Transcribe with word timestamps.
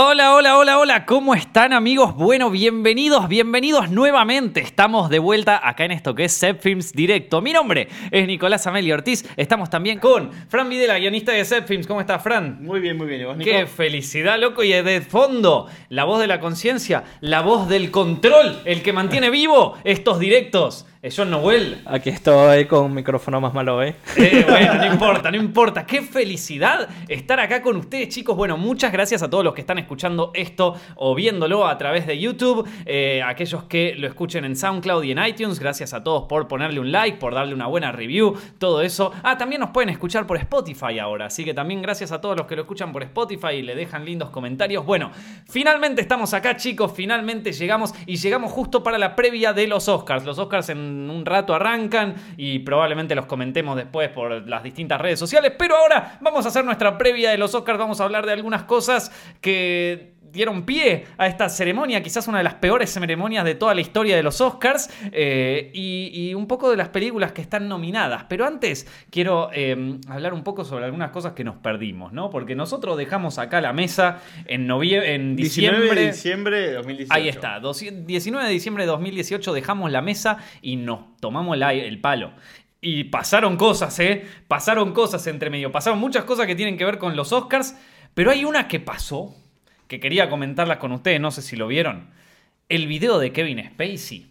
Hola, 0.00 0.32
hola, 0.32 0.56
hola, 0.56 0.78
hola, 0.78 1.06
¿cómo 1.06 1.34
están 1.34 1.72
amigos? 1.72 2.14
Bueno, 2.14 2.52
bienvenidos, 2.52 3.26
bienvenidos 3.26 3.90
nuevamente. 3.90 4.60
Estamos 4.60 5.10
de 5.10 5.18
vuelta 5.18 5.60
acá 5.68 5.86
en 5.86 5.90
esto 5.90 6.14
que 6.14 6.26
es 6.26 6.32
Set 6.32 6.62
Films 6.62 6.92
Directo. 6.92 7.40
Mi 7.40 7.52
nombre 7.52 7.88
es 8.12 8.24
Nicolás 8.28 8.64
Amelio 8.68 8.94
Ortiz. 8.94 9.28
Estamos 9.36 9.70
también 9.70 9.98
con 9.98 10.30
Fran 10.48 10.68
Videla, 10.68 11.00
guionista 11.00 11.32
de 11.32 11.44
Set 11.44 11.66
Films. 11.66 11.88
¿Cómo 11.88 12.00
estás, 12.00 12.22
Fran? 12.22 12.62
Muy 12.62 12.78
bien, 12.78 12.96
muy 12.96 13.08
bien. 13.08 13.22
¿Y 13.22 13.24
vos, 13.24 13.36
Nico? 13.36 13.50
Qué 13.50 13.66
felicidad, 13.66 14.38
loco. 14.38 14.62
Y 14.62 14.70
de 14.70 15.00
fondo, 15.00 15.66
la 15.88 16.04
voz 16.04 16.20
de 16.20 16.28
la 16.28 16.38
conciencia, 16.38 17.02
la 17.20 17.40
voz 17.40 17.68
del 17.68 17.90
control, 17.90 18.62
el 18.66 18.82
que 18.82 18.92
mantiene 18.92 19.30
vivo 19.30 19.78
estos 19.82 20.20
directos. 20.20 20.86
Es 21.00 21.16
John 21.16 21.30
Noel. 21.30 21.80
Aquí 21.86 22.10
estoy 22.10 22.64
con 22.64 22.86
un 22.86 22.94
micrófono 22.94 23.40
más 23.40 23.54
malo, 23.54 23.80
¿eh? 23.84 23.94
Eh, 24.16 24.44
bueno, 24.48 24.74
no 24.74 24.84
importa, 24.84 25.30
no 25.30 25.36
importa. 25.36 25.86
Qué 25.86 26.02
felicidad 26.02 26.88
estar 27.06 27.38
acá 27.38 27.62
con 27.62 27.76
ustedes, 27.76 28.08
chicos. 28.08 28.36
Bueno, 28.36 28.56
muchas 28.56 28.90
gracias 28.90 29.22
a 29.22 29.30
todos 29.30 29.44
los 29.44 29.54
que 29.54 29.60
están 29.60 29.78
escuchando 29.78 30.32
esto 30.34 30.74
o 30.96 31.14
viéndolo 31.14 31.68
a 31.68 31.78
través 31.78 32.04
de 32.04 32.18
YouTube. 32.18 32.68
Eh, 32.84 33.22
aquellos 33.24 33.62
que 33.64 33.94
lo 33.96 34.08
escuchen 34.08 34.44
en 34.44 34.56
SoundCloud 34.56 35.04
y 35.04 35.12
en 35.12 35.24
iTunes. 35.24 35.60
Gracias 35.60 35.94
a 35.94 36.02
todos 36.02 36.24
por 36.24 36.48
ponerle 36.48 36.80
un 36.80 36.90
like, 36.90 37.18
por 37.18 37.32
darle 37.32 37.54
una 37.54 37.68
buena 37.68 37.92
review, 37.92 38.36
todo 38.58 38.82
eso. 38.82 39.12
Ah, 39.22 39.38
también 39.38 39.60
nos 39.60 39.70
pueden 39.70 39.90
escuchar 39.90 40.26
por 40.26 40.36
Spotify 40.38 40.98
ahora. 40.98 41.26
Así 41.26 41.44
que 41.44 41.54
también 41.54 41.80
gracias 41.80 42.10
a 42.10 42.20
todos 42.20 42.36
los 42.36 42.48
que 42.48 42.56
lo 42.56 42.62
escuchan 42.62 42.90
por 42.90 43.04
Spotify 43.04 43.54
y 43.58 43.62
le 43.62 43.76
dejan 43.76 44.04
lindos 44.04 44.30
comentarios. 44.30 44.84
Bueno, 44.84 45.12
finalmente 45.48 46.02
estamos 46.02 46.34
acá, 46.34 46.56
chicos. 46.56 46.90
Finalmente 46.92 47.52
llegamos 47.52 47.94
y 48.04 48.16
llegamos 48.16 48.50
justo 48.50 48.82
para 48.82 48.98
la 48.98 49.14
previa 49.14 49.52
de 49.52 49.68
los 49.68 49.88
Oscars. 49.88 50.24
Los 50.24 50.40
Oscars 50.40 50.70
en 50.70 50.88
un 51.10 51.24
rato 51.24 51.54
arrancan 51.54 52.14
y 52.36 52.60
probablemente 52.60 53.14
los 53.14 53.26
comentemos 53.26 53.76
después 53.76 54.08
por 54.10 54.48
las 54.48 54.62
distintas 54.62 55.00
redes 55.00 55.18
sociales. 55.18 55.52
Pero 55.58 55.76
ahora 55.76 56.18
vamos 56.20 56.44
a 56.44 56.48
hacer 56.48 56.64
nuestra 56.64 56.98
previa 56.98 57.30
de 57.30 57.38
los 57.38 57.54
Oscars. 57.54 57.78
Vamos 57.78 58.00
a 58.00 58.04
hablar 58.04 58.26
de 58.26 58.32
algunas 58.32 58.64
cosas 58.64 59.12
que 59.40 60.17
dieron 60.32 60.64
pie 60.64 61.06
a 61.16 61.26
esta 61.26 61.48
ceremonia, 61.48 62.02
quizás 62.02 62.28
una 62.28 62.38
de 62.38 62.44
las 62.44 62.54
peores 62.54 62.92
ceremonias 62.92 63.44
de 63.44 63.54
toda 63.54 63.74
la 63.74 63.80
historia 63.80 64.16
de 64.16 64.22
los 64.22 64.40
Oscars, 64.40 64.90
eh, 65.12 65.70
y, 65.74 66.10
y 66.12 66.34
un 66.34 66.46
poco 66.46 66.70
de 66.70 66.76
las 66.76 66.88
películas 66.88 67.32
que 67.32 67.42
están 67.42 67.68
nominadas. 67.68 68.24
Pero 68.28 68.46
antes 68.46 68.86
quiero 69.10 69.50
eh, 69.52 69.98
hablar 70.08 70.34
un 70.34 70.44
poco 70.44 70.64
sobre 70.64 70.84
algunas 70.84 71.10
cosas 71.10 71.32
que 71.32 71.44
nos 71.44 71.56
perdimos, 71.56 72.12
¿no? 72.12 72.30
Porque 72.30 72.54
nosotros 72.54 72.96
dejamos 72.96 73.38
acá 73.38 73.60
la 73.60 73.72
mesa 73.72 74.20
en, 74.46 74.66
noviembre, 74.66 75.14
en 75.14 75.36
19 75.36 75.76
diciembre. 75.76 76.00
de 76.00 76.06
diciembre 76.12 76.60
de 76.60 76.72
2018. 76.74 77.14
Ahí 77.14 77.28
está, 77.28 77.60
19 77.60 78.46
de 78.46 78.52
diciembre 78.52 78.84
de 78.84 78.88
2018 78.88 79.52
dejamos 79.52 79.90
la 79.90 80.02
mesa 80.02 80.38
y 80.62 80.76
nos 80.76 81.16
tomamos 81.20 81.56
el, 81.56 81.62
el 81.62 82.00
palo. 82.00 82.32
Y 82.80 83.04
pasaron 83.04 83.56
cosas, 83.56 83.98
¿eh? 83.98 84.24
Pasaron 84.46 84.92
cosas 84.92 85.26
entre 85.26 85.50
medio. 85.50 85.72
Pasaron 85.72 85.98
muchas 85.98 86.24
cosas 86.24 86.46
que 86.46 86.54
tienen 86.54 86.76
que 86.76 86.84
ver 86.84 86.98
con 86.98 87.16
los 87.16 87.32
Oscars. 87.32 87.76
Pero 88.14 88.30
hay 88.30 88.44
una 88.44 88.68
que 88.68 88.80
pasó, 88.80 89.34
que 89.88 90.00
quería 90.00 90.30
comentarlas 90.30 90.76
con 90.78 90.92
ustedes, 90.92 91.20
no 91.20 91.30
sé 91.30 91.42
si 91.42 91.56
lo 91.56 91.66
vieron. 91.66 92.10
El 92.68 92.86
video 92.86 93.18
de 93.18 93.32
Kevin 93.32 93.64
Spacey. 93.64 94.26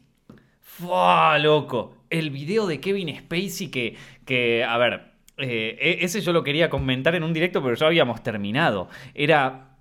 ¡Fua, 0.61 1.37
loco! 1.39 1.97
El 2.09 2.29
video 2.29 2.67
de 2.67 2.79
Kevin 2.79 3.15
Spacey 3.17 3.69
que, 3.69 3.95
que 4.25 4.63
a 4.63 4.77
ver, 4.77 5.11
eh, 5.37 5.77
e- 5.81 6.05
ese 6.05 6.21
yo 6.21 6.31
lo 6.33 6.43
quería 6.43 6.69
comentar 6.69 7.15
en 7.15 7.23
un 7.23 7.33
directo, 7.33 7.61
pero 7.63 7.75
ya 7.75 7.87
habíamos 7.87 8.21
terminado. 8.23 8.87
Era 9.13 9.71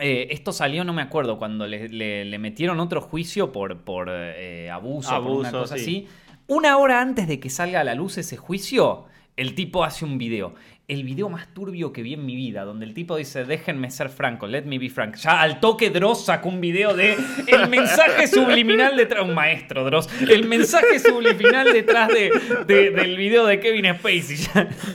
eh, 0.00 0.28
esto 0.30 0.52
salió, 0.52 0.84
no 0.84 0.92
me 0.92 1.02
acuerdo, 1.02 1.38
cuando 1.38 1.66
le, 1.66 1.88
le- 1.88 2.24
le 2.24 2.38
metieron 2.38 2.80
otro 2.80 3.00
juicio 3.00 3.52
por, 3.52 3.78
por 3.82 4.08
eh, 4.10 4.70
abuso, 4.70 5.10
por 5.22 5.32
una 5.38 5.48
Abuso, 5.50 5.60
cosa 5.60 5.76
sí. 5.76 5.82
así. 5.82 6.08
Una 6.46 6.78
hora 6.78 7.00
antes 7.02 7.28
de 7.28 7.38
que 7.40 7.50
salga 7.50 7.80
a 7.80 7.84
la 7.84 7.94
luz 7.94 8.16
ese 8.16 8.36
juicio, 8.38 9.04
el 9.36 9.54
tipo 9.54 9.84
hace 9.84 10.04
un 10.04 10.16
video. 10.16 10.54
El 10.88 11.04
video 11.04 11.28
más 11.28 11.52
turbio 11.52 11.92
que 11.92 12.00
vi 12.02 12.14
en 12.14 12.24
mi 12.24 12.34
vida, 12.34 12.64
donde 12.64 12.86
el 12.86 12.94
tipo 12.94 13.14
dice, 13.18 13.44
déjenme 13.44 13.90
ser 13.90 14.08
franco, 14.08 14.46
let 14.46 14.62
me 14.62 14.78
be 14.78 14.88
frank. 14.88 15.16
Ya 15.16 15.42
al 15.42 15.60
toque 15.60 15.90
Dross 15.90 16.24
sacó 16.24 16.48
un 16.48 16.62
video 16.62 16.96
de 16.96 17.14
el 17.46 17.68
mensaje 17.68 18.26
subliminal 18.26 18.96
detrás, 18.96 19.22
un 19.22 19.34
maestro 19.34 19.84
Dross, 19.84 20.08
el 20.22 20.46
mensaje 20.48 20.98
subliminal 20.98 21.70
detrás 21.74 22.08
de, 22.08 22.30
de- 22.66 22.90
del 22.90 23.18
video 23.18 23.44
de 23.44 23.60
Kevin 23.60 23.84
Spacey. 23.96 24.38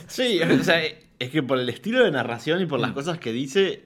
Sí, 0.08 0.40
o 0.42 0.64
sea, 0.64 0.82
es 0.84 1.30
que 1.30 1.44
por 1.44 1.60
el 1.60 1.68
estilo 1.68 2.02
de 2.02 2.10
narración 2.10 2.60
y 2.60 2.66
por 2.66 2.80
Mm. 2.80 2.82
las 2.82 2.90
cosas 2.92 3.18
que 3.18 3.30
dice, 3.30 3.84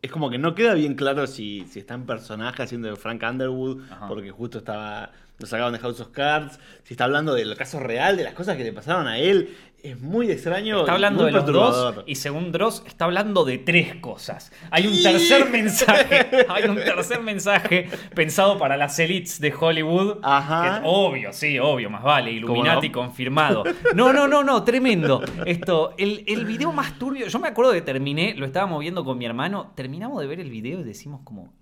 es 0.00 0.12
como 0.12 0.30
que 0.30 0.38
no 0.38 0.54
queda 0.54 0.74
bien 0.74 0.94
claro 0.94 1.26
si, 1.26 1.64
si 1.68 1.80
está 1.80 1.94
en 1.94 2.06
personaje 2.06 2.62
haciendo 2.62 2.86
de 2.88 2.94
Frank 2.94 3.20
Underwood, 3.28 3.82
Ajá. 3.90 4.06
porque 4.06 4.30
justo 4.30 4.58
estaba. 4.58 5.10
Lo 5.38 5.46
sacaban 5.48 5.72
de 5.72 5.80
House 5.80 5.98
of 5.98 6.08
Cards, 6.10 6.60
si 6.84 6.94
está 6.94 7.02
hablando 7.04 7.34
del 7.34 7.56
caso 7.56 7.80
real, 7.80 8.16
de 8.16 8.22
las 8.22 8.34
cosas 8.34 8.56
que 8.56 8.62
le 8.62 8.72
pasaron 8.72 9.08
a 9.08 9.18
él. 9.18 9.48
Es 9.82 10.00
muy 10.00 10.30
extraño. 10.30 10.80
Está 10.80 10.92
hablando 10.92 11.24
de 11.24 11.32
los 11.32 11.44
dos 11.44 12.04
y 12.06 12.14
según 12.14 12.52
Dross 12.52 12.84
está 12.86 13.06
hablando 13.06 13.44
de 13.44 13.58
tres 13.58 13.96
cosas. 13.96 14.52
Hay 14.70 14.86
un 14.86 15.02
tercer 15.02 15.50
mensaje, 15.50 16.26
hay 16.48 16.64
un 16.68 16.76
tercer 16.76 17.20
mensaje 17.20 17.88
pensado 18.14 18.58
para 18.58 18.76
las 18.76 18.96
elites 19.00 19.40
de 19.40 19.52
Hollywood. 19.52 20.18
Ajá. 20.22 20.80
Que- 20.82 20.86
obvio, 20.88 21.32
sí, 21.32 21.58
obvio, 21.58 21.90
más 21.90 22.04
vale, 22.04 22.30
Illuminati 22.30 22.90
no? 22.90 22.92
confirmado. 22.92 23.64
No, 23.94 24.12
no, 24.12 24.28
no, 24.28 24.44
no, 24.44 24.62
tremendo. 24.62 25.20
Esto, 25.46 25.94
el, 25.98 26.22
el 26.28 26.44
video 26.44 26.70
más 26.70 26.96
turbio, 26.96 27.26
yo 27.26 27.38
me 27.40 27.48
acuerdo 27.48 27.72
que 27.72 27.82
terminé, 27.82 28.34
lo 28.36 28.46
estábamos 28.46 28.78
viendo 28.78 29.04
con 29.04 29.18
mi 29.18 29.24
hermano, 29.24 29.72
terminamos 29.74 30.20
de 30.20 30.28
ver 30.28 30.38
el 30.38 30.50
video 30.50 30.78
y 30.78 30.84
decimos 30.84 31.22
como, 31.24 31.54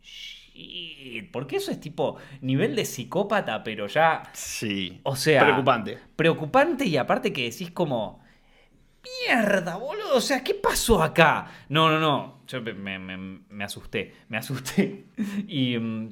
porque 1.32 1.56
eso 1.56 1.70
es 1.70 1.80
tipo 1.80 2.16
nivel 2.40 2.74
de 2.76 2.84
psicópata, 2.84 3.62
pero 3.62 3.86
ya 3.86 4.22
Sí. 4.32 5.00
o 5.04 5.16
sea, 5.16 5.42
Preocupante. 5.44 5.98
Preocupante 6.16 6.84
y 6.86 6.96
aparte 6.96 7.32
que 7.32 7.44
decís 7.50 7.70
como. 7.70 8.20
Mierda, 9.26 9.76
boludo. 9.76 10.16
O 10.16 10.20
sea, 10.20 10.44
¿qué 10.44 10.54
pasó 10.54 11.02
acá? 11.02 11.46
No, 11.68 11.88
no, 11.90 11.98
no. 11.98 12.40
Yo 12.46 12.60
me, 12.60 12.74
me- 12.74 12.98
me- 12.98 13.40
me 13.48 13.64
asusté. 13.64 14.14
Me 14.28 14.36
asusté. 14.36 15.06
Y. 15.48 15.78
mm, 15.78 16.08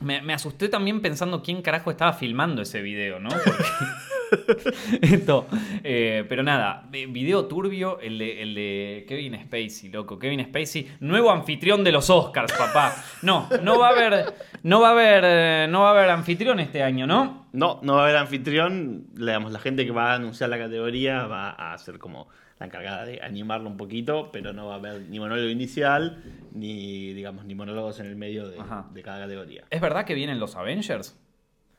me, 0.00 0.20
me 0.22 0.34
asusté 0.34 0.68
también 0.68 1.00
pensando 1.00 1.42
quién 1.42 1.62
carajo 1.62 1.90
estaba 1.90 2.12
filmando 2.12 2.60
ese 2.62 2.82
video, 2.82 3.20
¿no? 3.20 3.28
Porque- 3.30 3.64
Esto. 5.02 5.46
eh, 5.82 6.24
pero 6.28 6.42
nada, 6.42 6.86
vi- 6.90 7.06
video 7.06 7.46
turbio, 7.46 7.98
el 8.00 8.18
de, 8.18 8.42
el 8.42 8.54
de 8.54 9.04
Kevin 9.08 9.34
Spacey, 9.42 9.90
loco. 9.90 10.18
Kevin 10.18 10.44
Spacey, 10.44 10.88
nuevo 11.00 11.30
anfitrión 11.30 11.84
de 11.84 11.92
los 11.92 12.10
Oscars, 12.10 12.52
papá. 12.52 12.94
No, 13.22 13.48
no 13.62 13.78
va 13.78 13.88
a 13.88 13.90
haber. 13.90 14.34
No 14.62 14.80
va 14.80 14.88
a 14.88 14.92
haber. 14.92 15.24
eh, 15.26 15.66
No 15.70 15.80
va 15.82 15.88
a 15.88 15.90
haber 15.98 16.10
anfitrión 16.10 16.60
este 16.60 16.82
año, 16.82 17.06
¿no? 17.06 17.46
No, 17.52 17.80
no 17.82 17.94
va 17.94 18.00
a 18.00 18.04
haber 18.04 18.16
anfitrión. 18.16 19.06
Digamos, 19.14 19.52
la 19.52 19.58
gente 19.60 19.84
que 19.84 19.92
va 19.92 20.12
a 20.12 20.14
anunciar 20.16 20.50
la 20.50 20.58
categoría 20.58 21.26
va 21.26 21.50
a 21.50 21.76
ser 21.78 21.98
como 21.98 22.28
la 22.60 22.66
encargada 22.66 23.04
de 23.04 23.20
animarlo 23.20 23.68
un 23.68 23.76
poquito, 23.76 24.30
pero 24.32 24.52
no 24.52 24.66
va 24.68 24.74
a 24.74 24.78
haber 24.78 25.00
ni 25.08 25.18
monólogo 25.18 25.48
inicial, 25.48 26.22
ni, 26.52 27.12
digamos, 27.12 27.44
ni 27.46 27.54
monólogos 27.56 27.98
en 27.98 28.06
el 28.06 28.14
medio 28.16 28.48
de, 28.48 28.58
de 28.92 29.02
cada 29.02 29.20
categoría. 29.20 29.64
¿Es 29.70 29.80
verdad 29.80 30.04
que 30.04 30.14
vienen 30.14 30.38
los 30.38 30.54
Avengers? 30.54 31.18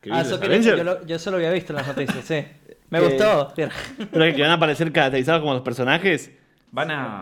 ¿Que 0.05 0.13
Ah, 0.13 0.21
eso 0.21 0.39
que 0.39 0.61
yo, 0.61 0.83
lo, 0.83 1.05
yo 1.05 1.17
solo 1.19 1.37
había 1.37 1.49
visto 1.51 1.73
en 1.73 1.77
las 1.77 1.87
noticias, 1.87 2.23
sí. 2.23 2.45
Me 2.91 2.99
Que- 3.01 3.05
gustó. 3.05 3.51
Pero 3.55 4.35
que 4.35 4.41
van 4.41 4.51
a 4.51 4.53
aparecer 4.53 4.91
caracterizados 4.91 5.41
como 5.41 5.53
los 5.53 5.63
personajes. 5.63 6.31
Van 6.71 6.91
a. 6.91 7.21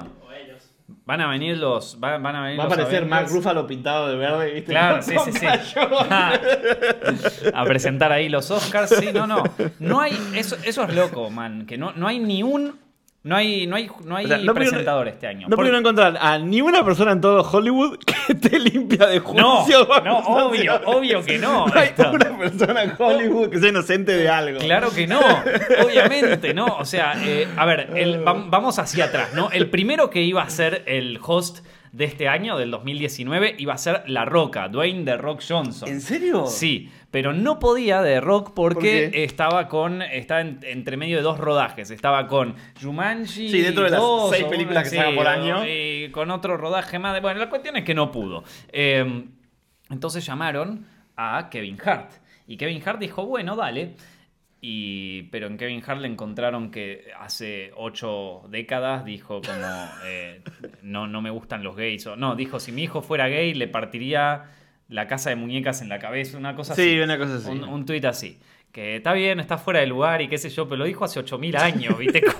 Van 1.06 1.22
a 1.22 1.28
venir 1.28 1.58
los. 1.58 1.98
Van, 2.00 2.22
van 2.22 2.36
a 2.36 2.44
venir 2.44 2.60
Va 2.60 2.64
a 2.64 2.68
aparecer 2.68 3.06
Mark. 3.06 3.28
Ruffalo 3.30 3.66
pintado 3.66 4.10
de 4.10 4.16
verde, 4.18 4.52
¿viste? 4.52 4.72
Claro, 4.72 5.02
sí, 5.02 5.16
sí, 5.26 5.32
sí. 5.32 5.46
Ah, 6.10 6.34
a 7.54 7.66
presentar 7.66 8.12
ahí 8.12 8.28
los 8.30 8.52
Oscars. 8.52 8.90
Sí, 8.90 9.10
no, 9.14 9.26
no. 9.26 9.44
No 9.80 10.02
hay. 10.02 10.18
Eso, 10.36 10.58
eso 10.64 10.84
es 10.84 10.94
loco, 10.94 11.30
man. 11.30 11.66
Que 11.66 11.78
no, 11.78 11.94
no 11.94 12.08
hay 12.08 12.20
ni 12.20 12.44
un. 12.44 12.78
No 13.26 13.38
hay, 13.38 13.66
no 13.68 13.78
hay, 13.78 13.90
no 14.04 14.18
hay 14.18 14.26
O 14.26 14.28
sea, 14.28 14.38
no 14.40 14.54
pudieron- 14.54 14.56
presentador 14.56 15.08
este 15.08 15.28
año. 15.28 15.48
No 15.48 15.56
Por- 15.56 15.60
pudieron 15.64 15.80
encontrar 15.80 16.18
a 16.20 16.38
ni 16.40 16.60
una 16.60 16.84
persona 16.84 17.14
en 17.14 17.22
todo 17.22 17.42
Hollywood 17.50 17.98
que 18.06 18.34
esté 18.34 18.60
limpia 18.60 19.08
de 19.08 19.20
no, 19.22 19.24
juicio. 19.62 19.88
no, 20.04 20.18
obvio, 20.20 20.82
obvio 20.86 21.24
que 21.24 21.38
no. 21.38 21.68
No 21.74 21.74
hay 21.74 21.88
Esto. 21.88 22.12
una 22.12 22.38
persona 22.38 22.84
en 22.84 22.94
Hollywood 23.00 23.50
que 23.50 23.60
sea 23.60 23.70
inocente 23.70 24.12
de 24.18 24.28
algo. 24.28 24.60
Claro 24.60 24.92
que 24.92 25.08
no, 25.08 25.22
obviamente, 25.86 26.54
¿no? 26.54 26.66
O 26.78 26.86
sea, 26.86 27.14
eh, 27.24 27.48
a 27.56 27.66
ver, 27.66 27.92
el- 27.96 28.20
vamos 28.24 28.80
hacia 28.80 29.06
atrás, 29.06 29.34
¿no? 29.34 29.50
El 29.52 29.70
primero 29.70 30.10
que 30.10 30.22
iba 30.22 30.44
a 30.44 30.50
ser 30.50 30.84
el 30.86 31.20
host 31.22 31.66
de 31.92 32.06
este 32.06 32.28
año, 32.28 32.58
del 32.58 32.72
2019, 32.72 33.56
iba 33.60 33.74
a 33.74 33.78
ser 33.78 34.04
La 34.08 34.26
Roca, 34.26 34.68
Dwayne 34.68 35.06
The 35.06 35.18
Rock 35.18 35.42
Johnson. 35.48 35.88
¿En 35.88 36.02
serio? 36.02 36.48
Sí, 36.48 36.90
pero 37.14 37.32
no 37.32 37.60
podía 37.60 38.02
de 38.02 38.20
Rock 38.20 38.54
porque 38.56 39.12
estaba 39.24 39.68
con 39.68 40.02
estaba 40.02 40.42
en- 40.42 40.60
entre 40.64 40.98
medio 40.98 41.18
de 41.18 41.22
dos 41.22 41.38
rodajes. 41.38 41.92
Estaba 41.92 42.26
con 42.26 42.56
Jumanji. 42.82 43.50
Sí, 43.50 43.62
dentro 43.62 43.84
de 43.84 43.92
las 43.92 44.00
dos, 44.00 44.32
seis 44.32 44.46
películas 44.46 44.90
que 44.90 44.96
sacan 44.98 45.14
por 45.14 45.28
año. 45.28 45.64
Y 45.68 46.10
con 46.10 46.32
otro 46.32 46.58
rodaje 46.58 46.98
más. 46.98 47.14
De, 47.14 47.20
bueno, 47.20 47.40
la 47.40 47.50
cuestión 47.52 47.78
es 47.78 47.84
que 47.84 47.94
no 47.94 48.12
pudo. 48.12 48.44
Eh, 48.72 49.26
entonces 49.92 50.26
llamaron 50.26 50.88
a 51.16 51.50
Kevin 51.52 51.78
Hart. 51.86 52.14
Y 52.48 52.58
Kevin 52.58 52.82
Hart 52.84 53.00
dijo, 53.00 53.28
bueno, 53.28 53.56
dale. 53.56 53.94
Y, 54.60 55.24
pero 55.32 55.46
en 55.46 55.58
Kevin 55.58 55.84
Hart 55.86 56.02
le 56.02 56.08
encontraron 56.08 56.72
que 56.72 57.12
hace 57.20 57.72
ocho 57.76 58.42
décadas 58.50 59.06
dijo 59.06 59.40
como, 59.42 59.90
eh, 60.06 60.42
no, 60.82 61.06
no 61.06 61.22
me 61.22 61.30
gustan 61.30 61.64
los 61.64 61.76
gays. 61.76 62.08
O, 62.08 62.16
no, 62.16 62.36
dijo, 62.36 62.60
si 62.60 62.72
mi 62.72 62.82
hijo 62.84 63.04
fuera 63.04 63.28
gay 63.28 63.54
le 63.54 63.68
partiría 63.68 64.46
la 64.94 65.08
casa 65.08 65.30
de 65.30 65.36
muñecas 65.36 65.82
en 65.82 65.90
la 65.90 66.00
cabeza, 66.00 66.38
una 66.38 66.56
cosa 66.56 66.74
así. 66.74 66.84
Sí, 66.94 67.00
una 67.00 67.18
cosa 67.18 67.36
así. 67.36 67.50
Un, 67.50 67.64
un 67.64 67.86
tuit 67.86 68.06
así. 68.06 68.38
que 68.72 68.96
está 68.98 69.14
bien, 69.14 69.40
está 69.40 69.58
fuera 69.58 69.80
de 69.82 69.88
lugar 69.88 70.22
y 70.22 70.28
qué 70.28 70.38
sé 70.38 70.50
yo, 70.50 70.66
pero 70.68 70.78
lo 70.80 70.86
dijo 70.86 71.06
hace 71.06 71.20
8000 71.20 71.56
años, 71.58 71.98
¿viste? 71.98 72.24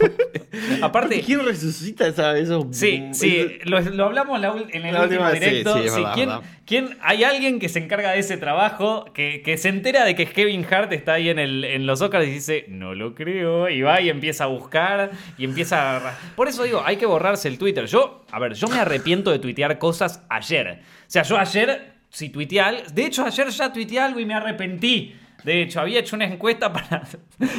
Aparte, 0.82 1.22
¿Quién 1.22 1.44
resucita 1.46 2.08
esa, 2.08 2.38
eso? 2.38 2.68
Sí, 2.72 3.08
sí, 3.14 3.58
lo, 3.66 3.80
lo 3.82 4.06
hablamos 4.06 4.40
la 4.40 4.54
en 4.72 4.86
el 4.86 4.94
La 4.94 5.04
último 5.04 5.24
última, 5.26 5.32
sí, 5.32 5.40
directo. 5.40 5.74
sí, 5.78 5.90
Sí, 5.90 5.96
verdad, 5.96 6.14
¿quién, 6.16 6.30
quién- 6.66 6.98
hay 7.02 7.24
alguien 7.24 7.60
que 7.60 7.70
se 7.70 7.80
encarga 7.80 8.12
de 8.12 8.20
ese 8.20 8.38
trabajo, 8.38 9.06
que, 9.14 9.42
que 9.44 9.58
se 9.58 9.70
entera 9.70 10.06
de 10.06 10.16
que 10.16 10.26
Kevin 10.28 10.66
Hart 10.70 10.92
está 10.94 11.14
ahí 11.14 11.30
en, 11.30 11.40
el, 11.40 11.64
en 11.66 11.86
los 11.86 12.02
Oscars 12.02 12.28
y 12.28 12.32
dice, 12.32 12.66
no 12.68 12.94
lo 12.96 13.16
creo, 13.16 13.70
y 13.70 13.82
va 13.82 14.02
y 14.02 14.10
empieza 14.10 14.44
a 14.46 14.48
buscar 14.48 15.12
y 15.38 15.46
empieza 15.46 15.98
a... 15.98 16.18
Por 16.36 16.48
eso 16.48 16.64
digo, 16.64 16.82
hay 16.86 16.98
que 16.98 17.06
borrarse 17.06 17.48
el 17.48 17.58
Twitter. 17.58 17.86
Yo, 17.88 18.24
a 18.32 18.40
ver, 18.40 18.54
yo 18.54 18.68
me 18.68 18.78
arrepiento 18.80 19.32
de 19.32 19.40
tuitear 19.40 19.78
cosas 19.80 20.24
ayer. 20.30 20.80
O 21.08 21.12
sea, 21.14 21.24
yo 21.24 21.38
ayer, 21.38 21.93
si 22.14 22.30
tuiteé 22.30 22.62
algo... 22.62 22.84
De 22.94 23.06
hecho, 23.06 23.26
ayer 23.26 23.50
ya 23.50 23.74
tuiteé 23.74 24.00
algo 24.00 24.20
y 24.20 24.26
me 24.26 24.36
arrepentí. 24.36 25.16
De 25.44 25.64
hecho, 25.64 25.82
había 25.82 26.00
hecho 26.00 26.16
una 26.16 26.26
encuesta 26.26 26.72
para 26.74 27.02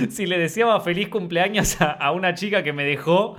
si 0.08 0.26
le 0.26 0.38
deseaba 0.38 0.80
feliz 0.80 1.08
cumpleaños 1.08 1.80
a, 1.80 1.90
a 1.90 2.12
una 2.12 2.34
chica 2.34 2.62
que 2.62 2.72
me 2.72 2.84
dejó 2.84 3.36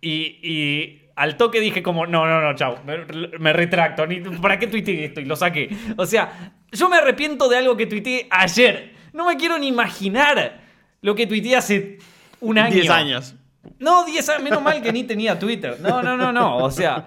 y, 0.00 0.38
y 0.42 1.02
al 1.14 1.36
toque 1.36 1.60
dije 1.60 1.82
como, 1.82 2.06
no, 2.06 2.26
no, 2.26 2.42
no, 2.42 2.54
chao, 2.54 2.78
me, 2.84 2.98
me 3.38 3.52
retracto, 3.52 4.06
ni, 4.06 4.20
¿para 4.20 4.58
qué 4.58 4.66
tuiteé 4.66 5.06
esto? 5.06 5.20
Y 5.20 5.24
lo 5.24 5.36
saqué. 5.36 5.70
O 5.96 6.04
sea, 6.04 6.52
yo 6.72 6.88
me 6.88 6.96
arrepiento 6.96 7.48
de 7.48 7.58
algo 7.58 7.76
que 7.76 7.86
tuiteé 7.86 8.26
ayer. 8.30 8.94
No 9.12 9.26
me 9.26 9.36
quiero 9.36 9.58
ni 9.58 9.68
imaginar 9.68 10.60
lo 11.00 11.14
que 11.14 11.26
tuiteé 11.26 11.56
hace 11.56 11.98
un 12.40 12.58
año. 12.58 12.74
10 12.74 12.90
años. 12.90 13.34
No, 13.78 14.04
10 14.04 14.28
años, 14.28 14.42
menos 14.42 14.62
mal 14.62 14.82
que 14.82 14.92
ni 14.92 15.04
tenía 15.04 15.38
Twitter. 15.38 15.78
No, 15.80 16.02
no, 16.02 16.16
no, 16.16 16.32
no. 16.32 16.58
O 16.58 16.70
sea, 16.70 17.06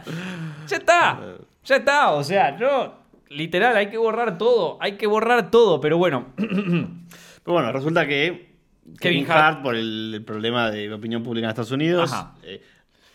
ya 0.66 0.78
está. 0.78 1.20
Ya 1.64 1.76
está. 1.76 2.12
O 2.12 2.24
sea, 2.24 2.58
yo, 2.58 2.99
literal, 3.30 3.76
hay 3.78 3.88
que 3.90 3.98
borrar 3.98 4.38
todo. 4.38 4.78
Hay 4.82 4.94
que 4.94 5.08
borrar 5.08 5.52
todo. 5.52 5.80
Pero 5.82 5.98
bueno, 5.98 6.28
Pero 6.38 7.54
bueno, 7.54 7.72
resulta 7.72 8.08
que 8.08 8.50
Kevin 9.00 9.26
Hart- 9.26 9.32
Hart, 9.32 9.62
por 9.64 9.76
el, 9.76 10.12
el 10.16 10.24
problema 10.24 10.70
de 10.72 10.92
opinión 10.94 11.24
pública 11.24 11.46
en 11.46 11.50
Estados 11.50 11.72
Unidos, 11.72 12.12
Ajá. 12.12 12.36
eh, 12.44 12.62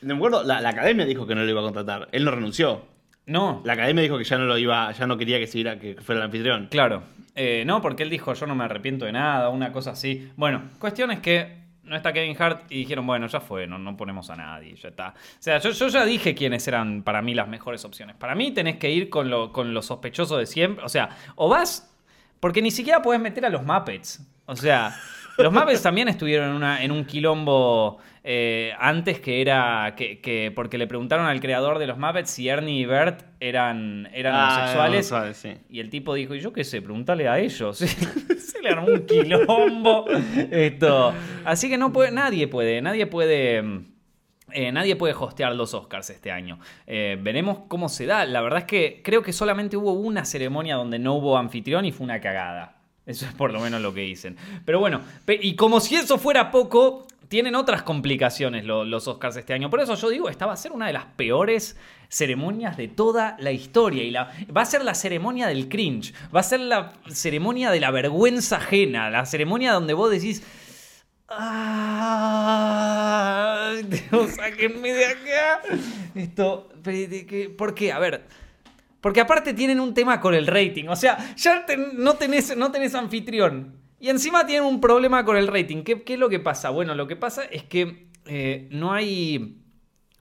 me 0.03 0.15
acuerdo, 0.15 0.43
la, 0.45 0.61
la 0.61 0.71
academia 0.71 1.05
dijo 1.05 1.27
que 1.27 1.35
no 1.35 1.43
lo 1.45 1.51
iba 1.51 1.61
a 1.61 1.65
contratar. 1.65 2.09
Él 2.13 2.25
no 2.25 2.31
renunció. 2.31 2.85
no. 3.27 3.63
La 3.65 3.73
academia 3.75 4.03
dijo 4.03 4.19
que 4.19 4.25
ya 4.25 4.39
no 4.39 4.45
lo 4.45 4.59
iba, 4.59 4.91
ya 4.93 5.07
no 5.07 5.17
quería 5.17 5.39
que 5.39 5.47
siguiera, 5.47 5.79
que 5.79 5.95
fuera 5.97 6.21
el 6.21 6.27
anfitrión. 6.27 6.69
Claro. 6.71 7.03
Eh, 7.37 7.65
no, 7.67 7.81
porque 7.83 8.03
él 8.05 8.11
dijo, 8.11 8.33
yo 8.35 8.47
no 8.47 8.55
me 8.55 8.65
arrepiento 8.65 9.05
de 9.07 9.13
nada, 9.13 9.49
una 9.49 9.73
cosa 9.73 9.91
así. 9.93 10.31
Bueno, 10.37 10.71
cuestión 10.79 11.11
es 11.11 11.21
que 11.21 11.64
no 11.85 11.97
está 11.97 12.13
Kevin 12.13 12.37
Hart 12.39 12.71
y 12.71 12.79
dijeron, 12.79 13.07
bueno, 13.07 13.27
ya 13.27 13.41
fue, 13.41 13.67
no, 13.67 13.79
no 13.79 13.97
ponemos 13.97 14.31
a 14.31 14.37
nadie, 14.37 14.75
ya 14.77 14.89
está. 14.89 15.09
O 15.11 15.43
sea, 15.43 15.59
yo, 15.59 15.71
yo 15.71 15.89
ya 15.89 16.05
dije 16.05 16.35
quiénes 16.35 16.67
eran 16.67 17.03
para 17.03 17.23
mí 17.23 17.35
las 17.35 17.49
mejores 17.49 17.85
opciones. 17.85 18.17
Para 18.17 18.35
mí 18.35 18.53
tenés 18.53 18.77
que 18.77 18.91
ir 18.91 19.11
con 19.11 19.31
lo, 19.31 19.53
con 19.53 19.81
sospechoso 19.83 20.39
de 20.39 20.47
siempre. 20.47 20.85
O 20.85 20.89
sea, 20.89 21.11
o 21.37 21.49
vas, 21.49 21.95
porque 22.41 22.63
ni 22.63 22.71
siquiera 22.71 23.03
puedes 23.03 23.21
meter 23.21 23.45
a 23.45 23.51
los 23.51 23.65
Muppets. 23.65 24.27
O 24.47 24.57
sea, 24.57 24.95
los 25.39 25.53
Muppets 25.53 25.83
también 25.83 26.09
estuvieron 26.09 26.51
en, 26.51 26.57
una, 26.57 26.83
en 26.83 26.91
un 26.91 27.05
quilombo 27.05 27.99
eh, 28.27 28.73
antes 28.79 29.21
que 29.21 29.43
era, 29.43 29.95
que, 29.97 30.21
que- 30.21 30.51
porque 30.55 30.79
le 30.79 30.87
preguntaron 30.87 31.27
al 31.27 31.41
creador 31.41 31.79
de 31.79 31.87
los 31.87 31.99
Muppets 31.99 32.31
si 32.31 32.49
Ernie 32.49 32.81
y 32.81 32.87
Bert 32.87 33.23
eran, 33.39 34.09
eran 34.15 34.33
Ah, 34.35 34.75
homosexuales. 34.79 35.37
sí. 35.37 35.53
Y 35.69 35.81
el 35.81 35.91
tipo 35.91 36.15
dijo, 36.15 36.35
¿y 36.35 36.41
yo 36.41 36.53
qué 36.53 36.65
sé? 36.65 36.81
Pregúntale 36.81 37.29
a 37.29 37.39
ellos. 37.39 37.77
Se 37.79 38.63
le 38.63 38.71
armó 38.71 38.89
un 38.89 39.05
quilombo. 39.07 40.07
Esto. 40.51 41.13
Así 41.45 41.69
que 41.69 41.77
no 41.77 41.93
puede, 41.93 42.11
nadie 42.13 42.49
puede, 42.49 42.81
nadie 42.81 43.07
puede. 43.07 43.63
eh, 44.53 44.73
nadie 44.73 44.97
puede 44.97 45.13
hostear 45.15 45.55
los 45.55 45.75
Oscars 45.75 46.09
este 46.11 46.31
año. 46.31 46.59
Eh, 46.87 47.19
veremos 47.21 47.59
cómo 47.69 47.89
se 47.91 48.07
da. 48.07 48.25
La 48.25 48.41
verdad 48.41 48.61
es 48.61 48.65
que 48.67 49.01
creo 49.05 49.23
que 49.23 49.33
solamente 49.35 49.77
hubo 49.77 49.93
una 49.93 50.25
ceremonia 50.25 50.77
donde 50.77 50.99
no 50.99 51.15
hubo 51.15 51.37
anfitrión 51.37 51.85
y 51.85 51.93
fue 51.93 52.05
una 52.05 52.21
cagada. 52.21 52.77
Eso 53.07 53.27
es 53.27 53.33
por 53.35 53.53
lo 53.53 53.61
menos 53.61 53.83
lo 53.83 53.93
que 53.93 54.01
dicen. 54.01 54.37
Pero 54.65 54.81
bueno, 54.81 55.03
y 55.29 55.57
como 55.57 55.79
si 55.81 55.95
eso 55.97 56.17
fuera 56.17 56.51
poco, 56.51 57.07
tienen 57.35 57.57
otras 57.57 57.83
complicaciones 57.83 58.65
lo- 58.65 58.85
los 58.85 59.09
Oscars 59.09 59.35
este 59.37 59.55
año. 59.55 59.69
Por 59.69 59.81
eso 59.81 59.97
yo 59.97 60.09
digo, 60.09 60.29
esta 60.29 60.47
va 60.47 60.53
a 60.53 60.57
ser 60.57 60.71
una 60.71 60.87
de 60.87 60.93
las 60.93 61.07
peores 61.17 61.77
ceremonias 62.09 62.77
de 62.77 62.87
toda 62.87 63.35
la 63.41 63.51
historia. 63.51 64.05
Y 64.05 64.13
va 64.53 64.63
a 64.63 64.65
ser 64.65 64.85
la 64.85 64.95
ceremonia 64.95 65.49
del 65.49 65.69
cringe. 65.69 66.15
Va 66.33 66.39
a 66.39 66.43
ser 66.45 66.61
la 66.61 66.93
ceremonia 67.09 67.73
de 67.73 67.81
la 67.81 67.91
vergüenza 67.91 68.59
ajena. 68.59 69.11
La 69.11 69.27
ceremonia 69.27 69.73
donde 69.73 69.95
vos 69.95 70.13
decís. 70.13 70.45
¡Ah! 71.27 72.53
Sáquenme 74.37 74.93
de 74.93 75.07
acá. 75.07 75.63
Esto. 76.15 76.69
¿Por 77.59 77.75
qué? 77.75 77.91
A 77.91 77.99
ver. 77.99 78.27
Porque 79.01 79.21
aparte 79.21 79.55
tienen 79.55 79.81
un 79.81 79.93
tema 79.93 80.21
con 80.21 80.35
el 80.35 80.47
rating. 80.47 80.87
O 80.87 80.95
sea, 80.95 81.35
ya 81.35 81.67
no 81.95 82.15
tenés 82.15 82.95
anfitrión. 82.95 83.83
Y 84.01 84.09
encima 84.11 84.47
tienen 84.47 84.65
un 84.69 84.81
problema 84.81 85.25
con 85.25 85.37
el 85.37 85.47
rating. 85.47 85.83
¿Qué, 85.83 86.03
qué 86.03 86.15
es 86.15 86.19
lo 86.19 86.29
que 86.29 86.41
pasa? 86.41 86.71
Bueno, 86.71 86.95
lo 86.95 87.07
que 87.07 87.17
pasa 87.17 87.45
es 87.45 87.63
que 87.65 88.09
eh, 88.27 88.69
no 88.71 88.93
hay. 88.93 89.61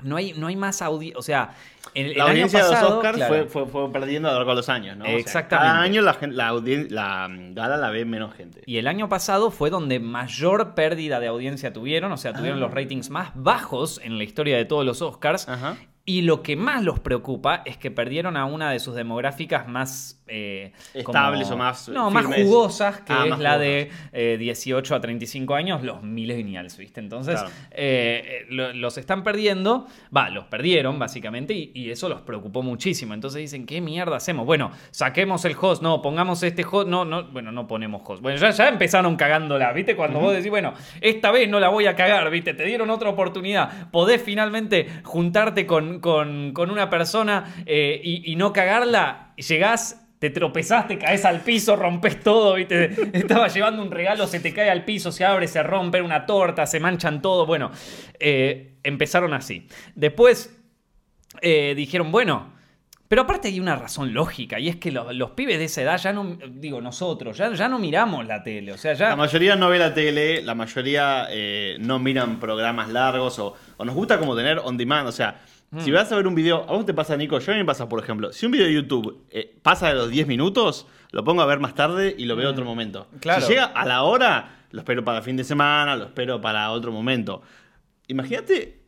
No 0.01 0.17
hay, 0.17 0.33
no 0.33 0.47
hay 0.47 0.57
más 0.57 0.81
audiencia. 0.81 1.17
O 1.17 1.21
sea, 1.21 1.55
el, 1.93 2.07
el 2.11 2.17
La 2.17 2.23
año 2.25 2.31
audiencia 2.31 2.59
pasado, 2.59 2.75
de 2.75 2.81
los 2.81 2.91
Oscars 2.97 3.15
claro. 3.17 3.33
fue, 3.33 3.45
fue, 3.47 3.65
fue 3.71 3.91
perdiendo 3.93 4.27
a 4.27 4.31
lo 4.33 4.37
largo 4.39 4.51
de 4.51 4.55
los 4.57 4.67
años, 4.67 4.97
¿no? 4.97 5.05
O 5.05 5.07
sea, 5.07 5.15
Exactamente. 5.17 5.69
cada 5.69 5.81
año 5.81 6.01
la, 6.01 6.17
la, 6.21 6.51
la 6.89 7.27
mm, 7.29 7.53
gala 7.53 7.77
la 7.77 7.89
ve 7.89 8.03
menos 8.03 8.33
gente. 8.33 8.61
Y 8.65 8.77
el 8.79 8.87
año 8.87 9.07
pasado 9.07 9.49
fue 9.49 9.69
donde 9.69 10.01
mayor 10.01 10.75
pérdida 10.75 11.21
de 11.21 11.27
audiencia 11.27 11.71
tuvieron, 11.71 12.11
o 12.11 12.17
sea, 12.17 12.33
tuvieron 12.33 12.57
Ah. 12.57 12.61
los 12.63 12.73
ratings 12.73 13.09
más 13.11 13.31
bajos 13.35 14.01
en 14.03 14.17
la 14.17 14.25
historia 14.25 14.57
de 14.57 14.65
todos 14.65 14.85
los 14.85 15.01
Oscars. 15.01 15.47
Ajá. 15.47 15.77
Y 16.05 16.23
lo 16.23 16.43
que 16.43 16.57
más 16.57 16.83
los 16.83 16.99
preocupa 16.99 17.61
es 17.65 17.77
que 17.77 17.89
perdieron 17.89 18.35
a 18.35 18.43
una 18.43 18.71
de 18.71 18.79
sus 18.79 18.95
demográficas 18.95 19.69
más... 19.69 20.21
eh, 20.27 20.71
Estables 20.93 21.49
o 21.51 21.57
más 21.57 21.89
No, 21.89 22.09
más 22.09 22.25
jugosas, 22.27 23.01
que 23.01 23.11
Ah, 23.13 23.25
es 23.29 23.39
la 23.39 23.57
de 23.57 23.89
eh, 24.13 24.37
18 24.39 24.95
a 24.95 25.01
35 25.01 25.53
años, 25.55 25.83
los 25.83 26.01
millennials, 26.03 26.77
¿viste? 26.77 26.99
Entonces, 26.99 27.35
Claro. 27.35 27.49
eh, 27.71 28.23
eh, 28.25 28.45
lo- 28.49 28.73
los 28.73 28.97
están 28.97 29.23
perdiendo, 29.23 29.85
va, 30.15 30.29
los 30.29 30.45
perdieron 30.45 30.97
básicamente 30.99 31.53
y, 31.53 31.71
y 31.73 31.91
eso 31.91 32.07
los 32.09 32.21
preocupó 32.21 32.61
muchísimo. 32.63 33.13
Entonces 33.13 33.41
dicen, 33.41 33.65
¿qué 33.65 33.81
mierda 33.81 34.15
hacemos? 34.15 34.45
Bueno, 34.45 34.71
saquemos 34.91 35.43
el 35.45 35.55
host, 35.59 35.81
no, 35.83 36.01
pongamos 36.01 36.41
este 36.43 36.63
host, 36.69 36.87
no, 36.87 37.03
no, 37.05 37.25
bueno, 37.25 37.51
no 37.51 37.67
ponemos 37.67 38.01
host. 38.05 38.21
Bueno, 38.21 38.37
ya, 38.39 38.51
ya 38.51 38.69
empezaron 38.69 39.15
cagándola, 39.15 39.73
¿viste? 39.73 39.95
Cuando 39.95 40.19
vos 40.19 40.33
decís, 40.33 40.49
bueno, 40.49 40.73
esta 41.01 41.31
vez 41.31 41.49
no 41.49 41.59
la 41.59 41.69
voy 41.69 41.85
a 41.87 41.95
cagar, 41.95 42.29
¿viste? 42.29 42.53
Te 42.53 42.63
dieron 42.65 42.89
otra 42.89 43.09
oportunidad, 43.09 43.89
podés 43.91 44.21
finalmente 44.21 44.87
juntarte 45.03 45.65
con, 45.65 45.99
con- 45.99 46.51
con 46.53 46.69
una 46.71 46.89
persona 46.89 47.53
y, 47.65 48.31
y 48.31 48.35
no 48.35 48.53
cagarla, 48.53 49.32
llegás... 49.37 49.99
Te 50.19 50.29
tropezaste, 50.29 50.97
caes 50.97 51.25
al 51.25 51.41
piso, 51.41 51.75
rompes 51.75 52.21
todo, 52.21 52.53
¿viste? 52.53 52.95
Estaba 53.17 53.49
llevando 53.49 53.81
un 53.83 53.91
regalo, 53.91 54.25
se 54.25 54.39
te 54.39 54.53
cae 54.53 54.69
al 54.69 54.85
piso, 54.85 55.11
se 55.11 55.25
abre, 55.25 55.49
se 55.49 55.61
rompe 55.61 56.01
una 56.01 56.25
torta, 56.25 56.65
se 56.65 56.79
manchan 56.79 57.21
todo. 57.21 57.45
Bueno, 57.45 57.71
eh, 58.21 58.75
empezaron 58.83 59.33
así. 59.33 59.67
Después 59.95 60.57
eh, 61.41 61.73
dijeron, 61.75 62.09
bueno, 62.09 62.53
pero 63.09 63.23
aparte 63.23 63.49
hay 63.49 63.59
una 63.59 63.75
razón 63.75 64.13
lógica, 64.13 64.59
y 64.61 64.69
es 64.69 64.77
que 64.77 64.93
lo- 64.93 65.11
los 65.11 65.31
pibes 65.31 65.57
de 65.59 65.65
esa 65.65 65.81
edad 65.81 65.97
ya 65.97 66.13
no, 66.13 66.37
digo 66.51 66.79
nosotros, 66.79 67.37
ya, 67.37 67.51
ya 67.53 67.67
no 67.67 67.77
miramos 67.77 68.25
la 68.25 68.41
tele, 68.41 68.71
o 68.71 68.77
sea, 68.77 68.93
ya... 68.93 69.09
La 69.09 69.15
mayoría 69.17 69.57
no 69.57 69.67
ve 69.67 69.77
la 69.77 69.93
tele, 69.93 70.41
la 70.41 70.55
mayoría 70.55 71.27
eh, 71.31 71.75
no 71.81 71.99
miran 71.99 72.39
programas 72.39 72.87
largos 72.87 73.39
o, 73.39 73.55
o 73.75 73.83
nos 73.83 73.93
gusta 73.93 74.17
como 74.19 74.37
tener 74.37 74.59
on 74.59 74.77
demand. 74.77 75.09
O 75.09 75.11
sea, 75.11 75.41
si 75.79 75.91
Mm. 75.91 75.93
vas 75.93 76.11
a 76.11 76.15
ver 76.15 76.27
un 76.27 76.35
video, 76.35 76.63
a 76.69 76.73
vos 76.73 76.85
te 76.85 76.93
pasa, 76.93 77.15
Nico, 77.17 77.39
yo 77.39 77.51
a 77.51 77.55
mí 77.55 77.61
me 77.61 77.65
pasa, 77.65 77.87
por 77.89 78.01
ejemplo, 78.03 78.31
si 78.33 78.45
un 78.45 78.51
video 78.51 78.67
de 78.67 78.73
YouTube 78.73 79.25
eh, 79.31 79.55
pasa 79.61 79.87
de 79.89 79.95
los 79.95 80.09
10 80.09 80.27
minutos, 80.27 80.87
lo 81.11 81.23
pongo 81.23 81.41
a 81.41 81.45
ver 81.45 81.59
más 81.59 81.73
tarde 81.75 82.13
y 82.17 82.25
lo 82.25 82.35
veo 82.35 82.49
otro 82.49 82.65
momento. 82.65 83.07
Mm. 83.13 83.17
Claro. 83.19 83.41
Si 83.41 83.49
llega 83.53 83.65
a 83.65 83.85
la 83.85 84.03
hora, 84.03 84.65
lo 84.71 84.79
espero 84.79 85.03
para 85.03 85.21
fin 85.21 85.35
de 85.37 85.43
semana, 85.43 85.95
lo 85.95 86.05
espero 86.05 86.39
para 86.41 86.69
otro 86.71 86.91
momento. 86.91 87.41
Imagínate, 88.07 88.79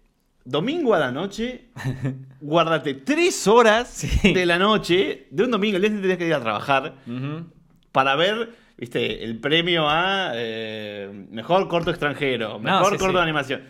domingo 0.44 0.94
a 0.94 1.00
la 1.00 1.12
noche, 1.12 1.70
guárdate 2.42 2.94
tres 2.96 3.48
horas 3.48 3.88
Sí. 3.90 4.34
de 4.34 4.46
la 4.46 4.58
noche, 4.60 5.28
de 5.32 5.44
un 5.44 5.52
domingo, 5.52 5.78
el 5.78 5.82
día 5.84 6.02
tenés 6.02 6.18
que 6.18 6.28
ir 6.28 6.34
a 6.34 6.40
trabajar, 6.42 6.96
para 7.92 8.16
ver, 8.16 8.50
viste, 8.78 9.24
el 9.24 9.40
premio 9.40 9.88
a 9.90 10.32
eh, 10.36 11.26
mejor 11.32 11.68
corto 11.68 11.90
extranjero, 11.92 12.50
No, 12.54 12.60
mejor 12.60 12.92
sí, 12.94 12.98
corto 12.98 13.08
sí. 13.14 13.16
de 13.16 13.22
animación. 13.22 13.64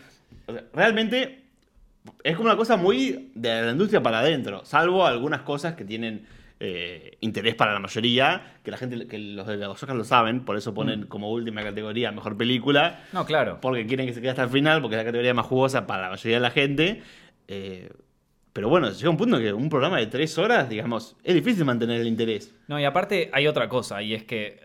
O 0.47 0.53
sea, 0.53 0.63
realmente 0.73 1.44
es 2.23 2.35
como 2.35 2.47
una 2.49 2.57
cosa 2.57 2.77
muy 2.77 3.31
de 3.35 3.61
la 3.63 3.71
industria 3.71 4.01
para 4.01 4.19
adentro, 4.19 4.63
salvo 4.65 5.05
algunas 5.05 5.41
cosas 5.41 5.75
que 5.75 5.83
tienen 5.85 6.25
eh, 6.59 7.17
interés 7.19 7.53
para 7.55 7.73
la 7.73 7.79
mayoría, 7.79 8.55
que 8.63 8.71
la 8.71 8.77
gente, 8.77 9.07
que 9.07 9.17
los 9.19 9.45
de 9.45 9.57
los 9.57 9.71
Oscars 9.81 9.97
lo 9.97 10.05
saben, 10.05 10.45
por 10.45 10.55
eso 10.55 10.73
ponen 10.73 11.01
Mm. 11.01 11.07
como 11.07 11.29
última 11.31 11.61
categoría 11.63 12.11
mejor 12.13 12.37
película, 12.37 13.03
No, 13.11 13.25
claro. 13.25 13.59
porque 13.61 13.85
quieren 13.85 14.07
que 14.07 14.13
se 14.13 14.21
quede 14.21 14.29
hasta 14.29 14.43
el 14.43 14.49
final, 14.49 14.81
porque 14.81 14.95
es 14.95 14.99
la 15.01 15.05
categoría 15.05 15.33
más 15.33 15.45
jugosa 15.47 15.85
para 15.85 16.03
la 16.03 16.09
mayoría 16.11 16.37
de 16.37 16.41
la 16.41 16.51
gente. 16.51 17.01
eh, 17.47 17.89
pero 18.53 18.69
bueno, 18.69 18.89
llega 18.89 19.09
un 19.09 19.17
punto 19.17 19.37
que 19.37 19.51
un 19.51 19.67
programa 19.67 19.97
de 19.99 20.07
tres 20.07 20.37
horas, 20.37 20.69
digamos, 20.69 21.17
es 21.25 21.35
difícil 21.35 21.65
mantener 21.65 21.99
el 21.99 22.07
interés. 22.07 22.55
No, 22.69 22.79
y 22.79 22.85
aparte 22.85 23.29
hay 23.33 23.47
otra 23.47 23.67
cosa, 23.67 24.01
y 24.01 24.13
es 24.13 24.23
que 24.23 24.61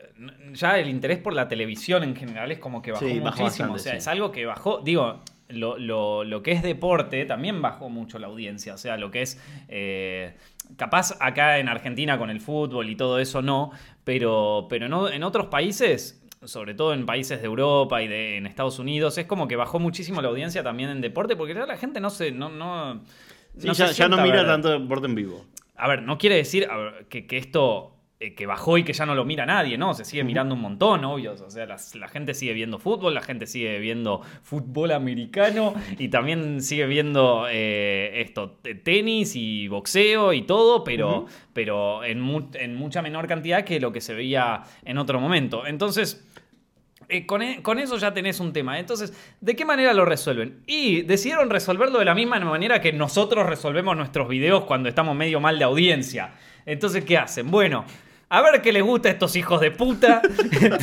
ya 0.53 0.79
el 0.79 0.89
interés 0.89 1.19
por 1.19 1.33
la 1.33 1.49
televisión 1.49 2.05
en 2.05 2.15
general 2.15 2.53
es 2.53 2.61
como 2.61 2.83
que 2.83 2.93
bajó 2.93 3.05
Sí, 3.09 3.19
bajó 3.19 3.43
muchísimo. 3.43 3.73
bastante, 3.73 3.75
o 3.75 3.79
sea, 3.83 3.93
sí. 3.95 3.99
es 3.99 4.07
algo 4.07 4.31
que 4.31 4.47
bajó, 4.47 4.81
digo, 4.85 5.21
lo, 5.53 5.79
lo- 5.79 6.25
lo 6.25 6.43
que 6.43 6.53
es 6.53 6.63
deporte 6.63 7.25
también 7.27 7.61
bajó 7.63 7.89
mucho 7.89 8.19
la 8.19 8.27
audiencia. 8.29 8.75
O 8.75 8.79
sea, 8.79 8.97
lo 8.97 9.11
que 9.11 9.23
es. 9.23 9.41
eh, 9.69 10.35
capaz 10.77 11.17
acá 11.21 11.59
en 11.59 11.69
Argentina 11.69 12.17
con 12.19 12.31
el 12.31 12.41
fútbol 12.41 12.89
y 12.91 12.97
todo 12.97 13.19
eso 13.19 13.43
no, 13.43 13.73
pero, 14.05 14.67
pero 14.69 14.87
en, 14.87 14.93
o- 14.93 15.09
en 15.09 15.23
otros 15.25 15.47
países. 15.47 16.17
sobre 16.45 16.73
todo 16.75 16.95
en 16.95 17.05
países 17.05 17.41
de 17.41 17.47
Europa 17.47 18.01
y 18.03 18.09
de, 18.09 18.39
en 18.39 18.47
Estados 18.47 18.79
Unidos, 18.79 19.19
es 19.19 19.27
como 19.27 19.47
que 19.47 19.57
bajó 19.57 19.79
muchísimo 19.79 20.23
la 20.23 20.29
audiencia 20.29 20.63
también 20.63 20.89
en 20.89 21.01
deporte, 21.03 21.37
porque 21.37 21.53
ya 21.55 21.67
la 21.67 21.77
gente 21.77 22.01
no 22.01 22.09
se. 22.11 22.33
No, 22.33 22.49
no, 22.49 23.03
Sí, 23.59 23.67
no 23.67 23.73
ya, 23.75 23.89
se 23.89 23.95
ya 23.95 24.09
no 24.09 24.17
mira 24.19 24.47
tanto 24.47 24.71
deporte 24.71 25.07
en 25.07 25.15
vivo. 25.15 25.45
A 25.77 25.89
ver, 25.89 26.03
no 26.03 26.17
quiere 26.19 26.37
decir 26.37 26.67
ver, 26.69 27.07
que, 27.09 27.27
que 27.27 27.37
esto. 27.37 27.97
Eh, 28.23 28.35
que 28.35 28.45
bajó 28.47 28.77
y 28.77 28.85
que 28.85 28.93
ya 28.93 29.07
no 29.07 29.15
lo 29.15 29.25
mira 29.25 29.47
nadie, 29.47 29.79
¿no? 29.79 29.95
Se 29.95 30.05
sigue 30.05 30.23
mirando 30.25 30.55
un 30.55 30.61
montón, 30.61 31.03
obvio. 31.07 31.33
O 31.33 31.51
sea, 31.51 31.65
las- 31.65 31.95
la 31.95 32.07
gente 32.07 32.35
sigue 32.35 32.53
viendo 32.53 32.79
fútbol, 32.79 33.15
la 33.15 33.23
gente 33.23 33.47
sigue 33.47 33.79
viendo 33.79 34.21
fútbol 34.43 34.93
americano 34.93 35.73
y 35.99 36.09
también 36.09 36.61
sigue 36.63 36.87
viendo 36.87 37.47
eh, 37.51 38.21
esto, 38.21 38.59
te- 38.63 38.75
tenis 38.75 39.35
y 39.37 39.69
boxeo 39.69 40.35
y 40.35 40.43
todo, 40.43 40.85
pero, 40.85 41.25
pero 41.55 42.05
en, 42.05 42.21
mu- 42.21 42.51
en 42.55 42.77
mucha 42.77 43.01
menor 43.01 43.27
cantidad 43.27 43.65
que 43.65 43.81
lo 43.81 43.91
que 43.91 44.03
se 44.03 44.13
veía 44.15 44.63
en 44.85 44.99
otro 44.99 45.19
momento. 45.19 45.67
Entonces, 45.67 46.23
eh, 47.09 47.25
con, 47.27 47.41
e- 47.43 47.63
con 47.63 47.79
eso 47.79 47.97
ya 47.97 48.13
tenés 48.13 48.39
un 48.39 48.53
tema. 48.53 48.79
Entonces, 48.79 49.15
¿de 49.41 49.57
qué 49.57 49.65
manera 49.65 49.95
lo 49.95 50.05
resuelven? 50.05 50.63
Y 50.67 51.03
decidieron 51.03 51.49
resolverlo 51.49 51.99
de 51.99 52.05
la 52.05 52.15
misma 52.15 52.39
manera 52.41 52.81
que 52.83 52.93
nosotros 52.93 53.47
resolvemos 53.47 53.97
nuestros 53.97 54.29
videos 54.29 54.65
cuando 54.65 54.89
estamos 54.91 55.17
medio 55.17 55.41
mal 55.41 55.59
de 55.59 55.65
audiencia. 55.65 56.35
Entonces, 56.67 57.05
¿qué 57.05 57.17
hacen? 57.17 57.51
Bueno, 57.51 57.85
a 58.33 58.43
ver 58.43 58.63
qué 58.63 58.73
les 58.73 58.83
gusta 58.83 59.09
a 59.09 59.13
estos 59.13 59.35
hijos 59.37 59.61
de 59.61 59.71
puta. 59.73 60.23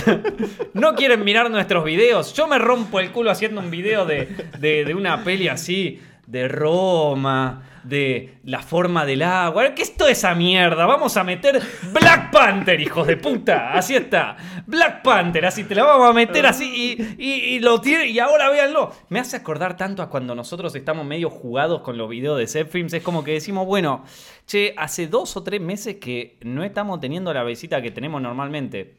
no 0.73 0.95
quieren 0.95 1.23
mirar 1.23 1.49
nuestros 1.49 1.83
videos. 1.83 2.33
Yo 2.33 2.47
me 2.47 2.57
rompo 2.59 2.99
el 2.99 3.11
culo 3.11 3.31
haciendo 3.31 3.61
un 3.61 3.71
video 3.71 4.05
de, 4.05 4.27
de- 4.59 4.85
de 4.85 4.93
una 4.93 5.23
peli 5.23 5.47
así, 5.47 5.99
de 6.27 6.47
Roma, 6.49 7.63
de 7.83 8.37
la 8.43 8.61
forma 8.61 9.05
del 9.05 9.23
agua. 9.23 9.73
¿Qué 9.73 9.81
es 9.81 9.95
toda 9.95 10.11
esa 10.11 10.35
mierda? 10.35 10.85
Vamos 10.85 11.15
a 11.15 11.23
meter 11.23 11.61
Black 11.93 12.31
Panther, 12.31 12.79
hijos 12.81 13.07
de 13.07 13.15
puta. 13.15 13.71
Así 13.73 13.95
está. 13.95 14.35
Black 14.65 15.01
Panther, 15.03 15.45
así 15.45 15.63
te 15.63 15.73
la 15.73 15.85
vamos 15.85 16.09
a 16.09 16.13
meter 16.13 16.45
así 16.45 16.97
y, 17.17 17.23
y- 17.25 17.55
y 17.55 17.59
lo 17.59 17.79
tiene. 17.79 18.07
Y 18.07 18.19
ahora 18.19 18.49
véanlo. 18.49 18.91
Me 19.07 19.19
hace 19.19 19.37
acordar 19.37 19.77
tanto 19.77 20.03
a 20.03 20.09
cuando 20.09 20.35
nosotros 20.35 20.75
estamos 20.75 21.05
medio 21.05 21.29
jugados 21.29 21.79
con 21.81 21.97
los 21.97 22.09
videos 22.09 22.37
de 22.37 22.45
Zepfilms. 22.47 22.93
Es 22.93 23.03
como 23.03 23.23
que 23.23 23.31
decimos, 23.31 23.65
bueno, 23.65 24.03
che, 24.45 24.73
hace 24.77 25.07
dos 25.07 25.37
o 25.37 25.43
tres 25.43 25.61
meses 25.61 25.95
que 25.95 26.37
no 26.43 26.63
estamos 26.65 26.99
teniendo 26.99 27.33
la 27.33 27.43
visita 27.45 27.81
que 27.81 27.91
tenemos 27.91 28.21
normalmente. 28.21 28.97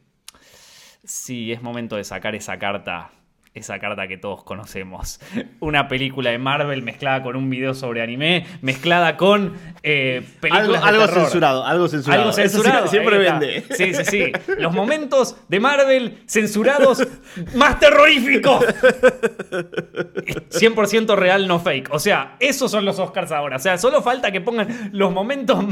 Sí, 1.04 1.52
es 1.52 1.60
momento 1.62 1.96
de 1.96 2.04
sacar 2.04 2.34
esa 2.34 2.58
carta. 2.58 3.10
Esa 3.58 3.78
carta 3.80 4.06
que 4.06 4.16
todos 4.18 4.44
conocemos. 4.44 5.18
Una 5.60 5.88
película 5.88 6.30
de 6.30 6.38
Marvel 6.38 6.82
mezclada 6.82 7.22
con 7.22 7.34
un 7.36 7.50
video 7.50 7.74
sobre 7.74 8.02
anime, 8.02 8.46
mezclada 8.62 9.16
con 9.16 9.54
eh, 9.82 10.22
Algo, 10.50 10.72
de 10.74 10.78
algo 10.78 11.06
censurado, 11.08 11.64
algo 11.66 11.88
censurado. 11.88 12.22
Algo 12.22 12.32
censurado. 12.32 12.86
sie- 12.86 12.90
siempre 12.90 13.18
vende. 13.18 13.64
Sí, 13.70 13.92
sí, 13.94 14.04
sí. 14.04 14.32
Los 14.58 14.72
momentos 14.72 15.36
de 15.48 15.60
Marvel 15.60 16.18
censurados 16.26 17.06
más 17.54 17.78
terroríficos. 17.80 18.64
100% 18.64 21.16
real, 21.16 21.48
no 21.48 21.58
fake. 21.60 21.88
O 21.92 21.98
sea, 21.98 22.36
esos 22.40 22.70
son 22.70 22.84
los 22.84 22.98
Oscars 22.98 23.32
ahora. 23.32 23.56
O 23.56 23.60
sea, 23.60 23.78
solo 23.78 24.02
falta 24.02 24.30
que 24.30 24.40
pongan 24.40 24.90
los 24.92 25.12
momentos. 25.12 25.64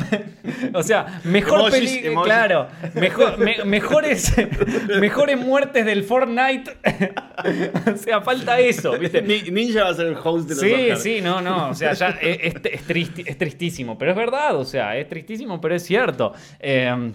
O 0.74 0.82
sea, 0.82 1.20
mejor 1.24 1.70
película. 1.70 2.22
Claro. 2.24 2.68
Mejor, 2.94 3.38
me- 3.38 3.64
mejores, 3.64 4.34
mejores 5.00 5.38
muertes 5.38 5.84
del 5.84 6.04
Fortnite. 6.04 6.76
O 7.94 7.96
sea, 7.96 8.20
falta 8.20 8.58
eso. 8.60 8.96
Ninja 9.50 9.84
va 9.84 9.90
a 9.90 9.94
ser 9.94 10.06
el 10.08 10.16
host 10.22 10.48
de 10.48 10.54
los 10.54 10.96
Sí, 11.00 11.16
sí, 11.16 11.20
no, 11.20 11.40
no. 11.40 11.70
O 11.70 11.74
sea, 11.74 11.92
ya 11.94 12.08
es, 12.20 12.38
es- 12.42 12.54
es 12.64 12.86
tristi- 12.88 13.24
es 13.26 13.38
tristísimo. 13.38 13.96
Pero 13.98 14.10
es 14.12 14.16
verdad, 14.16 14.56
o 14.56 14.64
sea, 14.64 14.96
es 14.96 15.08
tristísimo, 15.08 15.60
pero 15.60 15.74
es 15.74 15.82
cierto. 15.84 16.32
Eh, 16.60 17.12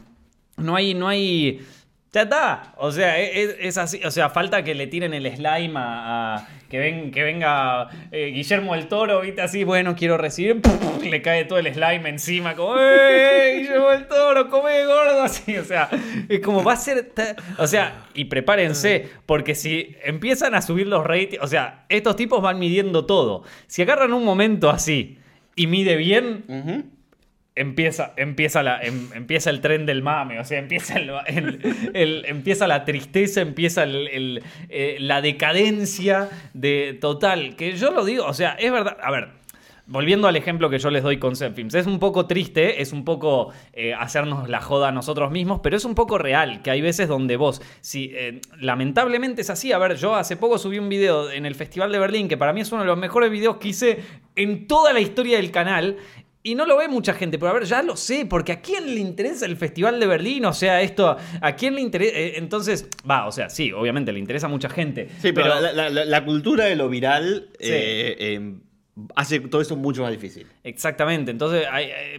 no 0.57 0.75
hay, 0.75 0.93
no 0.93 1.07
hay. 1.07 1.61
Ya 2.13 2.23
está. 2.23 2.73
O 2.77 2.91
sea, 2.91 3.19
es, 3.19 3.55
es 3.59 3.77
así. 3.77 4.01
O 4.03 4.11
sea, 4.11 4.29
falta 4.29 4.63
que 4.63 4.75
le 4.75 4.87
tiren 4.87 5.13
el 5.13 5.25
slime 5.35 5.73
a. 5.77 6.35
a- 6.37 6.47
que, 6.71 6.79
ven, 6.79 7.11
que 7.11 7.21
venga 7.21 7.89
eh, 8.11 8.27
Guillermo 8.27 8.73
del 8.75 8.87
Toro, 8.87 9.19
¿viste? 9.19 9.41
Así, 9.41 9.65
bueno, 9.65 9.93
quiero 9.93 10.17
recibir. 10.17 10.61
Le 11.03 11.21
cae 11.21 11.43
todo 11.43 11.59
el 11.59 11.71
slime 11.71 12.07
encima, 12.07 12.55
como, 12.55 12.77
¡eh! 12.79 13.57
Guillermo 13.59 13.89
del 13.89 14.07
Toro, 14.07 14.49
come 14.49 14.85
gordo! 14.85 15.23
Así, 15.23 15.57
o 15.57 15.65
sea, 15.65 15.89
es 16.29 16.39
como 16.39 16.63
va 16.63 16.73
a 16.73 16.77
ser. 16.77 17.11
O 17.57 17.67
sea, 17.67 18.05
y 18.13 18.25
prepárense, 18.25 19.09
porque 19.25 19.53
si 19.53 19.97
empiezan 20.01 20.55
a 20.55 20.61
subir 20.61 20.87
los 20.87 21.05
ratings. 21.05 21.43
O 21.43 21.47
sea, 21.47 21.85
estos 21.89 22.15
tipos 22.15 22.41
van 22.41 22.57
midiendo 22.57 23.05
todo. 23.05 23.43
Si 23.67 23.81
agarran 23.81 24.13
un 24.13 24.23
momento 24.23 24.69
así 24.69 25.19
y 25.57 25.67
mide 25.67 25.97
bien. 25.97 27.00
Empieza, 27.55 28.13
empieza, 28.17 28.63
la, 28.63 28.81
em- 28.81 29.09
empieza 29.13 29.49
el 29.49 29.61
tren 29.61 29.85
del 29.85 30.01
mame, 30.01 30.39
o 30.39 30.43
sea, 30.45 30.59
empieza, 30.59 30.97
el- 30.99 32.25
empieza 32.25 32.67
la 32.67 32.85
tristeza, 32.85 33.41
empieza 33.41 33.83
eh, 33.87 34.97
la 34.99 35.21
decadencia 35.21 36.29
de 36.53 36.97
total. 36.99 37.55
Que 37.55 37.73
yo 37.77 37.91
lo 37.91 38.05
digo, 38.05 38.25
o 38.25 38.33
sea, 38.33 38.51
es 38.59 38.71
verdad, 38.71 38.97
a 39.01 39.11
ver. 39.11 39.41
Volviendo 39.87 40.29
al 40.29 40.37
ejemplo 40.37 40.69
que 40.69 40.79
yo 40.79 40.89
les 40.89 41.03
doy 41.03 41.17
con 41.17 41.35
Zepfilms, 41.35 41.73
es 41.73 41.85
un 41.85 41.99
poco 41.99 42.25
triste, 42.25 42.81
es 42.81 42.93
un 42.93 43.03
poco 43.03 43.51
eh, 43.73 43.93
hacernos 43.93 44.47
la 44.47 44.61
joda 44.61 44.87
a 44.87 44.91
nosotros 44.93 45.31
mismos, 45.31 45.59
pero 45.61 45.75
es 45.75 45.83
un 45.83 45.95
poco 45.95 46.17
real, 46.17 46.61
que 46.61 46.71
hay 46.71 46.79
veces 46.79 47.09
donde 47.09 47.35
vos, 47.35 47.61
si 47.81 48.11
eh, 48.13 48.39
lamentablemente 48.57 49.41
es 49.41 49.49
así, 49.49 49.73
a 49.73 49.77
ver, 49.79 49.97
yo 49.97 50.15
hace 50.15 50.37
poco 50.37 50.57
subí 50.59 50.77
un 50.79 50.87
video 50.87 51.29
en 51.29 51.45
el 51.45 51.55
Festival 51.55 51.91
de 51.91 51.99
Berlín, 51.99 52.29
que 52.29 52.37
para 52.37 52.53
mí 52.53 52.61
es 52.61 52.71
uno 52.71 52.83
de 52.83 52.87
los 52.87 52.97
mejores 52.97 53.29
videos 53.31 53.57
que 53.57 53.69
hice 53.69 53.99
en 54.37 54.65
toda 54.65 54.93
la 54.93 55.01
historia 55.01 55.35
del 55.37 55.51
canal, 55.51 55.97
y 56.43 56.55
no 56.55 56.65
lo 56.65 56.77
ve 56.77 56.87
mucha 56.87 57.13
gente, 57.13 57.37
pero 57.37 57.51
a 57.51 57.53
ver, 57.53 57.65
ya 57.65 57.83
lo 57.83 57.95
sé, 57.95 58.25
porque 58.25 58.51
¿a 58.51 58.61
quién 58.61 58.85
le 58.95 58.99
interesa 58.99 59.45
el 59.45 59.57
Festival 59.57 59.99
de 59.99 60.07
Berlín? 60.07 60.45
O 60.45 60.53
sea, 60.53 60.81
esto, 60.81 61.15
¿a 61.41 61.55
quién 61.55 61.75
le 61.75 61.81
interesa? 61.81 62.17
Eh, 62.17 62.33
entonces, 62.37 62.87
va, 63.09 63.27
o 63.27 63.31
sea, 63.31 63.49
sí, 63.49 63.71
obviamente 63.71 64.11
le 64.11 64.19
interesa 64.19 64.47
a 64.47 64.49
mucha 64.49 64.69
gente. 64.69 65.09
Sí, 65.21 65.31
pero, 65.33 65.47
la, 65.59 65.71
la- 65.71 65.89
la- 65.89 66.05
la 66.05 66.25
cultura 66.25 66.65
de 66.65 66.75
lo 66.75 66.89
viral 66.89 67.49
Sí. 67.59 67.69
eh, 67.69 68.15
eh, 68.19 68.53
hace 69.15 69.39
todo 69.39 69.61
eso 69.61 69.75
mucho 69.75 70.01
más 70.01 70.11
difícil. 70.11 70.47
Exactamente, 70.63 71.31
entonces, 71.31 71.65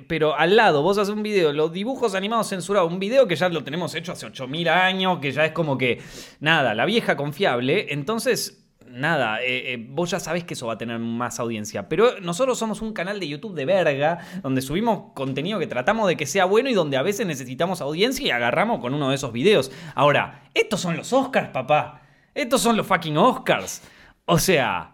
pero 0.06 0.34
al 0.36 0.56
lado 0.56 0.82
vos 0.82 0.98
haces 0.98 1.12
un 1.14 1.22
video, 1.22 1.52
los 1.52 1.72
dibujos 1.72 2.14
animados 2.14 2.48
censurados, 2.48 2.90
un 2.92 2.98
video 2.98 3.26
que 3.28 3.36
ya 3.36 3.48
lo 3.48 3.62
tenemos 3.64 3.94
hecho 3.94 4.12
hace 4.12 4.26
8000 4.26 4.68
años, 4.68 5.18
que 5.20 5.32
ya 5.32 5.44
es 5.44 5.52
como 5.52 5.76
que, 5.76 5.98
nada, 6.40 6.74
la 6.74 6.84
vieja 6.86 7.16
confiable, 7.16 7.86
entonces... 7.90 8.58
Nada, 8.92 9.40
eh, 9.42 9.72
eh, 9.72 9.86
vos 9.88 10.10
ya 10.10 10.20
sabés 10.20 10.44
que 10.44 10.54
eso 10.54 10.66
va 10.66 10.74
a 10.74 10.78
tener 10.78 10.98
más 10.98 11.40
audiencia. 11.40 11.88
Pero 11.88 12.20
nosotros 12.20 12.58
somos 12.58 12.82
un 12.82 12.92
canal 12.92 13.18
de 13.18 13.26
YouTube 13.28 13.54
de 13.54 13.64
verga, 13.64 14.18
donde 14.42 14.60
subimos 14.62 15.12
contenido 15.14 15.58
que 15.58 15.66
tratamos 15.66 16.06
de 16.08 16.16
que 16.16 16.26
sea 16.26 16.44
bueno 16.44 16.68
y 16.68 16.74
donde 16.74 16.96
a 16.96 17.02
veces 17.02 17.26
necesitamos 17.26 17.80
audiencia 17.80 18.26
y 18.26 18.30
agarramos 18.30 18.80
con 18.80 18.92
uno 18.94 19.08
de 19.08 19.14
esos 19.14 19.32
videos. 19.32 19.72
Ahora, 19.94 20.42
estos 20.54 20.80
son 20.80 20.96
los 20.96 21.12
Oscars, 21.12 21.48
papá. 21.48 22.02
Estos 22.34 22.60
son 22.60 22.76
los 22.76 22.86
fucking 22.86 23.16
Oscars. 23.16 23.82
O 24.26 24.38
sea, 24.38 24.90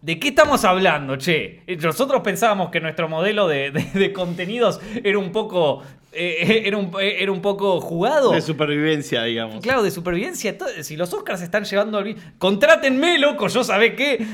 ¿De 0.00 0.20
qué 0.20 0.28
estamos 0.28 0.64
hablando, 0.64 1.16
che? 1.16 1.64
Nosotros 1.82 2.22
pensábamos 2.22 2.70
que 2.70 2.80
nuestro 2.80 3.08
modelo 3.08 3.48
de, 3.48 3.72
de- 3.72 3.82
de 3.98 4.12
contenidos 4.12 4.80
era 5.02 5.18
un 5.18 5.32
poco. 5.32 5.82
Eh, 6.12 6.62
era, 6.66 6.76
un, 6.76 6.90
eh, 7.00 7.16
era 7.20 7.30
un 7.32 7.40
poco 7.42 7.80
jugado. 7.80 8.32
De 8.32 8.40
supervivencia, 8.40 9.22
digamos. 9.24 9.60
Claro, 9.62 9.82
de 9.82 9.90
supervivencia. 9.90 10.56
Si 10.82 10.96
los 10.96 11.12
Oscars 11.12 11.42
están 11.42 11.64
llevando. 11.64 11.98
al- 11.98 12.16
Contrátenme, 12.38 13.18
loco. 13.18 13.48
Yo 13.48 13.62
sabé 13.62 13.94
que. 13.94 14.24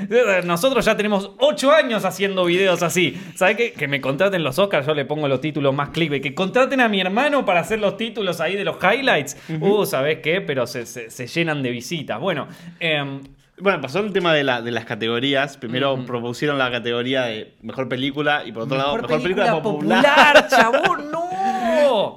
Nosotros 0.44 0.84
ya 0.84 0.96
tenemos 0.96 1.32
8 1.38 1.72
años 1.72 2.04
haciendo 2.04 2.44
videos 2.44 2.82
así. 2.82 3.20
¿Sabe 3.34 3.56
qué? 3.56 3.72
Que 3.72 3.88
me 3.88 4.00
contraten 4.00 4.42
los 4.44 4.58
Oscars. 4.58 4.86
Yo 4.86 4.94
le 4.94 5.04
pongo 5.04 5.26
los 5.28 5.40
títulos 5.40 5.74
más 5.74 5.90
clickbait. 5.90 6.22
Que 6.22 6.34
contraten 6.34 6.80
a 6.80 6.88
mi 6.88 7.00
hermano 7.00 7.44
para 7.44 7.60
hacer 7.60 7.80
los 7.80 7.96
títulos 7.96 8.40
ahí 8.40 8.54
de 8.56 8.64
los 8.64 8.76
highlights. 8.82 9.36
Uh, 9.60 9.84
¿sabés 9.84 10.20
qué? 10.20 10.40
Pero 10.40 10.66
se, 10.66 10.86
se- 10.86 11.10
se 11.10 11.26
llenan 11.26 11.62
de 11.62 11.70
visitas. 11.70 12.20
Bueno, 12.20 12.46
em, 12.80 13.20
Bueno, 13.58 13.80
pasó 13.80 14.00
el 14.00 14.12
tema 14.12 14.32
de, 14.34 14.42
la, 14.44 14.62
de 14.62 14.70
las 14.72 14.84
categorías. 14.84 15.56
Primero 15.56 16.04
propusieron 16.06 16.58
la 16.58 16.70
categoría 16.70 17.24
de 17.26 17.52
mejor 17.62 17.88
película 17.88 18.42
y 18.46 18.52
por 18.52 18.62
otro 18.64 18.76
lado, 18.76 18.96
mejor 18.96 19.22
película, 19.22 19.62
popular. 19.62 20.48
chabón, 20.50 21.10
no. 21.12 21.24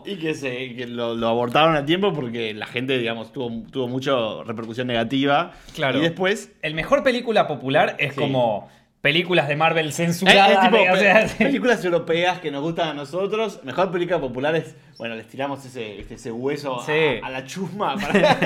Y 0.06 0.16
que, 0.18 0.34
se, 0.34 0.76
que 0.76 0.88
lo, 0.88 1.16
lo 1.16 1.28
abortaron 1.28 1.76
a 1.76 1.86
tiempo 1.86 2.14
porque 2.14 2.54
la 2.54 2.66
gente, 2.66 2.98
digamos, 2.98 3.32
tuvo, 3.34 3.64
tuvo 3.72 3.88
mucha 3.88 4.14
repercusión 4.46 4.88
negativa. 4.88 5.52
Claro. 5.76 6.00
Y 6.00 6.02
después. 6.02 6.52
El 6.62 6.74
mejor 6.74 7.04
película 7.04 7.48
popular 7.48 7.96
es 8.00 8.14
Sí. 8.14 8.20
como 8.20 8.68
películas 9.02 9.48
de 9.48 9.56
Marvel 9.56 9.88
Es, 9.90 9.96
censuradas. 9.96 10.52
es 10.52 10.60
tipo 10.62 10.78
de- 10.84 10.90
o 10.90 10.94
pe- 10.94 11.00
sea, 11.00 11.28
sí. 11.28 11.44
películas 11.44 11.84
europeas 11.86 12.40
que 12.40 12.52
nos 12.52 12.62
gustan 12.62 12.90
a 12.90 12.94
nosotros. 12.94 13.62
Mejor 13.64 13.92
película 13.92 14.20
popular 14.20 14.56
es. 14.56 14.76
Bueno, 14.98 15.16
les 15.16 15.28
tiramos 15.28 15.64
ese, 15.64 16.00
este- 16.00 16.16
ese 16.16 16.32
hueso 16.32 16.80
a- 16.82 16.86
Sí. 16.86 17.20
a, 17.22 17.30
la 17.30 17.46
chusma. 17.46 17.96
Para... 18.02 18.38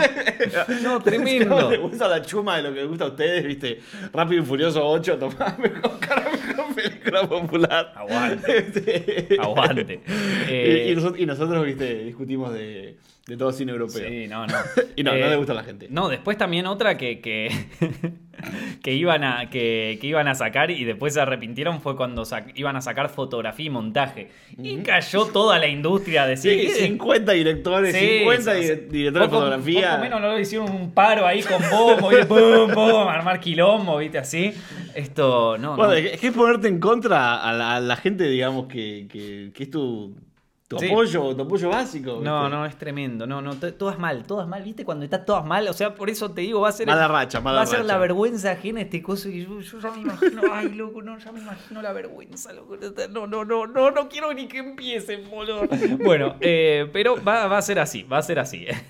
No, 0.84 1.00
tremendo. 1.04 1.72
el 1.72 1.80
hueso 1.80 2.06
a 2.06 2.10
la 2.10 2.22
chuma 2.22 2.58
de 2.58 2.64
lo 2.64 2.74
que 2.74 2.80
les 2.82 2.88
gusta 2.90 3.06
a 3.06 3.08
ustedes, 3.08 3.46
¿viste? 3.46 3.80
Rápido 4.12 4.44
y 4.44 4.46
Furioso 4.46 4.86
8, 4.86 5.18
tomá 5.18 5.56
mejor, 5.62 6.00
cara, 6.02 6.30
mejor 6.48 6.76
película 6.76 7.28
popular. 7.30 7.94
Aguante. 7.96 9.28
Sí. 9.30 9.38
Aguante. 9.40 10.02
Y- 10.06 10.52
Eh, 10.52 10.88
y, 10.92 10.96
nosotros, 10.96 11.20
y 11.22 11.26
nosotros, 11.26 11.66
viste, 11.66 12.04
discutimos 12.04 12.52
de, 12.54 12.98
de 13.28 13.38
todo 13.38 13.52
cine 13.54 13.72
europeo. 13.72 14.06
Sí, 14.10 14.28
no, 14.28 14.46
no. 14.46 14.58
Y 14.98 15.04
no, 15.04 15.14
Eh, 15.14 15.20
no 15.22 15.30
le 15.30 15.36
gusta 15.38 15.54
a 15.54 15.56
la 15.56 15.64
gente. 15.64 15.88
No, 15.90 16.10
después 16.10 16.38
también 16.38 16.66
otra 16.66 16.98
que, 16.98 17.22
que, 17.22 17.50
que, 18.84 18.94
iban, 18.94 19.24
a, 19.24 19.50
que, 19.50 19.98
que 20.02 20.08
iban 20.08 20.28
a 20.28 20.36
sacar 20.36 20.72
y 20.72 20.84
después 20.84 21.14
se 21.14 21.22
arrepintieron 21.22 21.82
fue 21.82 21.96
cuando 21.96 22.24
iban 22.56 22.76
a 22.76 22.82
sacar 22.82 23.10
fotografía 23.10 23.68
y 23.68 23.70
montaje. 23.70 24.32
Y 24.58 24.78
cayó 24.78 25.26
toda 25.26 25.60
la 25.60 25.68
industria 25.68 26.26
decir... 26.26 26.41
Sí, 26.42 26.50
"¿Qué- 26.50 26.70
50 26.88 27.32
directores, 27.34 27.96
Sí, 27.96 28.08
50 28.20 28.54
sí, 28.54 28.60
di- 28.60 28.68
sí. 28.68 28.74
directores 28.90 29.30
de 29.30 29.36
fotografía. 29.36 29.90
Poco 29.92 30.02
menos 30.02 30.22
no 30.22 30.40
hicieron 30.40 30.72
un 30.72 30.92
paro 30.92 31.26
ahí 31.26 31.42
con 31.44 31.62
bombo, 31.70 32.10
pum, 32.28 32.74
pum, 32.74 33.08
armar 33.08 33.40
quilombo, 33.40 33.98
viste, 33.98 34.18
así. 34.18 34.54
Esto, 34.96 35.58
no, 35.58 35.76
Bueno, 35.78 35.94
no. 35.94 35.98
es 35.98 36.20
que 36.20 36.28
es 36.28 36.34
ponerte 36.34 36.68
en 36.68 36.80
contra 36.80 37.42
a 37.42 37.54
la, 37.54 37.76
a 37.76 37.80
la 37.80 37.96
gente, 37.96 38.26
digamos, 38.26 38.68
que, 38.68 39.08
que, 39.10 39.52
que 39.54 39.64
es 39.64 39.70
tu, 39.72 40.16
tu 40.78 40.86
Sí. 40.86 41.66
básico. 41.68 42.20
No, 42.24 42.42
¿viste? 42.44 42.56
no, 42.56 42.66
es 42.66 42.76
tremendo. 42.78 43.28
No, 43.28 43.42
no, 43.42 43.56
to- 43.56 43.74
todas 43.74 43.98
mal, 44.00 44.24
todas 44.24 44.48
mal, 44.48 44.64
¿viste? 44.64 44.86
Cuando 44.86 45.06
está 45.06 45.24
todas 45.26 45.46
mal, 45.46 45.68
o 45.68 45.74
sea, 45.74 45.96
por 45.96 46.10
eso 46.10 46.32
te 46.32 46.42
digo, 46.42 46.62
va 46.62 46.70
a 46.70 46.72
ser. 46.72 46.88
Mala 46.88 47.08
racha, 47.08 47.40
mala 47.42 47.58
Va 47.58 47.64
a 47.64 47.66
ser 47.66 47.80
racha. 47.80 47.88
la 47.94 47.98
vergüenza 47.98 48.52
ajena 48.52 48.82
este 48.82 49.02
coso 49.02 49.30
y 49.30 49.46
yo, 49.46 49.60
yo 49.60 49.80
ya 49.80 49.92
me 49.92 50.02
imagino, 50.02 50.42
ay, 50.52 50.70
loco, 50.74 51.02
no, 51.02 51.18
ya 51.18 51.32
me 51.32 51.40
imagino 51.42 51.82
la 51.82 51.94
vergüenza, 51.94 52.54
loco. 52.54 52.78
No, 53.12 53.28
no, 53.28 53.44
no, 53.46 53.68
no, 53.68 53.92
no 53.92 54.10
quiero 54.10 54.34
ni 54.34 54.48
que 54.48 54.60
empiecen, 54.60 55.30
boludo. 55.30 55.62
Bueno, 56.04 56.36
eh, 56.42 56.90
pero 56.94 57.16
va, 57.24 57.48
va 57.48 57.58
a 57.58 57.62
ser 57.62 57.80
así, 57.80 58.04
va 58.04 58.18
a 58.20 58.22
ser 58.22 58.40
así. 58.40 58.66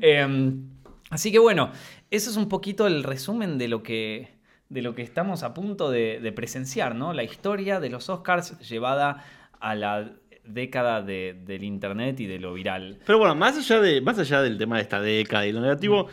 Em, 0.00 0.68
así 1.10 1.32
que 1.32 1.38
bueno, 1.38 1.70
eso 2.10 2.30
es 2.30 2.36
un 2.36 2.48
poquito 2.48 2.86
el 2.86 3.02
resumen 3.04 3.58
de 3.58 3.68
lo 3.68 3.82
que. 3.82 4.38
De 4.68 4.82
lo 4.82 4.94
que 4.94 5.02
estamos 5.02 5.42
a 5.42 5.52
punto 5.52 5.90
de, 5.90 6.20
de 6.20 6.30
presenciar, 6.30 6.94
¿no? 6.94 7.12
La 7.12 7.24
historia 7.24 7.80
de 7.80 7.90
los 7.90 8.08
Oscars 8.08 8.56
llevada 8.68 9.24
a 9.58 9.74
la 9.74 10.12
década 10.44 11.02
de- 11.02 11.36
del 11.44 11.64
internet 11.64 12.18
y 12.20 12.26
de 12.26 12.38
lo 12.38 12.54
viral. 12.54 12.98
Pero 13.06 13.18
bueno, 13.18 13.34
más 13.34 13.56
allá, 13.56 13.80
de, 13.80 14.00
más 14.00 14.18
allá 14.18 14.42
del 14.42 14.58
tema 14.58 14.76
de 14.76 14.82
esta 14.82 15.00
década 15.00 15.46
y 15.46 15.52
lo 15.52 15.60
negativo, 15.60 16.08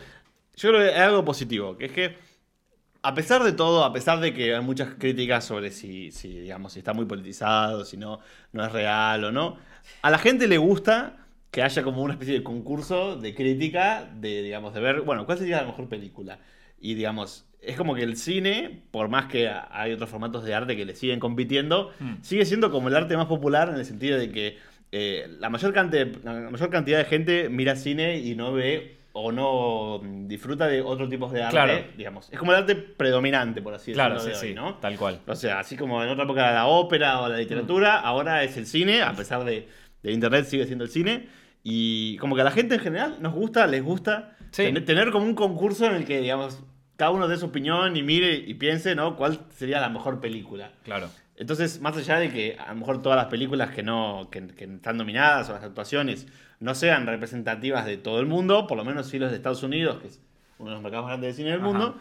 yo 0.56 0.70
creo 0.70 0.80
que 0.82 0.94
hay 0.94 1.02
algo 1.02 1.24
positivo, 1.24 1.76
que 1.76 1.86
es 1.86 1.92
que 1.92 2.16
a 3.02 3.14
pesar 3.14 3.42
de 3.44 3.52
todo, 3.52 3.84
a 3.84 3.92
pesar 3.92 4.20
de 4.20 4.34
que 4.34 4.54
hay 4.54 4.62
muchas 4.62 4.94
críticas 4.98 5.44
sobre 5.44 5.70
si, 5.70 6.10
si, 6.10 6.40
digamos, 6.40 6.72
si 6.72 6.80
está 6.80 6.92
muy 6.92 7.06
politizado, 7.06 7.84
si 7.84 7.96
no, 7.96 8.20
no 8.52 8.64
es 8.64 8.72
real 8.72 9.24
o 9.24 9.32
no, 9.32 9.56
a 10.02 10.10
la 10.10 10.18
gente 10.18 10.48
le 10.48 10.58
gusta 10.58 11.16
que 11.50 11.62
haya 11.62 11.82
como 11.82 12.02
una 12.02 12.14
especie 12.14 12.34
de 12.34 12.42
concurso 12.42 13.16
de 13.16 13.34
crítica, 13.34 14.04
de, 14.16 14.42
digamos, 14.42 14.74
de 14.74 14.80
ver, 14.80 15.00
bueno, 15.02 15.24
¿cuál 15.26 15.38
sería 15.38 15.58
la 15.62 15.66
mejor 15.68 15.88
película? 15.88 16.40
Y 16.80 16.94
digamos, 16.94 17.46
es 17.60 17.76
como 17.76 17.94
que 17.94 18.02
el 18.02 18.16
cine, 18.16 18.82
por 18.90 19.08
más 19.08 19.26
que 19.26 19.48
hay 19.70 19.92
otros 19.92 20.08
formatos 20.08 20.44
de 20.44 20.54
arte 20.54 20.76
que 20.76 20.84
le 20.84 20.94
siguen 20.94 21.18
compitiendo, 21.20 21.90
Mm. 21.98 22.14
sigue 22.22 22.44
siendo 22.44 22.70
como 22.70 22.88
el 22.88 22.96
arte 22.96 23.16
más 23.16 23.26
popular 23.26 23.68
en 23.68 23.76
el 23.76 23.84
sentido 23.84 24.18
de 24.18 24.30
que 24.30 24.56
eh, 24.90 25.26
la, 25.38 25.50
mayor 25.50 25.74
cante- 25.74 26.12
la 26.24 26.32
mayor 26.50 26.70
cantidad 26.70 26.96
de 26.98 27.04
gente 27.04 27.48
mira 27.50 27.76
cine 27.76 28.18
y 28.20 28.34
no 28.34 28.52
ve 28.54 28.96
o 29.12 29.32
no 29.32 30.00
mm, 30.02 30.28
disfruta 30.28 30.66
de 30.66 30.80
otros 30.80 31.10
tipos 31.10 31.30
de 31.32 31.42
arte, 31.42 31.50
Claro. 31.52 31.84
digamos. 31.96 32.32
Es 32.32 32.38
como 32.38 32.52
el 32.52 32.58
arte 32.58 32.74
predominante, 32.74 33.60
por 33.60 33.74
así 33.74 33.92
Claro, 33.92 34.14
decirlo, 34.14 34.34
sí, 34.36 34.40
de 34.40 34.52
sí, 34.54 34.58
hoy, 34.58 34.64
¿no? 34.64 34.76
tal 34.76 34.96
cual. 34.96 35.20
O 35.26 35.34
sea, 35.34 35.58
así 35.58 35.76
como 35.76 36.02
en 36.02 36.08
otra 36.08 36.24
época 36.24 36.40
era 36.42 36.54
la 36.54 36.66
ópera 36.66 37.20
o 37.20 37.28
la 37.28 37.36
literatura, 37.36 37.98
ahora 38.00 38.42
es 38.44 38.56
el 38.56 38.64
cine, 38.66 39.02
a 39.02 39.12
pesar 39.12 39.44
de, 39.44 39.68
de 40.02 40.12
internet 40.12 40.46
sigue 40.46 40.64
siendo 40.66 40.84
el 40.84 40.90
cine. 40.90 41.26
Y 41.64 42.16
como 42.18 42.34
que 42.36 42.40
a 42.42 42.44
la 42.44 42.50
gente 42.52 42.76
en 42.76 42.80
general 42.80 43.16
nos 43.20 43.34
gusta, 43.34 43.66
les 43.66 43.82
gusta 43.82 44.36
Sí. 44.52 44.62
tener, 44.62 44.84
tener 44.86 45.10
como 45.10 45.26
un 45.26 45.34
concurso 45.34 45.84
en 45.86 45.96
el 45.96 46.04
que, 46.06 46.20
digamos, 46.20 46.62
cada 46.98 47.10
uno 47.12 47.26
dé 47.28 47.38
su 47.38 47.46
opinión 47.46 47.96
y 47.96 48.02
mire 48.02 48.34
y 48.34 48.52
piense, 48.54 48.94
¿no? 48.94 49.16
¿Cuál 49.16 49.40
sería 49.56 49.80
la 49.80 49.88
mejor 49.88 50.20
película? 50.20 50.72
Claro. 50.84 51.08
Entonces, 51.36 51.80
más 51.80 51.96
allá 51.96 52.18
de 52.18 52.30
que 52.30 52.58
a 52.58 52.70
lo 52.74 52.80
mejor 52.80 53.00
todas 53.00 53.16
las 53.16 53.26
películas 53.26 53.70
que 53.70 53.82
no 53.82 54.28
que, 54.30 54.48
que 54.48 54.64
están 54.64 54.96
nominadas 54.98 55.48
o 55.48 55.52
las 55.54 55.62
actuaciones 55.64 56.26
no 56.60 56.74
sean 56.74 57.06
representativas 57.06 57.86
de 57.86 57.96
todo 57.96 58.18
el 58.20 58.26
mundo, 58.26 58.66
por 58.66 58.76
lo 58.76 58.84
menos 58.84 59.06
sí 59.08 59.18
los 59.18 59.30
de 59.30 59.36
Estados 59.36 59.62
Unidos, 59.62 59.98
que 60.02 60.08
es 60.08 60.20
uno 60.58 60.70
de 60.70 60.74
los 60.74 60.82
mercados 60.82 61.04
más 61.06 61.12
grandes 61.12 61.36
de 61.36 61.42
cine 61.42 61.50
del 61.52 61.60
Ajá. 61.60 61.68
mundo, 61.68 61.96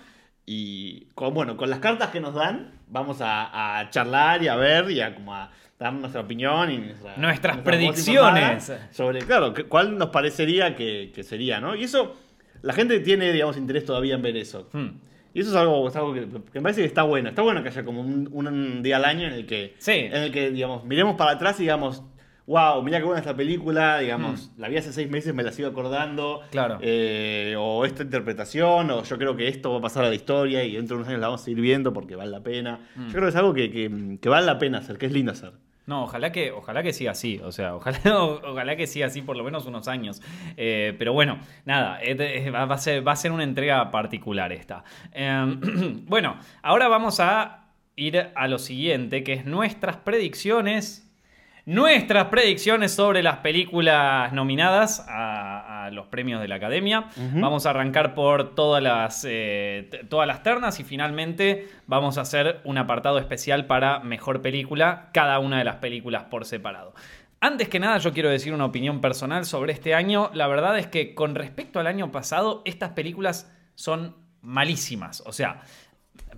y 0.47 1.05
con, 1.13 1.33
bueno, 1.33 1.55
con 1.57 1.69
las 1.69 1.79
cartas 1.79 2.09
que 2.09 2.19
nos 2.19 2.33
dan, 2.33 2.71
vamos 2.87 3.21
a, 3.21 3.79
a 3.79 3.89
charlar 3.91 4.41
y 4.41 4.47
a 4.47 4.55
ver 4.55 4.89
y 4.89 5.01
a 5.01 5.13
como 5.13 5.35
a 5.35 5.51
dar 5.77 5.93
nuestra 5.93 6.21
opinión 6.21 6.71
y 6.71 6.77
nuestra- 6.79 7.17
Nuestras 7.17 7.55
nuestra 7.57 7.63
predicciones. 7.63 8.71
sobre, 8.91 9.19
claro, 9.19 9.53
cuál 9.69 9.97
nos 9.97 10.09
parecería 10.09 10.75
que, 10.75 11.11
que 11.13 11.21
sería, 11.23 11.59
¿no? 11.59 11.75
Y 11.75 11.83
eso, 11.83 12.15
la 12.61 12.73
gente 12.73 12.99
tiene, 12.99 13.31
digamos, 13.31 13.57
interés 13.57 13.85
todavía 13.85 14.15
en 14.15 14.21
ver 14.21 14.37
eso. 14.37 14.69
Hmm. 14.73 14.89
Y 15.33 15.41
eso 15.41 15.49
es 15.51 15.55
algo, 15.55 15.87
es 15.87 15.95
algo 15.95 16.13
que, 16.13 16.21
que 16.21 16.59
me 16.59 16.61
parece 16.61 16.81
que 16.81 16.87
está 16.87 17.03
bueno. 17.03 17.29
Está 17.29 17.41
bueno 17.43 17.61
que 17.61 17.69
haya 17.69 17.83
como 17.85 18.01
un, 18.01 18.27
un 18.31 18.81
día 18.81 18.95
al 18.97 19.05
año 19.05 19.27
en 19.27 19.33
el 19.33 19.45
que, 19.45 19.75
Sí. 19.77 19.91
en 19.91 20.13
el 20.23 20.31
que 20.31 20.49
digamos, 20.51 20.83
miremos 20.85 21.15
para 21.15 21.31
atrás 21.31 21.59
y 21.59 21.63
digamos, 21.63 22.01
wow, 22.47 22.81
mira 22.81 22.97
qué 22.99 23.03
buena 23.03 23.19
esta 23.19 23.35
película, 23.35 23.99
digamos, 23.99 24.51
la 24.57 24.67
vi 24.69 24.77
hace 24.77 24.93
seis 24.93 25.09
meses, 25.11 25.35
me 25.35 25.43
la 25.43 25.51
sigo 25.51 25.67
acordando. 25.67 26.39
Hmm. 26.41 26.49
Claro. 26.49 26.77
Eh, 26.81 27.55
o 27.59 27.85
esta 27.85 28.03
interpretación, 28.03 28.89
o 28.89 29.03
yo 29.03 29.17
creo 29.17 29.35
que 29.35 29.47
esto 29.47 29.71
va 29.73 29.77
a 29.79 29.81
pasar 29.81 30.05
a 30.05 30.09
la 30.09 30.15
historia 30.15 30.63
y 30.63 30.75
dentro 30.75 30.95
de 30.95 31.01
unos 31.01 31.09
años 31.09 31.21
la 31.21 31.27
vamos 31.27 31.41
a 31.41 31.43
seguir 31.45 31.61
viendo 31.61 31.93
porque 31.93 32.15
vale 32.15 32.31
la 32.31 32.41
pena. 32.41 32.79
Hmm. 32.95 33.05
Yo 33.07 33.11
creo 33.11 33.23
que 33.23 33.29
es 33.29 33.35
algo 33.35 33.53
que, 33.53 33.69
que- 33.69 34.17
que 34.19 34.29
vale 34.29 34.45
la 34.45 34.57
pena 34.57 34.79
hacer, 34.79 34.97
que 34.97 35.05
es 35.05 35.11
lindo 35.11 35.33
hacer. 35.33 35.51
No, 35.87 36.03
ojalá 36.03 36.31
que, 36.33 36.51
ojalá 36.51 36.83
que 36.83 36.91
siga 36.93 37.11
así. 37.11 37.39
O 37.43 37.51
sea, 37.51 37.75
ojalá, 37.75 38.75
que 38.75 38.85
siga 38.87 39.07
así 39.07 39.21
por 39.21 39.37
lo 39.37 39.43
menos 39.43 39.65
unos 39.65 39.87
años. 39.87 40.21
Eh, 40.57 40.93
pero 40.99 41.13
bueno, 41.13 41.39
nada, 41.65 41.97
de- 41.99 42.37
es- 42.45 42.53
va, 42.53 42.63
a 42.63 43.15
ser, 43.15 43.31
una 43.31 43.43
entrega 43.43 43.89
particular 43.89 44.51
esta. 44.51 44.83
Eh, 45.13 45.45
bueno, 46.05 46.37
ahora 46.61 46.87
vamos 46.89 47.19
a 47.21 47.63
ir 47.95 48.29
a 48.35 48.47
lo 48.47 48.59
siguiente, 48.59 49.23
que 49.23 49.33
es 49.33 49.45
nuestras 49.45 49.95
predicciones. 49.97 51.03
Nuestras 51.65 52.27
predicciones 52.27 52.93
sobre 52.93 53.21
las 53.23 53.37
películas 53.39 54.31
nominadas 54.31 55.05
a 55.09 55.76
los 55.91 56.07
premios 56.07 56.41
de 56.41 56.47
la 56.47 56.55
Academia. 56.55 57.05
Vamos 57.33 57.65
a 57.65 57.71
arrancar 57.71 58.13
por 58.13 58.55
todas 58.55 58.81
las, 58.81 59.25
eh, 59.27 59.89
todas 60.09 60.27
las 60.27 60.43
ternas 60.43 60.79
y 60.79 60.83
finalmente 60.83 61.67
vamos 61.85 62.17
a 62.17 62.21
hacer 62.21 62.61
un 62.63 62.77
apartado 62.77 63.19
especial 63.19 63.65
para 63.65 63.99
mejor 63.99 64.41
película, 64.41 65.09
cada 65.13 65.39
una 65.39 65.57
de 65.59 65.63
las 65.63 65.77
películas 65.77 66.25
por 66.25 66.45
separado. 66.45 66.93
Antes 67.39 67.69
que 67.69 67.79
nada, 67.79 67.99
yo 67.99 68.13
quiero 68.13 68.29
decir 68.29 68.53
una 68.53 68.65
opinión 68.65 68.99
personal 68.99 69.45
sobre 69.45 69.71
este 69.71 69.93
año. 69.93 70.31
La 70.33 70.47
verdad 70.47 70.77
es 70.79 70.87
que 70.87 71.13
con 71.13 71.35
respecto 71.35 71.79
al 71.79 71.87
año 71.87 72.11
pasado, 72.11 72.63
estas 72.65 72.91
películas 72.91 73.53
son 73.75 74.15
malísimas. 74.41 75.21
O 75.25 75.31
sea, 75.31 75.61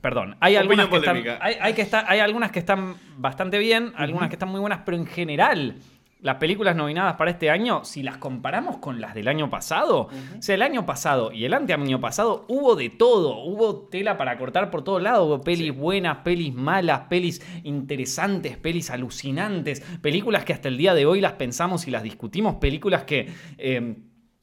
perdón, 0.02 0.36
hay 0.42 0.58
algunas 0.58 0.88
que 0.88 0.98
están, 0.98 1.24
hay, 1.40 1.56
hay 1.62 1.74
que 1.74 1.82
estar, 1.82 2.06
hay 2.08 2.20
algunas 2.20 2.52
que 2.52 2.60
están 2.60 2.96
bastante 3.18 3.58
bien, 3.60 3.94
algunas 3.96 4.30
que 4.30 4.36
están 4.36 4.50
muy 4.50 4.60
buenas, 4.60 4.82
pero 4.86 4.98
en 4.98 5.06
general, 5.06 5.76
las 6.22 6.36
películas 6.36 6.76
nominadas 6.76 7.16
para 7.16 7.32
este 7.32 7.50
año, 7.50 7.86
si 7.86 8.04
las 8.04 8.18
comparamos 8.18 8.78
con 8.78 9.00
las 9.00 9.14
del 9.14 9.30
año 9.30 9.50
pasado, 9.50 10.10
o 10.38 10.42
sea, 10.42 10.56
el 10.56 10.62
año 10.62 10.86
pasado 10.86 11.32
y 11.32 11.46
el 11.46 11.54
anteaño 11.54 12.02
pasado 12.02 12.46
hubo 12.50 12.76
de 12.76 12.90
todo, 12.90 13.38
hubo 13.44 13.88
tela 13.88 14.18
para 14.18 14.38
cortar 14.38 14.70
por 14.70 14.84
todos 14.84 15.02
lados, 15.02 15.26
hubo 15.28 15.42
pelis 15.42 15.74
buenas, 15.74 16.18
pelis 16.18 16.54
malas, 16.54 17.04
pelis 17.10 17.42
interesantes, 17.64 18.58
pelis 18.58 18.90
alucinantes, 18.90 19.80
películas 20.02 20.44
que 20.44 20.52
hasta 20.54 20.68
el 20.68 20.78
día 20.78 20.94
de 20.94 21.06
hoy 21.06 21.22
las 21.22 21.34
pensamos 21.34 21.88
y 21.88 21.92
las 21.92 22.04
discutimos, 22.04 22.56
películas 22.56 23.04
que... 23.06 23.30
eh, 23.58 23.96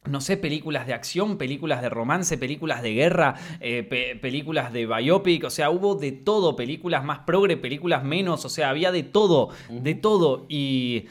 no 0.09 0.21
sé, 0.21 0.37
películas 0.37 0.87
de 0.87 0.95
acción, 0.95 1.37
películas 1.37 1.83
de 1.83 1.89
romance, 1.89 2.39
películas 2.39 2.81
de 2.81 2.95
guerra, 2.95 3.35
eh, 3.59 3.83
pe- 3.83 4.15
películas 4.15 4.73
de 4.73 4.87
biopic, 4.87 5.43
o 5.43 5.51
sea, 5.51 5.69
hubo 5.71 5.97
de 5.97 6.13
todo, 6.13 6.55
películas 6.55 7.03
más 7.03 7.19
progre, 7.27 7.57
películas 7.57 8.05
menos, 8.05 8.45
o 8.45 8.49
sea, 8.49 8.71
había 8.71 8.93
de 8.93 9.03
todo, 9.03 9.49
de 9.69 9.97
todo. 9.97 10.47
Y, 10.49 11.07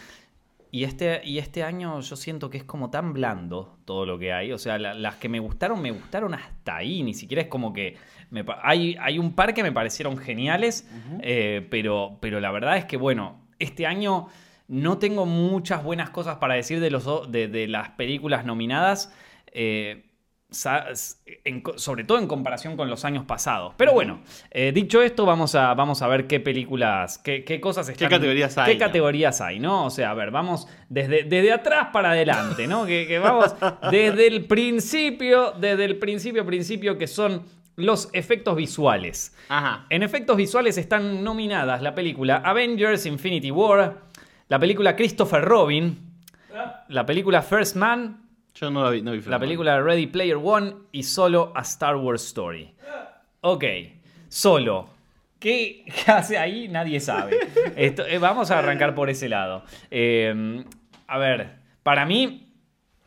y, 0.75 0.83
este, 0.83 1.21
y 1.23 1.37
este 1.39 1.63
año 1.63 1.99
yo 2.01 2.15
siento 2.15 2.49
que 2.49 2.57
es 2.57 2.63
como 2.63 2.89
tan 2.89 3.13
blando 3.13 3.77
todo 3.85 4.05
lo 4.05 4.17
que 4.19 4.33
hay, 4.33 4.51
o 4.51 4.57
sea, 4.57 4.77
la- 4.77 4.93
las 4.93 5.15
que 5.15 5.29
me 5.29 5.39
gustaron, 5.39 5.81
me 5.81 5.91
gustaron 5.91 6.33
hasta 6.33 6.75
ahí, 6.77 7.01
ni 7.03 7.13
siquiera 7.13 7.41
es 7.41 7.47
como 7.47 7.71
que... 7.73 7.95
me 8.31 8.43
hay, 8.61 8.95
hay 8.99 9.17
un 9.19 9.33
par 9.33 9.53
que 9.53 9.63
me 9.63 9.71
parecieron 9.71 10.17
geniales, 10.17 10.89
eh, 11.21 11.65
pero, 11.69 12.17
pero 12.19 12.39
la 12.39 12.51
verdad 12.51 12.77
es 12.77 12.85
que, 12.85 12.97
bueno, 12.97 13.39
este 13.59 13.85
año... 13.85 14.27
No 14.67 14.97
tengo 14.97 15.27
muchas 15.27 15.83
buenas 15.83 16.09
cosas 16.09 16.37
para 16.37 16.55
decir 16.55 16.79
de, 16.79 16.89
los, 16.89 17.31
de, 17.31 17.47
de 17.47 17.67
las 17.67 17.89
películas 17.89 18.45
nominadas, 18.45 19.13
eh, 19.53 20.04
en 21.43 21.63
sobre 21.75 22.03
todo 22.03 22.19
en 22.19 22.27
comparación 22.27 22.77
con 22.77 22.89
los 22.89 23.03
años 23.03 23.25
pasados. 23.25 23.73
Pero 23.77 23.93
bueno, 23.93 24.21
eh, 24.51 24.71
dicho 24.73 25.01
esto, 25.01 25.25
vamos 25.25 25.55
a, 25.55 25.73
vamos 25.73 26.01
a 26.01 26.07
ver 26.07 26.27
qué 26.27 26.39
películas, 26.39 27.17
qué, 27.17 27.43
qué 27.43 27.59
cosas 27.59 27.89
están... 27.89 28.09
categorías 28.09 28.57
hay, 28.57 28.73
¿Qué 28.73 28.79
no? 28.79 28.85
categorías 28.85 29.41
hay, 29.41 29.59
no? 29.59 29.85
O 29.85 29.89
sea, 29.89 30.11
a 30.11 30.13
ver, 30.13 30.31
vamos 30.31 30.67
desde, 30.87 31.23
desde 31.23 31.51
atrás 31.51 31.89
para 31.91 32.11
adelante, 32.11 32.67
¿no? 32.67 32.85
Que, 32.85 33.05
que 33.07 33.19
vamos 33.19 33.55
desde 33.91 34.27
el 34.27 34.45
principio, 34.45 35.51
desde 35.51 35.85
el 35.85 35.97
principio, 35.97 36.45
principio, 36.45 36.97
que 36.97 37.07
son 37.07 37.43
los 37.75 38.09
efectos 38.13 38.55
visuales. 38.55 39.35
Ajá. 39.49 39.85
En 39.89 40.03
efectos 40.03 40.37
visuales 40.37 40.77
están 40.77 41.23
nominadas 41.23 41.81
la 41.81 41.93
película 41.93 42.37
Avengers 42.37 43.05
Infinity 43.05 43.51
War, 43.51 43.97
la 44.47 44.59
película 44.59 44.95
Christopher 44.95 45.43
Robin, 45.43 45.99
la 46.87 47.05
película 47.05 47.41
First 47.41 47.75
Man, 47.75 48.21
Yo 48.55 48.71
no 48.71 48.83
la 48.83 48.89
vi, 48.89 49.01
no 49.01 49.11
vi 49.11 49.21
la 49.21 49.37
película 49.39 49.81
Ready 49.81 50.07
Player 50.07 50.37
One 50.41 50.73
y 50.91 51.03
solo 51.03 51.51
A 51.55 51.61
Star 51.61 51.97
Wars 51.97 52.25
Story. 52.25 52.73
Ok, 53.41 53.63
solo. 54.29 54.89
¿Qué 55.39 55.85
hace 56.07 56.37
ahí? 56.37 56.67
Nadie 56.69 56.99
sabe. 56.99 57.37
Esto- 57.75 58.05
eh, 58.07 58.17
vamos 58.17 58.51
a 58.51 58.59
arrancar 58.59 58.95
por 58.95 59.09
ese 59.09 59.27
lado. 59.29 59.63
Eh, 59.91 60.63
a 61.07 61.17
ver, 61.17 61.49
para 61.83 62.05
mí, 62.05 62.41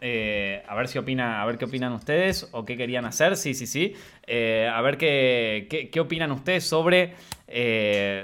Eh, 0.00 0.62
a 0.68 0.76
ver 0.76 0.86
si 0.86 0.96
opina, 0.96 1.42
a 1.42 1.46
ver 1.46 1.58
qué 1.58 1.64
opinan 1.64 1.92
ustedes 1.92 2.48
o 2.52 2.64
qué 2.64 2.76
querían 2.76 3.04
hacer. 3.04 3.36
Sí, 3.36 3.52
sí, 3.52 3.66
sí. 3.66 3.94
Eh, 4.28 4.70
a 4.72 4.80
ver 4.80 4.96
qué, 4.96 5.66
qué, 5.68 5.90
qué 5.90 5.98
opinan 5.98 6.30
ustedes 6.30 6.62
sobre, 6.62 7.14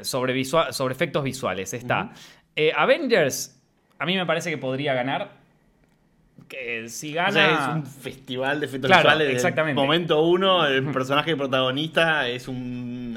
sobre, 0.05 0.33
visua- 0.35 0.71
sobre 0.73 0.95
efectos 0.95 1.25
visuales. 1.25 1.75
Está. 1.75 2.13
Avengers, 2.77 3.61
a 3.99 4.07
mí 4.07 4.15
me 4.17 4.25
parece 4.25 4.51
que 4.51 4.59
podría 4.59 4.95
ganar. 4.95 5.31
Que 6.49 6.89
si 6.89 7.13
gana. 7.13 7.29
O 7.29 7.33
sea, 7.33 7.53
es 7.71 7.75
un 7.77 7.87
festival 7.87 8.61
de 8.61 8.67
efectos 8.67 8.91
Claro, 8.91 9.21
exactamente. 9.23 9.81
momento 9.81 10.23
uno, 10.23 10.67
el 10.67 10.85
personaje 10.93 11.35
protagonista 11.37 12.29
es 12.29 12.47
un 12.49 13.17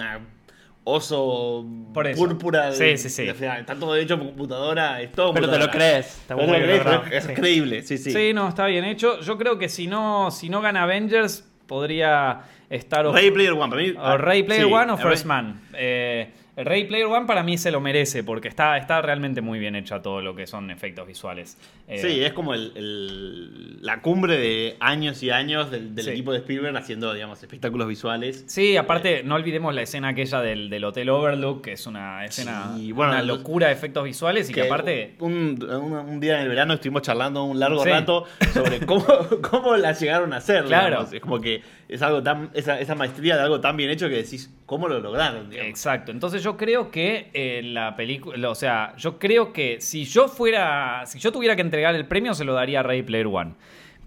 oso 0.84 1.66
Por 1.94 2.08
eso. 2.08 2.18
púrpura. 2.24 2.72
de- 2.72 2.98
Sí, 2.98 3.10
sí, 3.10 3.10
sí. 3.24 3.30
o 3.30 3.36
sea, 3.36 3.60
está 3.60 3.76
todo 3.76 3.96
hecho 3.96 4.18
por 4.18 4.28
computadora. 4.28 5.02
Es 5.02 5.12
todo 5.12 5.34
Pero 5.34 5.50
te 5.50 5.58
lo 5.60 5.70
crees. 5.70 6.06
Está 6.20 6.36
te 6.36 6.42
lo 6.48 6.54
crees, 6.54 6.78
logrado. 6.86 7.04
es 7.12 7.24
Sí. 7.26 7.34
creíble, 7.34 7.82
sí, 7.84 7.98
sí. 7.98 8.12
Sí, 8.12 8.34
no, 8.34 8.48
está 8.48 8.66
bien 8.68 8.86
hecho. 8.86 9.20
Yo 9.22 9.38
creo 9.38 9.58
que 9.58 9.68
si 9.70 9.88
no, 9.88 10.32
si 10.32 10.50
no 10.50 10.62
gana 10.62 10.84
Avengers, 10.84 11.46
podría 11.68 12.42
estar. 12.70 13.06
Ready 13.06 13.32
Player 13.32 13.52
One, 13.54 13.70
para 13.70 13.82
mí. 13.82 13.94
O 13.98 14.18
Ray 14.18 14.44
Player 14.44 14.66
sí, 14.66 14.72
One 14.74 14.92
o 14.94 14.98
First. 14.98 15.26
Man. 15.26 15.60
Eh, 15.74 16.32
el 16.58 16.66
Ray 16.66 16.86
Player 16.86 17.06
One 17.06 17.26
para 17.28 17.44
mí 17.44 17.58
se 17.58 17.72
lo 17.72 17.80
merece 17.80 18.24
porque 18.24 18.48
está, 18.50 18.78
está 18.78 19.02
realmente 19.02 19.40
muy 19.42 19.60
bien 19.60 19.76
hecho 19.76 20.02
todo 20.02 20.22
lo 20.22 20.36
que 20.36 20.48
son 20.48 20.70
efectos 20.72 21.08
visuales. 21.08 21.58
Eh, 21.88 22.00
Sí, 22.00 22.22
es 22.24 22.34
como 22.34 22.54
el, 22.54 22.72
el- 22.76 23.82
la 23.82 24.02
cumbre 24.02 24.38
de 24.38 24.76
años 24.80 25.22
y 25.24 25.30
años 25.30 25.72
del, 25.72 25.94
del 25.96 26.06
Sí. 26.06 26.12
equipo 26.12 26.32
de 26.34 26.40
Spielberg 26.40 26.76
haciendo, 26.76 27.14
digamos, 27.14 27.42
espectáculos 27.42 27.88
visuales. 27.88 28.44
Sí, 28.48 28.76
aparte, 28.76 29.22
no 29.24 29.36
olvidemos 29.36 29.74
la 29.74 29.84
escena 29.84 30.10
aquella 30.10 30.42
del, 30.42 30.70
del 30.70 30.84
Hotel 30.84 31.10
Overlook, 31.10 31.62
que 31.64 31.74
es 31.74 31.86
una 31.88 32.26
escena, 32.26 32.74
Sí, 32.76 32.92
bueno, 32.92 33.12
una 33.14 33.22
locura 33.22 33.68
de 33.68 33.74
efectos 33.74 34.04
visuales 34.04 34.50
y 34.50 34.54
que, 34.54 34.64
aparte. 34.64 35.16
Un, 35.20 35.64
un- 35.64 35.94
un 35.94 36.20
día 36.20 36.38
en 36.38 36.42
el 36.42 36.50
verano 36.50 36.74
estuvimos 36.74 37.04
charlando 37.04 37.44
un 37.44 37.60
largo 37.60 37.84
Sí. 37.84 37.90
rato 37.90 38.26
sobre 38.54 38.80
cómo, 38.86 39.06
cómo 39.50 39.78
la 39.78 39.94
llegaron 39.94 40.34
a 40.34 40.38
hacer. 40.38 40.66
Claro. 40.66 40.88
digamos. 40.88 41.14
Es 41.14 41.22
como 41.22 41.40
que 41.40 41.62
es 41.90 42.02
algo 42.02 42.22
tan. 42.22 42.50
Esa, 42.54 42.80
esa 42.80 42.96
maestría 42.96 43.36
de 43.36 43.44
algo 43.44 43.62
tan 43.62 43.78
bien 43.78 43.90
hecho 43.90 44.10
que 44.10 44.16
decís, 44.16 44.54
¿cómo 44.66 44.88
lo 44.88 45.00
lograron? 45.00 45.50
digamos? 45.50 45.70
Exacto. 45.70 46.12
Entonces 46.12 46.44
yo 46.44 46.58
creo 46.58 46.92
que 46.92 47.30
eh, 47.34 47.62
la 47.64 47.96
película, 47.96 48.50
o 48.50 48.56
sea, 48.56 48.96
yo 48.98 49.20
creo 49.20 49.54
que 49.54 49.80
si 49.80 50.06
yo 50.06 50.28
fuera, 50.28 51.04
si 51.06 51.20
yo 51.20 51.32
tuviera 51.32 51.56
que 51.56 51.62
entregar 51.62 51.96
el 51.96 52.06
premio, 52.06 52.34
se 52.34 52.46
lo 52.46 52.54
daría 52.54 52.82
a 52.82 52.84
Ray 52.84 53.04
Player 53.04 53.28
One. 53.28 53.54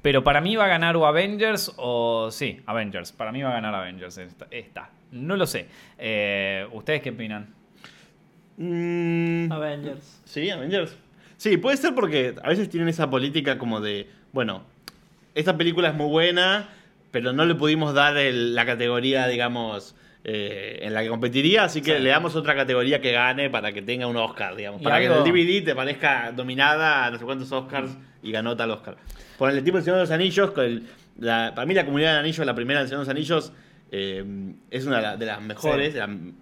Pero 0.02 0.24
para 0.24 0.40
mí 0.40 0.56
va 0.56 0.64
a 0.64 0.68
ganar 0.68 0.96
o 0.96 1.06
Avengers 1.06 1.74
o... 1.76 2.30
Sí, 2.30 2.60
Avengers. 2.64 3.12
Para 3.12 3.32
mí 3.32 3.42
va 3.42 3.50
a 3.50 3.52
ganar 3.52 3.74
Avengers 3.74 4.16
esta. 4.16 4.46
esta. 4.50 4.90
No 5.12 5.36
lo 5.36 5.46
sé. 5.46 5.66
Eh, 5.98 6.66
¿Ustedes 6.72 7.02
qué 7.02 7.10
opinan? 7.10 7.54
Mm, 8.56 9.52
Avengers. 9.52 10.22
Sí, 10.24 10.48
Avengers. 10.48 10.96
Sí, 11.36 11.56
puede 11.56 11.76
ser 11.76 11.94
porque 11.94 12.34
a 12.42 12.48
veces 12.48 12.68
tienen 12.68 12.88
esa 12.88 13.10
política 13.10 13.58
como 13.58 13.80
de, 13.80 14.08
bueno, 14.32 14.62
esta 15.34 15.56
película 15.56 15.88
es 15.88 15.94
muy 15.94 16.08
buena, 16.08 16.68
pero 17.10 17.32
no 17.32 17.44
le 17.44 17.54
pudimos 17.54 17.94
dar 17.94 18.16
el- 18.16 18.54
la 18.54 18.64
categoría, 18.66 19.26
digamos, 19.26 19.94
eh, 20.24 20.80
en 20.82 20.92
la 20.94 21.02
que 21.02 21.08
competiría, 21.08 21.64
así 21.64 21.80
que 21.80 21.96
Sí. 21.96 22.02
le 22.02 22.10
damos 22.10 22.36
otra 22.36 22.54
categoría 22.54 23.00
que 23.00 23.12
gane 23.12 23.48
para 23.50 23.72
que 23.72 23.80
tenga 23.82 24.06
un 24.06 24.16
Oscar, 24.16 24.54
digamos. 24.54 24.82
Para 24.82 24.98
que 25.00 25.06
en 25.06 25.12
el 25.12 25.24
DVD 25.24 25.62
te 25.64 25.74
parezca 25.74 26.32
dominada 26.32 27.06
a 27.06 27.10
no 27.10 27.18
sé 27.18 27.24
cuántos 27.24 27.50
Oscars 27.52 27.96
y 28.22 28.30
ganó 28.30 28.54
tal 28.56 28.70
Oscar. 28.70 28.96
Por 29.38 29.50
el 29.50 29.64
tipo 29.64 29.78
de 29.78 29.82
Señor 29.82 29.96
de 29.96 30.02
los 30.02 30.10
Anillos, 30.10 30.50
con 30.50 30.64
el- 30.64 30.86
la- 31.18 31.52
para 31.54 31.66
mí 31.66 31.72
la 31.74 31.84
comunidad 31.86 32.12
de 32.14 32.18
Anillos, 32.20 32.44
la 32.46 32.54
primera 32.54 32.80
del 32.80 32.88
Señor 32.88 33.00
de 33.00 33.04
los 33.06 33.10
Anillos, 33.16 33.52
eh, 33.92 34.24
es 34.70 34.84
una 34.86 34.96
de 34.96 35.02
la- 35.02 35.16
de 35.16 35.26
las 35.26 35.40
mejores 35.42 35.94
Sí. 35.94 35.98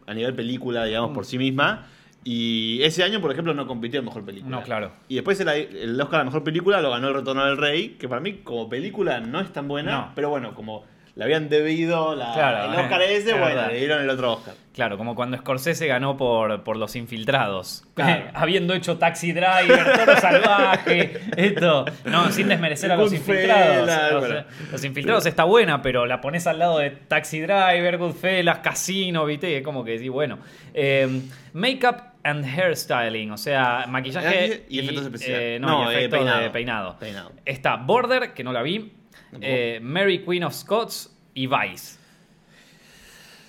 a 0.06 0.14
nivel 0.14 0.34
película, 0.34 0.84
digamos, 0.84 1.12
por 1.14 1.24
sí 1.24 1.38
misma. 1.38 1.86
Y 2.24 2.82
ese 2.82 3.04
año, 3.04 3.20
por 3.20 3.30
ejemplo, 3.32 3.54
no 3.54 3.66
compitió 3.66 4.00
en 4.00 4.06
mejor 4.06 4.24
película. 4.24 4.56
No, 4.58 4.62
claro. 4.62 4.92
Y 5.08 5.14
después 5.14 5.38
el, 5.40 5.48
el 5.48 6.00
Oscar 6.00 6.16
a 6.16 6.18
la 6.18 6.24
mejor 6.24 6.44
película 6.44 6.80
lo 6.82 6.90
ganó 6.90 7.08
El 7.08 7.14
Retorno 7.14 7.44
del 7.46 7.56
Rey, 7.56 7.90
que 7.98 8.08
para 8.08 8.20
mí 8.20 8.34
como 8.44 8.68
película 8.68 9.20
no 9.20 9.40
es 9.40 9.52
tan 9.52 9.68
buena, 9.68 9.90
No. 9.92 10.12
pero 10.14 10.28
bueno, 10.28 10.54
como 10.54 10.84
le 11.18 11.24
habían 11.24 11.48
debido 11.48 12.14
la- 12.14 12.32
Claro, 12.32 12.72
el 12.72 12.78
Oscar 12.80 13.02
eh, 13.02 13.16
ese, 13.16 13.32
es 13.32 13.38
bueno, 13.38 13.66
le 13.68 13.76
dieron 13.76 14.00
el 14.02 14.08
otro 14.08 14.34
Oscar. 14.34 14.54
Claro, 14.72 14.96
como 14.96 15.16
cuando 15.16 15.36
Scorsese 15.36 15.88
ganó 15.88 16.16
por, 16.16 16.62
por 16.62 16.76
Los 16.76 16.94
Infiltrados. 16.94 17.84
Claro. 17.94 18.26
Habiendo 18.34 18.74
hecho 18.74 18.96
Taxi 18.96 19.32
Driver, 19.32 19.96
Toro 19.98 20.16
Salvaje, 20.20 21.18
esto. 21.36 21.84
No, 22.04 22.30
sin 22.30 22.46
desmerecer 22.46 22.92
a 22.92 22.96
Los 22.96 23.12
Infiltrados. 23.12 24.20
Bueno. 24.20 24.44
los 24.70 24.84
Infiltrados 24.84 25.26
está 25.26 25.42
buena, 25.42 25.82
pero 25.82 26.06
la 26.06 26.20
pones 26.20 26.46
al 26.46 26.60
lado 26.60 26.78
de 26.78 26.90
Taxi 26.90 27.40
Driver, 27.40 27.98
Goodfellas, 27.98 28.60
Casino, 28.60 29.24
¿viste? 29.26 29.56
Es 29.56 29.64
como 29.64 29.84
que 29.84 29.98
sí, 29.98 30.08
bueno. 30.08 30.38
Eh, 30.72 31.22
Makeup 31.54 31.96
and 32.22 32.44
hairstyling, 32.44 33.32
o 33.32 33.36
sea, 33.38 33.86
maquillaje 33.88 34.64
Y 34.68 34.78
efectos 34.78 35.04
especiales. 35.06 35.40
eh, 35.40 35.58
no, 35.60 35.82
No, 35.84 35.90
y 35.90 35.94
eh, 35.94 35.98
efectos 35.98 36.18
peinado. 36.20 36.40
de 36.42 36.50
peinado. 36.50 36.96
Peinado. 37.00 37.32
Está 37.44 37.76
Border, 37.76 38.32
que 38.32 38.44
no 38.44 38.52
la 38.52 38.62
vi. 38.62 38.92
Eh, 39.40 39.78
Mary 39.82 40.24
Queen 40.24 40.44
of 40.44 40.54
Scots 40.54 41.14
y 41.34 41.46
Vice. 41.46 41.98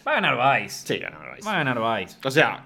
Va 0.07 0.13
a 0.13 0.21
ganar 0.21 0.61
Vice. 0.61 0.87
Sí, 0.87 0.97
ganó 0.99 1.19
Rice. 1.33 1.47
Va 1.47 1.53
a 1.59 1.63
ganar 1.63 1.99
Vice. 2.01 2.17
O 2.23 2.31
sea, 2.31 2.65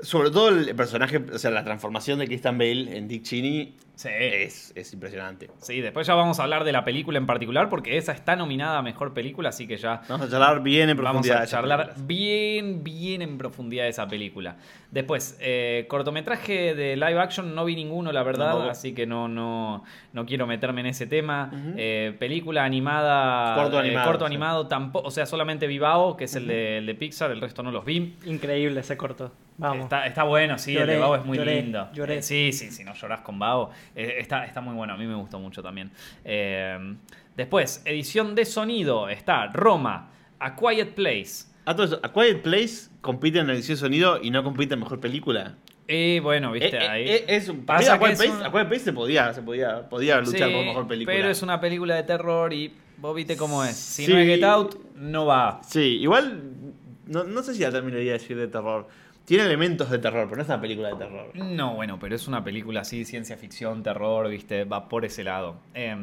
sobre 0.00 0.30
todo 0.30 0.48
el 0.48 0.74
personaje, 0.74 1.18
o 1.18 1.38
sea, 1.38 1.50
la 1.50 1.64
transformación 1.64 2.18
de 2.18 2.26
Christian 2.26 2.58
Bale 2.58 2.96
en 2.96 3.08
Dick 3.08 3.22
Cheney 3.22 3.76
Sí. 3.94 4.08
es, 4.10 4.72
es 4.74 4.92
impresionante. 4.94 5.50
Sí, 5.60 5.80
después 5.80 6.06
ya 6.06 6.14
vamos 6.14 6.40
a 6.40 6.44
hablar 6.44 6.64
de 6.64 6.72
la 6.72 6.82
película 6.84 7.18
en 7.18 7.26
particular 7.26 7.68
porque 7.68 7.98
esa 7.98 8.12
está 8.12 8.34
nominada 8.34 8.78
a 8.78 8.82
mejor 8.82 9.12
película, 9.12 9.50
así 9.50 9.66
que 9.68 9.76
ya 9.76 10.02
Vamos 10.08 10.26
a 10.26 10.30
charlar 10.30 10.62
bien 10.62 10.88
en 10.88 10.96
vamos 10.96 11.10
profundidad. 11.26 11.36
a 11.36 11.40
de 11.40 11.44
esas 11.44 11.60
charlar 11.60 11.94
bien, 11.98 12.82
bien 12.82 13.22
en 13.22 13.38
profundidad 13.38 13.84
de 13.84 13.90
esa 13.90 14.08
película. 14.08 14.56
Después, 14.92 15.38
eh, 15.40 15.86
cortometraje 15.88 16.74
de 16.74 16.96
live 16.96 17.18
action 17.18 17.54
no 17.54 17.64
vi 17.64 17.74
ninguno, 17.74 18.12
la 18.12 18.22
verdad, 18.22 18.68
así 18.68 18.92
que 18.94 19.06
no, 19.06 19.26
no, 19.26 19.82
no 20.12 20.26
quiero 20.26 20.46
meterme 20.46 20.82
en 20.82 20.88
ese 20.88 21.06
tema. 21.06 21.50
Eh, 21.78 22.14
película 22.18 22.62
animada, 22.64 23.54
Corto 23.54 23.78
eh, 23.78 23.86
animado, 23.86 24.06
corto 24.06 24.24
sí. 24.26 24.26
animado 24.26 24.66
tampoco, 24.68 25.08
o 25.08 25.10
sea, 25.10 25.24
solamente 25.24 25.66
vi 25.66 25.78
Bao, 25.78 26.14
que 26.14 26.24
es 26.24 26.36
el, 26.36 26.46
de, 26.46 26.76
el 26.76 26.84
de 26.86 26.94
Pixar, 26.94 27.30
el 27.30 27.40
resto 27.40 27.62
no 27.62 27.70
los 27.72 27.86
vi. 27.86 28.16
Increíble 28.26 28.80
ese 28.80 28.98
corto. 28.98 29.32
Vamos. 29.56 29.84
Está, 29.84 30.06
está 30.06 30.24
bueno, 30.24 30.58
sí, 30.58 30.72
el 30.72 30.80
Lloré, 30.80 30.92
de 30.94 30.98
Bao 30.98 31.14
es 31.16 31.24
muy 31.24 31.38
lloré, 31.38 31.62
lindo. 31.62 31.88
lloré. 31.94 32.18
Eh, 32.18 32.22
sí, 32.22 32.52
sí, 32.52 32.70
si 32.70 32.84
no 32.84 32.92
llorás 32.92 33.20
con 33.22 33.38
Bao. 33.38 33.70
eh, 33.96 34.16
está, 34.18 34.44
está 34.44 34.60
muy 34.60 34.74
bueno, 34.74 34.92
a 34.92 34.98
mí 34.98 35.06
me 35.06 35.14
gustó 35.14 35.38
mucho 35.38 35.62
también. 35.62 35.90
Eh, 36.22 36.96
después, 37.34 37.80
edición 37.86 38.34
de 38.34 38.44
sonido, 38.44 39.08
está 39.08 39.46
Roma, 39.46 40.10
A 40.38 40.54
Quiet 40.54 40.94
Place. 40.94 41.50
A 41.64 41.74
todo 41.76 41.86
eso, 41.86 42.00
A 42.02 42.12
Quiet 42.12 42.42
Place 42.42 42.88
compite 43.00 43.38
en 43.38 43.48
edición 43.50 43.76
de 43.76 43.80
sonido 43.80 44.18
y 44.22 44.30
no 44.30 44.42
compite 44.42 44.74
en 44.74 44.80
mejor 44.80 45.00
película. 45.00 45.56
Y 45.88 46.18
bueno, 46.20 46.52
viste, 46.52 46.76
Eh, 46.76 46.84
eh, 46.84 46.88
ahí. 46.88 47.08
eh, 47.08 47.24
es 47.28 47.48
un, 47.48 47.64
Pasa 47.64 47.94
a 47.94 47.98
que 47.98 48.04
Quiet 48.06 48.16
Place, 48.16 48.32
una- 48.32 48.46
A 48.46 48.52
Quiet 48.52 48.68
Place 48.68 48.84
se 48.84 48.92
podía, 48.92 49.32
se 49.34 49.42
podía, 49.42 49.88
podía 49.88 50.20
luchar 50.20 50.48
Sí, 50.48 50.54
por 50.54 50.64
mejor 50.64 50.86
película. 50.88 51.16
Pero 51.16 51.28
es 51.28 51.42
una 51.42 51.60
película 51.60 51.94
de 51.96 52.02
terror 52.04 52.52
y 52.52 52.72
vos 52.98 53.14
viste 53.14 53.36
cómo 53.36 53.64
es. 53.64 53.76
Si 53.76 54.06
Sí. 54.06 54.12
no 54.12 54.18
es 54.18 54.26
Get 54.26 54.44
Out, 54.44 54.76
no 54.96 55.26
va. 55.26 55.60
Sí, 55.68 55.98
igual 56.00 56.40
no, 57.06 57.24
no 57.24 57.42
sé 57.42 57.54
si 57.54 57.60
la 57.62 57.70
terminaría 57.70 58.12
de 58.12 58.18
decir 58.18 58.36
de 58.36 58.48
terror. 58.48 58.88
Tiene 59.24 59.44
elementos 59.44 59.88
de 59.90 59.98
terror, 59.98 60.24
pero 60.24 60.36
no 60.36 60.42
es 60.42 60.48
una 60.48 60.60
película 60.60 60.88
de 60.88 60.96
terror. 60.96 61.30
No, 61.34 61.74
bueno, 61.74 61.98
pero 62.00 62.14
es 62.16 62.26
una 62.26 62.42
película 62.42 62.80
así, 62.80 63.04
ciencia 63.04 63.36
ficción, 63.36 63.82
terror, 63.84 64.28
viste, 64.28 64.64
va 64.64 64.88
por 64.88 65.04
ese 65.04 65.22
lado. 65.22 65.56
Eh, 65.74 65.96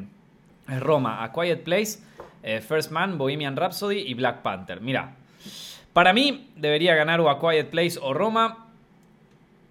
Roma, 0.79 1.23
A 1.23 1.31
Quiet 1.33 1.63
Place, 1.63 1.99
eh, 2.43 2.61
First 2.61 2.91
Man, 2.91 3.17
Bohemian 3.17 3.55
Rhapsody 3.57 3.99
y 3.99 4.13
Black 4.13 4.41
Panther. 4.41 4.79
Mira, 4.81 5.15
para 5.93 6.13
mí 6.13 6.49
debería 6.55 6.95
ganar 6.95 7.19
o 7.21 7.29
A 7.29 7.39
Quiet 7.39 7.69
Place 7.69 7.97
o 8.01 8.13
Roma. 8.13 8.67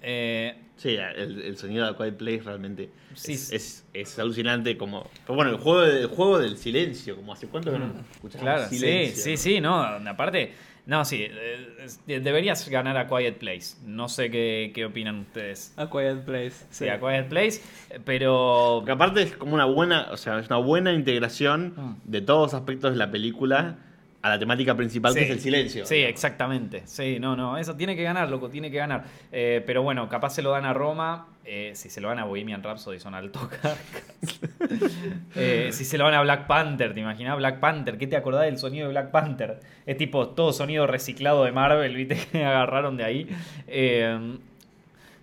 Eh, 0.03 0.55
Sí, 0.77 0.91
el, 0.95 1.43
el 1.43 1.57
sonido 1.59 1.83
de 1.87 1.91
A 1.91 1.97
Quiet 1.97 2.17
Place 2.17 2.41
realmente 2.45 2.89
Sí. 3.15 3.33
es, 3.33 3.51
es- 3.53 3.85
es 3.93 4.17
alucinante 4.21 4.79
como... 4.79 5.11
Pero 5.27 5.35
bueno, 5.35 5.51
el 5.51 5.57
juego, 5.57 5.83
el 5.83 6.07
juego 6.07 6.39
del 6.39 6.57
silencio, 6.57 7.17
como 7.17 7.33
hace 7.33 7.49
cuánto 7.49 7.73
que 7.73 7.81
no 7.81 7.93
escuchamos 8.13 8.45
Mm, 8.67 8.69
sí, 8.71 8.79
silencio. 8.79 9.23
sí, 9.25 9.37
sí, 9.37 9.61
no, 9.61 9.75
aparte, 9.83 10.53
no, 10.87 11.05
sí, 11.05 11.27
eh, 11.29 12.21
deberías 12.21 12.69
ganar 12.69 12.97
A 12.97 13.09
Quiet 13.09 13.39
Place. 13.39 13.77
No 13.87 14.09
sé 14.09 14.31
qué, 14.31 14.71
qué 14.73 14.85
opinan 14.85 15.19
ustedes. 15.19 15.75
A 15.77 15.91
Quiet 15.91 16.25
Place. 16.25 16.67
Sí, 16.71 16.89
A 16.89 17.01
Quiet 17.01 17.27
Place, 17.29 17.61
eh, 17.91 17.99
pero... 18.05 18.77
Porque 18.79 18.93
aparte 18.93 19.23
es 19.23 19.33
como 19.37 19.55
una 19.55 19.65
buena, 19.65 20.07
o 20.13 20.17
sea, 20.17 20.39
es 20.39 20.47
una 20.47 20.59
buena 20.59 20.93
integración 20.93 21.75
Mm. 21.77 21.97
de 22.05 22.21
todos 22.21 22.53
los 22.53 22.55
aspectos 22.55 22.93
de 22.93 22.99
la 22.99 23.11
película 23.11 23.79
a 24.21 24.29
la 24.31 24.39
temática 24.39 24.75
principal 24.75 25.15
que 25.15 25.23
es 25.23 25.31
el 25.31 25.41
silencio. 25.41 25.87
Sí, 25.87 25.97
exactamente. 25.97 26.83
Sí, 26.87 27.19
no, 27.21 27.37
no, 27.37 27.57
eso 27.57 27.77
tiene 27.77 27.95
que 27.95 28.03
ganar, 28.03 28.29
loco, 28.29 28.49
tiene 28.49 28.71
que 28.71 28.77
ganar. 28.77 29.05
Eh, 29.31 29.63
pero 29.65 29.83
bueno, 29.83 30.09
capaz 30.09 30.31
se 30.31 30.43
lo 30.43 30.51
dan 30.51 30.65
a 30.65 30.73
Roma. 30.73 31.29
eh, 31.45 31.71
si 31.75 31.89
se 31.89 32.01
lo 32.01 32.09
dan 32.09 32.19
a 32.19 32.25
Bohemian 32.25 32.63
Rhapsody 32.63 32.99
son 32.99 33.15
alto 33.15 33.49
carcas. 33.49 34.41
Eh, 35.35 35.71
si 35.73 35.85
se 35.85 35.97
lo 35.97 36.05
dan 36.05 36.15
a 36.15 36.23
Black 36.23 36.47
Panther, 36.47 36.93
¿te 36.93 37.01
imaginas 37.01 37.37
Black 37.37 37.61
Panther? 37.61 37.97
¿Qué 37.97 38.07
te 38.07 38.17
acordás 38.17 38.43
del 38.45 38.59
sonido 38.59 38.87
de 38.87 38.93
Black 38.93 39.11
Panther? 39.11 39.61
Es 39.87 39.97
tipo 39.97 40.29
todo 40.31 40.53
sonido 40.53 40.87
reciclado 40.87 41.45
de 41.45 41.53
Marvel, 41.53 41.95
¿viste? 41.95 42.19
Que 42.33 42.45
agarraron 42.45 42.97
de 42.97 43.05
ahí. 43.05 43.29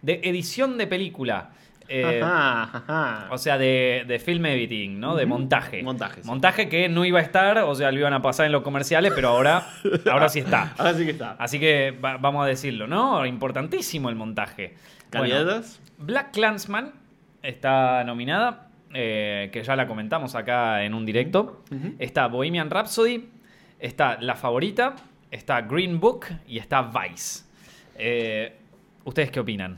De 0.02 0.22
edición 0.24 0.78
de 0.78 0.88
película. 0.88 1.52
Eh, 1.88 2.20
Ajá, 2.24 2.64
ajá. 2.86 3.28
o 3.30 3.38
sea, 3.38 3.58
de, 3.60 4.06
de 4.08 4.18
film 4.20 4.46
editing, 4.48 5.00
¿no? 5.00 5.16
De 5.16 5.26
montaje. 5.26 5.84
Montaje, 5.84 6.22
sí. 6.24 6.28
Montaje 6.28 6.68
que 6.68 6.90
no 6.90 7.06
iba 7.06 7.20
a 7.20 7.22
estar, 7.22 7.60
o 7.60 7.76
sea, 7.76 7.92
lo 7.92 8.00
iban 8.00 8.14
a 8.14 8.22
pasar 8.24 8.48
en 8.48 8.52
los 8.52 8.64
comerciales, 8.64 9.12
pero 9.16 9.30
ahora, 9.30 9.68
ahora 10.12 10.28
sí 10.30 10.40
está. 10.40 10.74
Ahora 10.78 10.94
sí 10.96 11.06
que 11.06 11.12
está. 11.12 11.36
Así 11.38 11.60
que 11.60 11.92
va- 11.92 12.18
vamos 12.18 12.44
a 12.44 12.48
decirlo, 12.48 12.88
¿no? 12.88 13.24
Importantísimo 13.26 14.10
el 14.10 14.16
montaje. 14.16 14.74
Bueno, 15.12 15.34
¿Candidatas? 15.36 15.80
Black 16.00 16.32
Clansman 16.32 16.92
está 17.44 18.04
nominada. 18.04 18.62
eh, 18.98 19.50
que 19.52 19.62
ya 19.62 19.76
la 19.76 19.88
comentamos 19.88 20.36
acá 20.36 20.84
en 20.84 20.94
un 20.94 21.06
directo. 21.06 21.62
Está 22.00 22.28
Bohemian 22.28 22.70
Rhapsody, 22.72 23.30
está 23.78 24.18
La 24.22 24.36
Favorita, 24.36 24.96
está 25.32 25.62
Green 25.62 26.00
Book 26.00 26.26
y 26.48 26.58
está 26.60 26.82
Vice. 26.82 27.44
Eh, 27.98 28.56
¿Ustedes 29.04 29.30
qué 29.32 29.40
opinan? 29.42 29.78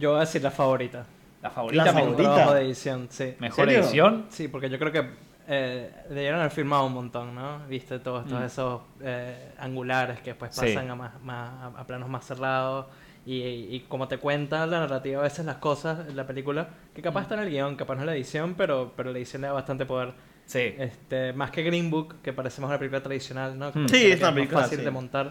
Yo 0.00 0.10
voy 0.10 0.16
a 0.16 0.20
decir 0.20 0.42
la 0.42 0.50
favorita. 0.50 1.06
¿La 1.42 1.50
favorita? 1.50 1.84
¿La 1.84 1.92
me- 1.92 2.00
Mejor 2.00 2.10
favorita? 2.12 2.34
trabajo 2.34 2.54
de 2.54 2.62
edición, 2.66 3.06
sí. 3.10 3.34
¿Mejor 3.38 3.64
serio? 3.66 3.80
edición? 3.84 4.26
Sí, 4.30 4.48
porque 4.48 4.68
yo 4.68 4.78
creo 4.78 4.92
que 4.92 5.10
eh, 5.52 5.90
debieron 6.08 6.38
haber 6.40 6.52
filmado 6.52 6.86
un 6.86 6.92
montón, 6.94 7.34
¿no? 7.34 7.66
Viste 7.68 7.98
todos, 7.98 8.26
todos 8.26 8.40
Mm. 8.42 8.44
esos 8.46 8.80
eh, 9.02 9.52
angulares 9.58 10.20
que 10.20 10.30
después 10.30 10.54
Sí. 10.54 10.60
pasan 10.74 10.90
a, 10.90 10.94
más, 10.94 11.20
más- 11.22 11.74
a 11.76 11.86
planos 11.86 12.08
más 12.08 12.24
cerrados. 12.24 12.86
Y, 13.26 13.36
y 13.42 13.84
como 13.88 14.06
te 14.08 14.16
cuenta 14.18 14.66
la 14.66 14.80
narrativa, 14.80 15.20
a 15.20 15.24
veces 15.24 15.44
las 15.44 15.56
cosas 15.56 16.08
en 16.08 16.16
la 16.16 16.26
película, 16.26 16.68
que 16.94 17.00
Mm. 17.00 17.04
capaz 17.04 17.22
está 17.22 17.34
en 17.34 17.40
el 17.40 17.50
guion, 17.50 17.76
capaz 17.76 17.94
no 17.96 18.00
en 18.02 18.06
la 18.06 18.14
edición, 18.14 18.54
pero, 18.56 18.92
pero 18.96 19.10
la 19.12 19.18
edición 19.18 19.42
le 19.42 19.48
da 19.48 19.52
bastante 19.54 19.84
poder. 19.86 20.12
Sí. 20.46 20.74
Este, 20.78 21.32
más 21.32 21.50
que 21.50 21.62
Green 21.62 21.90
Book, 21.90 22.16
que 22.22 22.32
parece 22.32 22.60
más 22.60 22.68
una 22.70 22.78
película 22.78 23.02
tradicional, 23.02 23.58
¿no? 23.58 23.70
Mm. 23.74 23.88
Sí, 23.88 24.06
es 24.12 24.18
una 24.18 24.28
más 24.28 24.34
película, 24.34 24.60
fácil 24.62 24.78
sí. 24.78 24.84
de 24.84 24.90
montar. 24.90 25.26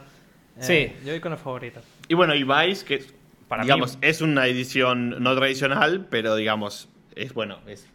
Eh, 0.58 0.62
Sí. 0.62 1.06
Yo 1.06 1.12
voy 1.12 1.20
con 1.22 1.32
la 1.32 1.38
favorita. 1.38 1.82
Y 2.10 2.14
bueno, 2.14 2.36
y 2.36 2.44
Vice, 2.44 2.86
que 2.86 3.06
Para 3.50 3.64
digamos, 3.64 3.96
mí- 3.98 4.08
es 4.08 4.22
una 4.22 4.48
edición 4.48 5.22
no 5.22 5.36
tradicional, 5.36 6.08
pero 6.10 6.36
digamos, 6.38 6.88
es 7.16 7.34
bueno, 7.34 7.58
es 7.68 7.86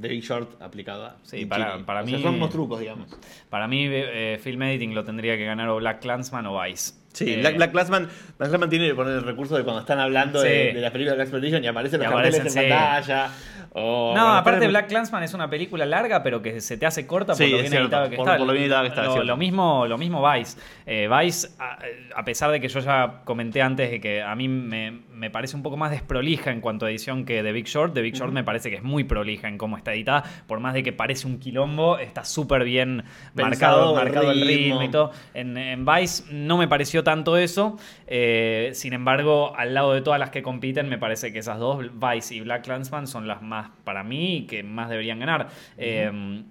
The 0.00 0.08
Big 0.08 0.22
Short 0.24 0.60
aplicado 0.62 1.04
a 1.04 1.16
Sí, 1.22 1.44
para- 1.44 1.72
chile. 1.74 1.84
para 1.86 2.02
O 2.02 2.06
sea, 2.06 2.16
mí- 2.16 2.22
son 2.22 2.34
unos 2.36 2.50
trucos, 2.50 2.80
digamos. 2.80 3.14
Para 3.50 3.68
mí, 3.68 3.86
eh, 3.88 4.40
Film 4.42 4.62
Editing 4.62 4.94
lo 4.94 5.04
tendría 5.04 5.36
que 5.36 5.44
ganar 5.44 5.68
o 5.68 5.76
Black 5.76 6.00
Clansman 6.00 6.46
o 6.46 6.60
Vice. 6.60 6.94
Sí, 7.12 7.30
Eh, 7.30 7.36
Black, 7.40 7.56
Black 7.56 7.72
Clansman, 7.72 8.04
Black 8.38 8.48
Clansman 8.48 8.70
tiene 8.70 8.88
que 8.88 8.94
poner 8.94 9.12
el 9.18 9.22
recurso 9.24 9.54
de 9.54 9.64
cuando 9.64 9.80
están 9.82 10.00
hablando 10.00 10.40
Sí. 10.40 10.48
de, 10.48 10.72
de 10.72 10.80
la 10.80 10.90
película 10.90 11.10
de 11.10 11.16
Black 11.16 11.28
Expedition 11.28 11.62
y 11.62 11.66
aparecen 11.66 12.00
Y 12.00 12.04
los 12.04 12.12
carteles 12.12 12.40
en 12.40 12.50
sí. 12.50 12.58
pantalla. 12.58 13.30
O- 13.74 14.12
No, 14.14 14.20
bueno, 14.22 14.36
aparte 14.36 14.68
Black 14.68 14.88
Clansman 14.88 15.22
es 15.22 15.32
una 15.34 15.48
película 15.48 15.86
larga, 15.86 16.22
pero 16.22 16.42
que 16.42 16.60
se 16.60 16.76
te 16.76 16.84
hace 16.86 17.06
corta 17.06 17.32
por 17.32 17.36
Sí, 17.36 17.50
lo 17.50 17.58
bien 17.58 17.72
editada 17.72 18.10
que 18.10 18.16
por- 18.16 18.26
está. 18.28 18.38
por 18.38 18.46
lo 18.46 18.52
bien 18.52 18.68
que 18.68 18.88
está, 18.88 19.24
lo 19.24 19.36
mismo, 19.36 19.86
lo 19.86 19.98
mismo 19.98 20.30
Vice. 20.32 20.58
Eh, 20.86 21.08
Vice, 21.08 21.48
a, 21.58 21.78
a 22.16 22.24
pesar 22.24 22.50
de 22.50 22.60
que 22.60 22.68
yo 22.68 22.80
ya 22.80 23.20
comenté 23.24 23.62
antes 23.62 23.90
de 23.90 24.00
que 24.00 24.22
a 24.22 24.34
mí 24.34 24.48
me, 24.48 25.00
me 25.14 25.30
parece 25.30 25.56
un 25.56 25.62
poco 25.62 25.76
más 25.76 25.90
desprolija 25.90 26.50
en 26.50 26.60
cuanto 26.60 26.86
a 26.86 26.90
edición 26.90 27.24
que 27.24 27.42
The 27.42 27.52
Big 27.52 27.66
Short, 27.66 27.94
The 27.94 28.02
Big 28.02 28.14
Short 28.14 28.32
me 28.32 28.44
parece 28.44 28.70
que 28.70 28.76
es 28.76 28.82
muy 28.82 29.04
prolija 29.04 29.48
en 29.48 29.58
cómo 29.58 29.76
está 29.76 29.92
editada. 29.94 30.24
Por 30.46 30.60
más 30.60 30.74
de 30.74 30.82
que 30.82 30.92
parece 30.92 31.26
un 31.26 31.38
quilombo, 31.38 31.98
está 31.98 32.24
súper 32.24 32.64
bien 32.64 33.04
marcado, 33.34 33.92
Pensado, 33.92 33.94
marcado 33.94 34.30
el 34.32 34.40
ritmo. 34.40 34.80
ritmo 34.80 34.82
y 34.82 34.88
todo. 34.90 35.12
En, 35.34 35.56
en 35.56 35.84
Vice 35.84 36.24
no 36.32 36.56
me 36.58 36.68
pareció 36.68 37.04
tanto 37.04 37.36
eso. 37.36 37.78
eh, 38.06 38.70
sin 38.74 38.92
embargo, 38.92 39.54
al 39.56 39.74
lado 39.74 39.92
de 39.92 40.00
todas 40.02 40.18
las 40.20 40.30
que 40.30 40.42
compiten, 40.42 40.88
me 40.88 40.98
parece 40.98 41.32
que 41.32 41.38
esas 41.40 41.58
dos, 41.58 41.84
Vice 41.92 42.34
y 42.34 42.40
Black 42.40 42.64
Clansman, 42.64 43.06
son 43.06 43.28
las 43.28 43.42
más 43.42 43.70
para 43.84 44.02
mí 44.02 44.36
y 44.38 44.46
que 44.46 44.62
más 44.62 44.88
deberían 44.88 45.18
ganar. 45.18 45.48
Eh, 45.78 46.42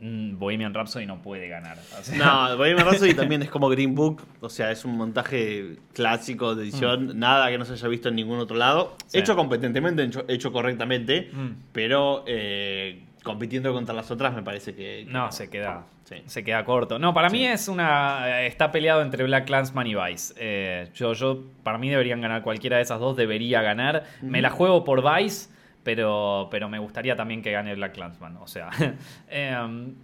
Bohemian 0.00 0.74
Rhapsody 0.74 1.06
no 1.06 1.22
puede 1.22 1.48
ganar. 1.48 1.78
O 1.98 2.02
sea, 2.02 2.16
No, 2.50 2.56
Bohemian 2.58 2.86
Rhapsody 2.86 3.14
también 3.14 3.42
es 3.42 3.50
como 3.50 3.68
Green 3.68 3.94
Book, 3.94 4.22
o 4.40 4.48
sea, 4.48 4.70
es 4.70 4.84
un 4.84 4.96
montaje 4.96 5.76
clásico 5.92 6.54
de 6.54 6.64
edición, 6.64 7.18
nada 7.18 7.48
que 7.50 7.58
no 7.58 7.64
se 7.64 7.72
haya 7.74 7.88
visto 7.88 8.08
en 8.08 8.16
ningún 8.16 8.38
otro 8.38 8.56
lado. 8.56 8.96
Mm. 8.96 9.02
Sí. 9.10 9.18
Hecho 9.18 9.36
competentemente, 9.36 10.02
hecho, 10.04 10.24
hecho 10.28 10.52
correctamente, 10.52 11.30
Mm. 11.32 11.50
pero 11.72 12.24
eh, 12.26 13.02
compitiendo 13.22 13.72
contra 13.72 13.94
las 13.94 14.10
otras 14.10 14.34
me 14.34 14.42
parece 14.42 14.74
que... 14.74 15.04
que 15.06 15.12
No, 15.12 15.32
se 15.32 15.48
queda. 15.50 15.84
Sí. 16.04 16.16
Se 16.26 16.44
queda 16.44 16.64
corto. 16.64 17.00
No, 17.00 17.12
para 17.12 17.28
mí 17.30 17.44
es 17.44 17.66
una. 17.66 18.42
Está 18.42 18.70
peleado 18.70 19.02
entre 19.02 19.24
Black 19.24 19.44
Clansman 19.46 19.88
y 19.88 19.96
Vice. 19.96 20.34
Eh, 20.38 20.88
yo, 20.94 21.14
yo, 21.14 21.42
para 21.64 21.78
mí 21.78 21.90
deberían 21.90 22.20
ganar 22.20 22.42
cualquiera 22.42 22.76
de 22.76 22.84
esas 22.84 23.00
dos, 23.00 23.16
debería 23.16 23.60
ganar. 23.60 24.04
Me 24.22 24.40
la 24.40 24.50
juego 24.50 24.84
por 24.84 25.02
Vice, 25.02 25.48
pero, 25.86 26.48
pero 26.50 26.68
me 26.68 26.80
gustaría 26.80 27.14
también 27.14 27.40
que 27.42 27.52
gane 27.52 27.76
Black 27.76 27.92
Clansman. 27.94 28.36
O 28.38 28.46
sea. 28.48 28.70
em, 29.30 29.94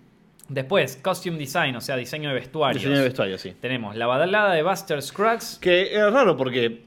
después, 0.49 0.97
Costume 1.03 1.37
Design, 1.37 1.75
o 1.75 1.81
sea, 1.81 1.97
diseño 1.97 2.29
de 2.29 2.37
vestuarios. 2.37 2.81
Diseño 2.81 2.99
de 2.99 3.05
vestuario, 3.05 3.37
sí. 3.37 3.55
Tenemos 3.61 3.97
la 3.97 4.07
balada 4.07 4.55
de 4.55 4.63
Buster 4.63 5.03
Scruggs. 5.03 5.59
Que 5.61 5.93
es 5.95 6.13
raro 6.13 6.37
porque 6.37 6.85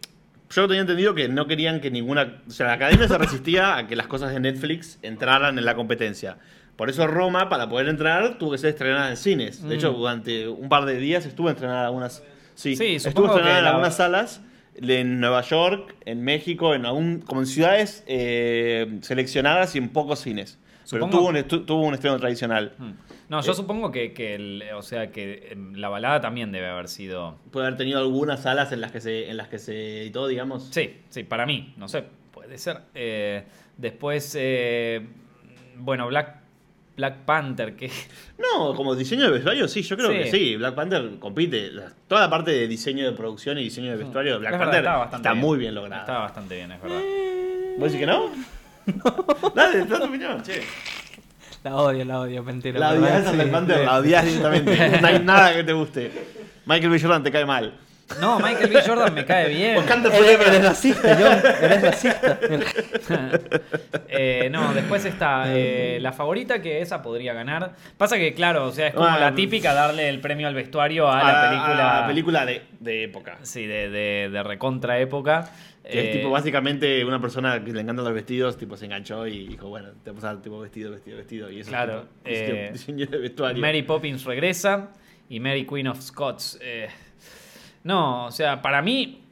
yo 0.50 0.66
tenía 0.68 0.82
entendido 0.82 1.14
que 1.14 1.28
no 1.28 1.46
querían 1.46 1.82
que 1.82 1.92
ninguna. 1.92 2.42
O 2.48 2.52
sea, 2.52 2.68
la 2.68 2.74
academia 2.74 3.06
se 3.10 3.18
resistía 3.18 3.76
a 3.76 3.86
que 3.86 3.98
las 3.98 4.08
cosas 4.08 4.32
de 4.32 4.40
Netflix 4.40 4.98
entraran 5.02 5.60
en 5.60 5.66
la 5.66 5.76
competencia. 5.76 6.38
Por 6.78 6.90
eso 6.90 7.06
Roma, 7.06 7.50
para 7.50 7.68
poder 7.68 7.90
entrar, 7.90 8.38
tuvo 8.38 8.52
que 8.52 8.58
ser 8.58 8.70
estrenada 8.70 9.10
en 9.10 9.18
cines. 9.18 9.62
De 9.62 9.76
Mm. 9.76 9.78
hecho, 9.78 9.92
durante 9.92 10.48
un 10.48 10.70
par 10.70 10.86
de 10.86 10.98
días 10.98 11.26
estuvo 11.26 11.50
estrenada 11.50 11.82
en 11.82 11.86
algunas. 11.88 12.24
Sí, 12.54 12.78
Sí, 12.78 12.96
estuvo 12.96 13.28
estrenada 13.28 13.60
en 13.60 13.66
algunas 13.66 13.98
salas. 13.98 14.42
En 14.82 15.20
Nueva 15.20 15.42
York, 15.42 15.96
en 16.06 16.24
México, 16.24 16.74
en 16.76 16.86
algún, 16.86 17.22
como 17.22 17.42
en 17.42 17.48
ciudades 17.48 18.04
eh, 18.08 19.00
seleccionadas 19.02 19.76
y 19.76 19.78
en 19.78 19.90
pocos 19.90 20.20
cines. 20.20 20.60
Pero 20.92 21.06
Supongo- 21.08 21.18
tuvo 21.18 21.30
un, 21.58 21.66
tuvo 21.66 21.82
un 21.82 21.94
estreno 21.96 22.20
tradicional. 22.20 22.74
Mm. 22.78 22.92
No, 23.30 23.42
yo 23.42 23.54
Eh. 23.54 23.56
supongo 23.56 23.92
que, 23.92 24.14
que 24.14 24.36
el- 24.36 24.64
o 24.76 24.84
sea, 24.84 25.12
que 25.12 25.48
em, 25.52 25.74
la 25.76 25.90
balada 25.90 26.22
también 26.22 26.52
debe 26.52 26.68
haber 26.68 26.90
sido. 26.90 27.40
Puede 27.52 27.66
haber 27.68 27.78
tenido 27.78 28.00
algunas 28.00 28.44
salas 28.44 28.72
en 28.72 28.82
las 28.82 28.92
que 28.92 29.02
se, 29.02 29.30
en 29.32 29.38
las 29.38 29.48
que 29.48 29.58
se 29.58 30.02
editó, 30.04 30.28
digamos. 30.28 30.68
Sí, 30.72 30.98
sí, 31.10 31.24
para 31.24 31.46
mí, 31.48 31.74
no 31.78 31.88
sé, 31.88 32.04
puede 32.32 32.58
ser. 32.60 32.82
Eh, 32.94 33.46
después, 33.78 34.36
eh, 34.40 35.08
bueno, 35.78 36.06
Black, 36.08 36.36
Black 36.98 37.18
Panther, 37.26 37.76
que 37.76 37.92
No, 38.38 38.74
como 38.76 38.96
diseño 38.96 39.26
de 39.26 39.32
vestuario, 39.32 39.68
sí, 39.68 39.82
yo 39.82 39.98
creo 39.98 40.12
Sí. 40.12 40.18
que 40.18 40.32
sí. 40.32 40.56
Black 40.56 40.76
Panther 40.76 41.20
compite. 41.20 41.72
Toda 42.08 42.22
la 42.22 42.30
parte 42.30 42.52
de 42.52 42.68
diseño 42.68 43.06
de 43.06 43.12
producción 43.12 43.58
y 43.58 43.64
diseño 43.64 43.92
de 43.92 43.98
vestuario 43.98 44.34
de 44.34 44.40
Black 44.40 44.54
es 44.54 44.60
verdad, 44.60 44.72
Panther 44.74 44.84
estaba 44.86 45.04
está, 45.06 45.18
bastante 45.18 45.40
muy 45.42 45.58
bien 45.58 45.76
lograda. 45.76 46.02
Estaba 46.02 46.20
bastante 46.20 46.56
bien, 46.56 46.72
es 46.72 46.82
verdad. 46.82 47.02
¿Vos 47.78 47.92
decís 47.92 48.00
que 48.00 48.06
no? 48.06 48.32
Dale, 49.56 49.86
da 49.86 49.98
tu 50.00 50.06
opinión, 50.06 50.42
che. 50.44 50.62
La 51.64 51.76
odio, 51.78 52.06
la 52.06 52.20
odio, 52.20 52.44
mentira. 52.44 52.80
La 52.80 52.92
odias 52.92 53.26
a 53.26 53.32
Black 53.32 53.50
Panther, 53.52 53.86
la 53.86 53.96
odias 53.98 54.24
directamente. 54.26 55.02
No 55.02 55.08
hay 55.08 55.20
nada 55.20 55.54
que 55.56 55.64
te 55.64 55.74
guste. 55.74 56.12
Michael 56.68 56.92
B. 56.92 57.00
Jordan 57.00 57.24
te 57.24 57.32
cae 57.32 57.46
mal. 57.46 57.74
No, 58.22 58.40
Michael 58.40 58.70
B. 58.70 58.82
Jordan 58.86 59.14
me 59.14 59.26
cae 59.26 59.50
bien. 59.50 59.78
Wakanda 59.78 60.10
Eres, 60.10 60.20
Forever. 60.20 60.48
eres 60.48 60.64
racista, 60.64 61.18
John. 61.20 61.40
Eres 61.64 61.82
racista. 61.82 62.40
Eh, 64.18 64.50
no, 64.50 64.74
después 64.74 65.04
está 65.06 65.44
eh, 65.48 65.98
la 66.00 66.14
favorita, 66.14 66.62
que 66.62 66.80
esa 66.82 67.02
podría 67.02 67.34
ganar. 67.34 67.74
Pasa 67.98 68.16
que, 68.18 68.34
claro, 68.34 68.68
o 68.68 68.72
sea, 68.72 68.88
es 68.88 68.94
como 68.94 69.08
Ah, 69.08 69.20
la 69.20 69.36
típica 69.36 69.74
darle 69.74 70.08
el 70.08 70.22
premio 70.22 70.48
al 70.48 70.54
vestuario 70.56 71.10
a, 71.12 71.18
la 71.18 71.50
película. 71.50 71.98
a 71.98 72.02
la 72.02 72.08
película 72.08 72.46
de, 72.46 72.62
de 72.80 73.04
época. 73.04 73.38
Sí, 73.42 73.66
de, 73.66 73.90
de, 73.90 74.30
de 74.32 74.44
recontra 74.44 75.00
época. 75.00 75.50
Que 75.84 76.00
Eh, 76.00 76.06
es 76.12 76.18
tipo 76.18 76.30
básicamente 76.30 77.04
una 77.04 77.20
persona 77.20 77.62
que 77.64 77.74
le 77.74 77.82
encantan 77.82 78.06
los 78.06 78.14
vestidos, 78.14 78.58
tipo 78.58 78.78
se 78.78 78.86
enganchó 78.86 79.28
y 79.28 79.48
dijo, 79.48 79.68
bueno, 79.68 79.90
te 80.04 80.12
vamos 80.12 80.24
a 80.24 80.28
dar 80.28 80.42
tipo 80.42 80.60
vestido, 80.60 80.92
vestido, 80.92 81.18
vestido. 81.18 81.52
Y 81.52 81.60
eso 81.60 81.70
Claro, 81.72 82.06
es 82.24 82.46
tipo 82.46 82.58
eh, 82.58 82.70
diseño 82.72 83.06
de 83.08 83.18
vestuario. 83.18 83.62
Mary 83.62 83.82
Poppins 83.84 84.24
regresa 84.24 84.92
y 85.28 85.40
Mary 85.42 85.66
Queen 85.66 85.88
of 85.90 86.00
Scots. 86.02 86.58
No, 87.86 88.26
o 88.28 88.32
sea, 88.32 88.62
para 88.62 88.82
mí, 88.82 89.24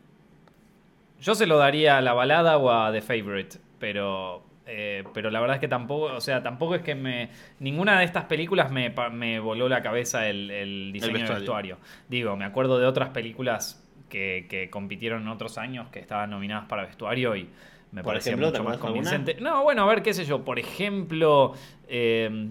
yo 1.20 1.36
se 1.36 1.48
lo 1.48 1.58
daría 1.58 1.98
a 1.98 2.02
la 2.02 2.14
balada 2.14 2.58
o 2.58 2.72
a 2.72 2.92
The 2.92 3.02
Favorite, 3.02 3.58
pero, 3.80 4.44
eh, 4.66 5.04
pero 5.14 5.30
la 5.32 5.40
verdad 5.40 5.56
es 5.58 5.62
que 5.62 5.68
tampoco, 5.68 6.14
o 6.14 6.22
sea, 6.22 6.44
tampoco 6.44 6.76
es 6.76 6.82
que 6.82 6.96
me, 6.96 7.30
ninguna 7.60 8.00
de 8.00 8.06
estas 8.06 8.26
películas 8.26 8.72
me, 8.72 8.94
me 9.12 9.40
voló 9.40 9.70
la 9.70 9.82
cabeza 9.82 10.28
el, 10.28 10.52
el 10.52 10.92
diseño 10.94 11.26
de 11.26 11.30
vestuario. 11.30 11.34
vestuario. 11.34 11.78
Digo, 12.10 12.36
me 12.36 12.46
acuerdo 12.46 12.80
de 12.80 12.86
otras 12.86 13.10
películas 13.10 13.84
que, 14.10 14.48
que 14.50 14.70
compitieron 14.70 15.22
en 15.24 15.28
otros 15.30 15.58
años 15.58 15.90
que 15.90 16.00
estaban 16.00 16.30
nominadas 16.32 16.66
para 16.68 16.84
vestuario 16.86 17.36
y 17.36 17.50
me 17.92 18.04
Por 18.04 18.14
parecía 18.14 18.36
ejemplo, 18.36 18.52
¿te 18.52 18.60
mucho 18.60 18.64
más 18.64 18.78
alguna? 18.78 18.80
convincente. 18.80 19.38
No, 19.40 19.64
bueno, 19.64 19.84
a 19.84 19.86
ver, 19.88 20.04
qué 20.04 20.14
sé 20.14 20.26
yo, 20.26 20.44
por 20.44 20.60
ejemplo, 20.60 21.54
eh, 21.88 22.50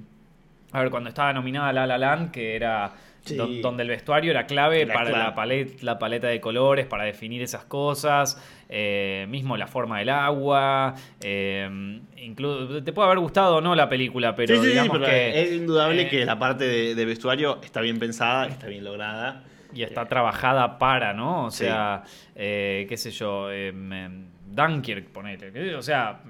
a 0.72 0.80
ver, 0.80 0.90
cuando 0.90 1.08
estaba 1.10 1.32
nominada 1.32 1.72
La 1.72 1.86
La 1.86 1.98
Land, 1.98 2.30
que 2.30 2.56
era 2.56 2.92
Sí. 3.24 3.36
do- 3.36 3.46
donde 3.62 3.84
el 3.84 3.88
vestuario 3.88 4.30
era 4.32 4.46
clave 4.46 4.82
Era 4.82 4.94
para 4.94 5.10
clave. 5.10 5.24
La, 5.24 5.34
palet- 5.34 5.80
la 5.82 5.98
paleta 5.98 6.26
de 6.28 6.40
colores, 6.40 6.86
para 6.86 7.04
definir 7.04 7.40
esas 7.42 7.64
cosas, 7.64 8.36
eh, 8.68 9.26
mismo 9.28 9.56
la 9.56 9.66
forma 9.68 9.98
del 10.00 10.08
agua, 10.08 10.94
eh, 11.20 11.68
inclu- 12.16 12.82
te 12.84 12.92
puede 12.92 13.06
haber 13.06 13.18
gustado 13.20 13.56
o 13.56 13.60
no 13.60 13.74
la 13.74 13.88
película, 13.88 14.34
pero 14.34 14.54
sí, 14.54 14.60
sí, 14.60 14.64
sí, 14.66 14.70
digamos 14.72 14.98
pero 14.98 15.06
que... 15.10 15.40
es 15.42 15.52
indudable 15.52 16.02
eh, 16.02 16.08
que 16.08 16.24
la 16.24 16.38
parte 16.38 16.64
de, 16.64 16.94
de 16.94 17.04
vestuario 17.04 17.60
está 17.62 17.80
bien 17.80 17.98
pensada, 17.98 18.46
está 18.48 18.66
bien 18.66 18.84
lograda. 18.84 19.44
y 19.74 19.82
está 19.84 20.06
trabajada 20.06 20.78
para, 20.78 21.12
¿no? 21.14 21.44
O 21.46 21.50
sea, 21.50 22.02
eh, 22.34 22.86
qué 22.88 22.96
sé 22.96 23.10
yo, 23.10 23.50
em, 23.50 23.92
em, 23.92 24.24
Dunkirk, 24.50 25.06
ponele. 25.08 25.50
que- 25.52 25.74
O 25.76 25.82
sea, 25.82 26.20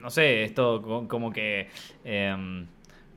no 0.00 0.10
sé, 0.10 0.42
esto 0.42 0.82
co- 0.82 1.06
como 1.08 1.32
que 1.32 1.68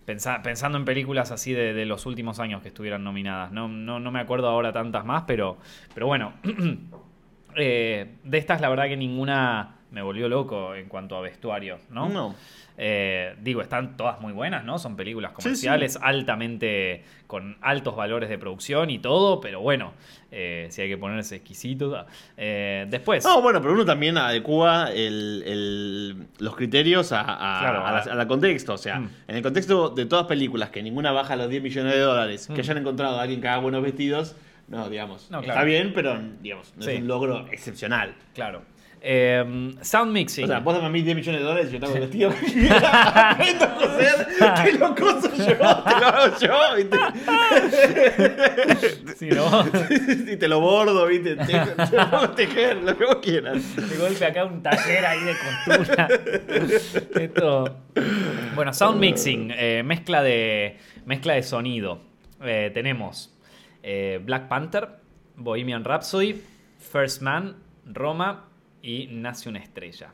pensa- 0.05 0.41
pensando 0.41 0.77
en 0.77 0.85
películas 0.85 1.31
así 1.31 1.53
de, 1.53 1.73
de 1.73 1.85
los 1.85 2.05
últimos 2.05 2.39
años 2.39 2.61
que 2.61 2.69
estuvieran 2.69 3.03
nominadas. 3.03 3.51
No, 3.51 3.67
no, 3.67 3.99
no 3.99 4.11
me 4.11 4.19
acuerdo 4.19 4.47
ahora 4.47 4.71
tantas 4.73 5.05
más, 5.05 5.23
pero, 5.27 5.57
pero 5.93 6.07
bueno. 6.07 6.33
eh, 7.55 8.15
de 8.23 8.37
estas, 8.37 8.61
la 8.61 8.69
verdad 8.69 8.85
que 8.87 8.97
ninguna 8.97 9.74
me 9.91 10.01
volvió 10.01 10.27
loco 10.29 10.75
en 10.75 10.87
cuanto 10.89 11.15
a 11.15 11.21
vestuario, 11.21 11.79
¿no? 11.89 12.09
No. 12.09 12.35
Eh, 12.77 13.35
digo, 13.41 13.61
están 13.61 13.95
todas 13.95 14.19
muy 14.19 14.33
buenas, 14.33 14.65
¿no? 14.65 14.77
Son 14.79 14.97
películas 14.97 15.31
Sí, 15.31 15.35
sí. 15.37 15.43
comerciales, 15.43 15.97
altamente, 16.01 17.03
con 17.27 17.55
altos 17.61 17.95
valores 17.95 18.27
de 18.29 18.37
producción 18.37 18.89
y 18.89 18.99
todo, 18.99 19.39
pero 19.39 19.61
bueno, 19.61 19.93
eh, 20.31 20.67
si 20.71 20.81
hay 20.81 20.89
que 20.89 20.97
ponerse 20.97 21.37
exquisito. 21.37 21.89
da. 21.89 22.05
Eh, 22.35 22.85
después, 22.89 23.23
No, 23.23 23.41
bueno, 23.41 23.61
pero 23.61 23.73
uno 23.73 23.85
también 23.85 24.17
adecua 24.17 24.89
el- 24.91 25.43
el- 25.45 26.27
los 26.39 26.55
criterios 26.57 27.13
a, 27.13 27.21
a- 27.21 27.59
Claro, 27.61 27.85
a 27.85 27.91
la, 27.93 27.97
a- 27.99 28.11
a 28.11 28.15
la 28.15 28.27
contexto. 28.27 28.73
O 28.73 28.77
sea, 28.77 28.99
Mm. 28.99 29.09
en 29.29 29.35
el 29.37 29.41
contexto 29.41 29.89
de 29.91 30.05
todas 30.05 30.25
películas 30.25 30.69
que 30.71 30.83
ninguna 30.83 31.13
baja 31.13 31.37
los 31.37 31.49
10 31.49 31.63
millones 31.63 31.93
de 31.93 31.99
dólares, 31.99 32.49
Mm. 32.49 32.53
que 32.55 32.59
hayan 32.61 32.77
encontrado 32.79 33.17
a 33.17 33.21
alguien 33.21 33.39
que 33.39 33.47
haga 33.47 33.59
buenos 33.59 33.81
vestidos, 33.83 34.35
no, 34.67 34.89
digamos. 34.89 35.31
No, 35.31 35.39
Está 35.39 35.53
claro. 35.53 35.67
bien, 35.67 35.93
pero 35.95 36.19
digamos, 36.41 36.73
no 36.75 36.83
Sí. 36.83 36.91
es 36.91 36.99
un 37.01 37.07
logro 37.07 37.47
excepcional. 37.51 38.15
claro. 38.33 38.63
Eh, 39.07 39.75
sound 39.81 40.11
mixing. 40.11 40.45
O 40.45 40.47
sea, 40.47 40.61
vos 40.61 40.73
dame 40.73 40.87
a 40.87 40.89
mí 40.89 41.03
10 41.03 41.15
millones 41.15 41.41
de 41.41 41.47
dólares 41.47 41.69
y 41.69 41.73
yo 41.73 41.79
te 41.79 41.85
hago 41.85 41.93
el 41.93 42.01
vestido. 42.01 42.31
Aprendo 42.81 43.65
a 43.65 43.75
coser, 43.75 44.27
te 44.63 44.73
lo 44.79 44.95
coso 44.95 45.29
yo, 45.37 45.45
te 45.45 45.55
lo 45.55 46.07
hago 46.07 46.39
yo, 46.39 46.75
¿viste? 46.75 46.97
Sí, 49.15 49.29
¿no? 49.29 49.63
y 50.33 50.37
te 50.37 50.47
lo 50.47 50.59
bordo, 50.59 51.05
¿viste? 51.05 51.35
Te, 51.35 51.45
te 51.45 51.95
lo 51.95 52.01
a 52.01 52.33
tejer, 52.33 52.77
lo 52.77 52.97
que 52.97 53.05
vos 53.05 53.17
quieras. 53.17 53.75
De 53.75 53.95
golpe 53.95 54.25
acá 54.25 54.43
un 54.43 54.63
taller 54.63 55.05
ahí 55.05 55.19
de 55.19 55.35
costura. 55.67 56.07
Esto. 57.21 57.77
Bueno, 58.55 58.73
sound 58.73 58.99
mixing, 58.99 59.53
eh, 59.55 59.83
mezcla, 59.85 60.23
de, 60.23 60.77
mezcla 61.05 61.33
de 61.33 61.43
sonido. 61.43 61.99
Eh, 62.43 62.71
tenemos 62.73 63.37
eh, 63.83 64.19
Black 64.23 64.47
Panther, 64.47 64.89
Bohemian 65.35 65.83
Rhapsody, 65.83 66.41
First 66.79 67.21
Man, 67.21 67.57
Roma 67.85 68.45
y 68.85 69.07
Nace 69.11 69.49
una 69.49 69.59
estrella. 69.59 70.11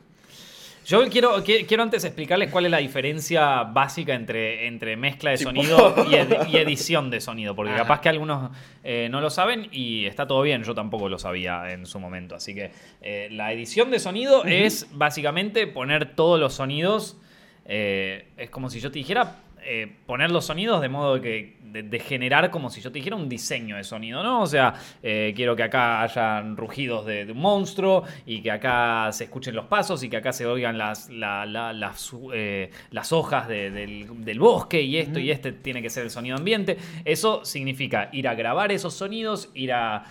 Yo 0.84 1.08
quiero, 1.10 1.44
qui- 1.44 1.64
quiero 1.64 1.84
antes 1.84 2.02
explicarles 2.04 2.50
cuál 2.50 2.64
es 2.64 2.70
la 2.72 2.78
diferencia 2.78 3.62
básica 3.62 4.14
entre, 4.14 4.66
entre 4.66 4.96
mezcla 4.96 5.30
de 5.30 5.38
sonido 5.38 5.94
y, 6.10 6.16
ed- 6.16 6.48
y 6.50 6.56
edición 6.56 7.08
de 7.08 7.20
sonido, 7.20 7.54
porque 7.54 7.70
Ajá. 7.70 7.82
capaz 7.82 8.00
que 8.00 8.08
algunos 8.08 8.50
eh, 8.82 9.06
no 9.08 9.20
lo 9.20 9.30
saben 9.30 9.68
y 9.70 10.06
está 10.06 10.26
todo 10.26 10.42
bien, 10.42 10.64
yo 10.64 10.74
tampoco 10.74 11.08
lo 11.08 11.20
sabía 11.20 11.70
en 11.70 11.86
su 11.86 12.00
momento. 12.00 12.34
Así 12.34 12.52
que 12.52 12.72
eh, 13.00 13.28
la 13.30 13.52
edición 13.52 13.92
de 13.92 14.00
sonido 14.00 14.44
es 14.44 14.88
básicamente 14.90 15.68
poner 15.68 16.16
todos 16.16 16.40
los 16.40 16.54
sonidos, 16.54 17.16
eh, 17.64 18.26
es 18.36 18.50
como 18.50 18.68
si 18.68 18.80
yo 18.80 18.90
te 18.90 18.98
dijera 18.98 19.36
eh, 19.64 19.90
poner 20.06 20.30
los 20.30 20.44
sonidos 20.46 20.80
de 20.80 20.88
modo 20.88 21.20
que 21.20 21.56
de, 21.62 21.82
de 21.84 21.98
generar 22.00 22.50
como 22.50 22.68
si 22.68 22.82
yo 22.82 22.92
te 22.92 22.98
dijera 22.98 23.16
un 23.16 23.28
diseño 23.30 23.76
de 23.76 23.84
sonido, 23.84 24.22
¿no? 24.22 24.42
O 24.42 24.46
sea, 24.46 24.74
eh, 25.02 25.32
quiero 25.34 25.56
que 25.56 25.62
acá 25.62 26.02
hayan 26.02 26.54
rugidos 26.56 27.06
de, 27.06 27.24
de 27.24 27.32
un 27.32 27.38
monstruo 27.38 28.04
y 28.26 28.42
que 28.42 28.50
acá 28.50 29.08
se 29.12 29.24
escuchen 29.24 29.54
los 29.54 29.64
pasos 29.66 30.02
y 30.02 30.10
que 30.10 30.18
acá 30.18 30.32
se 30.34 30.44
oigan 30.44 30.76
las, 30.76 31.08
la- 31.08 31.46
la- 31.46 31.72
las, 31.72 32.14
eh, 32.34 32.70
las 32.90 33.10
hojas 33.12 33.48
de- 33.48 33.70
del, 33.70 34.22
del 34.24 34.38
bosque 34.38 34.82
y 34.82 34.98
esto 34.98 35.18
y 35.18 35.30
este 35.30 35.52
tiene 35.52 35.80
que 35.80 35.88
ser 35.88 36.04
el 36.04 36.10
sonido 36.10 36.36
ambiente. 36.36 36.76
Eso 37.06 37.42
significa 37.44 38.10
ir 38.12 38.28
a 38.28 38.34
grabar 38.34 38.70
esos 38.70 38.92
sonidos, 38.92 39.50
ir 39.54 39.72
a, 39.72 40.04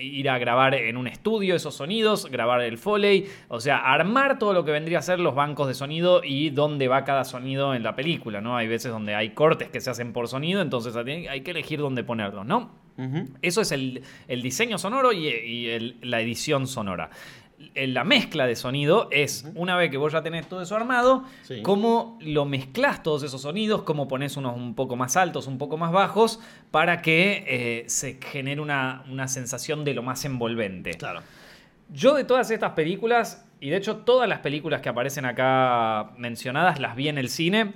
ir 0.00 0.28
a 0.30 0.38
grabar 0.38 0.74
en 0.74 0.96
un 0.96 1.06
estudio 1.06 1.54
esos 1.54 1.74
sonidos, 1.76 2.26
grabar 2.30 2.60
el 2.62 2.78
foley, 2.78 3.26
o 3.48 3.60
sea, 3.60 3.78
armar 3.78 4.38
todo 4.38 4.52
lo 4.52 4.64
que 4.64 4.72
vendría 4.72 4.98
a 4.98 5.02
ser 5.02 5.20
los 5.20 5.34
bancos 5.34 5.68
de 5.68 5.74
sonido 5.74 6.22
y 6.24 6.50
dónde 6.50 6.88
va 6.88 7.04
cada 7.04 7.24
sonido 7.24 7.74
en 7.74 7.82
la 7.82 7.94
película, 7.94 8.13
¿no? 8.40 8.56
Hay 8.56 8.68
veces 8.68 8.90
donde 8.92 9.14
hay 9.14 9.30
cortes 9.30 9.68
que 9.68 9.80
se 9.80 9.90
hacen 9.90 10.12
por 10.12 10.28
sonido, 10.28 10.60
entonces 10.62 10.94
hay 10.96 11.40
que 11.42 11.50
elegir 11.50 11.78
dónde 11.80 12.04
ponerlos, 12.04 12.44
¿no? 12.46 12.70
Eso 13.42 13.60
es 13.60 13.72
el, 13.72 14.02
el 14.28 14.42
diseño 14.42 14.78
sonoro 14.78 15.12
y, 15.12 15.26
y 15.28 15.68
el- 15.70 15.96
la 16.02 16.20
edición 16.20 16.66
sonora. 16.66 17.10
En 17.74 17.94
La 17.94 18.04
mezcla 18.04 18.46
de 18.46 18.56
sonido 18.56 19.08
es, 19.10 19.50
una 19.54 19.76
vez 19.76 19.90
que 19.90 19.96
vos 19.96 20.12
ya 20.12 20.22
tenés 20.22 20.48
todo 20.48 20.60
eso 20.62 20.76
armado, 20.76 21.24
Sí. 21.42 21.62
cómo 21.62 22.18
lo 22.20 22.44
mezclas 22.44 23.02
todos 23.02 23.22
esos 23.22 23.40
sonidos, 23.42 23.82
cómo 23.82 24.06
pones 24.06 24.36
unos 24.36 24.56
un 24.56 24.74
poco 24.74 24.96
más 24.96 25.16
altos, 25.16 25.46
un 25.46 25.56
poco 25.58 25.76
más 25.76 25.90
bajos, 25.92 26.40
para 26.70 27.00
que 27.00 27.44
eh, 27.46 27.84
se 27.88 28.18
genere 28.20 28.60
una, 28.60 29.04
una 29.10 29.28
sensación 29.28 29.84
de 29.84 29.94
lo 29.94 30.02
más 30.02 30.24
envolvente. 30.24 30.90
Claro. 30.92 31.20
Yo 31.90 32.14
de 32.14 32.24
todas 32.24 32.50
estas 32.50 32.72
películas, 32.72 33.46
y 33.60 33.70
de 33.70 33.76
hecho 33.76 33.98
todas 33.98 34.28
las 34.28 34.40
películas 34.40 34.80
que 34.80 34.88
aparecen 34.88 35.24
acá 35.24 36.10
mencionadas, 36.16 36.80
las 36.80 36.96
vi 36.96 37.08
en 37.08 37.18
el 37.18 37.28
cine. 37.28 37.72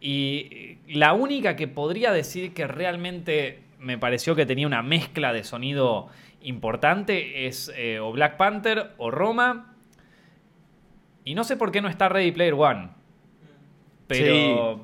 Y 0.00 0.78
la 0.88 1.12
única 1.14 1.56
que 1.56 1.68
podría 1.68 2.12
decir 2.12 2.54
que 2.54 2.66
realmente 2.66 3.62
me 3.78 3.98
pareció 3.98 4.34
que 4.36 4.46
tenía 4.46 4.66
una 4.66 4.82
mezcla 4.82 5.32
de 5.32 5.44
sonido 5.44 6.08
importante 6.42 7.46
es 7.46 7.72
eh, 7.76 7.98
o 7.98 8.12
Black 8.12 8.36
Panther 8.36 8.92
o 8.98 9.10
Roma. 9.10 9.74
Y 11.24 11.34
no 11.34 11.44
sé 11.44 11.56
por 11.56 11.72
qué 11.72 11.80
no 11.82 11.88
está 11.88 12.08
Ready 12.08 12.32
Player 12.32 12.54
One. 12.54 12.90
Pero 14.06 14.80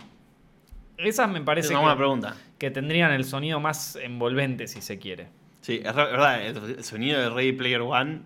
esas 0.98 1.28
me 1.30 1.38
Es 1.38 1.44
parece 1.44 1.70
una 1.70 1.80
buena 1.80 1.94
que, 1.94 1.98
pregunta. 1.98 2.36
que 2.58 2.70
tendrían 2.70 3.12
el 3.12 3.24
sonido 3.24 3.60
más 3.60 3.96
envolvente 3.96 4.66
si 4.66 4.80
se 4.80 4.98
quiere. 4.98 5.28
Sí, 5.62 5.80
es 5.82 5.94
verdad, 5.94 6.42
el 6.44 6.84
sonido 6.84 7.18
de 7.20 7.30
Ready 7.30 7.52
Player 7.52 7.80
One, 7.80 8.20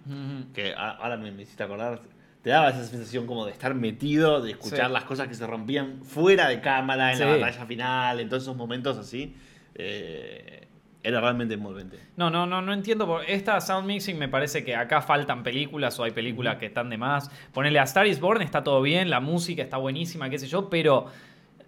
que 0.53 0.75
ahora 0.75 1.17
me, 1.17 1.31
me 1.31 1.43
hiciste 1.43 1.63
acordar, 1.63 2.01
te 2.43 2.51
daba 2.51 2.71
esa 2.71 2.83
sensación 2.85 3.27
como 3.27 3.45
de 3.47 3.53
estar 3.53 3.75
metido, 3.75 4.41
de 4.43 4.51
escuchar 4.53 4.87
Sí. 4.89 4.93
las 4.93 5.05
cosas 5.05 5.29
que 5.29 5.35
se 5.35 5.47
rompían 5.47 6.03
fuera 6.03 6.49
de 6.49 6.61
cámara, 6.61 7.13
en 7.13 7.21
la 7.21 7.27
batalla 7.27 7.67
final, 7.67 8.21
en 8.21 8.29
todos 8.29 8.43
esos 8.43 8.57
momentos 8.57 8.99
así. 8.99 9.35
eh, 9.79 10.67
era 11.03 11.21
realmente 11.21 11.55
envolvente. 11.55 11.99
No, 12.17 12.31
no, 12.31 12.47
no, 12.47 12.61
no 12.63 12.73
entiendo. 12.73 13.07
por- 13.07 13.23
Esta 13.29 13.61
sound 13.61 13.87
mixing 13.87 14.19
me 14.19 14.27
parece 14.29 14.65
que 14.65 14.75
acá 14.75 15.01
faltan 15.03 15.45
películas 15.45 15.97
o 16.01 16.03
hay 16.05 16.11
películas 16.11 16.57
que 16.57 16.67
están 16.67 16.89
de 16.91 16.97
más. 16.99 17.31
Ponerle 17.53 17.79
a 17.79 17.85
Star 17.85 18.07
is 18.09 18.19
Born 18.19 18.43
está 18.43 18.65
todo 18.65 18.83
bien, 18.83 19.09
la 19.09 19.21
música 19.21 19.63
está 19.63 19.77
buenísima, 19.77 20.29
qué 20.31 20.39
sé 20.41 20.49
yo, 20.49 20.69
pero 20.69 21.07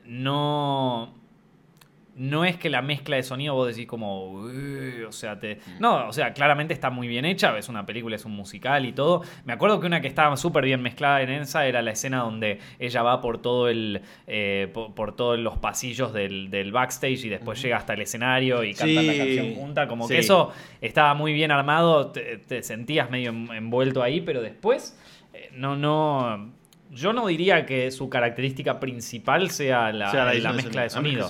no. 0.07 1.15
No 2.19 2.45
es 2.45 2.57
que 2.57 2.69
la 2.69 2.83
mezcla 2.83 3.17
de 3.17 3.23
sonido 3.23 3.55
vos 3.55 3.69
decís 3.69 3.87
como. 3.87 4.31
"Uy", 4.33 5.05
o 5.07 5.13
sea, 5.13 5.39
te. 5.39 5.59
No, 5.79 6.09
o 6.09 6.13
sea, 6.13 6.33
claramente 6.33 6.75
está 6.75 6.91
muy 6.91 7.07
bien 7.07 7.25
hecha. 7.25 7.57
Es 7.57 7.69
una 7.69 7.87
película, 7.87 8.17
es 8.17 8.25
un 8.25 8.33
musical 8.33 8.85
y 8.87 8.93
todo. 8.93 9.23
Me 9.45 9.53
acuerdo 9.53 9.79
que 9.81 9.87
una 9.87 10.01
que 10.01 10.09
estaba 10.09 10.37
súper 10.37 10.65
bien 10.65 10.83
mezclada 10.83 11.23
en 11.23 11.31
esa 11.31 11.67
era 11.67 11.81
la 11.81 11.93
escena 11.93 12.19
donde 12.19 12.59
ella 12.81 13.03
va 13.03 13.21
por 13.21 13.41
todo 13.41 13.69
el. 13.69 14.03
eh, 14.27 14.69
por, 14.75 14.95
por 14.95 15.15
todos 15.15 15.39
los 15.39 15.59
pasillos 15.59 16.13
del, 16.13 16.51
del 16.51 16.73
backstage 16.73 17.25
y 17.25 17.29
después 17.29 17.63
llega 17.63 17.77
hasta 17.77 17.95
el 17.95 18.01
escenario 18.03 18.65
y 18.65 18.75
cantan 18.75 19.07
la 19.07 19.13
Sí, 19.13 19.19
canción 19.19 19.55
junta. 19.55 19.87
Como 19.87 20.09
sí. 20.09 20.15
que 20.15 20.21
eso 20.21 20.53
estaba 20.81 21.15
muy 21.15 21.33
bien 21.33 21.51
armado. 21.53 22.09
Te, 22.11 22.39
te 22.39 22.63
sentías 22.65 23.11
medio 23.11 23.31
en- 23.31 23.49
envuelto 23.53 24.03
ahí, 24.03 24.21
pero 24.23 24.43
después. 24.43 24.99
eh, 25.35 25.51
no, 25.55 25.77
no. 25.77 26.51
Yo 26.91 27.13
no 27.13 27.27
diría 27.27 27.67
que 27.67 27.91
su 27.91 28.09
característica 28.09 28.81
principal 28.81 29.51
sea 29.51 29.93
la, 29.93 30.09
O 30.09 30.11
sea, 30.11 30.25
la 30.25 30.33
edición 30.33 30.57
mezcla 30.57 30.83
de 30.83 30.91
sonido. 30.91 31.29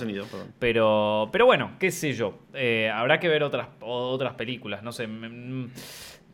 Pero, 0.57 1.29
pero 1.31 1.45
bueno, 1.45 1.71
qué 1.79 1.91
sé 1.91 2.13
yo. 2.13 2.39
Eh, 2.53 2.89
habrá 2.93 3.19
que 3.19 3.27
ver 3.27 3.43
otras, 3.43 3.67
otras 3.81 4.33
películas. 4.35 4.83
No 4.83 4.91
sé. 4.91 5.07
Me, 5.07 5.67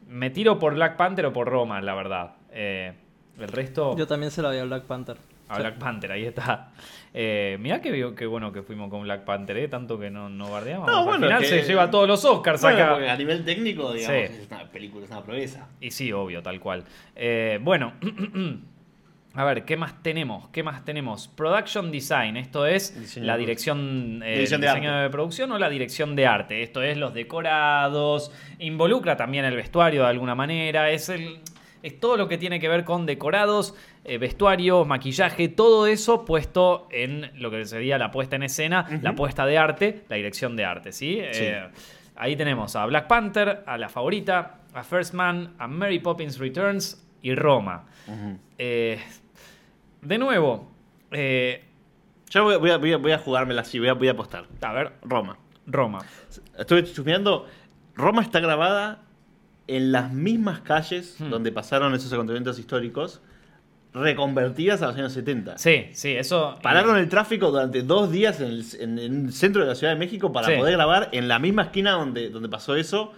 me 0.08 0.30
tiro 0.30 0.60
por 0.60 0.76
Black 0.76 0.96
Panther 0.98 1.26
o 1.26 1.34
por 1.34 1.48
Roma, 1.48 1.82
la 1.82 1.96
verdad. 1.96 2.34
Eh, 2.52 2.94
el 3.40 3.48
resto. 3.48 3.98
Yo 3.98 4.06
también 4.08 4.32
se 4.32 4.42
la 4.42 4.52
vi 4.52 4.58
a 4.60 4.66
Black 4.66 4.84
Panther. 4.84 5.18
A 5.48 5.60
Black 5.60 5.76
Panther, 5.78 6.12
ahí 6.12 6.26
está. 6.26 6.72
Eh, 7.14 7.58
mirá 7.60 7.80
que, 7.80 8.26
bueno 8.26 8.52
que 8.52 8.64
fuimos 8.64 8.90
con 8.90 9.04
Black 9.04 9.26
Panther, 9.26 9.58
¿eh? 9.58 9.68
Tanto 9.68 10.00
que 10.00 10.10
no, 10.10 10.28
no 10.28 10.50
bardeamos. 10.50 10.88
No, 10.88 11.00
Al 11.00 11.06
bueno, 11.06 11.28
final 11.28 11.42
que- 11.42 11.48
se 11.48 11.62
lleva 11.64 11.90
todos 11.92 12.08
los 12.08 12.26
Oscars 12.26 12.62
Bueno, 12.62 12.84
acá. 12.96 13.14
a 13.14 13.16
nivel 13.18 13.46
técnico, 13.46 13.94
digamos, 13.94 14.28
Sí. 14.30 14.34
es 14.42 14.48
una 14.52 14.66
película, 14.72 15.06
es 15.06 15.12
una 15.12 15.24
proeza. 15.24 15.68
Y 15.80 15.92
sí, 15.92 16.12
obvio, 16.12 16.42
tal 16.42 16.60
cual. 16.60 16.84
Eh, 17.16 17.60
bueno, 17.62 17.94
a 19.36 19.44
ver, 19.44 19.66
¿qué 19.66 19.76
más 19.76 20.02
tenemos? 20.02 20.48
¿Qué 20.50 20.64
más 20.64 20.86
tenemos? 20.86 21.28
Production 21.28 21.92
Design, 21.92 22.38
esto 22.38 22.66
es 22.66 22.98
Diseño 23.00 23.26
la 23.26 23.38
dirección, 23.38 24.22
eh, 24.24 24.34
Dirección 24.34 24.62
de 24.62 24.68
diseño 24.68 25.02
de 25.02 25.10
producción 25.10 25.52
o 25.52 25.60
la 25.60 25.70
dirección 25.70 26.16
de 26.16 26.26
arte. 26.26 26.64
Esto 26.64 26.82
es 26.82 26.98
los 26.98 27.14
decorados, 27.14 28.32
involucra 28.60 29.18
también 29.18 29.44
el 29.46 29.56
vestuario 29.56 30.04
de 30.04 30.10
alguna 30.10 30.36
manera, 30.36 30.90
es 30.90 31.10
el... 31.10 31.40
Es 31.84 32.00
todo 32.00 32.18
lo 32.18 32.28
que 32.28 32.40
tiene 32.40 32.60
que 32.60 32.68
ver 32.68 32.84
con 32.84 33.06
decorados, 33.06 33.76
eh, 34.06 34.18
vestuario, 34.18 34.86
maquillaje, 34.86 35.50
todo 35.50 35.86
eso 35.86 36.26
puesto 36.26 36.88
en 36.90 37.30
lo 37.40 37.52
que 37.52 37.64
sería 37.66 38.00
la 38.00 38.10
puesta 38.10 38.38
en 38.38 38.42
escena, 38.42 38.88
la 39.04 39.14
puesta 39.14 39.46
de 39.46 39.60
arte, 39.60 40.02
la 40.10 40.16
dirección 40.16 40.56
de 40.56 40.66
arte, 40.66 40.92
¿sí? 40.92 41.20
Eh, 41.22 41.64
ahí 42.16 42.36
tenemos 42.36 42.76
a 42.76 42.88
Black 42.88 43.06
Panther, 43.06 43.62
a 43.68 43.78
la 43.78 43.88
favorita, 43.88 44.62
a 44.74 44.84
First 44.84 45.14
Man, 45.14 45.54
a 45.60 45.68
Mary 45.68 46.00
Poppins 46.00 46.40
Returns 46.40 47.06
y 47.22 47.36
Roma. 47.36 47.86
De 50.06 50.18
nuevo, 50.18 50.72
eh, 51.12 51.64
Yo 52.30 52.44
voy, 52.44 52.58
voy 52.58 52.72
a, 52.72 52.78
voy 52.78 52.92
a- 52.94 52.98
voy 52.98 53.12
a 53.12 53.18
jugármela 53.20 53.62
así, 53.62 53.78
voy 53.80 53.88
a, 53.90 53.94
voy 53.94 54.08
a 54.08 54.12
apostar. 54.12 54.46
a 54.62 54.74
ver, 54.74 54.94
Roma. 55.04 55.38
Roma. 55.68 56.00
Estuve 56.58 56.84
chusmeando. 56.84 57.46
Roma 57.96 58.22
está 58.22 58.40
grabada 58.40 59.02
en 59.68 59.92
las 59.92 60.12
mismas 60.12 60.62
calles 60.62 61.16
Hmm. 61.20 61.30
donde 61.30 61.52
pasaron 61.52 61.94
esos 61.94 62.12
acontecimientos 62.14 62.60
históricos, 62.60 63.22
reconvertidas 63.94 64.82
a 64.82 64.88
los 64.88 64.96
años 64.98 65.14
70. 65.14 65.58
Sí, 65.58 65.86
sí, 65.94 66.12
eso... 66.12 66.60
Pararon 66.62 66.98
el 66.98 67.08
tráfico 67.08 67.50
durante 67.52 67.82
dos 67.82 68.12
días 68.12 68.42
en 68.42 68.48
el, 68.48 68.66
en 68.80 69.00
el 69.00 69.34
centro 69.34 69.62
de 69.62 69.70
la 69.70 69.76
Ciudad 69.76 69.94
de 69.94 70.00
México 70.00 70.32
para 70.34 70.48
Sí. 70.48 70.54
poder 70.58 70.74
grabar 70.74 71.10
en 71.14 71.28
la 71.30 71.40
misma 71.40 71.64
esquina 71.64 71.92
donde, 71.92 72.30
donde 72.30 72.50
pasó 72.50 72.76
eso. 72.76 73.14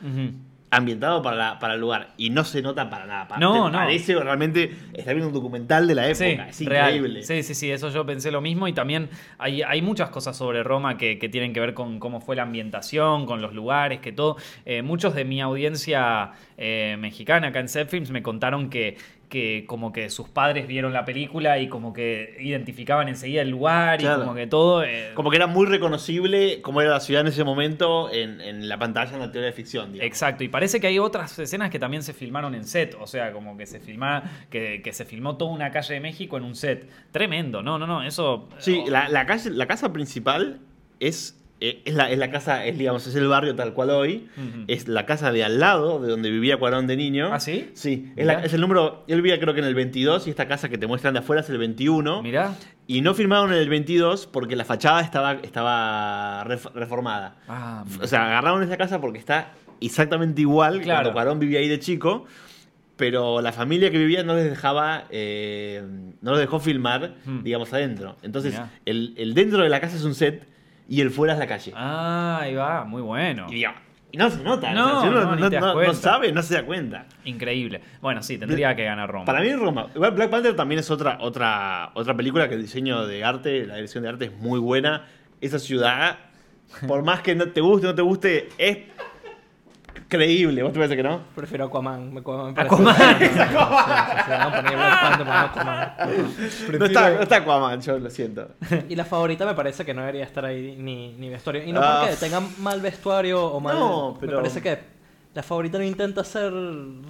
Ambientado 0.70 1.22
para, 1.22 1.38
la- 1.38 1.60
para 1.60 1.76
el 1.76 1.80
lugar 1.80 2.10
y 2.18 2.30
no 2.30 2.44
se 2.44 2.62
nota 2.62 2.90
para 2.90 3.06
nada. 3.06 3.38
No, 3.40 3.70
no. 3.70 3.78
Parece 3.78 4.16
realmente 4.16 4.76
estar 4.94 5.14
viendo 5.16 5.28
un 5.30 5.34
documental 5.34 5.88
de 5.88 5.96
la 5.96 6.14
Sí, 6.14 6.26
época. 6.26 6.50
es 6.50 6.66
real. 6.66 6.96
increíble. 6.96 7.24
Sí, 7.24 7.42
sí, 7.44 7.56
sí, 7.56 7.72
eso 7.72 7.90
yo 7.90 8.06
pensé 8.06 8.32
lo 8.32 8.42
mismo 8.42 8.68
y 8.68 8.74
también 8.74 9.10
hay, 9.38 9.62
hay 9.62 9.82
muchas 9.82 10.10
cosas 10.10 10.36
sobre 10.36 10.64
Roma 10.64 10.98
que, 10.98 11.20
que 11.20 11.30
tienen 11.30 11.54
que 11.54 11.60
ver 11.62 11.74
con 11.74 12.00
cómo 12.00 12.20
fue 12.20 12.36
la 12.36 12.44
ambientación, 12.44 13.26
con 13.26 13.42
los 13.42 13.54
lugares, 13.54 14.00
que 14.00 14.12
todo. 14.12 14.36
Eh, 14.66 14.82
muchos 14.82 15.16
de 15.16 15.24
mi 15.24 15.40
audiencia 15.42 16.32
eh, 16.58 16.98
mexicana 17.00 17.48
acá 17.48 17.60
en 17.62 17.70
Films 17.88 18.12
me 18.12 18.22
contaron 18.22 18.70
que, 18.70 18.98
que 19.30 19.66
como 19.68 19.92
que 19.92 20.10
sus 20.10 20.30
padres 20.30 20.68
vieron 20.68 20.94
la 20.94 21.04
película 21.04 21.60
y 21.60 21.68
como 21.68 21.92
que 21.92 22.38
identificaban 22.40 23.10
enseguida 23.10 23.42
el 23.42 23.50
lugar 23.50 24.00
Claro. 24.00 24.22
y 24.22 24.24
como 24.26 24.36
que 24.36 24.48
todo. 24.48 24.84
eh, 24.86 25.12
Como 25.16 25.30
que 25.30 25.36
era 25.36 25.48
muy 25.48 25.66
reconocible 25.68 26.62
cómo 26.62 26.80
era 26.82 26.92
la 26.92 27.00
ciudad 27.02 27.22
en 27.22 27.28
ese 27.28 27.44
momento 27.44 28.10
en, 28.12 28.40
en 28.40 28.70
la 28.70 28.78
pantalla 28.80 29.14
en 29.14 29.20
la 29.20 29.32
teoría 29.32 29.48
de 29.48 29.54
ficción. 29.54 29.92
digamos. 29.92 30.08
Exacto, 30.08 30.44
y 30.44 30.48
parece 30.48 30.80
que 30.80 30.88
hay 30.88 30.98
otras 31.00 31.38
escenas 31.40 31.70
que 31.70 31.80
también 31.80 32.04
se 32.04 32.14
filmaron 32.14 32.56
en 32.56 32.64
set, 32.64 32.96
o 33.02 33.06
sea, 33.08 33.34
como 33.34 33.58
que 33.58 33.66
se 33.66 33.80
filma, 33.82 34.24
que, 34.50 34.82
que 34.82 34.94
se 34.94 35.04
filmó 35.04 35.36
toda 35.36 35.52
una 35.52 35.72
calle 35.72 35.96
de 35.96 36.00
México 36.00 36.38
en 36.38 36.44
un 36.44 36.56
set. 36.56 36.88
Tremendo, 37.12 37.62
no, 37.62 37.78
no, 37.78 37.86
no, 37.86 38.04
eso. 38.04 38.48
Sí, 38.60 38.82
oh, 38.86 38.90
la, 38.90 39.10
la 39.10 39.26
calle, 39.26 39.50
la 39.50 39.66
casa 39.68 39.92
principal 39.92 40.60
es, 41.00 41.38
eh, 41.60 41.82
es, 41.86 41.94
la, 41.96 42.10
es 42.12 42.18
la 42.20 42.30
casa, 42.30 42.66
es, 42.66 42.78
digamos, 42.78 43.08
es 43.08 43.16
el 43.16 43.28
barrio 43.28 43.56
tal 43.56 43.74
cual 43.74 43.90
hoy. 43.90 44.28
Es 44.68 44.88
la 44.88 45.06
casa 45.06 45.32
de 45.32 45.44
al 45.44 45.60
lado, 45.60 46.00
de 46.00 46.08
donde 46.10 46.30
vivía 46.30 46.58
Cuarón 46.58 46.86
de 46.88 46.96
niño. 46.98 47.30
¿Ah, 47.34 47.40
sí? 47.40 47.72
Sí, 47.74 48.12
es, 48.16 48.26
la- 48.26 48.36
Mirá. 48.36 48.46
es 48.46 48.54
el 48.54 48.62
número. 48.62 49.04
Él 49.08 49.22
vivía 49.22 49.40
creo 49.40 49.54
que 49.54 49.60
en 49.62 49.66
el 49.66 49.76
22 49.76 50.28
y 50.28 50.30
esta 50.30 50.48
casa 50.48 50.70
que 50.70 50.78
te 50.78 50.86
muestran 50.88 51.14
de 51.14 51.20
afuera 51.22 51.42
es 51.42 51.50
el 51.50 51.58
21. 51.58 52.22
Mirá. 52.22 52.54
Y 52.86 53.02
no 53.02 53.14
firmaron 53.14 53.52
en 53.52 53.58
el 53.60 53.70
22 53.70 54.28
porque 54.28 54.56
la 54.56 54.66
fachada 54.66 55.02
estaba, 55.02 55.34
estaba 55.34 56.44
ref- 56.46 56.72
reformada. 56.74 57.38
Ah, 57.48 57.84
O 58.02 58.08
sea, 58.08 58.28
agarraron 58.28 58.64
esa 58.64 58.78
casa 58.78 59.02
porque 59.02 59.20
está 59.20 59.54
exactamente 59.82 60.42
igual 60.42 60.82
Claro. 60.82 61.00
cuando 61.04 61.14
Cuarón 61.14 61.40
vivía 61.40 61.60
ahí 61.60 61.68
de 61.68 61.80
chico. 61.80 62.26
Pero 62.96 63.42
la 63.42 63.52
familia 63.52 63.92
que 63.92 64.00
vivía 64.00 64.24
no 64.24 64.34
les 64.34 64.46
dejaba, 64.50 65.04
eh, 65.12 65.84
no 66.22 66.32
los 66.32 66.40
dejó 66.40 66.60
filmar, 66.60 67.14
Hmm. 67.26 67.44
digamos, 67.44 67.72
adentro. 67.72 68.18
Entonces, 68.24 68.60
el, 68.86 69.14
el 69.18 69.36
dentro 69.36 69.62
de 69.62 69.70
la 69.70 69.80
casa 69.80 69.98
es 69.98 70.04
un 70.04 70.16
set 70.16 70.48
y 70.88 71.02
el 71.02 71.12
fuera 71.12 71.34
es 71.34 71.40
la 71.40 71.48
calle. 71.48 71.74
Ah, 71.76 72.40
ahí 72.42 72.56
va, 72.56 72.86
muy 72.86 73.02
bueno. 73.02 73.48
Y, 73.52 73.66
no 74.18 74.30
se 74.30 74.42
nota. 74.42 74.74
No, 74.74 74.86
o 74.86 74.90
sea, 74.90 75.02
si 75.02 75.08
uno 75.10 75.36
no, 75.36 75.50
no, 75.50 75.84
no- 75.84 75.94
sabe, 75.94 76.32
no 76.32 76.42
se 76.42 76.56
da 76.56 76.64
cuenta. 76.66 77.06
Increíble. 77.26 77.82
Bueno, 78.02 78.24
sí, 78.24 78.38
tendría 78.38 78.76
que 78.76 78.84
ganar 78.84 79.12
Roma. 79.12 79.26
Para 79.26 79.42
mí 79.42 79.54
Roma. 79.54 79.88
Igual 79.94 80.12
Black 80.12 80.30
Panther 80.30 80.56
también 80.56 80.80
es 80.80 80.90
otra, 80.90 81.18
otra, 81.22 81.92
otra 81.94 82.16
película 82.16 82.48
que 82.48 82.56
el 82.56 82.62
diseño 82.62 83.06
de 83.06 83.24
arte, 83.24 83.66
la 83.66 83.76
dirección 83.76 84.04
de 84.04 84.10
arte 84.10 84.26
es 84.26 84.38
muy 84.38 84.60
buena. 84.60 85.06
Esa 85.42 85.60
ciudad, 85.60 86.18
por 86.88 87.04
más 87.04 87.22
que 87.22 87.36
no 87.36 87.50
te 87.50 87.62
guste, 87.62 87.88
no 87.88 87.96
te 87.96 88.02
guste, 88.02 88.50
es 88.58 88.78
creíble. 90.08 90.64
¿Vos 90.64 90.72
te 90.74 90.80
parece 90.80 90.96
que 90.96 91.04
no? 91.04 91.22
Prefiero 91.36 91.66
Aquaman. 91.66 92.14
me- 92.14 92.20
Aquaman. 92.22 92.54
parece- 92.56 93.42
Aquaman. 93.42 93.96
No 96.80 96.86
está, 96.86 97.10
no 97.12 97.22
está 97.22 97.36
Aquaman, 97.38 97.82
yo 97.82 98.00
lo 98.00 98.10
siento. 98.10 98.50
Y 98.90 98.96
la 98.96 99.06
favorita 99.06 99.46
me 99.46 99.54
parece 99.54 99.86
que 99.86 99.94
no 99.94 100.02
debería 100.02 100.24
estar 100.24 100.46
ahí 100.46 100.76
ni, 100.78 101.14
ni 101.14 101.30
vestuario. 101.30 101.64
Y 101.64 101.72
no 101.72 101.82
Ah. 101.82 102.00
porque 102.02 102.16
tengan 102.18 102.48
mal 102.60 102.82
vestuario 102.82 103.44
o 103.46 103.60
mal. 103.60 103.78
No, 103.78 104.18
pero- 104.20 104.34
Me 104.34 104.38
parece 104.40 104.62
que 104.62 104.80
la 105.34 105.44
favorita 105.44 105.78
no 105.78 105.84
intenta 105.84 106.24
ser 106.24 106.52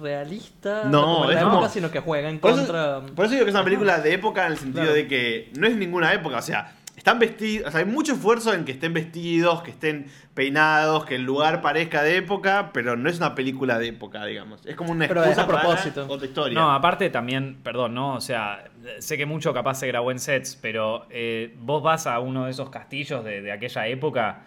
realista 0.00 0.84
No, 0.84 1.02
como 1.02 1.24
en 1.24 1.28
la 1.30 1.34
es 1.34 1.40
época, 1.40 1.54
como- 1.56 1.68
sino 1.68 1.90
que 1.90 2.00
juega 2.00 2.28
en 2.28 2.38
Por 2.38 2.52
contra. 2.52 2.98
eso, 2.98 3.14
por 3.14 3.24
eso 3.24 3.34
digo 3.34 3.44
que 3.44 3.50
es 3.50 3.54
una 3.54 3.64
película 3.64 3.98
de 4.00 4.12
época 4.14 4.46
en 4.46 4.52
el 4.52 4.58
sentido 4.58 4.82
Claro. 4.84 4.96
de 4.96 5.08
que 5.08 5.50
no 5.58 5.66
es 5.66 5.76
ninguna 5.76 6.12
época. 6.12 6.38
O 6.38 6.42
sea, 6.42 6.72
están 7.08 7.18
vestidos. 7.18 7.68
O 7.68 7.70
sea, 7.70 7.80
hay 7.80 7.86
mucho 7.86 8.12
esfuerzo 8.12 8.52
en 8.52 8.64
que 8.64 8.72
estén 8.72 8.92
vestidos, 8.92 9.62
que 9.62 9.70
estén 9.70 10.06
peinados, 10.34 11.04
que 11.04 11.14
el 11.16 11.22
lugar 11.22 11.62
parezca 11.62 12.02
de 12.02 12.16
época, 12.16 12.70
pero 12.72 12.96
no 12.96 13.08
es 13.08 13.18
una 13.18 13.34
película 13.34 13.78
de 13.78 13.88
época, 13.88 14.24
digamos. 14.24 14.64
Es 14.66 14.76
como 14.76 14.92
una 14.92 15.08
Pero 15.08 15.22
es 15.22 15.30
excusa 15.30 15.44
a 15.44 15.46
propósito. 15.48 16.02
para 16.02 16.14
otra 16.14 16.26
historia. 16.26 16.58
No, 16.58 16.72
aparte 16.72 17.10
también, 17.10 17.58
perdón, 17.62 17.94
¿no? 17.94 18.14
O 18.14 18.20
sea, 18.20 18.64
sé 18.98 19.16
que 19.16 19.26
mucho 19.26 19.52
capaz 19.54 19.74
se 19.76 19.86
grabó 19.86 20.10
en 20.10 20.18
sets, 20.18 20.56
pero 20.60 21.06
eh, 21.10 21.54
vos 21.58 21.82
vas 21.82 22.06
a 22.06 22.18
uno 22.20 22.44
de 22.44 22.50
esos 22.50 22.70
castillos 22.70 23.24
de, 23.24 23.42
de 23.42 23.52
aquella 23.52 23.86
época 23.86 24.42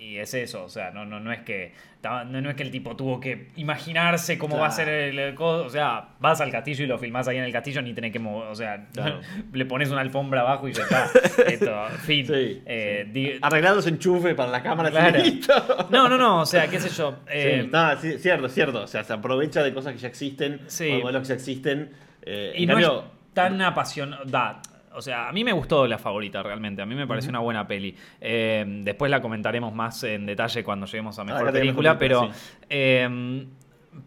y 0.00 0.16
es 0.16 0.32
eso, 0.32 0.64
o 0.64 0.68
sea, 0.70 0.90
no, 0.92 1.04
no, 1.04 1.20
no 1.20 1.30
es 1.30 1.40
que 1.40 1.72
no, 2.02 2.24
no 2.24 2.48
es 2.48 2.56
que 2.56 2.62
el 2.62 2.70
tipo 2.70 2.96
tuvo 2.96 3.20
que 3.20 3.48
imaginarse 3.56 4.38
cómo 4.38 4.56
va 4.58 4.68
a 4.68 4.70
ser 4.70 4.88
el, 4.88 5.18
el 5.18 5.36
o 5.38 5.68
sea, 5.68 6.08
vas 6.18 6.40
al 6.40 6.50
castillo 6.50 6.84
y 6.84 6.86
lo 6.86 6.96
filmás 6.98 7.28
ahí 7.28 7.36
en 7.36 7.44
el 7.44 7.52
castillo 7.52 7.82
ni 7.82 7.92
tenés 7.92 8.10
que 8.10 8.18
mover, 8.18 8.48
o 8.48 8.54
sea, 8.54 8.86
Claro. 8.94 9.20
le 9.52 9.66
pones 9.66 9.90
una 9.90 10.00
alfombra 10.00 10.40
abajo 10.40 10.66
y 10.68 10.72
ya 10.72 10.84
está. 10.84 11.10
Esto, 11.46 11.70
fin. 12.04 12.26
Sí, 12.26 12.62
Eh, 12.64 13.06
di- 13.12 13.38
los 13.74 13.86
enchufes 13.86 14.34
para 14.34 14.50
la 14.50 14.62
cámara. 14.62 14.90
Claro. 14.90 15.18
No, 15.90 16.08
no, 16.08 16.16
no, 16.16 16.40
o 16.40 16.46
sea, 16.46 16.66
qué 16.68 16.80
sé 16.80 16.88
yo. 16.88 17.18
eh, 17.28 17.60
Sí, 17.64 17.68
no, 17.70 18.00
sí, 18.00 18.18
cierto, 18.18 18.48
cierto. 18.48 18.82
O 18.82 18.86
sea, 18.86 19.04
se 19.04 19.12
aprovecha 19.12 19.62
de 19.62 19.74
cosas 19.74 19.92
que 19.92 19.98
ya 19.98 20.08
existen, 20.08 20.60
modelos 21.02 21.22
que 21.22 21.28
ya 21.28 21.34
existen. 21.34 21.90
eh, 22.22 22.54
Y 22.56 22.62
en 22.62 22.68
no 22.68 22.74
cambio, 22.76 22.98
es 23.00 23.34
tan 23.34 23.60
apasionada. 23.60 24.62
O 24.94 25.02
sea, 25.02 25.28
a 25.28 25.32
mí 25.32 25.44
me 25.44 25.52
gustó 25.52 25.86
la 25.86 25.98
favorita 25.98 26.42
realmente. 26.42 26.82
A 26.82 26.86
mí 26.86 26.94
me 26.94 27.06
pareció 27.06 27.30
una 27.30 27.38
buena 27.38 27.66
peli. 27.66 27.94
Eh, 28.20 28.64
después 28.82 29.10
la 29.10 29.20
comentaremos 29.20 29.72
más 29.74 30.02
en 30.04 30.26
detalle 30.26 30.64
cuando 30.64 30.86
lleguemos 30.86 31.18
a 31.18 31.24
mejor 31.24 31.52
película. 31.52 31.94
mejor 31.94 31.98
película, 31.98 32.28
Pero, 32.28 32.66
eh, 32.68 33.46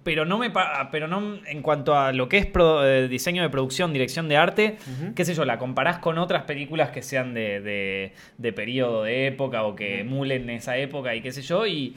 pero 0.04 0.24
no 0.26 0.38
me 0.38 0.50
pero 0.92 1.08
no 1.10 1.40
en 1.46 1.62
cuanto 1.62 1.98
a 1.98 2.14
lo 2.14 2.30
que 2.30 2.38
es 2.38 2.46
pro- 2.46 2.86
eh, 2.86 3.08
diseño 3.10 3.44
de 3.44 3.50
producción, 3.50 3.92
dirección 3.92 4.30
de 4.30 4.38
arte, 4.38 4.78
qué 5.14 5.26
sé 5.26 5.34
yo, 5.34 5.44
la 5.44 5.58
comparás 5.58 6.00
con 6.00 6.18
otras 6.18 6.44
películas 6.44 6.90
que 6.92 7.02
sean 7.02 7.34
de, 7.34 7.60
de, 7.60 8.14
de 8.38 8.54
periodo 8.54 9.04
de 9.04 9.28
época 9.28 9.64
o 9.64 9.76
que 9.76 10.00
emulen 10.02 10.50
esa 10.50 10.78
época 10.78 11.16
y 11.16 11.22
qué 11.22 11.32
sé 11.34 11.42
yo. 11.42 11.68
Y, 11.68 11.96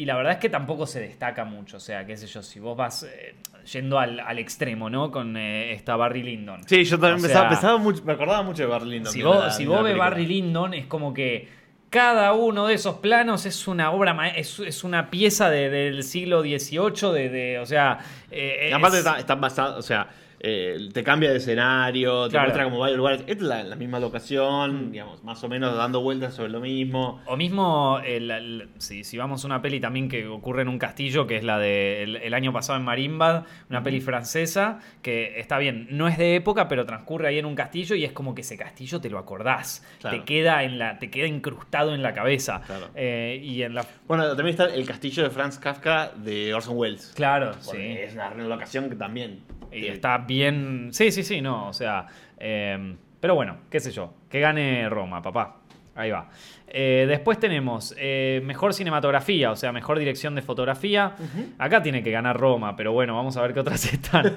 y 0.00 0.04
la 0.04 0.16
verdad 0.16 0.34
es 0.34 0.38
que 0.38 0.48
tampoco 0.48 0.86
se 0.86 1.00
destaca 1.00 1.44
mucho. 1.44 1.78
O 1.78 1.80
sea, 1.80 2.06
qué 2.06 2.16
sé 2.16 2.26
yo, 2.26 2.42
si 2.42 2.60
vos 2.60 2.76
vas 2.76 3.02
eh, 3.02 3.34
yendo 3.72 3.98
al, 3.98 4.20
al 4.20 4.38
extremo, 4.38 4.88
¿no? 4.88 5.10
Con 5.10 5.36
eh, 5.36 5.72
esta 5.72 5.96
Barry 5.96 6.22
Lyndon. 6.22 6.62
Sí, 6.66 6.84
yo 6.84 6.98
también 6.98 7.18
O 7.18 7.22
pensaba, 7.22 7.40
sea, 7.42 7.48
pensaba 7.50 7.78
mucho, 7.78 8.04
me 8.04 8.12
acordaba 8.12 8.42
mucho 8.42 8.62
de 8.62 8.68
Barry 8.68 8.90
Lyndon. 8.90 9.12
Si 9.12 9.22
vos, 9.22 9.38
la- 9.44 9.50
si 9.50 9.66
vos 9.66 9.82
ves. 9.82 9.96
Barry 9.96 10.26
Lyndon, 10.26 10.74
es 10.74 10.86
como 10.86 11.12
que 11.12 11.48
cada 11.90 12.32
uno 12.34 12.66
de 12.66 12.74
esos 12.74 12.96
planos 12.96 13.46
es 13.46 13.66
una 13.66 13.90
obra, 13.90 14.28
es, 14.28 14.60
es 14.60 14.84
una 14.84 15.10
pieza 15.10 15.48
de- 15.50 15.70
del 15.70 16.02
siglo 16.02 16.42
XVIII, 16.42 17.12
de, 17.12 17.28
de- 17.30 17.58
o 17.58 17.66
sea... 17.66 17.98
eh, 18.30 18.68
Y 18.70 18.72
aparte 18.72 18.98
es- 18.98 19.04
está- 19.06 19.18
están 19.18 19.40
basados, 19.40 19.78
o 19.78 19.82
sea, 19.82 20.08
eh, 20.40 20.88
te 20.92 21.02
cambia 21.02 21.30
de 21.30 21.38
escenario, 21.38 22.24
te 22.26 22.30
Claro. 22.30 22.46
muestra 22.46 22.64
como 22.64 22.78
varios 22.78 22.98
lugares. 22.98 23.24
Es 23.26 23.40
la, 23.40 23.62
la 23.64 23.76
misma 23.76 23.98
locación, 24.00 24.92
digamos, 24.92 25.24
más 25.24 25.42
o 25.42 25.48
menos 25.48 25.76
dando 25.76 26.00
vueltas 26.00 26.34
sobre 26.34 26.50
lo 26.50 26.60
mismo. 26.60 27.20
O 27.26 27.36
mismo, 27.36 28.00
el- 28.04 28.30
el- 28.30 28.68
si, 28.78 29.04
si 29.04 29.16
vamos 29.18 29.42
a 29.44 29.46
una 29.46 29.60
peli 29.62 29.80
también 29.80 30.08
que 30.08 30.26
ocurre 30.26 30.62
en 30.62 30.68
un 30.68 30.78
castillo, 30.78 31.26
que 31.26 31.36
es 31.36 31.44
la 31.44 31.58
de 31.58 32.02
el, 32.02 32.34
año 32.34 32.52
pasado 32.52 32.78
en 32.78 32.84
Marimbad, 32.84 33.44
una 33.68 33.82
peli 33.82 34.00
francesa, 34.00 34.78
que 35.02 35.38
está 35.40 35.58
bien, 35.58 35.88
no 35.90 36.06
es 36.08 36.18
de 36.18 36.36
época, 36.36 36.68
pero 36.68 36.86
transcurre 36.86 37.28
ahí 37.28 37.38
en 37.38 37.46
un 37.46 37.54
castillo 37.54 37.94
y 37.96 38.04
es 38.04 38.12
como 38.12 38.34
que 38.34 38.42
ese 38.42 38.56
castillo 38.56 39.00
te 39.00 39.10
lo 39.10 39.18
acordás, 39.18 39.84
Claro. 40.00 40.18
te, 40.18 40.24
queda 40.24 40.62
en 40.62 40.78
la, 40.78 40.98
te 40.98 41.10
queda 41.10 41.26
incrustado 41.26 41.94
en 41.94 42.02
la 42.02 42.14
cabeza. 42.14 42.60
Claro. 42.66 42.88
Eh, 42.94 43.40
y 43.42 43.62
en 43.62 43.74
la... 43.74 43.84
Bueno, 44.06 44.26
también 44.28 44.48
está 44.48 44.66
el 44.66 44.86
castillo 44.86 45.22
de 45.24 45.30
Franz 45.30 45.58
Kafka 45.58 46.12
de 46.16 46.54
Orson 46.54 46.76
Welles. 46.76 47.12
Claro, 47.16 47.54
sí. 47.60 47.76
Es 47.78 48.14
una 48.14 48.30
locación 48.34 48.88
que 48.88 48.96
también. 48.96 49.40
Y 49.72 49.86
está 49.86 50.18
bien. 50.18 50.88
Sí, 50.92 51.10
sí, 51.12 51.22
sí, 51.22 51.40
no. 51.40 51.68
O 51.68 51.72
sea. 51.72 52.06
eh, 52.38 52.94
pero 53.20 53.34
bueno, 53.34 53.56
qué 53.70 53.80
sé 53.80 53.90
yo. 53.90 54.14
Que 54.30 54.38
gane 54.40 54.88
Roma, 54.88 55.20
papá. 55.20 55.56
Ahí 55.96 56.12
va. 56.12 56.28
Eh, 56.68 57.06
después 57.08 57.40
tenemos 57.40 57.92
eh, 57.98 58.40
mejor 58.44 58.72
cinematografía, 58.72 59.50
o 59.50 59.56
sea, 59.56 59.72
mejor 59.72 59.98
dirección 59.98 60.36
de 60.36 60.42
fotografía. 60.42 61.16
Acá 61.58 61.82
tiene 61.82 62.02
que 62.04 62.12
ganar 62.12 62.38
Roma, 62.38 62.76
pero 62.76 62.92
bueno, 62.92 63.16
vamos 63.16 63.36
a 63.36 63.42
ver 63.42 63.52
qué 63.54 63.60
otras 63.60 63.84
están. 63.92 64.32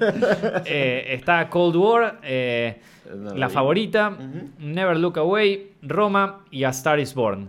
Eh, 0.64 1.04
está 1.10 1.48
Cold 1.48 1.76
War, 1.76 2.18
No 3.16 3.34
la 3.36 3.46
vi. 3.46 3.52
favorita. 3.52 4.16
Never 4.58 4.96
Look 4.96 5.18
Away, 5.18 5.74
Roma 5.82 6.40
y 6.50 6.64
A 6.64 6.70
Star 6.70 6.98
is 6.98 7.14
Born. 7.14 7.48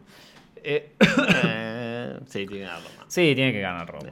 Sí, 2.27 2.45
tiene 2.47 2.47
que 2.47 2.59
ganar 2.59 2.79
Roma. 2.81 3.05
sí, 3.07 3.35
tiene 3.35 3.51
que 3.51 3.61
ganar 3.61 3.87
Roma. 3.87 4.09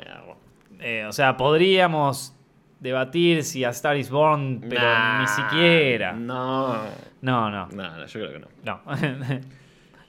O 1.08 1.12
sea, 1.12 1.38
podríamos 1.38 2.36
debatir 2.82 3.44
si 3.44 3.64
A 3.64 3.70
Star 3.70 3.96
is 3.96 4.10
Born, 4.10 4.60
pero 4.68 4.82
Nah, 4.82 5.22
ni 5.22 5.28
siquiera. 5.28 6.12
No. 6.12 6.74
No, 7.22 7.50
no, 7.50 7.68
No, 7.68 7.98
no, 7.98 8.06
yo 8.06 8.20
creo 8.20 8.34
que 8.34 8.40
no. 8.40 8.48
no. 8.66 8.82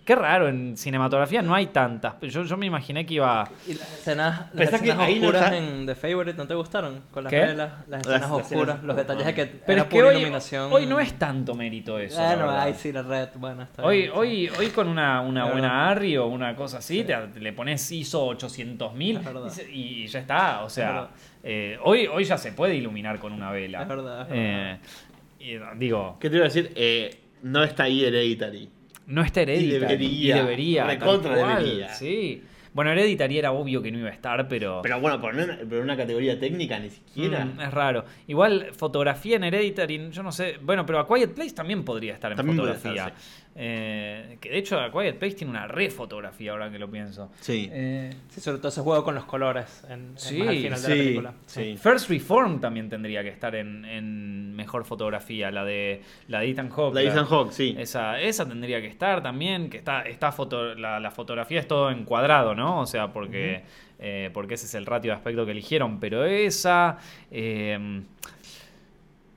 Qué 0.04 0.16
raro, 0.16 0.48
en 0.48 0.76
cinematografía 0.76 1.42
no 1.42 1.54
hay 1.54 1.66
tantas. 1.66 2.14
Yo, 2.22 2.42
yo 2.42 2.56
me 2.56 2.66
imaginé 2.66 3.06
que 3.06 3.14
iba. 3.14 3.48
Y 3.68 3.74
las 3.74 3.92
escenas, 3.92 4.52
las 4.52 4.80
que 4.80 4.92
no 4.94 5.04
oscuras 5.04 5.44
está- 5.44 5.56
en 5.56 5.86
The 5.86 5.94
Favorite, 5.94 6.36
¿no 6.36 6.46
te 6.48 6.54
gustaron? 6.54 7.02
Con 7.12 7.22
las 7.22 7.30
¿Qué? 7.30 7.38
velas, 7.38 7.72
las 7.86 8.00
escenas 8.00 8.20
las 8.22 8.30
oscuras, 8.32 8.82
los 8.82 8.96
detalles 8.96 9.26
de 9.26 9.34
que 9.34 9.46
Pero 9.46 9.72
era 9.74 9.82
es 9.82 9.88
que 9.88 10.02
hoy, 10.02 10.14
iluminación. 10.16 10.72
hoy 10.72 10.86
no 10.86 10.98
es 10.98 11.12
tanto 11.18 11.54
mérito 11.54 12.00
eso. 12.00 12.16
Bueno, 12.20 12.46
verdad. 12.46 12.60
ahí 12.62 12.74
sí, 12.74 12.90
la 12.90 13.02
red, 13.02 13.28
bueno, 13.36 13.62
está 13.62 13.84
Hoy, 13.84 13.98
bien. 13.98 14.10
hoy, 14.14 14.48
hoy 14.58 14.68
con 14.70 14.88
una, 14.88 15.20
una 15.20 15.44
buena 15.44 15.68
verdad. 15.68 15.88
ARRI 15.90 16.16
o 16.16 16.26
una 16.26 16.56
cosa 16.56 16.78
así, 16.78 17.04
te, 17.04 17.16
le 17.40 17.52
pones 17.52 17.92
ISO 17.92 18.26
800.000 18.26 19.18
Es 19.18 19.24
verdad. 19.24 19.46
y, 19.46 19.50
se- 19.50 19.70
y 19.72 20.06
ya 20.08 20.18
está. 20.18 20.64
O 20.64 20.68
sea, 20.68 20.90
verdad. 20.92 21.08
eh, 21.44 21.78
hoy, 21.84 22.08
hoy 22.08 22.24
ya 22.24 22.36
se 22.38 22.50
puede 22.50 22.74
iluminar 22.74 23.20
con 23.20 23.32
una 23.32 23.52
vela. 23.52 23.82
Es 23.82 23.88
verdad, 23.88 24.22
es 24.22 24.28
Eh, 24.32 24.78
y, 25.38 25.78
digo, 25.78 26.16
¿Qué 26.20 26.28
te 26.28 26.36
iba 26.36 26.44
a 26.46 26.48
decir? 26.48 26.72
Eh, 26.74 27.20
no 27.42 27.62
está 27.62 27.84
ahí 27.84 28.04
Hereditary. 28.04 28.68
No 29.06 29.22
está 29.22 29.42
hereditario. 29.42 29.80
debería. 29.80 30.36
Y 30.36 30.38
debería. 30.40 30.86
Recontra 30.86 31.34
debería. 31.34 31.94
Sí. 31.94 32.42
Bueno, 32.74 32.90
Hereditary 32.92 33.38
era 33.38 33.52
obvio 33.52 33.82
que 33.82 33.92
no 33.92 33.98
iba 33.98 34.08
a 34.08 34.12
estar, 34.12 34.48
pero. 34.48 34.80
Pero 34.82 34.98
bueno, 35.00 35.20
por 35.20 35.34
una, 35.34 35.58
pero 35.68 35.82
una 35.82 35.96
categoría 35.96 36.38
técnica 36.38 36.78
ni 36.78 36.90
siquiera. 36.90 37.44
Mm, 37.44 37.60
es 37.60 37.70
raro. 37.70 38.04
Igual, 38.26 38.68
fotografía 38.72 39.36
en 39.36 39.44
Hereditary, 39.44 40.10
yo 40.10 40.22
no 40.22 40.32
sé. 40.32 40.56
Bueno, 40.62 40.86
pero 40.86 40.98
A 41.00 41.06
Quiet 41.06 41.34
Place 41.34 41.52
también 41.54 41.84
podría 41.84 42.14
estar 42.14 42.30
en 42.32 42.36
También 42.36 42.56
fotografía. 42.56 43.08
estar, 43.08 43.12
Eh, 43.54 44.38
que 44.40 44.48
de 44.48 44.56
hecho, 44.58 44.80
A 44.80 44.90
Quiet 44.90 45.18
Place 45.18 45.34
tiene 45.36 45.50
una 45.50 45.66
re 45.68 45.90
fotografía 45.90 46.52
ahora 46.52 46.70
que 46.70 46.78
lo 46.78 46.90
pienso. 46.90 47.30
Sí. 47.40 47.68
Eh, 47.70 48.10
Sí, 48.30 48.40
sobre 48.40 48.56
todo 48.58 48.68
ese 48.68 48.80
juego 48.80 49.04
con 49.04 49.14
los 49.14 49.26
colores 49.26 49.84
en, 49.90 50.12
Sí, 50.16 50.40
al 50.40 50.48
final 50.48 50.62
de 50.62 50.70
la 50.70 50.76
sí, 50.78 50.88
película. 50.88 51.34
sí. 51.44 51.76
First 51.76 52.08
Reform 52.08 52.60
también 52.60 52.88
tendría 52.88 53.22
que 53.22 53.28
estar 53.28 53.54
en, 53.54 53.84
en 53.84 54.54
mejor 54.56 54.84
fotografía, 54.86 55.50
la 55.50 55.64
de 55.66 56.00
la 56.28 56.40
de 56.40 56.48
Ethan 56.50 56.70
Hawke. 56.70 56.94
La 56.94 57.00
de 57.02 57.08
Ethan 57.08 57.26
Hawke, 57.26 57.52
sí. 57.52 57.74
Esa, 57.78 58.18
esa 58.20 58.48
tendría 58.48 58.80
que 58.80 58.86
estar 58.86 59.22
también, 59.22 59.68
que 59.68 59.76
está, 59.76 60.02
está 60.02 60.32
foto, 60.32 60.74
la, 60.74 60.98
la 60.98 61.10
fotografía 61.10 61.60
es 61.60 61.68
todo 61.68 61.90
encuadrado, 61.90 62.54
¿no? 62.54 62.61
O 62.80 62.86
sea, 62.86 63.12
porque, 63.12 63.62
eh, 63.98 64.30
porque 64.32 64.54
ese 64.54 64.66
es 64.66 64.74
el 64.74 64.86
ratio 64.86 65.10
de 65.10 65.16
aspecto 65.16 65.44
que 65.44 65.52
eligieron, 65.52 65.98
pero 66.00 66.24
esa... 66.24 66.98
eh, 67.30 68.02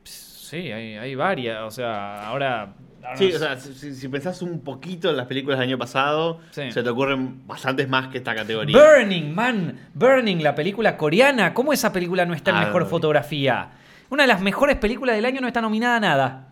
sí, 0.03 0.71
hay, 0.71 0.95
hay 0.95 1.15
varias, 1.15 1.61
o 1.63 1.71
sea, 1.71 2.27
ahora... 2.27 2.73
ahora 3.03 3.17
Sí, 3.17 3.29
no 3.29 3.35
o 3.35 3.39
sea, 3.39 3.57
si, 3.57 3.93
si 3.93 4.07
pensás 4.07 4.41
un 4.41 4.59
poquito 4.61 5.09
en 5.09 5.17
las 5.17 5.27
películas 5.27 5.59
del 5.59 5.69
año 5.69 5.77
pasado, 5.77 6.39
Sí. 6.51 6.71
se 6.71 6.83
te 6.83 6.89
ocurren 6.89 7.45
bastantes 7.47 7.87
más 7.89 8.07
que 8.09 8.17
esta 8.19 8.35
categoría. 8.35 8.77
Burning, 8.77 9.33
man. 9.33 9.79
Burning, 9.93 10.37
la 10.41 10.55
película 10.55 10.97
coreana. 10.97 11.53
¿Cómo 11.53 11.73
esa 11.73 11.91
película 11.91 12.25
no 12.25 12.33
está 12.33 12.51
en 12.51 12.57
Ah, 12.57 12.65
mejor 12.65 12.83
no. 12.83 12.87
fotografía? 12.87 13.69
Una 14.09 14.23
de 14.23 14.27
las 14.27 14.41
mejores 14.41 14.77
películas 14.77 15.15
del 15.15 15.25
año 15.25 15.41
no 15.41 15.47
está 15.47 15.61
nominada 15.61 15.97
a 15.97 15.99
nada. 15.99 16.47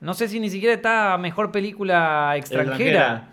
No 0.00 0.14
sé 0.14 0.28
si 0.28 0.40
ni 0.40 0.48
siquiera 0.50 0.74
está 0.74 1.16
mejor 1.18 1.50
película 1.52 2.32
extranjera. 2.36 2.76
Extranjera. 2.76 3.28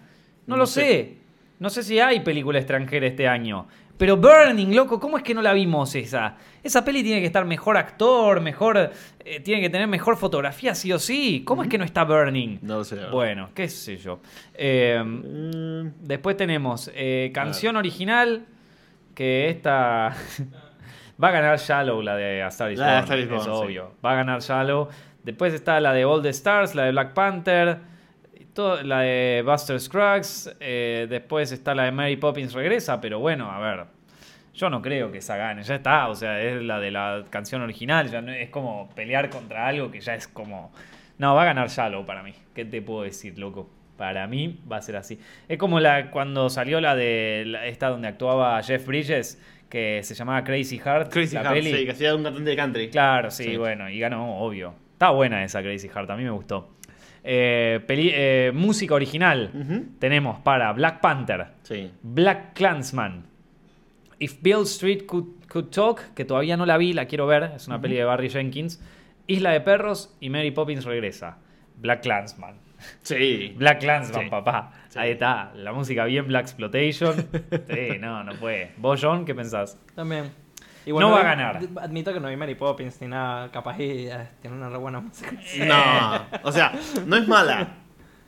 No, 0.47 0.55
No 0.55 0.57
lo 0.57 0.65
sé. 0.65 0.81
sé. 0.81 1.17
No 1.59 1.69
sé 1.69 1.83
si 1.83 1.99
hay 1.99 2.19
película 2.19 2.59
extranjera 2.59 3.07
este 3.07 3.27
año. 3.27 3.67
Pero 3.97 4.17
Burning, 4.17 4.75
loco, 4.75 4.99
¿cómo 4.99 5.15
es 5.17 5.23
que 5.23 5.33
no 5.33 5.41
la 5.41 5.53
vimos 5.53 5.95
esa? 5.95 6.35
Esa 6.61 6.83
peli 6.83 7.01
tiene 7.01 7.21
que 7.21 7.27
estar 7.27 7.45
mejor 7.45 7.77
actor, 7.77 8.41
mejor. 8.41 8.91
eh, 9.23 9.39
tiene 9.39 9.61
que 9.61 9.69
tener 9.69 9.87
mejor 9.87 10.17
fotografía, 10.17 10.75
sí 10.75 10.91
o 10.91 10.99
sí. 10.99 11.43
¿Cómo 11.45 11.63
es 11.63 11.69
que 11.69 11.77
no 11.77 11.85
está 11.85 12.03
Burning? 12.03 12.57
No 12.61 12.83
sé. 12.83 12.97
Bueno, 13.09 13.51
qué 13.55 13.69
sé 13.69 13.95
yo. 13.97 14.19
Eh, 14.53 15.01
Mm, 15.01 15.91
Después 16.01 16.35
tenemos 16.35 16.91
eh, 16.93 17.31
canción 17.33 17.77
original, 17.77 18.45
que 19.13 19.47
esta 19.49 20.13
va 21.23 21.27
a 21.29 21.31
ganar 21.31 21.57
Shallow, 21.57 22.01
la 22.01 22.17
de 22.17 22.43
A 22.43 22.47
Star 22.49 22.71
is 22.73 22.79
La 22.79 22.85
de 22.87 22.91
A 22.91 22.95
Born, 22.95 23.03
Star 23.05 23.19
is 23.19 23.25
es 23.25 23.29
Born, 23.31 23.43
sí. 23.43 23.49
obvio. 23.49 23.91
Va 24.05 24.11
a 24.11 24.15
ganar 24.15 24.41
Shallow. 24.41 24.89
Después 25.23 25.53
está 25.53 25.79
la 25.79 25.93
de 25.93 26.03
All 26.03 26.21
the 26.21 26.29
Stars, 26.29 26.75
la 26.75 26.83
de 26.83 26.91
Black 26.91 27.13
Panther, 27.13 27.77
todo- 28.55 28.81
la 28.81 29.01
de 29.01 29.43
Buster 29.45 29.79
Scruggs. 29.79 30.55
eh, 30.59 31.05
después 31.07 31.51
está 31.51 31.75
la 31.75 31.83
de 31.83 31.91
Mary 31.91 32.15
Poppins 32.15 32.53
Regresa, 32.53 32.99
pero 32.99 33.19
bueno, 33.19 33.51
a 33.51 33.59
ver. 33.59 33.85
Yo 34.55 34.69
no 34.69 34.81
creo 34.81 35.11
que 35.11 35.17
esa 35.17 35.35
gane, 35.35 35.61
ya 35.63 35.75
está, 35.75 36.07
o 36.07 36.15
sea, 36.15 36.41
es 36.41 36.61
la 36.63 36.79
de 36.79 36.89
la 36.89 37.25
canción 37.29 37.61
original, 37.61 38.09
ya 38.09 38.21
no 38.21 38.31
es 38.31 38.49
como 38.49 38.89
pelear 38.95 39.29
contra 39.29 39.67
algo 39.67 39.91
que 39.91 39.99
ya 39.99 40.15
es 40.15 40.27
como... 40.29 40.71
No, 41.17 41.35
va 41.35 41.41
a 41.43 41.45
ganar 41.45 41.67
Shallow 41.67 42.05
para 42.05 42.23
mí, 42.23 42.33
¿qué 42.53 42.63
te 42.65 42.81
puedo 42.81 43.03
decir, 43.03 43.37
loco? 43.37 43.69
Para 43.97 44.27
mí 44.27 44.61
va 44.71 44.77
a 44.77 44.81
ser 44.81 44.95
así. 44.95 45.19
Es 45.49 45.57
como 45.57 45.79
la 45.81 46.09
cuando 46.09 46.49
salió 46.49 46.79
la 46.81 46.95
de 46.95 47.43
la- 47.47 47.65
esta 47.65 47.89
donde 47.89 48.07
actuaba 48.07 48.61
Jeff 48.63 48.85
Bridges, 48.87 49.41
que 49.69 50.01
se 50.03 50.13
llamaba 50.15 50.43
Crazy 50.45 50.77
Heart. 50.79 51.11
Crazy 51.11 51.35
la 51.35 51.41
Heart, 51.43 51.53
peli. 51.55 51.73
sí, 51.73 51.85
que 51.85 51.91
hacía 51.91 52.15
un 52.15 52.23
cantante 52.23 52.49
de 52.49 52.55
country. 52.55 52.89
Claro, 52.89 53.31
sí, 53.31 53.43
Sí. 53.43 53.57
bueno, 53.57 53.89
y 53.89 53.99
ganó, 53.99 54.37
obvio. 54.39 54.73
Está 54.93 55.09
buena 55.09 55.43
esa 55.43 55.61
Crazy 55.61 55.89
Heart, 55.89 56.09
a 56.11 56.15
mí 56.15 56.23
me 56.23 56.29
gustó. 56.29 56.74
Eh, 57.27 57.79
peli- 57.87 58.11
eh, 58.13 58.51
música 58.53 58.93
original 58.93 59.49
tenemos 59.99 60.39
para 60.41 60.71
Black 60.73 61.01
Panther, 61.01 61.47
Sí. 61.63 61.89
Black 62.03 62.53
Clansman, 62.53 63.25
If 64.19 64.41
Bill 64.41 64.61
Street 64.63 65.05
Could, 65.07 65.45
Could 65.49 65.69
Talk, 65.71 66.13
que 66.13 66.23
todavía 66.23 66.55
no 66.55 66.65
la 66.67 66.77
vi, 66.77 66.93
la 66.93 67.05
quiero 67.05 67.25
ver, 67.25 67.51
es 67.55 67.67
una 67.67 67.81
peli 67.81 67.95
de 67.95 68.03
Barry 68.03 68.29
Jenkins, 68.29 68.79
Isla 69.27 69.51
de 69.51 69.61
Perros 69.61 70.15
y 70.19 70.29
Mary 70.29 70.51
Poppins 70.51 70.85
regresa. 70.85 71.37
Black 71.77 72.03
Clansman. 72.03 72.55
Sí. 73.01 73.53
Black 73.57 73.79
Clansman, 73.79 74.25
Sí. 74.25 74.29
papá. 74.29 74.71
Sí. 74.89 74.99
Ahí 74.99 75.11
está, 75.11 75.51
la 75.55 75.73
música 75.73 76.05
bien 76.05 76.27
Black 76.27 76.43
Exploitation. 76.43 77.15
Sí, 77.69 77.97
no, 77.99 78.23
no 78.23 78.33
puede. 78.35 78.71
¿Vos, 78.77 79.01
John, 79.03 79.25
qué 79.25 79.33
pensás? 79.33 79.77
También. 79.95 80.25
Y 80.85 80.91
No 80.93 81.09
va 81.11 81.21
a 81.21 81.23
ganar. 81.23 81.59
Admito 81.81 82.13
que 82.13 82.19
no 82.19 82.27
vi 82.29 82.35
Mary 82.35 82.55
Poppins 82.55 83.01
ni 83.01 83.07
nada. 83.07 83.51
Capaz 83.51 83.79
y 83.79 84.07
eh, 84.07 84.27
tiene 84.41 84.55
una 84.55 84.69
re 84.69 84.77
buena 84.77 84.99
música. 84.99 85.31
No, 85.65 86.39
o 86.43 86.51
sea, 86.51 86.73
no 87.05 87.15
es 87.15 87.27
mala, 87.27 87.55
¿La 87.59 87.67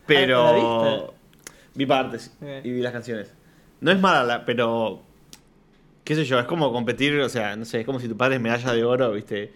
pero 0.06 0.54
viste? 0.96 1.14
vi 1.76 1.86
partes 1.86 2.36
Ok. 2.42 2.48
y 2.66 2.72
vi 2.72 2.82
las 2.82 2.92
canciones. 2.94 3.34
No 3.82 3.92
es 3.92 4.00
mala, 4.00 4.24
la- 4.24 4.46
pero 4.46 5.04
qué 6.04 6.16
sé 6.16 6.26
yo, 6.26 6.40
es 6.40 6.46
como 6.46 6.72
competir, 6.72 7.20
o 7.20 7.30
sea, 7.30 7.56
no 7.56 7.66
sé, 7.66 7.82
es 7.82 7.86
como 7.86 8.00
si 8.00 8.08
tu 8.08 8.18
padre 8.18 8.36
es 8.38 8.42
medalla 8.42 8.74
de 8.74 8.84
oro, 8.84 9.12
¿viste? 9.12 9.54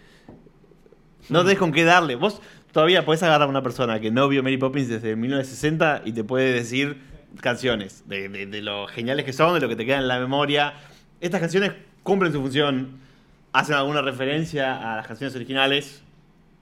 No 1.28 1.42
tenés 1.42 1.58
con 1.58 1.72
qué 1.72 1.84
darle. 1.84 2.14
Vos 2.16 2.40
todavía 2.72 3.04
podés 3.04 3.22
agarrar 3.22 3.46
a 3.48 3.50
una 3.50 3.62
persona 3.62 3.98
que 4.00 4.10
no 4.10 4.28
vio 4.28 4.42
Mary 4.42 4.58
Poppins 4.58 4.88
desde 4.88 5.16
1960 5.16 6.02
y 6.04 6.12
te 6.12 6.24
puede 6.24 6.52
decir 6.52 7.00
canciones 7.40 8.06
de, 8.08 8.28
de- 8.28 8.46
de 8.46 8.62
lo 8.62 8.86
geniales 8.86 9.24
que 9.24 9.32
son, 9.32 9.54
de 9.54 9.60
lo 9.60 9.68
que 9.68 9.76
te 9.76 9.84
queda 9.86 9.98
en 9.98 10.08
la 10.08 10.18
memoria. 10.20 10.74
Estas 11.20 11.40
canciones 11.40 11.72
cumplen 12.02 12.32
su 12.32 12.40
función, 12.40 12.98
hacen 13.52 13.74
alguna 13.76 14.02
referencia 14.02 14.92
a 14.92 14.96
las 14.96 15.06
canciones 15.06 15.34
originales, 15.36 16.02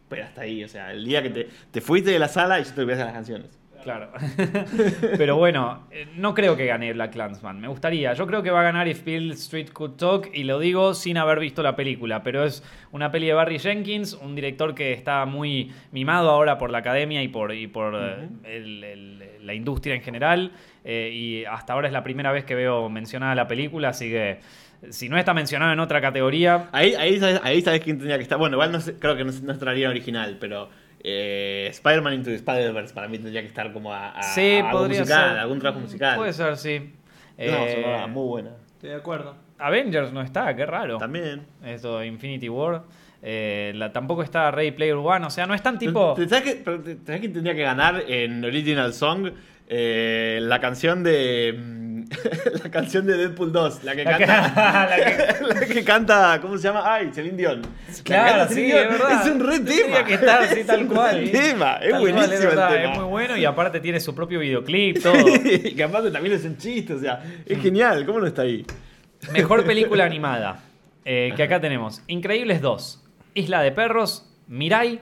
pero 0.09 0.25
hasta 0.25 0.43
ahí, 0.43 0.65
o 0.65 0.69
sea, 0.69 0.93
el 0.93 1.05
día 1.05 1.23
que 1.23 1.31
te, 1.31 1.49
te 1.71 1.81
fuiste 1.81 2.11
de 2.11 2.19
la 2.19 2.29
sala 2.29 2.59
y 2.61 2.65
ya 2.65 2.75
te 2.75 2.81
olvidaste 2.81 3.05
las 3.05 3.13
canciones. 3.15 3.47
Claro. 3.83 4.11
Pero 5.17 5.37
bueno, 5.37 5.87
eh, 5.91 6.07
no 6.17 6.35
creo 6.35 6.55
que 6.55 6.67
gane 6.67 6.93
Black 6.93 7.13
Clansman. 7.13 7.59
Me 7.63 7.69
gustaría. 7.69 8.13
Yo 8.13 8.27
creo 8.27 8.43
que 8.43 8.51
va 8.51 8.61
a 8.61 8.63
ganar 8.65 8.87
If 8.89 9.05
Bill 9.05 9.31
Street 9.33 9.71
Could 9.73 9.93
Talk 9.93 10.29
y 10.35 10.45
lo 10.45 10.59
digo 10.59 10.93
sin 10.93 11.17
haber 11.17 11.39
visto 11.39 11.63
la 11.63 11.77
película. 11.77 12.23
Pero 12.23 12.45
es 12.45 12.63
una 12.93 13.11
peli 13.11 13.29
de 13.29 13.33
Barry 13.33 13.59
Jenkins, 13.59 14.13
un 14.13 14.35
director 14.35 14.75
que 14.75 14.93
está 14.93 15.25
muy 15.25 15.73
mimado 15.93 16.29
ahora 16.29 16.59
por 16.59 16.71
la 16.71 16.77
academia 16.79 17.23
y 17.23 17.29
por, 17.29 17.55
y 17.55 17.69
por 17.69 17.95
eh, 17.97 18.29
el- 18.45 18.85
el- 18.85 19.47
la 19.47 19.55
industria 19.55 19.95
en 19.95 20.03
general. 20.03 20.53
eh, 20.85 21.11
y 21.15 21.45
hasta 21.47 21.73
ahora 21.73 21.87
es 21.87 21.93
la 21.95 22.03
primera 22.05 22.33
vez 22.33 22.45
que 22.45 22.55
veo 22.55 22.91
mencionada 22.91 23.35
la 23.35 23.49
película, 23.49 23.89
así 23.91 24.11
que 24.11 24.41
si 24.89 25.09
no 25.09 25.19
está 25.19 25.35
mencionado 25.35 25.73
en 25.73 25.81
otra 25.81 26.01
categoría, 26.01 26.69
Ahí, 26.73 26.95
ahí, 26.95 27.19
sabes, 27.21 27.41
ahí 27.45 27.61
sabes 27.63 27.81
quién 27.81 27.99
tendría 27.99 28.17
que 28.17 28.23
estar. 28.23 28.39
Bueno, 28.39 28.57
igual 28.57 28.73
no 28.73 28.81
sé- 28.81 28.95
creo 28.99 29.17
que 29.17 29.25
no, 29.25 29.33
no 29.43 29.53
estaría 29.53 29.89
original, 29.91 30.39
pero 30.41 30.71
eh, 31.05 31.69
Spider-Man 31.71 32.15
Into 32.15 32.31
the 32.31 32.37
Spider-Verse 32.37 32.95
para 32.95 33.09
mí 33.09 33.19
tendría 33.19 33.43
que 33.43 33.49
estar 33.49 33.73
como 33.73 33.93
a, 33.93 34.11
a- 34.11 34.23
sí, 34.23 34.59
a 34.59 34.71
algo 34.71 34.87
musical, 34.87 35.07
ser. 35.31 35.39
algún 35.39 35.59
trabajo 35.59 35.81
musical. 35.81 36.17
Puede 36.17 36.33
ser, 36.33 36.57
sí. 36.57 36.79
No, 37.39 37.45
Eh, 37.67 38.07
muy 38.09 38.27
buena. 38.29 38.51
Estoy 38.75 38.91
de 38.91 38.97
acuerdo. 38.97 39.35
Avengers 39.59 40.13
no 40.13 40.23
está, 40.23 40.55
qué 40.57 40.65
raro. 40.67 40.97
También. 40.99 41.43
Esto, 41.65 42.03
Infinity 42.03 42.49
War. 42.49 42.83
Eh, 43.23 43.73
la- 43.77 43.93
tampoco 43.93 44.23
está 44.23 44.51
Ready 44.51 44.71
Player 44.73 44.95
One. 44.95 45.27
O 45.27 45.31
sea, 45.31 45.47
no 45.47 45.53
están 45.55 45.79
tipo. 45.79 46.15
¿Te- 46.15 46.23
te- 46.27 46.29
¿Sabes 46.31 46.55
que, 46.55 46.65
sabes 46.65 47.21
quién 47.21 47.33
tendría 47.35 47.55
que 47.55 47.63
ganar 47.63 48.03
en 48.09 48.43
Original 48.45 48.95
Song? 48.95 49.31
Eh, 49.69 50.39
la 50.43 50.59
canción 50.61 51.03
de. 51.05 51.55
Mm, 52.11 52.63
la 52.65 52.71
canción 52.71 53.07
de 53.07 53.17
Deadpool 53.17 53.53
2. 53.53 53.85
La 53.85 53.95
que 53.97 54.05
La 54.05 54.19
que- 54.19 54.27
canta. 54.27 54.87
la 54.91 54.97
que- 54.97 55.45
la 55.55 55.67
que 55.67 55.85
canta. 55.85 56.39
¿Cómo 56.43 56.57
se 56.59 56.65
llama? 56.65 56.83
Ay, 56.85 57.11
Celine 57.13 57.37
Dion. 57.37 57.63
Claro, 58.05 58.49
sí, 58.53 58.63
Dion. 58.63 58.79
es 58.79 58.89
verdad. 58.91 59.27
Es 59.27 59.33
un 59.33 59.41
re 59.41 59.61
tema. 59.61 60.05
que 60.05 60.15
estar, 60.15 60.49
sí, 60.49 60.65
tal 60.65 60.81
Es 60.81 60.83
un 60.89 60.95
cual. 60.95 61.17
re 61.17 61.27
sí. 61.27 61.33
tema. 61.33 61.73
Es 61.75 61.81
Tal 61.81 61.91
cual, 61.91 62.01
buenísimo 62.01 62.35
es 62.35 62.41
verdad, 62.45 62.75
el 62.75 62.81
tema. 62.83 62.93
Es 62.93 62.99
muy 63.01 63.09
bueno 63.09 63.37
y 63.37 63.45
aparte 63.45 63.81
tiene 63.81 64.01
su 64.01 64.15
propio 64.15 64.41
videoclip, 64.41 65.03
todo. 65.03 65.15
y 65.45 65.75
que 65.75 65.83
aparte 65.85 66.11
también 66.11 66.35
es 66.35 66.45
un 66.45 66.57
chiste, 66.57 66.95
o 66.95 66.99
sea, 67.01 67.23
es 67.47 67.61
genial. 67.61 68.05
¿Cómo 68.07 68.21
no 68.21 68.27
está 68.27 68.43
ahí? 68.43 68.65
Mejor 69.33 69.65
película 69.65 70.05
animada. 70.05 70.61
eh, 71.05 71.33
que 71.37 71.43
acá 71.43 71.61
tenemos 71.61 72.03
Increíbles 72.09 72.61
2, 72.61 73.03
Isla 73.35 73.63
de 73.63 73.73
Perros, 73.73 74.27
Mirai. 74.49 75.01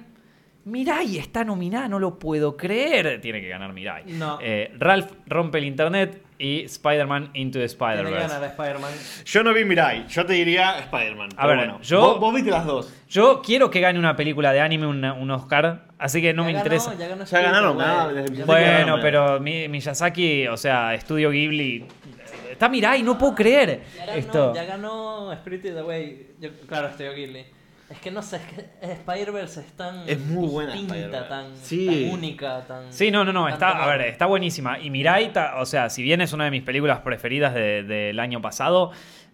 Mirai 0.69 1.19
está 1.19 1.45
nominada, 1.45 1.89
no 1.89 1.99
lo 1.99 2.19
puedo 2.19 2.57
creer. 2.57 3.21
Tiene 3.21 3.41
que 3.41 3.49
ganar 3.49 3.73
Mirai. 3.73 4.05
No. 4.07 4.39
Eh, 4.41 4.73
Ralph 4.79 5.11
rompe 5.27 5.59
el 5.59 5.65
internet 5.65 6.23
y 6.39 6.61
Spider-Man 6.65 7.31
Into 7.35 7.59
the 7.59 7.65
Spider-Verse. 7.65 9.25
Yo 9.25 9.43
no 9.43 9.53
vi 9.55 9.65
Mirai, 9.65 10.07
yo 10.09 10.25
te 10.27 10.35
diría 10.35 10.79
Spider-Man. 10.81 11.31
A 11.37 11.47
ver, 11.47 11.57
bueno, 11.57 11.81
yo- 11.83 12.01
Vos, 12.01 12.21
vos 12.21 12.35
viste 12.35 12.51
las 12.51 12.65
dos. 12.67 12.93
Yo 13.09 13.41
quiero 13.43 13.71
que 13.71 13.81
gane 13.81 13.99
una 13.99 14.15
película 14.15 14.53
de 14.53 14.61
anime, 14.61 14.87
una- 14.87 15.15
un 15.15 15.31
Oscar, 15.31 15.87
así 15.99 16.21
que 16.21 16.33
no 16.35 16.43
Ya 16.43 16.47
me 16.47 16.53
ganó, 16.53 16.65
interesa. 16.65 16.95
Ya, 16.99 17.09
ganó 17.09 17.25
Ya 17.25 17.41
ganaron, 17.41 17.79
ganó. 17.79 18.11
Bueno, 18.47 18.67
ganaron, 18.67 19.01
pero 19.01 19.41
Mi- 19.41 19.69
Miyazaki, 19.69 20.47
o 20.49 20.57
sea, 20.57 20.95
Estudio 20.95 21.31
Ghibli. 21.31 21.87
Está 22.53 22.69
Mirai, 22.69 23.03
no 23.03 23.17
puedo 23.17 23.35
creer 23.35 23.83
Ya 23.97 24.07
ganó, 24.07 24.19
esto. 24.19 24.55
ya 24.55 24.65
ganó 24.65 25.33
Spirited 25.37 25.77
Away. 25.79 26.27
Yo, 26.41 26.51
claro, 26.69 26.89
estoy 26.89 27.07
Ghibli. 27.15 27.45
Es 27.91 27.99
que 28.01 28.11
no 28.11 28.21
sé, 28.23 28.37
es 28.37 28.43
que 28.43 28.93
Spider-Verse 28.93 29.61
es 29.61 29.73
tan 29.73 30.07
Es 30.07 30.19
muy 30.21 30.47
buena 30.49 30.75
tan, 31.29 31.57
Sí. 31.57 31.87
tan 31.87 32.11
única, 32.19 32.67
tan... 32.67 32.93
Sí, 32.93 33.11
no, 33.11 33.25
no, 33.25 33.33
no, 33.33 33.49
está, 33.49 33.83
a 33.83 33.87
ver, 33.87 34.03
está 34.03 34.27
buenísima. 34.27 34.79
Y 34.79 34.91
Mirai, 34.91 35.33
ta- 35.33 35.55
o 35.59 35.65
sea, 35.65 35.89
si 35.89 36.03
bien 36.03 36.21
es 36.21 36.33
una 36.35 36.45
de 36.45 36.51
mis 36.51 36.63
películas 36.63 37.01
preferidas 37.01 37.55
de- 37.55 37.83
del 37.85 38.21
año 38.21 38.43
pasado, 38.43 38.93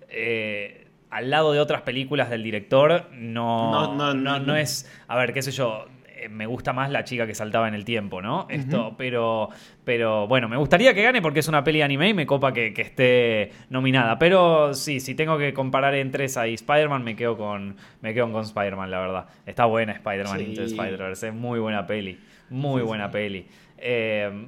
eh, 0.08 0.86
al 1.10 1.30
lado 1.30 1.52
de 1.52 1.60
otras 1.60 1.82
películas 1.82 2.30
del 2.30 2.42
director, 2.44 3.08
no, 3.12 3.70
No, 3.72 3.94
no, 3.94 4.14
no, 4.14 4.38
no, 4.38 4.38
no. 4.40 4.56
es, 4.56 4.90
a 5.08 5.16
ver, 5.16 5.32
qué 5.32 5.42
sé 5.42 5.50
yo, 5.50 5.86
me 6.28 6.46
gusta 6.46 6.72
más 6.72 6.90
la 6.90 7.04
chica 7.04 7.26
que 7.26 7.34
saltaba 7.34 7.68
en 7.68 7.74
el 7.74 7.84
tiempo, 7.84 8.20
¿no? 8.22 8.46
Esto, 8.50 8.94
pero, 8.96 9.48
pero 9.84 10.26
bueno, 10.26 10.48
me 10.48 10.56
gustaría 10.56 10.94
que 10.94 11.02
gane 11.02 11.20
porque 11.22 11.40
es 11.40 11.48
una 11.48 11.62
peli 11.64 11.78
de 11.78 11.84
anime 11.84 12.08
y 12.10 12.14
me 12.14 12.26
copa 12.26 12.52
que, 12.52 12.72
que 12.72 12.82
esté 12.82 13.52
nominada. 13.70 14.18
Pero 14.18 14.74
sí, 14.74 15.00
si 15.00 15.14
tengo 15.14 15.38
que 15.38 15.52
comparar 15.54 15.94
entre 15.94 16.24
esa 16.24 16.46
y 16.46 16.54
Spider-Man, 16.54 17.02
me 17.04 17.16
quedo 17.16 17.36
con, 17.36 17.76
me 18.00 18.14
quedo 18.14 18.30
con 18.32 18.42
Spider-Man, 18.42 18.90
la 18.90 19.00
verdad. 19.00 19.26
Está 19.46 19.64
buena 19.66 19.92
Spider-Man 19.92 20.38
Sí. 20.38 20.44
Into 20.44 20.62
Spider-Verse, 20.62 21.28
es 21.28 21.34
muy 21.34 21.58
buena 21.58 21.86
peli. 21.86 22.18
Muy 22.50 22.82
buena 22.82 23.10
peli. 23.10 23.46
Eh, 23.78 24.46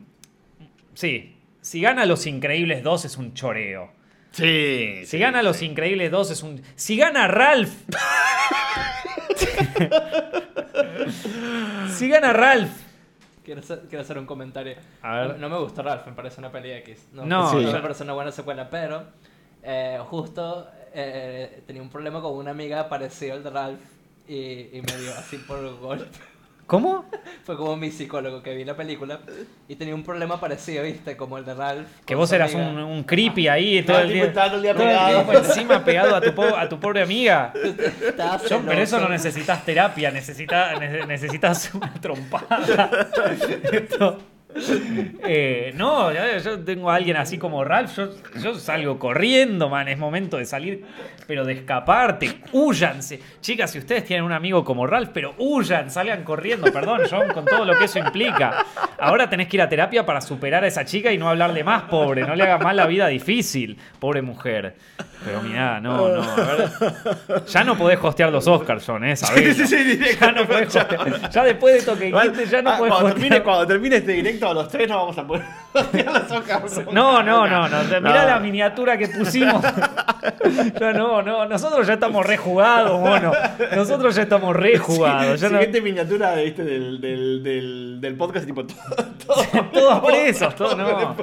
sí, 0.95 1.37
si 1.61 1.81
gana 1.81 2.07
Los 2.07 2.27
Increíbles 2.27 2.83
2 2.83 3.05
es 3.07 3.17
un 3.17 3.35
choreo. 3.35 3.91
Sí. 4.31 5.01
Si 5.05 5.19
gana 5.19 5.43
Los 5.43 5.63
Increíbles 5.63 6.11
2 6.11 6.31
es 6.31 6.43
un... 6.43 6.63
Si 6.75 6.97
gana 6.97 7.27
Ralph... 7.27 7.73
si 11.11 12.09
gana 12.09 12.33
Ralph... 12.33 12.71
Quiero 13.45 13.61
hacer, 13.61 13.83
quiero 13.89 14.03
hacer 14.03 14.19
un 14.19 14.27
comentario. 14.27 14.75
A 15.03 15.15
ver. 15.19 15.29
No, 15.39 15.49
no 15.49 15.57
me 15.57 15.63
gusta 15.63 15.81
Ralph, 15.81 16.05
me 16.07 16.13
parece 16.15 16.41
una 16.41 16.51
peli 16.51 16.73
X. 16.73 17.07
No, 17.13 17.25
No, 17.25 17.43
no 17.53 17.61
Sí. 17.61 17.65
me 17.73 17.81
parece 17.81 18.03
una 18.03 18.13
buena 18.15 18.33
secuela, 18.33 18.69
pero 18.69 19.05
eh, 19.63 20.01
justo 20.07 20.69
eh, 20.93 21.63
tenía 21.67 21.81
un 21.81 21.89
problema 21.89 22.21
con 22.21 22.33
una 22.35 22.51
amiga 22.51 22.89
parecido 22.89 23.35
al 23.35 23.45
de 23.45 23.51
Ralph 23.51 23.81
y, 24.27 24.35
y 24.77 24.83
me 24.85 24.97
dio 25.01 25.13
así 25.17 25.37
por 25.39 25.79
golpe. 25.79 26.07
¿Cómo? 26.67 27.05
Fue 27.45 27.57
como 27.57 27.77
mi 27.77 27.93
psicólogo 27.93 28.43
que 28.43 28.53
vi 28.57 28.65
la 28.65 28.75
película 28.77 29.21
y 29.69 29.77
tenía 29.77 29.95
un 29.95 30.03
problema 30.03 30.41
parecido, 30.41 30.83
¿viste? 30.83 31.17
Como 31.17 31.39
el 31.39 31.45
de 31.45 31.55
Ralph. 31.55 31.87
Que 32.05 32.17
vos 32.17 32.33
eras 32.33 32.55
un, 32.55 32.77
un 32.79 33.05
creepy 33.05 33.47
ahí 33.47 33.83
todo 33.83 34.01
el 34.01 34.13
día. 34.13 34.25
el 34.25 34.33
día 34.33 34.75
todo 34.75 34.83
el 34.83 34.89
pegado. 34.89 35.23
tiempo 35.25 35.33
encima 35.33 35.85
pegado 35.85 36.17
a 36.17 36.21
tu, 36.21 36.35
po- 36.35 36.57
a 36.57 36.69
tu 36.69 36.81
pobre 36.81 37.03
amiga. 37.03 37.53
John, 38.49 38.65
pero 38.67 38.83
eso 38.83 38.99
no 38.99 39.09
necesitas 39.09 39.65
terapia, 39.65 40.11
necesita- 40.11 40.75
nece- 40.75 41.07
necesitas 41.07 41.73
una 41.73 41.93
trompada. 41.95 43.07
Esto- 43.73 44.19
Eh, 45.29 45.73
no, 45.75 46.13
yo 46.13 46.61
tengo 46.61 46.91
a 46.91 46.95
alguien 46.95 47.17
así 47.17 47.39
como 47.39 47.65
Ralph, 47.65 47.97
yo, 47.97 48.11
yo 48.41 48.55
salgo 48.55 48.99
corriendo, 48.99 49.69
man, 49.69 49.89
es 49.89 49.99
momento 49.99 50.37
de 50.37 50.45
salir, 50.45 50.85
pero 51.27 51.45
de 51.45 51.55
escaparte, 51.55 52.41
huyanse. 52.53 53.21
Chicas, 53.41 53.71
si 53.71 53.79
ustedes 53.79 54.05
tienen 54.05 54.25
un 54.25 54.33
amigo 54.33 54.65
como 54.65 54.87
Ralph, 54.87 55.11
pero 55.13 55.35
huyan, 55.39 55.91
salgan 55.91 56.23
corriendo, 56.25 56.73
perdón, 56.73 57.03
John, 57.11 57.29
con 57.33 57.45
todo 57.45 57.65
lo 57.65 57.77
que 57.77 57.85
eso 57.85 57.99
implica. 57.99 58.65
Ahora 58.99 59.29
tenés 59.29 59.49
que 59.49 59.57
ir 59.57 59.63
a 59.63 59.69
terapia 59.69 60.07
para 60.07 60.21
superar 60.21 60.65
a 60.65 60.67
esa 60.67 60.85
chica 60.85 61.13
y 61.13 61.19
no 61.19 61.29
hablarle 61.29 61.65
más, 61.65 61.83
pobre, 61.85 62.23
no 62.23 62.35
le 62.35 62.45
hagas 62.45 62.63
más 62.63 62.75
la 62.75 62.87
vida 62.87 63.09
difícil, 63.09 63.77
pobre 63.99 64.23
mujer. 64.23 64.77
Pero 65.25 65.43
mirá, 65.43 65.81
no, 65.81 66.09
no, 66.09 66.23
a 66.23 66.37
ver. 66.37 67.45
Ya 67.47 67.65
no 67.65 67.77
podés 67.77 67.99
hostear 68.01 68.31
los 68.31 68.47
Oscars, 68.47 68.85
John, 68.87 69.05
¿eh? 69.05 69.17
Sabelo. 69.17 69.55
Sí, 69.55 69.67
sí, 69.67 69.67
sí, 69.67 69.85
directo. 69.85 70.27
Ya 70.27 70.33
no 70.33 70.47
podés 70.47 70.77
hostear. 70.77 71.31
Ya 71.31 71.45
después 71.45 71.75
de 71.75 71.79
esto 71.81 71.99
que 71.99 72.09
Igual, 72.09 72.31
dijiste, 72.33 72.51
ya 72.57 72.63
no 72.63 72.71
ah, 72.71 72.79
podés 72.79 72.93
cuando, 72.93 73.09
hostear. 73.09 73.23
termine, 73.23 73.43
cuando 73.43 73.67
termine 73.67 73.97
este 73.97 74.13
directo, 74.13 74.46
los 74.55 74.69
tres 74.69 74.89
no 74.89 74.97
vamos 74.97 75.19
a 75.19 75.27
poder. 75.27 75.45
No, 76.93 77.23
no, 77.23 77.47
no, 77.47 77.69
no. 77.69 77.83
Mirá 77.85 78.01
No. 78.01 78.27
la 78.29 78.41
miniatura 78.41 78.97
que 78.99 79.09
pusimos. 79.09 79.63
Ya 80.81 80.93
no, 80.93 81.23
no. 81.23 81.47
Nosotros 81.47 81.87
ya 81.87 81.95
estamos 81.95 82.25
rejugados, 82.27 83.01
mono. 83.01 83.33
Nosotros 83.75 84.15
ya 84.17 84.23
estamos 84.23 84.55
rejugados. 84.57 85.41
No- 85.43 85.49
Siguiente 85.49 85.81
miniatura 85.81 86.35
¿viste? 86.37 86.65
del, 86.65 87.01
del, 87.01 87.43
del, 87.43 88.01
del 88.01 88.15
podcast, 88.17 88.47
tipo 88.47 88.65
todo. 88.67 88.77
todo- 89.25 89.37
Todos 89.73 90.05
presos, 90.05 90.55
todos, 90.55 90.77
no. 90.77 91.17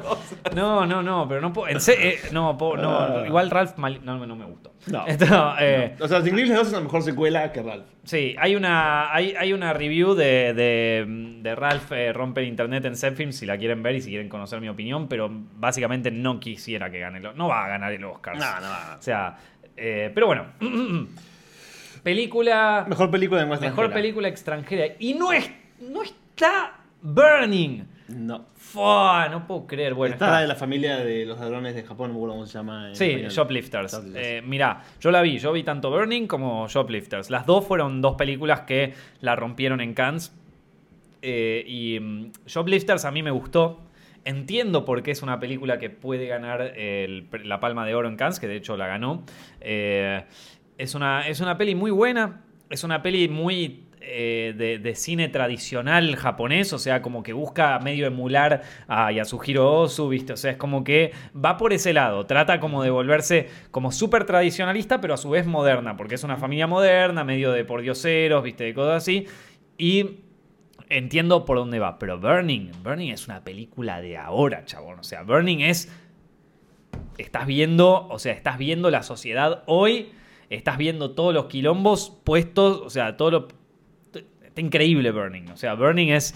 No, 0.56 0.86
no, 0.86 1.04
no, 1.04 1.28
pero 1.28 1.42
no 1.42 1.52
puedo. 1.52 1.68
en 1.70 1.82
se- 1.82 2.08
eh, 2.10 2.20
no, 2.32 2.58
po- 2.58 2.78
no, 2.78 3.26
igual 3.26 3.50
Ralph 3.50 3.78
mal- 3.78 4.00
no, 4.04 4.26
no 4.26 4.36
me 4.36 4.46
gustó. 4.46 4.72
No. 4.88 5.06
Eh, 5.60 5.96
O 6.00 6.08
sea, 6.08 6.20
Los 6.20 6.28
Increíbles 6.28 6.58
2 6.58 6.68
es 6.68 6.74
una 6.74 6.82
mejor 6.82 7.04
secuela 7.04 7.52
que 7.52 7.62
Ralph. 7.62 7.86
Sí, 8.04 8.36
hay 8.38 8.56
una, 8.56 9.14
hay, 9.14 9.34
hay 9.38 9.54
una 9.54 9.72
review 9.74 10.14
de, 10.14 10.54
de, 10.54 11.06
de 11.42 11.56
Ralph 11.56 11.92
eh, 11.92 12.12
Rompe 12.12 12.42
el 12.42 12.48
Internet 12.48 12.84
en 12.86 12.96
Zepfilm, 12.98 13.32
si 13.32 13.46
la 13.46 13.58
quieren 13.58 13.82
ver 13.82 13.96
y 13.96 14.02
si 14.02 14.10
quieren 14.10 14.28
conocer 14.30 14.43
mi 14.62 14.70
opinión, 14.70 15.08
pero 15.08 15.30
básicamente 15.32 16.12
no 16.12 16.40
quisiera 16.40 16.90
que 16.90 17.00
gane 17.00 17.20
el 17.20 17.36
No 17.36 17.48
va 17.48 17.66
a 17.66 17.68
ganar 17.70 17.92
el 17.92 18.04
Oscar. 18.06 18.36
No, 18.38 18.60
no 18.62 18.70
va. 18.70 18.96
O 19.00 19.02
sea, 19.02 19.38
eh, 19.76 20.12
pero 20.14 20.28
bueno. 20.28 20.46
película. 22.04 22.86
Mejor 22.88 23.10
película 23.12 23.42
de 23.42 23.46
Mejor 23.48 23.64
extranjera. 23.66 23.94
película 23.94 24.28
extranjera. 24.28 24.86
Y 25.00 25.14
no, 25.14 25.32
es, 25.32 25.50
no 25.82 26.04
está 26.04 26.80
Burning. 27.02 27.84
No. 28.10 28.46
Fua, 28.56 29.30
no 29.30 29.48
puedo 29.48 29.66
creer. 29.66 29.94
Bueno, 29.94 30.14
está 30.14 30.26
está. 30.26 30.36
la 30.36 30.42
de 30.42 30.48
la 30.48 30.56
familia 30.56 30.98
de 30.98 31.26
los 31.26 31.40
ladrones 31.40 31.74
de 31.74 31.84
Japón, 31.84 32.12
no 32.14 32.20
cómo 32.20 32.46
se 32.46 32.54
llama. 32.54 32.90
en 32.90 32.96
Sí, 32.96 33.06
español. 33.06 33.32
Shoplifters. 33.32 33.92
Shoplifters. 33.94 34.28
Eh, 34.28 34.42
mirá, 34.44 34.84
yo 35.00 35.10
la 35.12 35.22
vi, 35.22 35.38
yo 35.40 35.52
vi 35.54 35.64
tanto 35.64 35.90
Burning 35.90 36.28
como 36.28 36.68
Shoplifters. 36.68 37.30
Las 37.30 37.46
dos 37.46 37.66
fueron 37.66 38.02
dos 38.02 38.16
películas 38.16 38.62
que 38.62 38.94
la 39.22 39.36
rompieron 39.36 39.80
en 39.82 39.94
Cannes. 39.94 40.34
Eh, 41.22 41.64
y 41.66 42.00
mm, 42.00 42.32
Shoplifters 42.46 43.06
a 43.06 43.12
mí 43.12 43.24
me 43.24 43.32
gustó. 43.32 43.80
Entiendo 44.26 44.86
por 44.86 45.04
qué 45.04 45.12
es 45.12 45.22
una 45.22 45.40
película 45.40 45.80
que 45.80 45.90
puede 45.90 46.28
ganar 46.28 46.74
la 46.78 47.60
Palma 47.60 47.86
de 47.86 47.96
Oro 47.96 48.08
en 48.08 48.16
Cannes, 48.16 48.40
que 48.40 48.48
de 48.48 48.56
hecho 48.56 48.78
la 48.78 48.88
ganó. 48.88 49.24
Eh, 49.60 50.24
es, 50.78 50.96
una, 50.96 51.28
es 51.28 51.42
una 51.42 51.58
peli 51.58 51.76
muy 51.76 51.92
buena. 51.92 52.42
Es 52.70 52.84
una 52.84 53.02
peli 53.02 53.28
muy 53.28 53.84
eh, 54.06 54.80
de, 54.82 54.96
cine 54.96 55.30
tradicional 55.30 56.16
japonés, 56.18 56.74
o 56.74 56.78
sea, 56.78 57.02
como 57.02 57.24
que 57.24 57.32
busca 57.32 57.80
medio 57.80 58.06
emular 58.06 58.62
a 58.88 59.12
Yasuhiro 59.12 59.82
Ozu, 59.82 60.10
¿viste? 60.10 60.34
O 60.34 60.38
sea, 60.38 60.52
es 60.52 60.58
como 60.58 60.84
que 60.84 61.14
va 61.34 61.56
por 61.58 61.72
ese 61.72 61.94
lado, 61.94 62.26
trata 62.26 62.60
como 62.60 62.84
de 62.84 62.90
volverse 62.90 63.48
como 63.72 63.94
súper 63.94 64.26
tradicionalista, 64.26 65.00
pero 65.00 65.14
a 65.14 65.18
su 65.18 65.30
vez 65.30 65.46
moderna, 65.48 65.96
porque 65.96 66.16
es 66.16 66.24
una 66.24 66.36
familia 66.36 66.68
moderna, 66.68 67.24
medio 67.24 67.54
de 67.54 67.64
pordioseros, 67.64 68.44
¿viste? 68.44 68.66
De 68.66 68.74
cosas 68.74 69.04
así. 69.04 69.26
Y 69.78 70.18
entiendo 70.98 71.46
por 71.46 71.58
dónde 71.58 71.80
va, 71.80 72.00
pero 72.00 72.20
Burning, 72.20 72.72
Burning 72.84 73.12
es 73.12 73.28
una 73.28 73.44
película 73.44 74.02
de 74.02 74.18
ahora, 74.18 74.66
chabón. 74.66 75.00
O 75.00 75.04
sea, 75.04 75.24
Burning 75.24 75.60
es. 75.60 75.92
Estás 77.18 77.46
viendo, 77.46 78.08
o 78.08 78.20
sea, 78.20 78.34
estás 78.34 78.58
viendo 78.58 78.90
la 78.90 79.04
sociedad 79.04 79.64
hoy, 79.68 80.12
estás 80.50 80.78
viendo 80.78 81.12
todos 81.12 81.34
los 81.34 81.46
quilombos 81.46 82.12
puestos, 82.24 82.82
o 82.82 82.90
sea, 82.90 83.18
todo 83.18 83.32
lo. 83.32 83.48
Está 84.44 84.62
increíble 84.62 85.12
Burning. 85.12 85.50
O 85.50 85.58
sea, 85.58 85.74
Burning 85.74 86.10
es. 86.10 86.36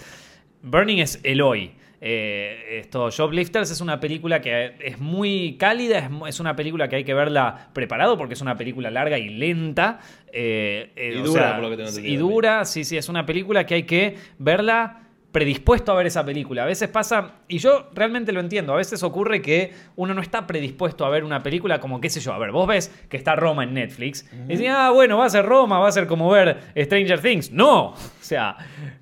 Burning 0.63 0.97
es 0.97 1.19
el 1.23 1.41
hoy. 1.41 1.76
Eh, 1.99 2.79
esto, 2.79 3.09
Shoplifters 3.09 3.71
es 3.71 3.81
una 3.81 3.99
película 3.99 4.39
que 4.39 4.75
es 4.79 4.99
muy 4.99 5.57
cálida, 5.57 6.09
es, 6.27 6.39
una 6.39 6.55
película 6.55 6.87
que 6.87 6.97
hay 6.97 7.03
que 7.03 7.13
verla 7.13 7.69
preparado 7.73 8.17
porque 8.17 8.35
es 8.35 8.41
una 8.41 8.55
película 8.55 8.91
larga 8.91 9.17
y 9.17 9.29
lenta. 9.29 9.99
eh, 10.31 10.91
eh, 10.95 11.13
Y 11.15 11.21
dura, 11.21 11.41
sea, 11.41 11.53
por 11.55 11.63
lo 11.63 11.69
que 11.75 11.83
tengo 11.83 12.07
y 12.07 12.15
dura, 12.17 12.65
sí, 12.65 12.83
sí, 12.83 12.97
es 12.97 13.09
una 13.09 13.25
película 13.25 13.65
que 13.65 13.75
hay 13.75 13.83
que 13.83 14.15
verla 14.37 15.06
predispuesto 15.37 15.91
a 15.91 15.95
ver 15.95 16.07
esa 16.07 16.25
película. 16.25 16.63
A 16.63 16.65
veces 16.65 16.89
pasa, 16.89 17.33
y 17.47 17.59
yo 17.59 17.91
realmente 17.93 18.31
lo 18.31 18.39
entiendo, 18.39 18.73
a 18.73 18.77
veces 18.77 19.03
ocurre 19.03 19.39
que 19.39 19.71
uno 19.95 20.15
no 20.15 20.21
está 20.21 20.47
predispuesto 20.47 21.05
a 21.05 21.09
ver 21.09 21.23
una 21.23 21.43
película 21.43 21.79
como, 21.79 22.01
qué 22.01 22.09
sé 22.09 22.19
yo, 22.21 22.33
a 22.33 22.39
ver, 22.39 22.51
vos 22.51 22.67
ves 22.67 22.91
que 23.07 23.17
está 23.17 23.35
Roma 23.35 23.63
en 23.63 23.75
Netflix, 23.75 24.25
y 24.47 24.53
decís, 24.53 24.67
ah, 24.71 24.89
bueno, 24.91 25.19
va 25.19 25.25
a 25.25 25.29
ser 25.29 25.45
Roma, 25.45 25.77
va 25.77 25.89
a 25.89 25.91
ser 25.91 26.07
como 26.07 26.27
ver 26.31 26.57
Stranger 26.75 27.21
Things. 27.21 27.51
No, 27.51 27.89
o 27.89 27.95
sea, 28.19 28.57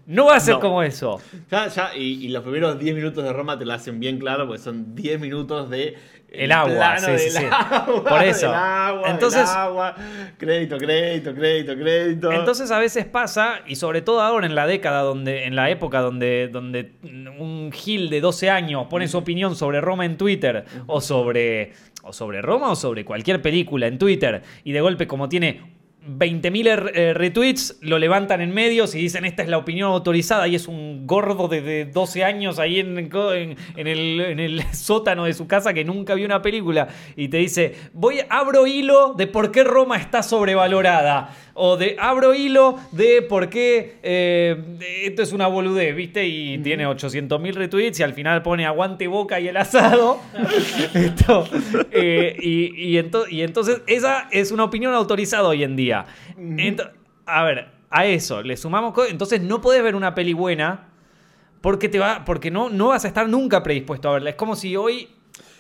no 0.08 0.26
va 0.26 0.36
a 0.36 0.40
ser 0.42 0.56
No. 0.56 0.60
como 0.60 0.84
eso. 0.84 1.22
Ya, 1.50 1.70
ya, 1.70 1.96
y, 1.96 2.26
y 2.26 2.28
los 2.28 2.44
primeros 2.44 2.78
10 2.78 2.96
minutos 2.96 3.24
de 3.24 3.32
Roma 3.32 3.58
te 3.58 3.64
lo 3.64 3.72
hacen 3.72 4.02
bien 4.02 4.20
claro, 4.20 4.46
porque 4.46 4.62
son 4.62 4.94
10 4.94 5.22
minutos 5.22 5.70
de. 5.70 5.96
El 6.38 6.52
agua, 6.52 6.76
plano 6.76 7.06
sí, 7.06 7.12
del 7.12 7.32
sí, 7.32 7.46
agua, 7.50 8.04
Por 8.04 8.24
eso. 8.24 8.48
del 8.48 8.56
agua, 8.56 9.10
Entonces- 9.10 9.48
del 9.50 9.58
agua, 9.58 9.96
crédito, 10.38 10.78
crédito, 10.78 11.34
crédito, 11.34 11.76
crédito. 11.76 12.32
Entonces 12.32 12.72
a 12.72 12.80
veces 12.80 13.06
pasa, 13.06 13.60
y 13.68 13.76
sobre 13.76 14.02
todo 14.02 14.22
ahora 14.22 14.46
en 14.46 14.56
la 14.56 14.68
década, 14.68 15.02
donde, 15.02 15.46
en 15.46 15.56
la 15.56 15.70
época 15.70 16.02
donde, 16.02 16.50
donde 16.52 16.92
un 17.38 17.72
Gil 17.72 18.10
de 18.10 18.22
12 18.22 18.50
años 18.50 18.88
pone 18.90 19.08
su 19.08 19.18
opinión 19.18 19.56
sobre 19.56 19.82
Roma 19.82 20.06
en 20.06 20.18
Twitter, 20.18 20.66
o 20.88 21.02
sobre, 21.02 21.74
o 22.04 22.14
sobre 22.14 22.42
Roma, 22.42 22.70
o 22.72 22.76
sobre 22.76 23.04
cualquier 23.06 23.42
película 23.42 23.88
en 23.88 23.98
Twitter, 23.98 24.42
y 24.64 24.72
de 24.72 24.82
golpe 24.82 25.08
como 25.08 25.28
tiene 25.30 25.75
20.000 26.08 26.68
er- 26.68 26.92
eh, 26.94 27.14
retweets, 27.14 27.78
lo 27.82 27.98
levantan 28.00 28.42
en 28.42 28.54
medios 28.54 28.94
y 28.96 29.00
dicen 29.00 29.26
esta 29.26 29.44
es 29.44 29.50
la 29.50 29.58
opinión 29.58 29.92
autorizada 29.92 30.48
y 30.48 30.56
es 30.56 30.68
un 30.68 31.08
gordo 31.08 31.48
de, 31.48 31.62
de 31.62 31.86
12 31.86 32.24
años 32.24 32.60
ahí 32.60 32.80
en, 32.80 32.98
en- 32.98 33.56
en 33.76 33.88
el, 33.88 34.20
en 34.22 34.40
el 34.40 34.62
sótano 34.74 35.26
de 35.26 35.34
su 35.34 35.48
casa 35.48 35.74
que 35.74 35.84
nunca 35.84 36.14
vio 36.16 36.26
una 36.26 36.42
película 36.42 36.88
y 37.16 37.28
te 37.30 37.38
dice, 37.38 37.76
voy, 37.94 38.20
abro 38.30 38.68
hilo 38.68 39.14
de 39.18 39.28
por 39.28 39.52
qué 39.52 39.64
Roma 39.64 39.98
está 39.98 40.22
sobrevalorada 40.24 41.36
o 41.54 41.78
de 41.78 41.96
abro 42.00 42.34
hilo 42.34 42.78
de 42.92 43.22
por 43.22 43.50
qué 43.50 43.96
eh, 44.04 44.58
esto 45.04 45.22
es 45.24 45.32
una 45.32 45.48
boludez, 45.48 45.96
¿viste? 45.96 46.28
Y 46.28 46.58
tiene 46.60 46.86
800.000 46.86 47.54
retweets 47.54 48.00
y 48.02 48.04
al 48.04 48.14
final 48.14 48.42
pone 48.42 48.66
aguante 48.66 49.08
boca 49.08 49.40
y 49.40 49.48
el 49.48 49.56
asado. 49.58 50.20
Esto, 50.94 51.48
eh, 51.92 52.36
y, 52.42 52.96
y 52.96 52.98
ento- 52.98 53.26
y 53.30 53.42
entonces 53.42 53.82
esa 53.88 54.28
es 54.32 54.52
una 54.52 54.66
opinión 54.66 54.94
autorizada 54.94 55.48
hoy 55.48 55.64
en 55.64 55.76
día. 55.76 55.95
Ento- 56.38 56.92
a 57.26 57.44
ver, 57.44 57.68
a 57.90 58.06
eso 58.06 58.42
le 58.44 58.58
sumamos... 58.58 58.94
Entonces 59.10 59.42
no 59.42 59.62
podés 59.62 59.82
ver 59.84 59.96
una 59.96 60.14
peli 60.16 60.34
buena 60.34 60.90
porque, 61.62 61.90
te 61.90 61.98
va, 62.00 62.24
porque 62.26 62.52
no, 62.52 62.70
no 62.70 62.90
vas 62.90 63.06
a 63.06 63.08
estar 63.08 63.28
nunca 63.30 63.64
predispuesto 63.64 64.10
a 64.10 64.14
verla. 64.14 64.30
Es 64.32 64.36
como 64.36 64.56
si 64.56 64.76
hoy 64.76 65.10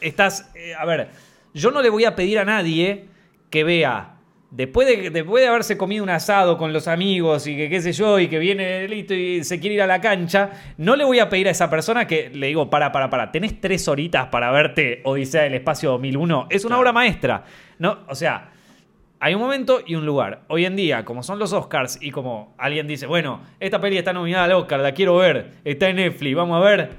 estás... 0.02 0.52
eh, 0.56 0.74
a 0.78 0.86
ver, 0.86 1.10
yo 1.54 1.72
no 1.72 1.82
le 1.82 1.90
voy 1.90 2.06
a 2.06 2.16
pedir 2.16 2.38
a 2.40 2.46
nadie 2.46 3.08
que 3.50 3.64
vea 3.64 4.12
después 4.52 4.88
de, 4.88 5.10
después 5.10 5.42
de 5.44 5.50
haberse 5.50 5.78
comido 5.78 6.04
un 6.04 6.10
asado 6.10 6.58
con 6.58 6.72
los 6.72 6.88
amigos 6.88 7.46
y 7.48 7.58
que 7.58 7.70
qué 7.70 7.82
sé 7.82 7.92
yo, 7.92 8.20
y 8.20 8.28
que 8.28 8.40
viene 8.40 8.88
listo 8.88 9.14
y 9.14 9.44
se 9.44 9.60
quiere 9.60 9.76
ir 9.76 9.82
a 9.82 9.88
la 9.88 10.00
cancha, 10.00 10.52
no 10.78 10.96
le 10.96 11.04
voy 11.04 11.20
a 11.20 11.28
pedir 11.30 11.48
a 11.48 11.52
esa 11.52 11.70
persona 11.70 12.08
que 12.08 12.30
le 12.30 12.48
digo, 12.48 12.70
para, 12.70 12.92
para, 12.92 13.10
para, 13.10 13.32
tenés 13.32 13.60
tres 13.60 13.88
horitas 13.88 14.28
para 14.28 14.52
verte 14.52 15.02
Odisea 15.04 15.44
del 15.44 15.56
Espacio 15.56 15.92
2001. 15.92 16.48
Es 16.50 16.64
una 16.64 16.70
Claro. 16.76 16.82
obra 16.82 16.92
maestra. 16.94 17.44
No, 17.80 18.00
o 18.08 18.16
sea, 18.16 18.52
hay 19.20 19.34
un 19.34 19.42
momento 19.42 19.82
y 19.86 19.96
un 19.96 20.06
lugar. 20.06 20.42
Hoy 20.50 20.66
en 20.66 20.76
día, 20.76 21.06
como 21.06 21.24
son 21.24 21.40
los 21.40 21.54
Oscars 21.54 21.98
y 22.02 22.12
como 22.12 22.54
alguien 22.58 22.88
dice, 22.88 23.06
bueno, 23.08 23.42
esta 23.60 23.80
peli 23.80 23.98
está 23.98 24.14
nominada 24.14 24.46
al 24.46 24.52
Oscar, 24.54 24.80
la 24.82 24.94
quiero 24.94 25.16
ver, 25.18 25.52
está 25.64 25.90
en 25.90 25.96
Netflix, 25.98 26.36
vamos 26.36 26.58
a 26.62 26.66
ver. 26.68 26.90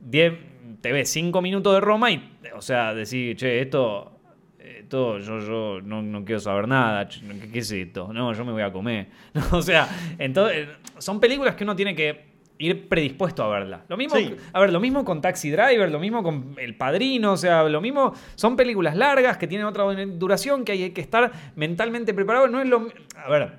Diez- 0.00 0.38
te 0.80 0.92
ves 0.92 1.10
cinco 1.10 1.40
minutos 1.40 1.72
de 1.74 1.80
Roma 1.80 2.10
y, 2.10 2.22
o 2.54 2.60
sea, 2.60 2.92
decir, 2.92 3.36
che, 3.36 3.60
esto, 3.62 4.12
esto 4.58 5.18
yo, 5.18 5.38
yo 5.40 5.80
no, 5.82 6.24
quiero 6.24 6.40
saber 6.40 6.68
nada, 6.68 7.08
ch- 7.08 7.22
¿qué, 7.40 7.50
qué 7.50 7.58
es 7.60 7.70
esto? 7.72 8.12
No, 8.12 8.32
yo 8.34 8.44
me 8.44 8.52
voy 8.52 8.62
a 8.62 8.70
comer. 8.70 9.06
o 9.52 9.62
sea, 9.62 9.88
entonces, 10.18 10.68
son 10.98 11.20
películas 11.20 11.54
que 11.54 11.64
uno 11.64 11.74
tiene 11.74 11.94
que 11.94 12.33
ir 12.58 12.88
predispuesto 12.88 13.42
a 13.42 13.48
verla. 13.48 13.84
Lo 13.88 13.96
mismo, 13.96 14.16
Sí. 14.16 14.34
a 14.52 14.60
ver, 14.60 14.72
lo 14.72 14.80
mismo 14.80 15.04
con 15.04 15.20
Taxi 15.20 15.50
Driver, 15.50 15.90
lo 15.90 15.98
mismo 15.98 16.22
con 16.22 16.54
El 16.58 16.76
Padrino, 16.76 17.32
o 17.32 17.36
sea, 17.36 17.64
lo 17.64 17.80
mismo, 17.80 18.14
son 18.36 18.56
películas 18.56 18.96
largas 18.96 19.36
que 19.38 19.46
tienen 19.46 19.66
otra 19.66 19.84
duración 19.84 20.64
que 20.64 20.72
hay 20.72 20.90
que 20.90 21.00
estar 21.00 21.32
mentalmente 21.56 22.14
preparado, 22.14 22.46
no 22.48 22.60
es 22.60 22.68
lo, 22.68 22.88
a 23.16 23.28
ver, 23.28 23.58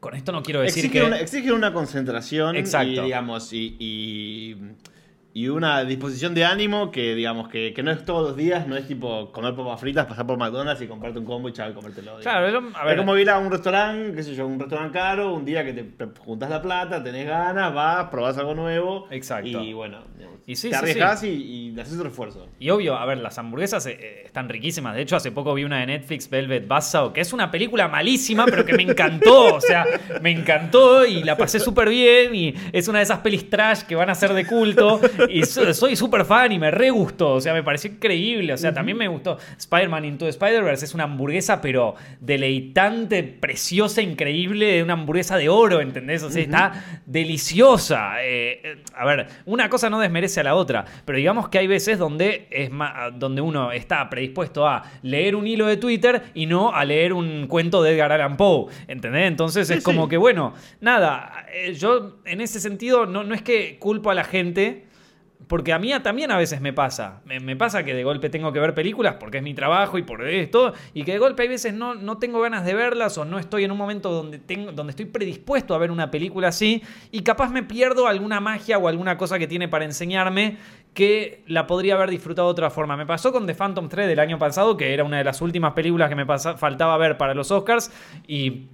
con 0.00 0.14
esto 0.14 0.32
no 0.32 0.42
quiero 0.42 0.60
decir 0.60 0.86
Exigen 0.86 1.02
que 1.02 1.06
una, 1.06 1.20
exigen 1.20 1.52
una 1.52 1.72
concentración 1.74 2.56
Exacto. 2.56 3.02
y 3.02 3.04
digamos 3.04 3.52
y, 3.52 3.76
y, 3.78 4.56
y 5.32 5.48
una 5.48 5.84
disposición 5.84 6.34
de 6.34 6.44
ánimo 6.44 6.90
que 6.90 7.14
digamos 7.14 7.48
que, 7.48 7.72
que 7.72 7.82
no 7.84 7.92
es 7.92 8.04
todos 8.04 8.28
los 8.28 8.36
días, 8.36 8.66
no 8.66 8.76
es 8.76 8.86
tipo 8.88 9.30
comer 9.30 9.54
papas 9.54 9.78
fritas, 9.80 10.06
pasar 10.06 10.26
por 10.26 10.36
McDonald's 10.36 10.82
y 10.82 10.88
comprarte 10.88 11.20
un 11.20 11.24
combo 11.24 11.48
y 11.48 11.52
chao, 11.52 11.72
comértelo. 11.72 12.18
digamos. 12.18 12.22
Claro, 12.22 12.48
es 12.48 12.74
a 12.74 12.80
es 12.80 12.86
ver, 12.86 12.96
como 12.96 13.16
ir 13.16 13.30
a 13.30 13.38
un 13.38 13.50
restaurante, 13.50 14.12
qué 14.14 14.22
sé 14.24 14.34
yo, 14.34 14.46
un 14.46 14.58
restaurante 14.58 14.98
caro, 14.98 15.32
un 15.32 15.44
día 15.44 15.64
que 15.64 15.72
te 15.72 16.06
juntas 16.18 16.50
la 16.50 16.60
plata, 16.60 17.02
tenés 17.02 17.26
ganas, 17.28 17.72
vas, 17.72 18.08
probás 18.10 18.36
algo 18.38 18.54
nuevo. 18.54 19.06
Exacto. 19.10 19.62
Y 19.62 19.72
bueno, 19.72 19.98
digamos, 20.16 20.38
Y 20.46 20.56
sí, 20.56 20.68
te 20.68 20.74
sí, 20.74 20.78
arriesgás 20.80 21.22
y, 21.22 21.28
y 21.28 21.80
haces 21.80 21.96
un 21.98 22.08
esfuerzo. 22.08 22.48
Y 22.58 22.70
obvio, 22.70 22.96
a 22.96 23.06
ver, 23.06 23.18
las 23.18 23.38
hamburguesas 23.38 23.86
eh, 23.86 23.96
eh, 24.00 24.22
están 24.26 24.48
riquísimas. 24.48 24.96
De 24.96 25.02
hecho, 25.02 25.14
hace 25.14 25.30
poco 25.30 25.54
vi 25.54 25.62
una 25.62 25.78
de 25.78 25.86
Netflix, 25.86 26.28
Velvet 26.28 26.66
Buzzsaw, 26.66 27.12
que 27.12 27.20
es 27.20 27.32
una 27.32 27.50
película 27.52 27.86
malísima, 27.86 28.46
pero 28.46 28.64
que 28.64 28.72
me 28.72 28.82
encantó. 28.82 29.54
O 29.54 29.60
sea, 29.60 29.86
me 30.22 30.30
encantó 30.32 31.06
y 31.06 31.22
la 31.22 31.36
pasé 31.36 31.60
súper 31.60 31.88
bien. 31.88 32.34
Y 32.34 32.54
es 32.72 32.88
una 32.88 32.98
de 32.98 33.04
esas 33.04 33.20
pelis 33.20 33.48
trash 33.48 33.82
que 33.82 33.94
van 33.94 34.10
a 34.10 34.14
ser 34.16 34.32
de 34.34 34.44
culto. 34.44 35.00
Y 35.30 35.44
so- 35.44 35.72
soy 35.74 35.96
súper 35.96 36.24
fan 36.24 36.52
y 36.52 36.58
me 36.58 36.70
re 36.70 36.90
gustó. 36.90 37.34
O 37.34 37.40
sea, 37.40 37.52
me 37.54 37.62
pareció 37.62 37.90
increíble. 37.90 38.52
O 38.52 38.56
sea, 38.58 38.72
también 38.72 38.96
me 38.98 39.08
gustó. 39.08 39.38
Spider-Man 39.58 40.04
Into 40.04 40.28
Spider-Verse 40.28 40.84
es 40.84 40.94
una 40.94 41.04
hamburguesa, 41.04 41.60
pero 41.60 41.94
deleitante, 42.20 43.22
preciosa, 43.22 44.02
increíble, 44.02 44.66
de 44.66 44.82
una 44.82 44.94
hamburguesa 44.94 45.36
de 45.36 45.48
oro, 45.48 45.80
¿entendés? 45.80 46.22
O 46.22 46.30
sea, 46.30 46.42
está 46.42 47.00
deliciosa. 47.06 48.22
Eh, 48.24 48.60
eh, 48.64 48.82
a 48.94 49.04
ver, 49.04 49.26
una 49.46 49.68
cosa 49.68 49.90
no 49.90 50.00
desmerece 50.00 50.40
a 50.40 50.44
la 50.44 50.54
otra, 50.54 50.84
pero 51.04 51.18
digamos 51.18 51.48
que 51.48 51.58
hay 51.58 51.66
veces 51.66 51.98
donde, 51.98 52.46
es 52.50 52.70
ma- 52.70 53.10
donde 53.14 53.40
uno 53.40 53.72
está 53.72 54.08
predispuesto 54.10 54.66
a 54.66 54.82
leer 55.02 55.36
un 55.36 55.46
hilo 55.46 55.66
de 55.66 55.76
Twitter 55.76 56.22
y 56.34 56.46
no 56.46 56.74
a 56.74 56.84
leer 56.84 57.12
un 57.12 57.46
cuento 57.46 57.82
de 57.82 57.92
Edgar 57.94 58.12
Allan 58.12 58.36
Poe, 58.36 58.66
¿entendés? 58.88 59.26
Entonces 59.28 59.68
Sí, 59.68 59.74
es 59.74 59.84
como 59.84 60.04
sí. 60.04 60.10
que, 60.10 60.16
bueno, 60.16 60.54
nada, 60.80 61.46
eh, 61.52 61.74
yo 61.74 62.18
en 62.24 62.40
ese 62.40 62.60
sentido 62.60 63.06
no, 63.06 63.22
no 63.24 63.34
es 63.34 63.42
que 63.42 63.78
culpo 63.78 64.10
a 64.10 64.14
la 64.14 64.24
gente. 64.24 64.86
Porque 65.50 65.72
a 65.72 65.80
mí 65.80 65.92
también 66.00 66.30
a 66.30 66.36
veces 66.36 66.60
me 66.60 66.72
pasa. 66.72 67.22
Me, 67.24 67.56
pasa 67.56 67.82
que 67.82 67.92
de 67.92 68.04
golpe 68.04 68.30
tengo 68.30 68.52
que 68.52 68.60
ver 68.60 68.72
películas 68.72 69.16
porque 69.18 69.38
es 69.38 69.42
mi 69.42 69.52
trabajo 69.52 69.98
y 69.98 70.04
por 70.04 70.24
esto. 70.24 70.74
Y 70.94 71.02
que 71.02 71.10
de 71.10 71.18
golpe 71.18 71.42
hay 71.42 71.48
veces 71.48 71.74
no, 71.74 71.96
no 71.96 72.18
tengo 72.18 72.40
ganas 72.40 72.64
de 72.64 72.72
verlas 72.72 73.18
o 73.18 73.24
no 73.24 73.36
estoy 73.40 73.64
en 73.64 73.72
un 73.72 73.76
momento 73.76 74.12
donde, 74.12 74.38
tengo, 74.38 74.70
donde 74.70 74.92
estoy 74.92 75.06
predispuesto 75.06 75.74
a 75.74 75.78
ver 75.78 75.90
una 75.90 76.08
película 76.08 76.46
así. 76.46 76.84
Y 77.10 77.22
capaz 77.22 77.50
me 77.50 77.64
pierdo 77.64 78.06
alguna 78.06 78.38
magia 78.38 78.78
o 78.78 78.86
alguna 78.86 79.18
cosa 79.18 79.40
que 79.40 79.48
tiene 79.48 79.66
para 79.66 79.84
enseñarme 79.84 80.58
que 80.94 81.42
la 81.48 81.66
podría 81.66 81.94
haber 81.94 82.10
disfrutado 82.10 82.46
de 82.46 82.52
otra 82.52 82.70
forma. 82.70 82.96
Me 82.96 83.04
pasó 83.04 83.32
con 83.32 83.44
The 83.44 83.56
Phantom 83.56 83.88
3 83.88 84.06
del 84.06 84.20
año 84.20 84.38
pasado, 84.38 84.76
que 84.76 84.94
era 84.94 85.02
una 85.02 85.18
de 85.18 85.24
las 85.24 85.42
últimas 85.42 85.72
películas 85.72 86.08
que 86.08 86.14
me 86.14 86.26
faltaba 86.26 86.96
ver 86.96 87.18
para 87.18 87.34
los 87.34 87.50
Oscars. 87.50 87.90
Y 88.28 88.68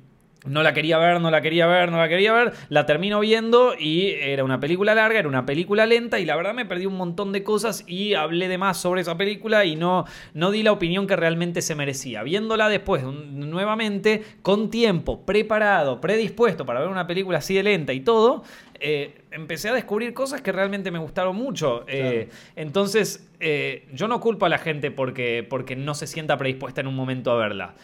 no 0.47 0.62
la 0.62 0.72
quería 0.72 0.99
ver, 0.99 1.20
no 1.20 1.30
la 1.30 1.40
quería 1.40 1.66
ver, 1.66 1.90
no 1.90 1.99
la 1.99 2.09
quería 2.09 2.32
ver. 2.32 2.53
La 2.68 2.86
termino 2.86 3.20
viendo 3.20 3.74
y 3.78 4.11
era 4.11 4.44
una 4.44 4.61
película 4.61 4.94
larga, 4.94 5.18
era 5.18 5.28
una 5.28 5.47
película 5.47 5.86
lenta 5.86 6.18
y 6.18 6.24
la 6.24 6.36
verdad 6.36 6.55
me 6.55 6.64
perdí 6.64 6.86
un 6.86 6.97
montón 6.97 7.32
de 7.32 7.42
cosas 7.42 7.84
y 7.86 8.14
hablé 8.14 8.49
de 8.49 8.59
más 8.59 8.78
sobre 8.78 9.01
esa 9.01 9.16
película 9.16 9.64
y 9.64 9.76
no, 9.76 10.05
no 10.34 10.51
di 10.51 10.62
la 10.62 10.72
opinión 10.72 11.07
que 11.07 11.16
realmente 11.16 11.62
se 11.62 11.74
merecía. 11.74 12.22
Viéndola 12.22 12.68
después 12.68 13.03
nuevamente, 13.05 14.22
con 14.42 14.70
tiempo, 14.70 15.24
preparado, 15.24 16.01
predispuesto 16.01 16.64
para 16.64 16.80
ver 16.80 16.88
una 16.88 17.07
película 17.07 17.38
así 17.38 17.55
de 17.55 17.62
lenta 17.62 17.92
y 17.92 18.01
todo, 18.01 18.42
eh, 18.80 19.22
empecé 19.30 19.68
a 19.68 19.72
descubrir 19.72 20.12
cosas 20.14 20.40
que 20.40 20.53
realmente 20.53 20.90
me 20.90 20.99
gustaron 20.99 21.36
mucho. 21.36 21.84
Eh, 21.88 22.28
entonces, 22.57 23.28
eh, 23.40 23.86
yo 23.92 24.09
no 24.09 24.20
culpo 24.20 24.47
a 24.47 24.49
la 24.49 24.59
gente 24.59 24.90
porque, 24.90 25.47
porque 25.49 25.76
no 25.76 25.94
se 25.94 26.07
sienta 26.07 26.36
predispuesta 26.36 26.80
en 26.80 26.86
un 26.86 26.94
momento 26.94 27.30
a 27.30 27.36
verla. 27.36 27.74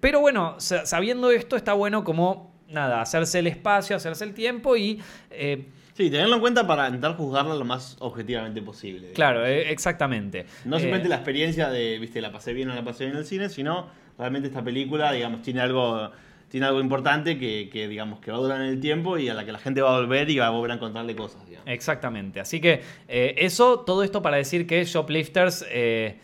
Pero 0.00 0.20
bueno, 0.20 0.56
sa- 0.58 0.86
sabiendo 0.86 1.30
esto, 1.30 1.56
está 1.56 1.72
bueno 1.74 2.04
como, 2.04 2.52
nada, 2.68 3.00
hacerse 3.00 3.38
el 3.40 3.46
espacio, 3.46 3.96
hacerse 3.96 4.24
el 4.24 4.34
tiempo 4.34 4.76
y... 4.76 5.00
eh, 5.30 5.66
Sí, 5.94 6.10
tenerlo 6.10 6.36
en 6.36 6.40
cuenta 6.40 6.64
para 6.64 6.86
intentar 6.86 7.16
juzgarla 7.16 7.56
lo 7.56 7.64
más 7.64 7.96
objetivamente 7.98 8.62
posible. 8.62 8.98
digamos. 9.00 9.14
claro, 9.16 9.44
eh, 9.44 9.68
exactamente. 9.72 10.46
No 10.64 10.76
Eh, 10.76 10.80
simplemente 10.80 11.08
la 11.08 11.16
experiencia 11.16 11.70
de, 11.70 11.98
viste, 11.98 12.20
la 12.20 12.30
pasé 12.30 12.52
bien 12.52 12.70
o 12.70 12.74
la 12.76 12.84
pasé 12.84 13.04
bien 13.04 13.14
en 13.16 13.18
el 13.18 13.24
cine, 13.26 13.48
sino 13.48 13.88
realmente 14.16 14.46
esta 14.46 14.62
película, 14.62 15.10
digamos, 15.10 15.42
tiene 15.42 15.60
algo, 15.60 16.12
tiene 16.48 16.66
algo 16.66 16.80
importante 16.80 17.36
que, 17.36 17.68
que, 17.72 17.88
digamos, 17.88 18.20
que 18.20 18.30
va 18.30 18.36
a 18.36 18.40
durar 18.40 18.60
en 18.60 18.68
el 18.68 18.78
tiempo 18.80 19.18
y 19.18 19.28
a 19.28 19.34
la 19.34 19.44
que 19.44 19.50
la 19.50 19.58
gente 19.58 19.80
va 19.82 19.96
a 19.96 19.98
volver 19.98 20.30
y 20.30 20.38
va 20.38 20.46
a 20.46 20.50
volver 20.50 20.70
a 20.70 20.74
encontrarle 20.74 21.16
cosas, 21.16 21.44
digamos. 21.46 21.68
Exactamente. 21.68 22.38
Así 22.38 22.60
que 22.60 22.80
eh, 23.08 23.34
eso, 23.38 23.80
todo 23.80 24.04
esto 24.04 24.22
para 24.22 24.36
decir 24.36 24.68
que 24.68 24.84
Shoplifters, 24.84 25.66
eh, 25.68 26.20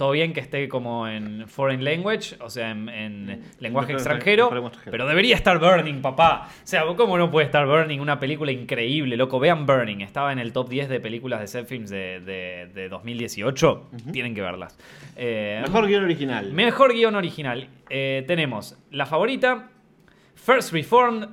todo 0.00 0.12
bien 0.12 0.32
que 0.32 0.40
esté 0.40 0.66
como 0.66 1.06
en 1.06 1.46
foreign 1.46 1.84
language, 1.84 2.36
o 2.40 2.48
sea, 2.48 2.70
en, 2.70 2.88
en 2.88 3.42
lenguaje 3.58 3.92
extranjero, 3.92 4.44
extranjero. 4.46 4.90
pero 4.90 5.06
debería 5.06 5.36
estar 5.36 5.58
Burning, 5.58 6.00
papá. 6.00 6.48
O 6.48 6.66
sea, 6.66 6.84
¿cómo 6.96 7.18
no 7.18 7.30
puede 7.30 7.44
estar 7.44 7.66
Burning? 7.66 7.98
Una 8.00 8.18
película 8.18 8.50
increíble, 8.50 9.18
loco. 9.18 9.38
Vean 9.38 9.66
Burning, 9.66 10.00
estaba 10.00 10.32
en 10.32 10.38
el 10.38 10.54
top 10.54 10.70
10 10.70 10.88
de 10.88 11.00
películas 11.00 11.40
de 11.40 11.46
set 11.48 11.66
films 11.66 11.90
de, 11.90 12.20
de- 12.20 12.70
de 12.74 12.88
2018. 12.88 13.90
Tienen 14.10 14.34
que 14.34 14.40
verlas. 14.40 14.78
Eh, 15.16 15.60
Mejor 15.66 15.86
guion 15.86 16.04
original. 16.04 16.50
Mejor 16.50 16.94
guion 16.94 17.14
original. 17.14 17.68
Eh, 17.90 18.24
tenemos 18.26 18.78
la 18.90 19.04
favorita, 19.04 19.68
First 20.34 20.72
Reformed. 20.72 21.28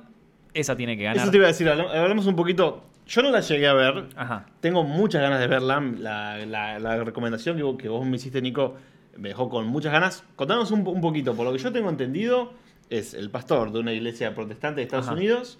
Esa 0.52 0.76
tiene 0.76 0.96
que 0.98 1.04
ganar. 1.04 1.22
Eso 1.22 1.30
te 1.30 1.36
iba 1.38 1.46
a 1.46 1.48
decir, 1.48 1.66
hablam- 1.68 1.88
hablamos 1.90 2.26
un 2.26 2.36
poquito. 2.36 2.84
Yo 3.08 3.22
no 3.22 3.30
la 3.30 3.40
llegué 3.40 3.66
a 3.66 3.72
ver. 3.74 4.04
Ajá. 4.16 4.46
Tengo 4.60 4.84
muchas 4.84 5.22
ganas 5.22 5.40
de 5.40 5.46
verla. 5.46 5.80
La, 5.98 6.38
la- 6.46 6.78
la 6.78 7.02
recomendación 7.04 7.56
que 7.56 7.62
vos, 7.62 7.76
que 7.78 7.88
vos 7.88 8.06
me 8.06 8.16
hiciste, 8.16 8.40
Nico, 8.42 8.76
me 9.16 9.30
dejó 9.30 9.48
con 9.48 9.66
muchas 9.66 9.92
ganas. 9.92 10.24
Contanos 10.36 10.70
un, 10.70 10.84
po- 10.84 10.90
un 10.90 11.00
poquito. 11.00 11.34
Por 11.34 11.46
lo 11.46 11.52
que 11.52 11.58
yo 11.58 11.72
tengo 11.72 11.88
entendido, 11.88 12.52
es 12.90 13.14
el 13.14 13.30
pastor 13.30 13.72
de 13.72 13.78
una 13.80 13.92
iglesia 13.92 14.34
protestante 14.34 14.76
de 14.80 14.82
Estados 14.84 15.06
Ajá. 15.06 15.16
Unidos 15.16 15.58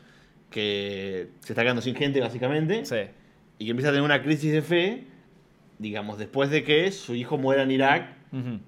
que 0.50 1.28
se 1.40 1.52
está 1.52 1.62
quedando 1.62 1.82
sin 1.82 1.94
gente, 1.94 2.20
básicamente. 2.20 2.84
Sí. 2.84 2.96
y 3.58 3.64
que 3.64 3.70
empieza 3.70 3.88
a 3.88 3.92
tener 3.92 4.04
una 4.04 4.22
crisis 4.22 4.52
de 4.52 4.62
fe, 4.62 5.04
digamos, 5.78 6.18
después 6.18 6.48
de 6.50 6.62
que 6.64 6.90
su 6.92 7.14
hijo 7.14 7.36
muera 7.38 7.62
en 7.62 7.70
Irak 7.70 8.08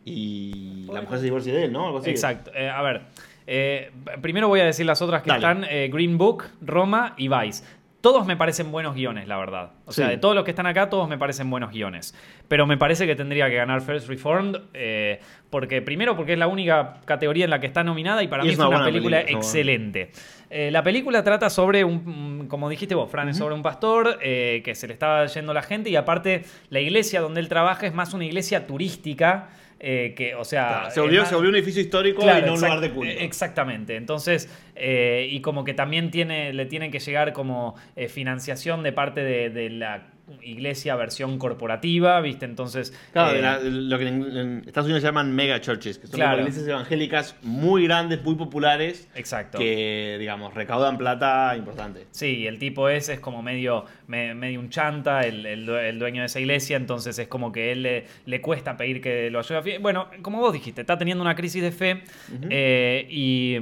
y 0.05 0.87
la 0.93 1.03
mujer 1.03 1.19
se 1.19 1.25
divorcia 1.25 1.53
de 1.53 1.65
él, 1.65 1.73
¿no? 1.73 1.87
Algo 1.87 1.99
así. 1.99 2.11
Exacto. 2.11 2.51
Eh, 2.55 2.69
a 2.69 2.83
ver, 2.83 3.03
eh, 3.47 3.91
primero 4.21 4.49
voy 4.49 4.61
a 4.61 4.65
decir 4.65 4.87
las 4.87 5.01
otras 5.03 5.23
que 5.23 5.29
Dale. 5.31 5.39
están: 5.39 5.65
eh, 5.71 5.89
Green 5.93 6.19
Book, 6.19 6.45
Roma 6.61 7.15
y 7.17 7.29
Vice. 7.29 7.65
Todos 8.01 8.27
me 8.27 8.35
parecen 8.37 8.73
buenos 8.73 8.95
guiones, 8.95 9.29
la 9.29 9.37
verdad. 9.37 9.73
O 9.85 9.93
sea, 9.93 10.07
Sí. 10.07 10.13
de 10.13 10.17
todos 10.19 10.35
los 10.35 10.45
que 10.45 10.51
están 10.53 10.67
acá, 10.67 10.89
todos 10.89 11.07
me 11.09 11.19
parecen 11.19 11.51
buenos 11.51 11.71
guiones. 11.71 12.15
Pero 12.49 12.67
me 12.67 12.79
parece 12.79 13.07
que 13.07 13.15
tendría 13.15 13.51
que 13.51 13.57
ganar 13.57 13.83
First 13.83 14.09
Reformed. 14.09 14.57
eh, 14.73 15.21
porque, 15.51 15.83
primero, 15.83 16.17
porque 16.17 16.35
es 16.35 16.39
la 16.39 16.47
única 16.47 17.01
categoría 17.05 17.45
en 17.45 17.51
la 17.51 17.59
que 17.59 17.67
está 17.67 17.83
nominada 17.83 18.23
y 18.23 18.29
para 18.29 18.45
Y 18.45 18.47
mí 18.47 18.53
es 18.53 18.59
una 18.59 18.85
película 18.85 19.21
excelente. 19.21 20.13
Eh, 20.49 20.71
la 20.71 20.83
película 20.85 21.23
trata 21.25 21.51
sobre 21.51 21.83
un, 21.85 22.07
un- 22.09 22.47
como 22.49 22.69
dijiste 22.69 22.95
vos, 22.95 23.11
Fran, 23.11 23.29
es 23.29 23.37
sobre 23.37 23.55
un 23.55 23.63
pastor 23.63 24.19
eh, 24.23 24.63
que 24.65 24.75
se 24.77 24.87
le 24.87 24.93
estaba 24.93 25.27
yendo 25.27 25.53
la 25.53 25.63
gente 25.63 25.91
y 25.91 25.97
aparte 25.97 26.45
la 26.71 26.81
iglesia 26.81 27.21
donde 27.21 27.41
él 27.41 27.49
trabaja 27.49 27.87
es 27.87 27.93
más 27.95 28.15
una 28.15 28.25
iglesia 28.25 28.67
turística. 28.67 29.49
Eh, 29.81 30.13
que, 30.17 30.35
o 30.35 30.45
sea, 30.45 30.91
se, 30.91 31.01
volvió, 31.01 31.21
más- 31.21 31.29
se 31.31 31.35
volvió 31.35 31.49
un 31.51 31.57
edificio 31.57 31.81
histórico 31.81 32.21
Claro, 32.23 32.41
y 32.41 32.43
no 32.49 32.55
un 32.55 32.61
lugar 32.61 32.81
de 32.81 32.91
culto. 32.91 33.11
eh, 33.13 33.25
Exactamente. 33.25 33.97
Entonces, 33.97 34.49
eh, 34.77 35.27
y 35.31 35.41
como 35.41 35.65
que 35.65 35.73
también 35.75 36.11
tiene, 36.11 36.53
le 36.53 36.67
tienen 36.67 36.91
que 36.91 36.99
llegar 36.99 37.33
como 37.33 37.75
eh, 37.97 38.09
financiación 38.09 38.83
de 38.83 38.93
parte 38.93 39.23
de, 39.23 39.49
de 39.51 39.71
la 39.71 40.09
iglesia 40.43 40.97
versión 40.97 41.39
corporativa, 41.39 42.21
¿viste? 42.21 42.45
Entonces. 42.45 42.93
Claro, 43.13 43.33
eh, 43.33 43.37
de 43.37 43.43
la- 43.43 43.59
lo 43.61 43.99
que 43.99 44.09
en, 44.09 44.37
en 44.37 44.63
Estados 44.67 44.87
Unidos 44.87 45.03
se 45.03 45.09
llaman 45.09 45.35
mega 45.35 45.61
churches, 45.61 45.99
que 45.99 46.07
son 46.07 46.17
Claro. 46.17 46.41
iglesias 46.41 46.67
evangélicas 46.67 47.37
muy 47.43 47.85
grandes, 47.85 48.23
muy 48.23 48.35
populares, 48.35 49.09
Exacto. 49.15 49.59
que, 49.59 50.17
digamos, 50.19 50.55
recaudan 50.55 50.99
plata 50.99 51.55
importante. 51.57 52.07
Sí, 52.11 52.47
el 52.47 52.59
tipo 52.59 52.89
ese 52.89 53.15
es 53.15 53.21
como 53.21 53.43
medio, 53.43 53.85
me- 54.07 54.35
medio 54.35 54.61
un 54.61 54.71
chanta, 54.71 55.23
el, 55.23 55.45
el 55.47 55.67
due- 55.67 55.89
el 55.89 55.99
dueño 55.99 56.23
de 56.23 56.27
esa 56.27 56.41
iglesia, 56.41 56.77
entonces 56.77 57.19
es 57.19 57.29
como 57.29 57.53
que 57.53 57.73
él 57.73 57.83
le, 57.83 58.05
le 58.27 58.41
cuesta 58.41 58.77
pedir 58.77 59.01
que 59.01 59.31
lo 59.31 59.39
ayude 59.41 59.59
a 59.77 59.79
Bueno, 59.81 60.09
como 60.23 60.39
vos 60.39 60.53
dijiste, 60.53 60.81
está 60.83 60.97
teniendo 60.99 61.23
una 61.23 61.35
crisis 61.35 61.63
de 61.63 61.73
fe 61.73 62.03
eh, 62.51 63.07
y, 63.11 63.57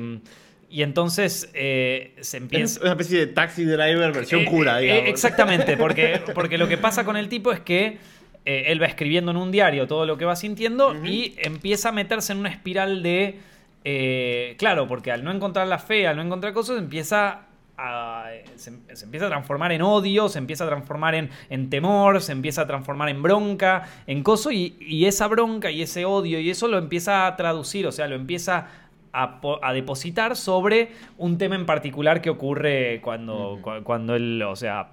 y 0.71 0.83
entonces 0.83 1.51
eh, 1.55 2.13
se 2.17 2.21
Es 2.21 2.35
empieza... 2.43 2.81
una 2.83 2.91
especie 2.91 3.19
de 3.21 3.27
taxi 3.29 3.65
driver 3.65 4.13
versión 4.13 4.43
Eh, 4.43 4.45
cura, 4.45 4.79
eh, 4.81 4.83
digamos. 4.83 5.09
exactamente, 5.09 5.77
porque, 5.79 6.21
porque 6.35 6.59
lo 6.59 6.69
que 6.69 6.77
pasa 6.79 7.05
con 7.05 7.17
el 7.17 7.29
tipo 7.29 7.53
es 7.53 7.61
que 7.61 7.99
eh, 8.45 8.65
él 8.69 8.81
va 8.83 8.87
escribiendo 8.87 9.31
en 9.31 9.37
un 9.39 9.51
diario 9.51 9.87
todo 9.87 10.07
lo 10.07 10.17
que 10.19 10.25
va 10.25 10.37
sintiendo 10.37 10.95
y 11.05 11.35
empieza 11.39 11.91
a 11.91 11.93
meterse 11.93 12.33
en 12.33 12.39
una 12.39 12.49
espiral 12.51 13.03
de... 13.03 13.41
eh, 13.85 14.57
claro, 14.59 14.87
porque 14.89 15.13
al 15.13 15.25
no 15.25 15.31
encontrar 15.33 15.67
la 15.69 15.79
fe, 15.79 16.07
al 16.07 16.17
no 16.17 16.23
encontrar 16.23 16.53
cosas, 16.53 16.79
empieza 16.79 17.43
a... 17.77 18.27
Se, 18.57 18.73
se 18.95 19.05
empieza 19.05 19.27
a 19.27 19.29
transformar 19.29 19.71
en 19.73 19.83
odio, 19.83 20.29
se 20.29 20.39
empieza 20.39 20.65
a 20.65 20.67
transformar 20.67 21.15
en, 21.15 21.31
en 21.49 21.71
temor, 21.71 22.21
se 22.21 22.33
empieza 22.33 22.63
a 22.63 22.67
transformar 22.67 23.09
en 23.09 23.23
bronca, 23.23 23.89
en 24.07 24.23
coso, 24.23 24.51
y, 24.51 24.77
y 24.81 25.07
esa 25.07 25.29
bronca 25.29 25.71
y 25.71 25.83
ese 25.83 26.05
odio 26.05 26.41
y 26.41 26.51
eso 26.51 26.69
lo 26.69 26.77
empieza 26.79 27.27
a 27.27 27.37
traducir, 27.37 27.87
o 27.87 27.93
sea, 27.93 28.09
lo 28.09 28.17
empieza 28.17 28.67
a, 29.13 29.41
po- 29.41 29.59
a 29.65 29.73
depositar 29.73 30.37
sobre 30.37 30.91
un 31.17 31.39
tema 31.39 31.55
en 31.55 31.67
particular 31.67 32.21
que 32.21 32.31
ocurre 32.31 33.01
cuando, 33.03 33.59
cu- 33.63 33.83
cuando 33.85 34.15
él, 34.15 34.43
o 34.43 34.57
sea, 34.57 34.91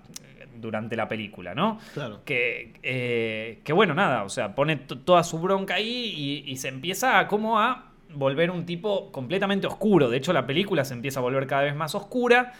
durante 0.58 0.96
la 0.96 1.08
película, 1.08 1.54
¿no? 1.54 1.80
Claro. 1.94 2.22
Que, 2.26 2.74
eh, 2.82 3.60
que 3.64 3.74
bueno, 3.74 3.94
nada, 3.94 4.24
o 4.24 4.30
sea, 4.30 4.56
pone 4.56 4.78
toda 4.78 5.24
su 5.24 5.40
bronca 5.40 5.76
ahí 5.76 6.44
y, 6.46 6.52
y 6.52 6.58
se 6.58 6.70
empieza 6.70 7.20
a 7.20 7.28
como 7.28 7.60
a 7.60 7.92
volver 8.14 8.50
un 8.52 8.66
tipo 8.66 9.12
completamente 9.12 9.68
oscuro. 9.68 10.10
De 10.10 10.18
hecho, 10.18 10.32
la 10.34 10.46
película 10.48 10.86
se 10.86 10.94
empieza 10.94 11.20
a 11.20 11.24
volver 11.24 11.46
cada 11.48 11.64
vez 11.64 11.76
más 11.76 11.94
oscura 11.96 12.54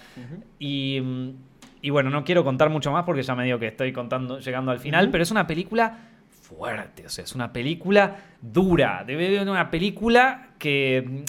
y... 0.60 1.02
y 1.82 1.90
bueno, 1.90 2.10
no 2.10 2.24
quiero 2.26 2.44
contar 2.44 2.70
mucho 2.70 2.92
más 2.92 3.06
porque 3.06 3.24
ya 3.24 3.36
me 3.36 3.46
digo 3.46 3.58
que 3.60 3.68
estoy 3.68 3.94
contando, 3.94 4.40
llegando 4.40 4.72
al 4.72 4.80
final, 4.80 5.10
pero 5.12 5.24
es 5.24 5.32
una 5.32 5.48
película 5.48 6.10
fuerte, 6.30 7.06
o 7.06 7.10
sea, 7.10 7.24
es 7.24 7.34
una 7.34 7.52
película 7.54 8.18
dura, 8.42 9.04
debe 9.06 9.30
de 9.30 9.50
una 9.50 9.72
película 9.72 10.50
que, 10.60 11.24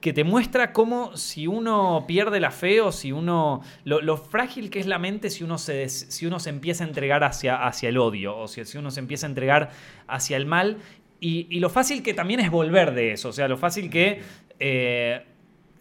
que 0.00 0.12
te 0.12 0.24
muestra 0.24 0.72
cómo 0.72 1.16
si 1.16 1.46
uno 1.46 2.04
pierde 2.08 2.40
la 2.40 2.50
fe 2.50 2.80
o 2.80 2.90
si 2.92 3.12
uno, 3.12 3.62
lo, 3.84 4.00
lo 4.00 4.16
frágil 4.16 4.70
que 4.70 4.80
es 4.80 4.86
la 4.86 4.98
mente 4.98 5.30
si 5.30 5.44
uno 5.44 5.58
se, 5.58 5.74
des- 5.74 6.06
si 6.08 6.26
uno 6.26 6.40
se 6.40 6.50
empieza 6.50 6.84
a 6.84 6.86
entregar 6.88 7.22
hacia, 7.24 7.66
hacia 7.66 7.88
el 7.90 7.98
odio 7.98 8.36
o 8.36 8.48
si, 8.48 8.64
si 8.64 8.78
uno 8.78 8.90
se 8.90 9.00
empieza 9.00 9.26
a 9.26 9.28
entregar 9.28 9.70
hacia 10.08 10.36
el 10.36 10.46
mal 10.46 10.78
y, 11.20 11.46
y 11.50 11.60
lo 11.60 11.68
fácil 11.68 12.02
que 12.02 12.14
también 12.14 12.40
es 12.40 12.50
volver 12.50 12.94
de 12.94 13.12
eso, 13.12 13.28
o 13.28 13.32
sea, 13.32 13.46
lo 13.48 13.56
fácil 13.56 13.90
que... 13.90 14.22
eh, 14.58 15.22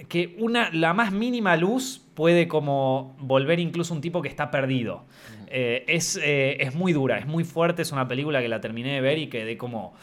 que 0.07 0.37
una, 0.39 0.69
la 0.71 0.93
más 0.93 1.11
mínima 1.11 1.57
luz 1.57 2.01
puede 2.13 2.47
como 2.47 3.17
volver 3.19 3.59
incluso 3.59 3.93
un 3.93 3.99
tipo 3.99 4.21
que 4.21 4.29
está 4.29 4.49
perdido. 4.49 5.03
Eh, 5.47 5.83
es, 5.87 6.17
eh, 6.23 6.55
es 6.61 6.73
muy 6.73 6.93
dura, 6.93 7.17
es 7.17 7.27
muy 7.27 7.43
fuerte, 7.43 7.81
es 7.81 7.91
una 7.91 8.07
película 8.07 8.41
que 8.41 8.47
la 8.47 8.61
terminé 8.61 8.93
de 8.93 9.01
ver 9.01 9.17
y 9.17 9.27
quedé 9.27 9.57
como... 9.57 9.93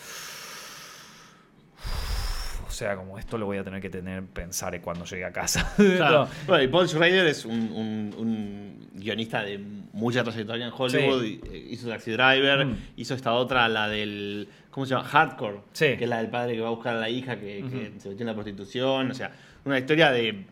O 2.77 2.79
sea, 2.79 2.95
como 2.95 3.17
esto 3.19 3.39
lo 3.39 3.47
voy 3.47 3.57
a 3.57 3.65
tener 3.65 3.81
que 3.81 3.89
tener 3.89 4.23
pensar 4.23 4.79
cuando 4.83 5.07
llegue 5.07 5.25
a 5.25 5.33
casa. 5.33 5.73
Claro. 5.77 6.25
No. 6.25 6.29
Bueno, 6.47 6.63
y 6.63 6.69
Paul 6.69 6.87
Schrader 6.87 7.27
es 7.27 7.47
un, 7.47 7.55
un- 7.73 8.15
un 8.19 8.89
guionista 8.93 9.43
de 9.43 9.57
mucha 9.95 10.23
trayectoria 10.23 10.67
en 10.67 10.73
Hollywood. 10.77 11.23
Sí. 11.23 11.41
eh, 11.51 11.69
hizo 11.71 11.89
Taxi 11.89 12.11
Driver, 12.11 12.67
Mm. 12.67 12.77
hizo 12.99 13.15
esta 13.15 13.33
otra, 13.33 13.67
la 13.71 13.89
del. 13.89 14.47
¿Cómo 14.71 14.85
se 14.85 14.91
llama? 14.95 15.05
Hardcore. 15.09 15.61
Sí. 15.73 15.97
Que 15.97 16.05
es 16.05 16.11
la 16.11 16.19
del 16.19 16.29
padre 16.29 16.53
que 16.55 16.61
va 16.61 16.67
a 16.69 16.73
buscar 16.73 16.95
a 16.97 17.01
la 17.01 17.09
hija 17.09 17.41
que, 17.41 17.65
se 17.97 18.11
metió 18.11 18.23
en 18.25 18.27
la 18.27 18.35
prostitución. 18.35 19.11
O 19.11 19.15
sea, 19.15 19.33
una 19.65 19.79
historia 19.79 20.11
de 20.13 20.45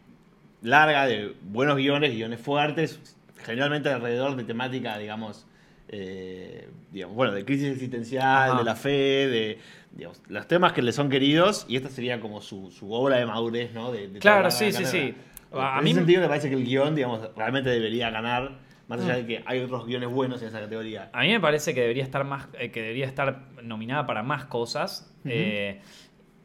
larga, 0.62 1.06
de 1.06 1.34
buenos 1.42 1.76
guiones, 1.76 2.10
guiones 2.14 2.40
fuertes, 2.40 3.00
generalmente 3.44 3.90
alrededor 3.90 4.34
de 4.34 4.44
temática, 4.44 4.96
digamos. 4.96 5.46
eh, 5.88 6.68
digamos, 6.90 7.14
bueno, 7.14 7.32
de 7.34 7.44
crisis 7.44 7.68
existencial, 7.68 8.50
Ajá. 8.50 8.58
de 8.58 8.64
la 8.64 8.74
fe, 8.74 8.88
de 9.28 9.58
digamos, 9.96 10.20
los 10.28 10.46
temas 10.48 10.72
que 10.72 10.82
le 10.82 10.92
son 10.92 11.08
queridos, 11.08 11.64
y 11.68 11.76
esta 11.76 11.88
sería 11.88 12.20
como 12.20 12.40
su, 12.40 12.70
su 12.70 12.92
obra 12.92 13.16
de 13.16 13.26
madurez, 13.26 13.72
¿no? 13.72 13.92
De, 13.92 14.08
de 14.08 14.18
Claro, 14.18 14.50
sí, 14.50 14.72
sí, 14.72 14.84
sí. 14.84 15.14
A 15.52 15.78
en 15.78 15.84
mí- 15.84 15.90
ese 15.90 16.00
sentido 16.00 16.20
me 16.22 16.28
parece 16.28 16.48
que 16.48 16.56
el 16.56 16.64
guion, 16.64 16.94
digamos, 16.96 17.20
realmente 17.36 17.70
debería 17.70 18.10
ganar, 18.10 18.58
más 18.88 19.00
allá 19.00 19.14
Mm. 19.14 19.16
de 19.18 19.26
que 19.26 19.42
hay 19.46 19.60
otros 19.60 19.86
guiones 19.86 20.10
buenos 20.10 20.42
en 20.42 20.48
esa 20.48 20.60
categoría. 20.60 21.10
A 21.12 21.22
mí 21.22 21.28
me 21.28 21.40
parece 21.40 21.72
que 21.74 21.80
debería 21.80 22.02
estar 22.02 22.24
más, 22.24 22.48
eh, 22.58 22.70
que 22.72 22.82
debería 22.82 23.06
estar 23.06 23.40
nominada 23.62 24.04
para 24.06 24.22
más 24.24 24.44
cosas. 24.46 25.14
Eh, 25.24 25.80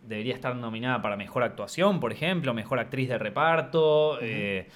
debería 0.07 0.33
estar 0.35 0.55
nominada 0.55 1.01
para 1.01 1.17
mejor 1.17 1.43
actuación, 1.43 1.99
por 1.99 2.11
ejemplo, 2.13 2.53
mejor 2.53 2.77
actriz 2.79 3.09
de 3.09 3.17
reparto. 3.17 4.19
eh, 4.21 4.67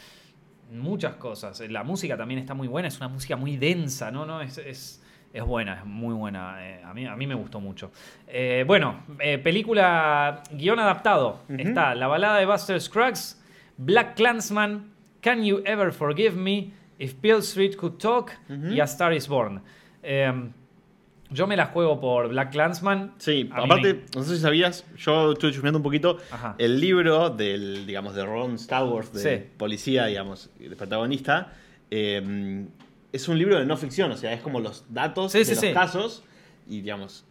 muchas 0.72 1.16
cosas. 1.18 1.60
La 1.70 1.84
música 1.84 2.18
también 2.18 2.40
está 2.40 2.56
muy 2.56 2.68
buena, 2.68 2.88
es 2.88 2.98
una 2.98 3.08
música 3.08 3.36
muy 3.36 3.58
densa, 3.58 4.10
¿no? 4.10 4.26
no 4.26 4.42
es, 4.42 4.58
es, 4.58 5.03
es 5.34 5.44
buena, 5.44 5.80
es 5.80 5.86
muy 5.86 6.14
buena. 6.14 6.58
eh, 6.60 6.82
a, 6.86 6.94
mí, 6.94 7.06
a 7.06 7.16
mí 7.16 7.26
me 7.28 7.36
gustó 7.36 7.60
mucho. 7.60 7.92
Eh, 8.28 8.64
bueno, 8.68 9.04
eh, 9.20 9.38
película, 9.40 10.44
guion 10.52 10.80
adaptado. 10.80 11.40
Está 11.50 11.96
La 11.96 12.08
balada 12.08 12.38
de 12.40 12.46
Buster 12.46 12.80
Scruggs, 12.80 13.42
Black 13.78 14.16
Clansman, 14.16 14.92
Can 15.22 15.44
You 15.44 15.62
Ever 15.66 15.92
Forgive 15.92 16.36
Me, 16.36 16.72
If 17.00 17.20
Bill 17.20 17.38
Street 17.40 17.76
Could 17.76 17.98
Talk 17.98 18.32
y 18.72 18.80
A 18.80 18.84
Star 18.84 19.12
Is 19.14 19.28
Born. 19.28 19.62
Eh, 20.04 20.32
yo 21.32 21.48
me 21.48 21.58
la 21.58 21.66
juego 21.66 22.00
por 22.00 22.28
Black 22.30 22.52
Clansman. 22.52 23.14
Sí, 23.18 23.50
A 23.52 23.64
aparte, 23.64 23.94
me- 23.96 24.02
no 24.16 24.22
sé 24.22 24.36
si 24.36 24.42
sabías, 24.44 24.86
yo 24.98 25.32
estuve 25.32 25.52
chusmeando 25.52 25.80
un 25.80 25.84
poquito, 25.84 26.18
Ajá. 26.30 26.54
el 26.60 26.80
libro 26.80 27.32
del, 27.32 27.88
digamos, 27.88 28.14
de 28.14 28.24
Ron 28.24 28.54
Star 28.56 28.84
Wars, 28.84 29.12
de 29.12 29.20
Sí. 29.40 29.46
policía, 29.58 30.06
digamos, 30.06 30.52
el 30.60 30.76
protagonista, 30.76 31.52
eh, 31.90 32.68
es 33.14 33.28
un 33.30 33.38
libro 33.38 33.58
de 33.58 33.66
no 33.66 33.78
ficción, 33.78 34.12
o 34.12 34.18
sea, 34.18 34.34
es 34.34 34.42
como 34.42 34.60
los 34.60 34.84
datos 34.90 35.32
Sí, 35.32 35.38
de 35.40 35.46
sí, 35.46 35.52
los 35.52 35.60
sí. 35.62 35.72
casos 35.74 36.24
y, 36.68 36.82
digamos, 36.82 37.26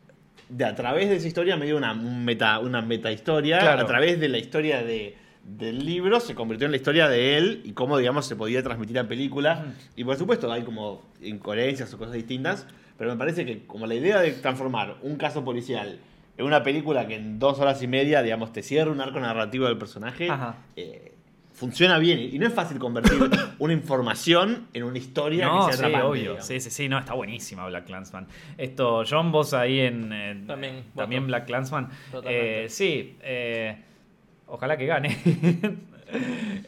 de 0.48 0.64
a 0.64 0.74
través 0.74 1.08
de 1.10 1.16
esa 1.16 1.26
historia 1.28 1.56
me 1.56 1.66
dio 1.66 1.76
una 1.76 1.92
un 1.92 2.24
meta, 2.24 2.58
una 2.60 2.80
meta 2.80 3.12
historia, 3.12 3.58
Claro. 3.58 3.82
a 3.82 3.86
través 3.86 4.18
de 4.20 4.28
la 4.28 4.38
historia 4.38 4.82
de, 4.82 5.16
del 5.44 5.84
libro 5.84 6.20
se 6.20 6.34
convirtió 6.34 6.66
en 6.66 6.70
la 6.70 6.76
historia 6.76 7.08
de 7.08 7.36
él 7.36 7.62
y 7.64 7.72
cómo, 7.72 7.98
digamos, 7.98 8.26
se 8.26 8.36
podía 8.36 8.62
transmitir 8.62 8.98
a 8.98 9.08
película. 9.08 9.74
Y 9.96 10.04
por 10.04 10.16
supuesto 10.16 10.50
hay 10.52 10.62
como 10.62 11.02
incoherencias 11.22 11.92
o 11.94 11.98
cosas 11.98 12.14
distintas, 12.14 12.66
pero 12.98 13.10
me 13.10 13.16
parece 13.16 13.44
que 13.44 13.66
como 13.66 13.86
la 13.86 13.94
idea 13.94 14.20
de 14.20 14.30
transformar 14.32 14.96
un 15.02 15.16
caso 15.16 15.44
policial 15.44 15.98
en 16.38 16.46
una 16.46 16.62
película 16.62 17.06
que 17.08 17.16
en 17.16 17.38
dos 17.38 17.58
horas 17.58 17.82
y 17.82 17.86
media, 17.88 18.22
digamos, 18.22 18.52
te 18.52 18.62
cierra 18.62 18.90
un 18.90 19.00
arco 19.00 19.20
narrativo 19.20 19.66
del 19.66 19.76
personaje, 19.78 20.28
eh, 20.76 21.11
funciona 21.52 21.98
bien. 21.98 22.18
Y 22.20 22.38
no 22.38 22.46
es 22.46 22.52
fácil 22.54 22.78
convertir 22.78 23.18
una 23.58 23.72
información 23.72 24.66
en 24.72 24.82
una 24.84 24.98
historia 24.98 25.46
No, 25.46 25.66
que 25.66 25.72
sí, 25.72 25.78
sea 25.78 25.86
atrapante. 25.88 26.06
obvio. 26.10 26.22
digamos. 26.22 26.46
Sí, 26.46 26.60
sí, 26.60 26.70
sí, 26.70 26.88
no, 26.88 26.98
está 26.98 27.14
buenísima 27.14 27.66
Black 27.66 27.86
Clansman. 27.86 28.26
Esto, 28.58 29.04
John, 29.08 29.30
vos 29.32 29.54
ahí 29.54 29.80
en. 29.80 30.12
eh, 30.12 30.42
También, 30.46 30.84
También 30.96 31.22
voto. 31.22 31.28
Black 31.28 31.46
Clansman. 31.46 31.88
Totalmente. 32.10 32.64
Eh, 32.64 32.68
sí, 32.68 33.16
eh, 33.22 33.76
ojalá 34.46 34.76
que 34.76 34.86
gane. 34.86 35.16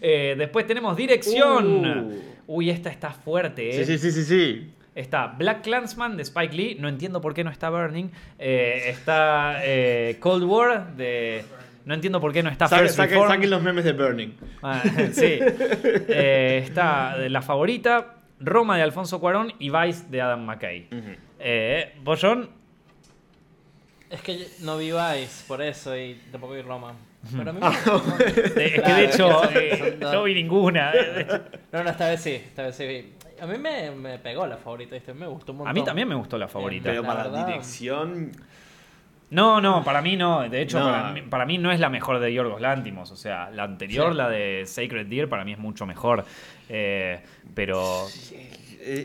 Eh, 0.01 0.35
después 0.39 0.67
tenemos 0.67 0.97
dirección. 0.97 1.85
Uh. 1.85 2.13
Uy, 2.47 2.71
esta 2.71 2.89
está 2.91 3.11
fuerte, 3.11 3.69
¿eh? 3.79 3.85
Sí, 3.85 3.99
sí, 3.99 4.11
sí, 4.11 4.11
sí, 4.13 4.25
sí. 4.25 4.71
Está 4.95 5.27
Black 5.27 5.63
Clansman 5.63 6.17
de 6.17 6.23
Spike 6.23 6.55
Lee. 6.57 6.77
No 6.81 6.89
entiendo 6.89 7.21
por 7.21 7.35
qué 7.35 7.45
no 7.45 7.51
está 7.51 7.69
Burning. 7.69 8.07
Eh, 8.39 8.85
está 8.87 9.61
eh, 9.63 10.17
Cold 10.21 10.45
War 10.45 10.97
de. 10.97 11.45
No 11.85 11.95
entiendo 11.95 12.21
por 12.21 12.33
qué 12.33 12.43
no 12.43 12.51
está 12.51 12.67
Saque- 12.67 12.81
First 12.89 12.97
saquen, 12.97 13.51
los 13.51 13.63
memes 13.63 13.85
de 13.85 13.93
Burning. 13.93 14.31
Ah, 14.63 14.83
sí. 15.13 15.39
Eh, 15.41 16.63
está 16.65 17.17
La 17.29 17.43
Favorita, 17.43 18.15
Roma 18.41 18.77
de 18.77 18.83
Alfonso 18.83 19.21
Cuarón 19.21 19.53
y 19.59 19.71
Vice 19.71 20.05
de 20.09 20.21
Adam 20.23 20.45
McKay. 20.45 20.89
Eh, 21.39 21.95
¿Vos, 22.03 22.21
John? 22.23 22.49
Es 24.11 24.21
que 24.23 24.47
no 24.61 24.77
vi 24.79 24.93
Vice, 24.93 25.45
por 25.49 25.61
eso, 25.61 25.97
y 25.97 26.15
tampoco 26.31 26.55
vi 26.55 26.63
Roma. 26.63 26.95
Pero 27.37 27.51
a 27.51 27.53
mí 27.53 27.61
me- 27.61 27.67
Eh, 27.67 27.73
es 28.67 28.73
que 28.75 28.83
Claro, 28.83 28.97
de 28.97 29.05
es 29.05 29.15
hecho, 29.15 29.41
que 29.41 29.47
son- 29.47 29.57
eh, 29.57 29.77
son 29.91 30.01
dos. 30.01 30.13
no 30.13 30.23
vi 30.25 30.35
ninguna. 30.35 30.93
No, 31.73 31.83
no, 31.85 31.91
esta 31.91 32.09
vez 32.09 32.21
sí, 32.21 32.31
esta 32.33 32.63
vez 32.65 32.77
sí 32.77 32.87
vi. 32.87 33.13
A 33.41 33.47
mí 33.47 33.59
me, 33.59 33.91
me 33.91 34.19
pegó 34.19 34.47
la 34.47 34.57
favorita, 34.57 34.95
¿viste? 34.95 35.13
Me 35.15 35.27
gustó 35.27 35.53
un 35.53 35.59
montón. 35.59 35.71
A 35.71 35.75
mí 35.75 35.83
también 35.85 36.07
me 36.07 36.15
gustó 36.15 36.39
La 36.39 36.47
Favorita. 36.49 36.91
Pero 36.91 37.03
La 37.03 37.09
para 37.09 37.23
verdad- 37.25 37.47
dirección. 37.47 38.31
No, 39.35 39.61
no, 39.61 39.83
para 39.85 40.01
mí 40.01 40.17
no. 40.17 40.49
De 40.49 40.63
hecho, 40.63 40.79
No. 40.79 40.87
Para, 40.87 41.13
mí, 41.13 41.23
para 41.23 41.45
mí 41.47 41.59
no 41.59 41.71
es 41.73 41.81
la 41.81 41.89
mejor 41.91 42.19
de 42.21 42.33
Yorgos 42.33 42.61
Lántimos. 42.61 43.11
O 43.11 43.17
sea, 43.17 43.51
la 43.51 43.65
anterior, 43.65 44.13
Sí. 44.13 44.17
la 44.19 44.29
de 44.29 44.63
Sacred 44.67 45.07
Deer, 45.07 45.29
para 45.29 45.45
mí 45.45 45.53
es 45.53 45.59
mucho 45.59 45.87
mejor. 45.87 46.25
Eh, 46.69 47.21
pero 47.55 48.07
Es, 48.07 48.33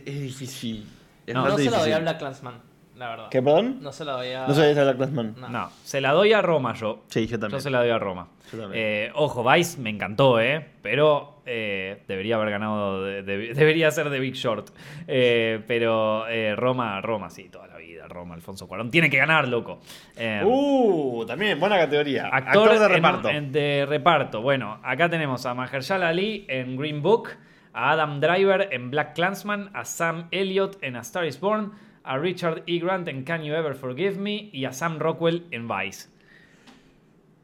es 0.05 0.21
difícil. 0.21 0.86
Es 1.25 1.34
No, 1.34 1.57
se 1.57 1.69
la 1.69 1.80
doy 1.80 1.91
a 1.91 1.99
Black 1.99 2.19
Clansman. 2.19 2.55
la 2.97 3.09
verdad. 3.09 3.27
¿Qué, 3.30 3.41
perdón? 3.41 3.77
No 3.82 3.91
se 3.93 4.03
lo 4.03 4.11
doy 4.13 4.32
a... 4.34 4.45
No 4.47 4.53
soy 4.53 4.67
esa 4.67 4.84
Black 4.84 4.97
Clansman. 4.97 5.36
No. 5.39 5.49
No, 5.49 5.69
se 5.84 6.01
la 6.01 6.11
doy 6.13 6.34
a 6.34 6.41
Roma 6.41 6.73
yo. 6.73 7.03
Sí, 7.07 7.27
yo 7.27 7.39
también. 7.39 7.57
Yo 7.59 7.61
se 7.61 7.69
la 7.69 7.80
doy 7.80 7.89
a 7.89 7.97
Roma. 7.97 8.27
Yo 8.51 8.59
también. 8.59 8.84
Eh, 8.84 9.11
ojo, 9.15 9.43
Vice 9.49 9.80
me 9.80 9.89
encantó, 9.89 10.39
¿eh? 10.41 10.65
Pero 10.82 11.41
eh, 11.45 12.03
debería 12.07 12.36
haber 12.36 12.49
ganado, 12.51 13.03
de- 13.03 13.23
de- 13.23 13.53
debería 13.53 13.89
ser 13.91 14.09
de 14.09 14.19
Big 14.19 14.34
Short. 14.36 14.69
Eh, 15.07 15.63
pero 15.67 16.27
eh, 16.27 16.55
Roma, 16.55 16.99
Roma, 17.01 17.30
sí, 17.30 17.47
toda 17.49 17.67
la. 17.67 17.68
Roma, 18.10 18.36
Alfonso 18.36 18.68
Cuarón. 18.68 18.91
Tiene 18.91 19.10
que 19.10 19.18
ganar, 19.18 19.47
loco. 19.47 19.80
Eh, 20.18 20.41
Uh, 20.43 21.26
también, 21.26 21.60
buena 21.60 21.78
categoría. 21.78 22.28
Actor, 22.28 22.70
Actor, 22.70 22.80
de 22.80 22.86
en- 22.86 22.91
reparto. 22.91 23.30
en- 23.30 23.51
de 23.51 23.86
reparto. 23.88 24.41
Bueno, 24.41 24.80
acá 24.84 25.10
tenemos 25.10 25.45
a 25.45 25.53
Mahershala 25.53 26.10
Ali 26.10 26.45
en 26.49 26.76
Green 26.78 27.01
Book, 27.01 27.30
a 27.74 27.91
Adam 27.91 28.20
Driver 28.20 28.68
en 28.72 28.89
Black 28.91 29.14
Clansman, 29.16 29.70
a 29.74 29.86
Sam 29.86 30.28
Elliott 30.32 30.78
en 30.82 30.95
A 30.95 31.01
Star 31.01 31.26
is 31.26 31.39
Born, 31.39 31.72
a 32.03 32.18
Richard 32.18 32.64
E. 32.66 32.80
Grant 32.80 33.07
en 33.07 33.24
Can 33.24 33.43
You 33.43 33.53
Ever 33.53 33.76
Forgive 33.76 34.18
Me 34.18 34.49
y 34.51 34.66
a 34.66 34.74
Sam 34.74 34.97
Rockwell 34.99 35.45
en 35.51 35.68
Vice. 35.68 36.10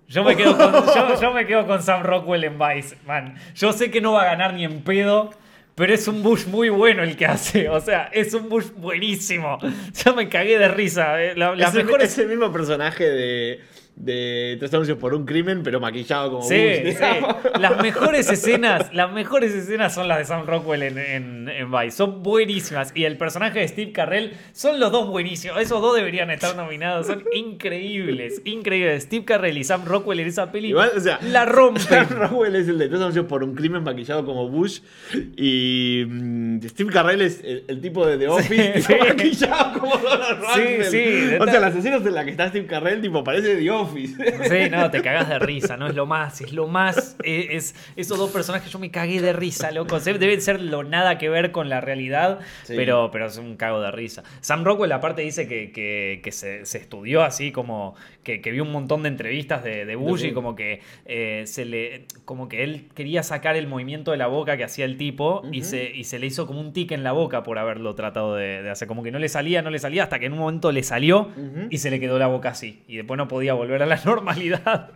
Yo 0.07 0.23
me, 0.23 0.35
quedo 0.35 0.55
con, 0.55 0.71
yo, 0.95 1.19
yo 1.21 1.33
me 1.33 1.47
quedo 1.47 1.65
con 1.65 1.81
Sam 1.81 2.03
Rockwell 2.03 2.43
en 2.43 2.59
Vice, 2.59 2.95
man. 3.07 3.35
Yo 3.55 3.71
sé 3.73 3.89
que 3.89 4.01
no 4.01 4.13
va 4.13 4.21
a 4.21 4.25
ganar 4.25 4.53
ni 4.53 4.63
en 4.63 4.81
pedo, 4.83 5.31
pero 5.75 5.93
es 5.93 6.07
un 6.07 6.23
Bush 6.23 6.45
muy 6.47 6.69
bueno 6.69 7.03
el 7.03 7.15
que 7.17 7.25
hace. 7.25 7.67
O 7.69 7.79
sea, 7.81 8.09
es 8.13 8.33
un 8.33 8.47
Bush 8.49 8.67
buenísimo. 8.77 9.57
Yo 10.05 10.15
me 10.15 10.29
cagué 10.29 10.57
de 10.57 10.67
risa. 10.69 11.21
eh. 11.21 11.33
La- 11.35 11.55
las 11.55 11.69
es, 11.73 11.79
el, 11.79 11.85
mejores 11.85 12.11
es 12.13 12.17
el 12.19 12.27
mismo 12.29 12.51
personaje 12.51 13.03
de, 13.03 13.59
de 13.95 14.57
Tres 14.59 14.73
anuncios 14.73 14.97
por 14.97 15.13
un 15.13 15.25
crimen, 15.25 15.61
pero 15.63 15.79
maquillado 15.79 16.29
como 16.31 16.43
Sí, 16.43 16.55
Bush, 16.83 16.93
sí. 16.97 17.59
Las 17.59 17.81
mejores 17.81 18.29
escenas, 18.29 18.93
las 18.93 19.11
mejores 19.11 19.53
escenas 19.53 19.93
son 19.93 20.07
las 20.07 20.17
de 20.19 20.25
Sam 20.25 20.45
Rockwell 20.45 20.83
en, 20.83 20.97
en, 20.97 21.49
en 21.49 21.71
Vice. 21.71 21.91
Son 21.91 22.21
buenísimas. 22.21 22.91
Y 22.93 23.05
el 23.05 23.17
personaje 23.17 23.59
de 23.59 23.67
Steve 23.67 23.91
Carrell 23.93 24.33
son 24.51 24.79
los 24.79 24.91
dos 24.91 25.07
buenísimos. 25.07 25.59
Esos 25.61 25.81
dos 25.81 25.95
deberían 25.95 26.29
estar 26.29 26.55
nominados. 26.55 27.07
Son 27.07 27.23
increíbles. 27.33 28.41
Increíbles. 28.43 29.03
Steve 29.03 29.23
Carrell 29.25 29.57
y 29.57 29.63
Sam 29.63 29.85
Rockwell 29.85 30.19
en 30.19 30.27
esa 30.27 30.51
peli 30.51 30.69
Igual, 30.69 30.91
o 30.95 30.99
sea, 30.99 31.19
la 31.23 31.45
rompen. 31.45 31.83
Sam 31.87 32.07
Rockwell 32.09 32.55
es 32.55 32.67
el 32.67 32.77
de 32.77 32.87
Tres 32.89 32.99
anuncios 32.99 33.25
por 33.25 33.43
un 33.43 33.55
crimen 33.55 33.83
maquillado 33.83 34.25
como 34.25 34.49
Bush. 34.49 34.81
Y 35.37 36.03
mm, 36.07 36.61
Steve 36.67 36.91
Carrell 36.91 37.21
es 37.21 37.41
el, 37.43 37.63
el 37.67 37.81
tipo 37.81 38.05
de 38.05 38.17
The 38.17 38.27
Office 38.27 38.81
Sí, 38.81 38.93
maquillado 38.99 39.79
como 39.79 39.97
Donald 39.97 40.39
Sí, 40.53 40.61
Rumsfeld. 40.61 40.83
sí, 40.91 40.97
de 41.27 41.39
O 41.39 41.45
sea, 41.45 41.59
las 41.59 41.75
escenas 41.75 42.05
en 42.05 42.13
las 42.13 42.25
que 42.25 42.31
está 42.31 42.49
Steve 42.49 42.67
Carrell, 42.67 43.01
tipo, 43.01 43.23
parece 43.23 43.55
The 43.55 43.71
Office. 43.71 43.84
Sí, 44.49 44.69
no, 44.71 44.89
te 44.91 45.01
cagas 45.01 45.29
de 45.29 45.39
risa, 45.39 45.77
no 45.77 45.87
es 45.87 45.95
lo 45.95 46.05
más, 46.05 46.41
es 46.41 46.53
lo 46.53 46.67
más. 46.67 47.15
eh, 47.23 47.47
Es, 47.51 47.75
esos 47.95 48.17
dos 48.17 48.31
personajes, 48.31 48.71
yo 48.71 48.79
me 48.79 48.91
cagué 48.91 49.21
de 49.21 49.33
risa, 49.33 49.71
loco. 49.71 49.99
Deben 49.99 50.41
ser 50.41 50.61
lo 50.61 50.83
nada 50.83 51.17
que 51.17 51.29
ver 51.29 51.51
con 51.51 51.69
la 51.69 51.81
realidad, 51.81 52.39
Sí. 52.63 52.73
pero, 52.75 53.09
pero 53.11 53.25
es 53.27 53.37
un 53.37 53.55
cago 53.57 53.81
de 53.81 53.91
risa. 53.91 54.23
Sam 54.41 54.63
Rockwell, 54.63 54.91
aparte, 54.91 55.21
dice 55.21 55.47
que, 55.47 55.71
que- 55.71 56.21
que 56.23 56.31
se, 56.31 56.65
se 56.65 56.77
estudió 56.77 57.23
así, 57.23 57.51
como 57.51 57.95
que, 58.23 58.41
que 58.41 58.51
vio 58.51 58.63
un 58.63 58.71
montón 58.71 59.03
de 59.03 59.09
entrevistas 59.09 59.63
de, 59.63 59.85
de 59.85 59.95
Bush 59.95 60.25
y 60.25 60.31
como 60.33 60.55
que 60.55 60.81
eh, 61.05 61.43
se 61.45 61.65
le. 61.65 62.05
como 62.25 62.47
que 62.49 62.63
él 62.63 62.87
quería 62.95 63.23
sacar 63.23 63.55
el 63.55 63.67
movimiento 63.67 64.11
de 64.11 64.17
la 64.17 64.27
boca 64.27 64.57
que 64.57 64.63
hacía 64.63 64.85
el 64.85 64.97
tipo 64.97 65.43
y, 65.51 65.63
se, 65.63 65.91
y 65.91 66.03
se 66.05 66.19
le 66.19 66.27
hizo 66.27 66.47
como 66.47 66.59
un 66.61 66.73
tic 66.73 66.91
en 66.91 67.03
la 67.03 67.11
boca 67.11 67.43
por 67.43 67.57
haberlo 67.59 67.95
tratado 67.95 68.35
de, 68.35 68.61
de 68.63 68.69
hacer. 68.69 68.87
Como 68.87 69.03
que 69.03 69.11
no 69.11 69.19
le 69.19 69.29
salía, 69.29 69.61
no 69.61 69.69
le 69.69 69.79
salía, 69.79 70.03
hasta 70.03 70.19
que 70.19 70.25
en 70.27 70.33
un 70.33 70.39
momento 70.39 70.71
le 70.71 70.83
salió 70.83 71.29
y 71.69 71.77
se 71.79 71.89
le 71.91 71.99
quedó 71.99 72.17
la 72.19 72.27
boca 72.27 72.49
así. 72.49 72.83
Y 72.87 72.97
después 72.97 73.17
no 73.17 73.27
podía 73.27 73.53
volver 73.53 73.74
a 73.83 73.85
la 73.85 73.99
normalidad. 74.05 74.91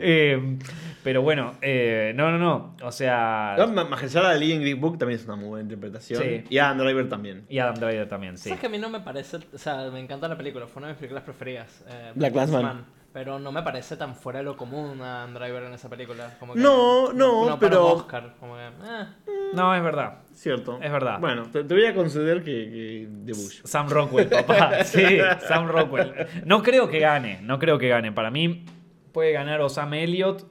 Eh, 0.00 0.58
pero 1.02 1.22
bueno, 1.22 1.52
eh, 1.60 2.12
no, 2.16 2.30
no, 2.30 2.38
no. 2.38 2.76
O 2.82 2.92
sea. 2.92 3.54
No, 3.58 3.66
Ma- 3.68 3.84
Mahershala 3.84 4.30
Ali 4.30 4.52
en 4.52 4.60
Green 4.60 4.80
Book 4.80 4.98
también 4.98 5.20
es 5.20 5.26
una 5.26 5.36
muy 5.36 5.48
buena 5.48 5.62
interpretación. 5.64 6.22
Sí. 6.22 6.44
Y 6.48 6.58
Adam 6.58 6.78
Driver 6.78 7.08
también. 7.08 7.44
Y 7.48 7.58
Adam 7.58 7.74
Driver 7.74 8.08
también, 8.08 8.36
sí. 8.38 8.48
¿Sabes 8.48 8.60
que 8.60 8.66
a 8.66 8.70
mí 8.70 8.78
no 8.78 8.88
me 8.90 9.00
parece, 9.00 9.38
o 9.52 9.58
sea, 9.58 9.90
me 9.90 10.00
encanta 10.00 10.28
la 10.28 10.36
película, 10.36 10.66
fue 10.66 10.80
una 10.80 10.88
de 10.88 10.92
mis 10.94 10.98
películas 10.98 11.24
preferidas. 11.24 11.84
eh, 11.88 12.12
Black 12.14 12.32
Klansman. 12.32 12.84
Pero 13.12 13.38
no 13.38 13.52
me 13.52 13.62
parece 13.62 13.96
tan 13.96 14.16
fuera 14.16 14.40
de 14.40 14.44
lo 14.44 14.56
común 14.56 15.00
a 15.00 15.24
Driver 15.28 15.62
en 15.62 15.74
esa 15.74 15.88
película. 15.88 16.34
Como 16.40 16.54
que 16.54 16.60
No, 16.60 17.12
no, 17.12 17.44
para 17.46 17.58
pero- 17.60 17.86
un 17.86 17.92
Oscar, 18.00 18.34
como 18.40 18.56
que, 18.56 18.62
eh. 18.66 19.06
No, 19.54 19.72
es 19.72 19.82
verdad. 19.84 20.14
Cierto. 20.34 20.78
Es 20.82 20.90
verdad. 20.92 21.20
Bueno, 21.20 21.44
te, 21.50 21.62
te 21.64 21.74
voy 21.74 21.86
a 21.86 21.94
conceder 21.94 22.42
que, 22.42 22.50
que 22.50 23.08
de 23.08 23.32
Bush. 23.32 23.60
Sam 23.64 23.88
Rockwell, 23.88 24.26
papá. 24.28 24.82
Sí, 24.84 25.02
Sam 25.48 25.68
Rockwell. 25.68 26.12
No 26.44 26.62
creo 26.62 26.88
que 26.88 26.98
gane, 26.98 27.38
no 27.42 27.58
creo 27.58 27.78
que 27.78 27.88
gane. 27.88 28.10
Para 28.12 28.30
mí 28.30 28.64
puede 29.12 29.32
ganar 29.32 29.60
o 29.60 29.68
Sam 29.68 29.94
Elliott. 29.94 30.44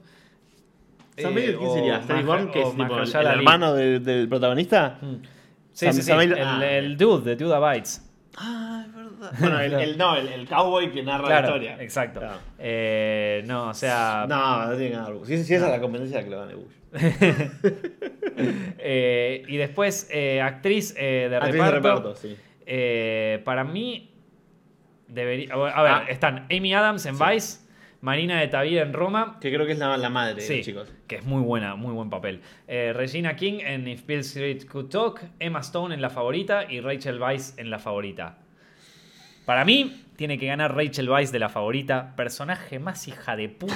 ¿Sam 1.18 1.36
eh, 1.38 1.44
Elliott 1.44 1.58
quién 1.60 1.72
sería? 1.74 2.02
¿Steve 2.02 2.22
Maher- 2.22 2.26
Born, 2.26 2.50
que 2.50 2.58
o 2.64 2.68
es 2.70 2.76
tipo 2.76 2.98
el, 3.20 3.26
hermano 3.26 3.74
de- 3.74 4.00
del 4.00 4.28
protagonista? 4.28 4.98
Mm. 5.00 5.14
Sí, 5.72 5.86
Sam- 5.86 5.92
sí, 5.92 6.02
sí. 6.02 6.08
Sam 6.08 6.20
El, 6.20 6.34
ah. 6.40 6.66
el 6.66 6.96
dude, 6.96 7.36
de 7.36 7.44
Dude 7.44 7.60
Bites. 7.74 8.10
Ah, 8.36 8.84
es 8.86 8.94
verdad. 8.94 9.03
Bueno, 9.38 9.60
el, 9.60 9.72
el- 9.74 9.98
no, 9.98 10.16
el, 10.16 10.28
el 10.28 10.48
cowboy 10.48 10.90
que 10.92 11.02
narra 11.02 11.28
la 11.28 11.40
historia. 11.40 11.76
exacto. 11.80 12.20
Claro. 12.20 12.38
Eh, 12.58 13.42
no, 13.46 13.68
o 13.68 13.74
sea. 13.74 14.26
No, 14.28 14.66
no 14.66 14.70
tiene 14.76 14.90
que 14.90 14.96
ganar 14.96 15.12
Bush. 15.14 15.26
Si, 15.28 15.44
si 15.44 15.54
esa 15.54 15.66
es 15.66 15.72
la 15.72 15.80
competencia, 15.80 16.22
que 16.24 16.30
lo 16.30 16.40
gane 16.40 16.54
Bush. 16.54 16.72
Eh, 18.36 19.42
y 19.48 19.56
después, 19.56 20.08
eh, 20.12 20.40
actriz 20.40 20.94
eh, 20.98 21.28
de 21.30 21.36
Actriz 21.36 21.54
reparto. 21.54 21.74
de 21.74 21.80
reparto, 21.80 22.16
sí. 22.16 22.36
Para 23.44 23.64
mí, 23.64 24.10
debería. 25.08 25.54
A 25.54 25.82
ver, 25.82 25.92
Ah. 25.92 26.04
están 26.08 26.46
Amy 26.50 26.74
Adams 26.74 27.06
en 27.06 27.16
Sí. 27.16 27.22
Vice, 27.26 27.58
Marina 28.00 28.40
de 28.40 28.48
Tavira 28.48 28.82
en 28.82 28.92
Roma. 28.92 29.38
Que 29.40 29.52
creo 29.52 29.66
que 29.66 29.72
es 29.72 29.78
la, 29.78 29.96
la 29.96 30.10
madre 30.10 30.40
Sí, 30.40 30.62
chicos. 30.62 30.92
que 31.06 31.16
es 31.16 31.24
muy 31.24 31.42
buena, 31.42 31.74
muy 31.76 31.92
buen 31.92 32.10
papel. 32.10 32.40
Eh, 32.66 32.92
Regina 32.94 33.36
King 33.36 33.60
en 33.64 33.86
If 33.88 34.04
Bill 34.06 34.20
Street 34.20 34.64
Could 34.70 34.88
Talk, 34.90 35.20
Emma 35.38 35.60
Stone 35.60 35.94
en 35.94 36.02
La 36.02 36.10
Favorita 36.10 36.64
y 36.70 36.80
Rachel 36.80 37.20
Weisz 37.20 37.56
en 37.58 37.70
La 37.70 37.78
Favorita. 37.78 38.38
Para 39.44 39.64
mí, 39.64 40.02
tiene 40.16 40.38
que 40.38 40.46
ganar 40.46 40.74
Rachel 40.76 41.08
Weisz 41.10 41.32
de 41.32 41.38
La 41.38 41.48
Favorita, 41.48 42.14
personaje 42.16 42.78
más 42.78 43.06
hija 43.08 43.36
de 43.36 43.48
puta. 43.48 43.74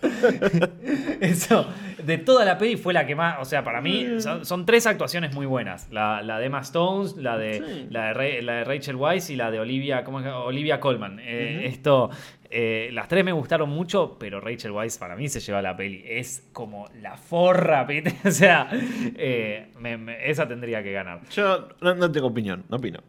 Eso, 1.20 1.66
de 2.04 2.18
toda 2.18 2.44
la 2.44 2.56
peli 2.58 2.76
fue 2.76 2.92
la 2.94 3.06
que 3.06 3.14
más, 3.16 3.38
o 3.40 3.44
sea, 3.44 3.64
para 3.64 3.80
mí 3.80 4.20
son, 4.20 4.44
son 4.44 4.64
tres 4.64 4.86
actuaciones 4.86 5.34
muy 5.34 5.46
buenas. 5.46 5.90
La, 5.90 6.22
la 6.22 6.38
de 6.38 6.46
Emma 6.46 6.60
Stones, 6.60 7.16
la 7.16 7.36
de, 7.36 7.54
Sí. 7.54 7.86
la, 7.90 8.06
de 8.06 8.14
Ra- 8.14 8.42
la 8.42 8.52
de 8.58 8.64
Rachel 8.64 8.96
Weisz 8.96 9.30
y 9.30 9.36
la 9.36 9.50
de 9.50 9.58
Olivia, 9.60 10.04
¿cómo 10.04 10.20
es? 10.20 10.26
Olivia 10.26 10.78
Colman. 10.80 11.18
Eh, 11.20 11.66
Esto, 11.66 12.10
eh, 12.50 12.90
las 12.92 13.08
tres 13.08 13.24
me 13.24 13.32
gustaron 13.32 13.68
mucho, 13.70 14.16
pero 14.18 14.40
Rachel 14.40 14.70
Weisz 14.70 14.98
para 14.98 15.16
mí 15.16 15.28
se 15.28 15.40
lleva 15.40 15.60
la 15.62 15.76
peli. 15.76 16.02
Es 16.06 16.48
como 16.52 16.88
la 17.00 17.16
forra, 17.16 17.84
¿viste? 17.84 18.14
o 18.28 18.30
sea, 18.30 18.68
eh, 18.72 19.72
me- 19.80 19.96
me- 19.98 20.30
esa 20.30 20.46
tendría 20.46 20.82
que 20.82 20.92
ganar. 20.92 21.20
Yo 21.30 21.68
no, 21.80 21.94
no 21.94 22.10
tengo 22.12 22.28
opinión, 22.28 22.64
no 22.68 22.76
opino. 22.76 23.00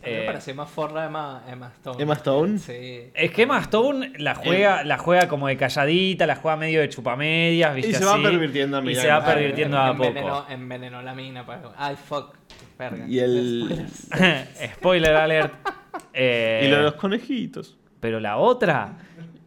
Mí 0.00 0.04
Eh, 0.04 0.18
me 0.20 0.26
pareció 0.26 0.54
más 0.54 0.70
forra 0.70 1.06
Emma, 1.06 1.42
Emma 1.50 1.68
Stone. 1.74 2.02
Emma 2.02 2.14
Stone. 2.14 2.58
Sí. 2.58 3.10
Es 3.14 3.30
que 3.32 3.42
Emma 3.42 3.58
Stone 3.60 4.12
la 4.18 4.34
juega, 4.36 4.84
la 4.84 4.96
juega 4.98 5.26
como 5.28 5.48
de 5.48 5.56
calladita, 5.56 6.26
la 6.26 6.36
juega 6.36 6.56
medio 6.56 6.80
de 6.80 6.88
chupamedias, 6.88 7.74
¿viste? 7.74 7.90
Y 7.90 7.94
se 7.94 8.04
va 8.04 8.16
pervirtiendo 8.22 8.76
a 8.76 8.80
Y 8.80 8.84
medida 8.84 9.02
se 9.02 9.08
va 9.08 9.24
pervirtiendo 9.24 9.78
a 9.78 9.90
envenenó, 9.90 10.28
poco. 10.28 10.46
envenenó 10.50 11.02
la 11.02 11.14
mina. 11.14 11.44
Pues. 11.44 11.58
Ay, 11.76 11.96
fuck. 11.96 12.34
Verga. 12.78 13.06
Y 13.08 13.18
el. 13.18 13.86
Spoiler 14.74 15.14
alert. 15.14 15.52
Eh, 16.12 16.62
Y 16.66 16.70
lo 16.70 16.76
de 16.76 16.82
los 16.84 16.94
conejitos. 16.94 17.76
Pero 18.00 18.20
la 18.20 18.36
otra, 18.36 18.92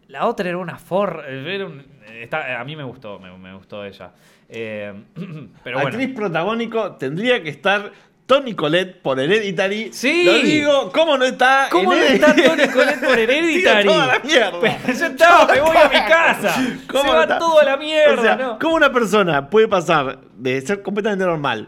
la 0.08 0.26
otra 0.28 0.50
era 0.50 0.58
una 0.58 0.78
for... 0.78 1.24
era 1.28 1.66
un- 1.66 1.86
está- 2.22 2.60
a 2.60 2.64
mí 2.66 2.76
me 2.76 2.84
gustó, 2.84 3.18
me, 3.20 3.36
me 3.38 3.54
gustó 3.56 3.86
ella. 3.86 4.12
Eh, 4.50 4.94
pero 5.64 5.78
bueno. 5.78 5.90
Actriz 5.90 6.14
protagónico 6.14 6.98
tendría 6.98 7.42
que 7.42 7.50
estar 7.50 7.92
Tony 8.32 8.54
Colette 8.54 9.02
por 9.02 9.20
Hereditary. 9.20 9.90
Sí. 9.92 10.24
Lo 10.24 10.40
digo, 10.40 10.92
¿cómo 10.94 11.18
no 11.18 11.26
está? 11.26 11.68
¿Cómo 11.70 11.94
no 11.94 12.02
está? 12.02 12.34
Toni 12.34 12.66
Collette 12.70 13.04
por 13.04 13.20
Hereditary? 13.20 13.86
Toda 13.90 14.08
la 14.08 14.20
mierda. 14.20 14.60
Pero 14.62 14.98
yo 15.00 15.06
estaba, 15.06 15.54
me 15.54 15.60
voy 15.60 15.76
a 15.76 15.90
mi 15.90 15.96
casa. 16.08 16.56
¿Cómo 16.88 17.02
Se 17.02 17.08
no 17.10 17.14
va 17.16 17.22
está? 17.24 17.40
todo 17.40 17.60
a 17.60 17.64
la 17.66 17.76
mierda, 17.76 18.14
O 18.18 18.24
sea, 18.24 18.36
¿no? 18.38 18.58
¿cómo 18.58 18.76
una 18.76 18.94
persona 18.94 19.50
puede 19.50 19.68
pasar 19.68 20.20
de 20.38 20.62
ser 20.62 20.82
completamente 20.82 21.26
normal 21.26 21.68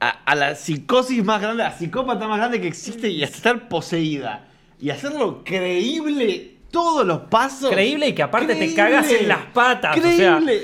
a, 0.00 0.08
a 0.24 0.34
la 0.34 0.54
psicosis 0.54 1.22
más 1.22 1.42
grande, 1.42 1.62
a 1.62 1.68
la 1.68 1.76
psicópata 1.76 2.26
más 2.26 2.38
grande 2.38 2.58
que 2.62 2.68
existe 2.68 3.10
y 3.10 3.20
a 3.22 3.26
estar 3.26 3.68
poseída? 3.68 4.46
Y 4.80 4.88
hacerlo 4.88 5.42
creíble 5.44 6.54
todos 6.70 7.06
los 7.06 7.18
pasos. 7.28 7.70
Creíble 7.70 8.08
y 8.08 8.14
que 8.14 8.22
aparte 8.22 8.54
te 8.54 8.74
cagas 8.74 9.10
en 9.10 9.28
las 9.28 9.44
patas. 9.52 9.94
O 9.98 10.00
sea, 10.00 10.36
Creíble. 10.36 10.62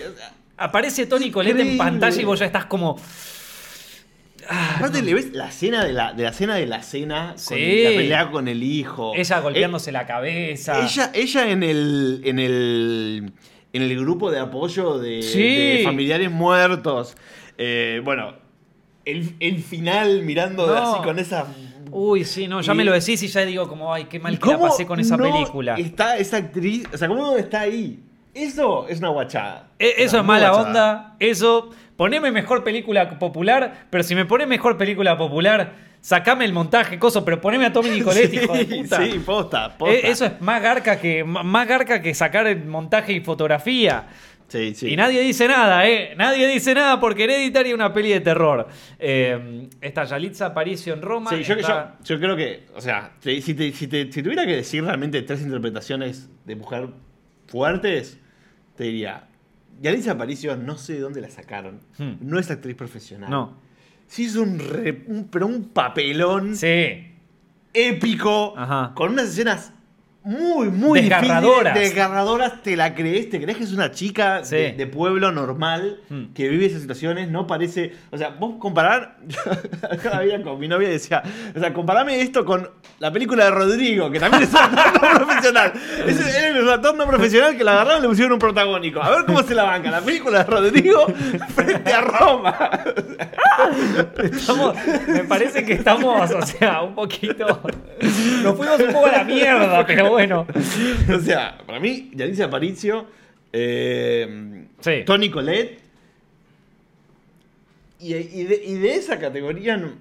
aparece 0.57 1.05
Tony 1.05 1.31
Colette 1.31 1.61
en 1.61 1.77
pantalla 1.77 2.19
y 2.19 2.25
vos 2.25 2.39
ya 2.39 2.47
estás 2.47 2.65
como. 2.65 2.97
Ah, 4.49 4.75
Aparte 4.79 5.03
le 5.03 5.15
ves 5.15 5.33
la 5.33 5.49
escena 5.49 5.85
de 5.85 5.93
la, 5.93 6.13
de 6.13 6.23
la 6.25 6.33
cena 6.33 6.55
de 6.57 6.67
la 6.67 6.83
cena 6.83 7.35
con 7.49 7.57
la 7.59 7.91
pelea 7.91 8.31
con 8.31 8.49
el 8.49 8.63
hijo. 8.63 9.13
ella 9.17 9.41
golpeándose 9.41 9.93
la 9.93 10.07
cabeza. 10.07 10.81
Eh, 10.81 10.85
Ella, 10.85 11.11
ella 11.15 11.51
en 11.51 11.63
el. 11.63 12.21
en 12.25 12.39
el. 12.39 13.33
en 13.73 13.83
el 13.83 13.99
grupo 14.01 14.31
de 14.31 14.39
apoyo 14.41 14.99
de, 14.99 15.23
Sí. 15.23 15.39
de 15.43 15.81
familiares 15.85 16.31
muertos. 16.31 17.17
Eh, 17.59 18.01
bueno. 18.05 18.43
El, 19.07 19.35
el 19.39 19.63
final 19.63 20.23
mirando 20.23 20.67
No. 20.67 20.75
así 20.95 21.03
con 21.05 21.19
esa. 21.19 21.47
Uy, 21.91 22.25
sí, 22.25 22.49
no, 22.49 22.63
ya 22.63 22.73
Y- 22.73 22.77
me 22.77 22.85
lo 22.85 22.93
decís 22.93 23.23
y 23.23 23.29
ya 23.29 23.43
digo 23.43 23.69
como, 23.69 23.93
ay, 23.93 24.05
qué 24.07 24.19
mal 24.19 24.39
que 24.39 24.47
la 24.49 24.55
¿Cómo 24.57 24.69
pasé 24.69 24.87
con 24.87 24.99
esa 24.99 25.19
no 25.19 25.25
película. 25.31 25.75
Está 25.75 26.17
esa 26.17 26.39
actriz. 26.39 26.87
O 26.93 26.97
sea, 26.97 27.09
¿cómo 27.09 27.37
está 27.37 27.61
ahí? 27.61 28.01
Eso 28.33 28.89
es 28.89 28.99
una 29.01 29.11
guachada. 29.11 29.69
E- 29.79 29.95
Eso 29.99 30.19
es 30.19 30.25
mala 30.25 30.49
guachada. 30.49 30.67
onda. 30.69 31.17
Eso. 31.21 31.71
Poneme 31.97 32.31
mejor 32.33 32.65
película 32.65 33.19
popular, 33.19 33.87
pero 33.91 34.03
si 34.03 34.15
me 34.15 34.25
pones 34.25 34.47
mejor 34.49 34.77
película 34.77 35.17
popular, 35.17 35.93
Sacame 36.05 36.45
el 36.45 36.53
montaje, 36.53 36.99
coso, 36.99 37.25
pero 37.25 37.41
poneme 37.41 37.65
a 37.65 37.73
Tommy 37.73 37.89
Nicoletti, 37.97 38.37
hijo 38.37 38.53
de 38.53 38.67
Sí, 38.67 38.83
puta. 38.83 39.03
sí, 39.07 39.19
posta, 39.25 39.79
posta. 39.79 39.95
Eh, 39.95 40.11
Eso 40.11 40.27
es 40.27 40.39
más 40.43 40.61
garca 40.61 41.01
que 41.01 41.25
más 41.25 41.67
garca 41.67 42.03
que 42.03 42.13
sacar 42.15 42.47
el 42.47 42.63
montaje 42.67 43.15
y 43.15 43.21
fotografía. 43.21 44.09
Sí, 44.49 44.75
sí. 44.75 44.91
Y 44.93 44.97
nadie 44.97 45.23
dice 45.23 45.49
nada, 45.49 45.89
¿eh? 45.89 46.13
Nadie 46.19 46.47
dice 46.47 46.75
nada 46.75 47.01
porque 47.01 47.25
Hereditary 47.25 47.71
es 47.71 47.75
una 47.75 47.95
peli 47.95 48.11
de 48.11 48.21
terror. 48.21 48.69
Eh, 48.99 49.69
está 49.81 50.05
Yalitza 50.05 50.45
Aparicio 50.47 50.93
en 50.93 51.01
Roma. 51.01 51.31
Sí, 51.31 51.43
yo, 51.43 51.55
está- 51.55 51.95
yo- 52.05 52.17
yo 52.17 52.21
creo 52.21 52.37
que, 52.37 52.67
o 52.77 52.83
sea, 52.83 53.13
te- 53.23 53.41
si, 53.41 53.55
te- 53.55 53.73
si 53.73 53.89
te- 53.89 54.13
si 54.13 54.23
tuviera 54.23 54.45
que 54.45 54.57
decir 54.57 54.85
realmente 54.85 55.23
tres 55.23 55.41
interpretaciones 55.41 56.29
de 56.45 56.55
mujer 56.57 56.89
fuertes, 57.47 58.19
te 58.77 58.85
diría, 58.85 59.25
Yalitza 59.81 60.13
Aparicio 60.13 60.57
no 60.57 60.77
sé 60.79 60.95
de 60.95 61.01
dónde 61.01 61.21
la 61.21 61.29
sacaron. 61.31 61.81
Hmm. 61.99 62.15
No 62.21 62.39
es 62.39 62.51
actriz 62.51 62.75
profesional. 62.77 63.31
No. 63.31 63.57
Sí 64.07 64.25
es 64.27 64.37
un, 64.37 64.59
re- 64.59 65.05
un- 65.07 65.29
pero 65.29 65.47
un 65.47 65.65
papelón 65.71 66.57
Sí. 66.57 67.13
épico, 67.73 68.55
Ajá. 68.57 68.93
con 68.95 69.13
unas 69.13 69.29
escenas 69.29 69.73
muy, 70.25 70.69
muy 70.71 71.01
Desgarradoras. 71.03 72.63
te 72.63 72.77
la 72.77 72.95
crees, 72.95 73.29
te 73.29 73.41
crees 73.41 73.59
que 73.59 73.65
es 73.65 73.73
una 73.73 73.91
chica 73.93 74.43
Sí. 74.45 74.57
de, 74.57 74.73
de 74.73 74.87
pueblo 74.87 75.31
normal 75.33 76.01
Hmm. 76.09 76.33
que 76.35 76.49
vive 76.49 76.67
esas 76.67 76.81
situaciones, 76.81 77.29
no 77.31 77.47
parece, 77.47 77.93
o 78.11 78.17
sea, 78.19 78.31
vos 78.31 78.55
comparar, 78.59 79.19
cada 80.03 80.21
día 80.21 80.43
con 80.43 80.59
mi 80.59 80.67
novia 80.69 80.89
decía, 80.89 81.23
o 81.55 81.61
sea, 81.61 81.73
comparame 81.75 82.21
esto 82.23 82.45
con 82.45 82.71
la 83.01 83.13
película 83.13 83.45
de 83.45 83.51
Rodrigo, 83.51 84.11
que 84.11 84.19
también 84.19 84.45
es 84.45 84.51
un 84.51 84.57
actor 84.59 85.03
no 85.21 85.27
profesional, 85.27 85.73
es, 86.07 86.21
es 86.21 86.63
un 86.63 86.69
actor 86.71 86.95
no 86.97 87.07
profesional 87.07 87.57
que 87.57 87.65
la 87.65 87.73
agarraron 87.73 87.99
y 87.99 88.03
le 88.03 88.09
pusieron 88.09 88.33
un 88.35 88.39
protagónico, 88.39 89.03
a 89.03 89.11
ver 89.11 89.25
cómo 89.27 89.43
se 89.43 89.55
la 89.55 89.65
banca, 89.65 89.91
la 89.91 90.01
película 90.01 90.39
de 90.39 90.45
Rodrigo 90.45 91.07
frente 91.55 91.93
a 91.93 92.01
Roma. 92.01 92.71
Estamos, 94.23 94.75
me 95.07 95.25
parece 95.25 95.65
que 95.65 95.75
estamos, 95.75 96.31
o 96.31 96.43
sea, 96.47 96.83
un 96.83 96.95
poquito. 96.95 97.61
Nos 98.43 98.57
fuimos 98.57 98.81
un 98.81 98.93
poco 98.93 99.07
a 99.07 99.13
la 99.13 99.25
mierda, 99.25 99.87
pero 99.87 100.11
bueno. 100.11 100.47
o 101.15 101.19
sea, 101.21 101.59
para 101.67 101.81
mí, 101.81 102.11
Yalitza 102.15 102.45
Aparicio, 102.47 103.07
eh, 103.53 104.67
Sí. 104.81 105.03
Tony 105.07 105.31
Colette, 105.31 105.81
y, 108.01 108.15
y 108.15 108.45
de, 108.45 108.63
y 108.65 108.75
de 108.75 108.95
esa 108.97 109.19
categoría 109.19 109.77
no, 109.77 109.93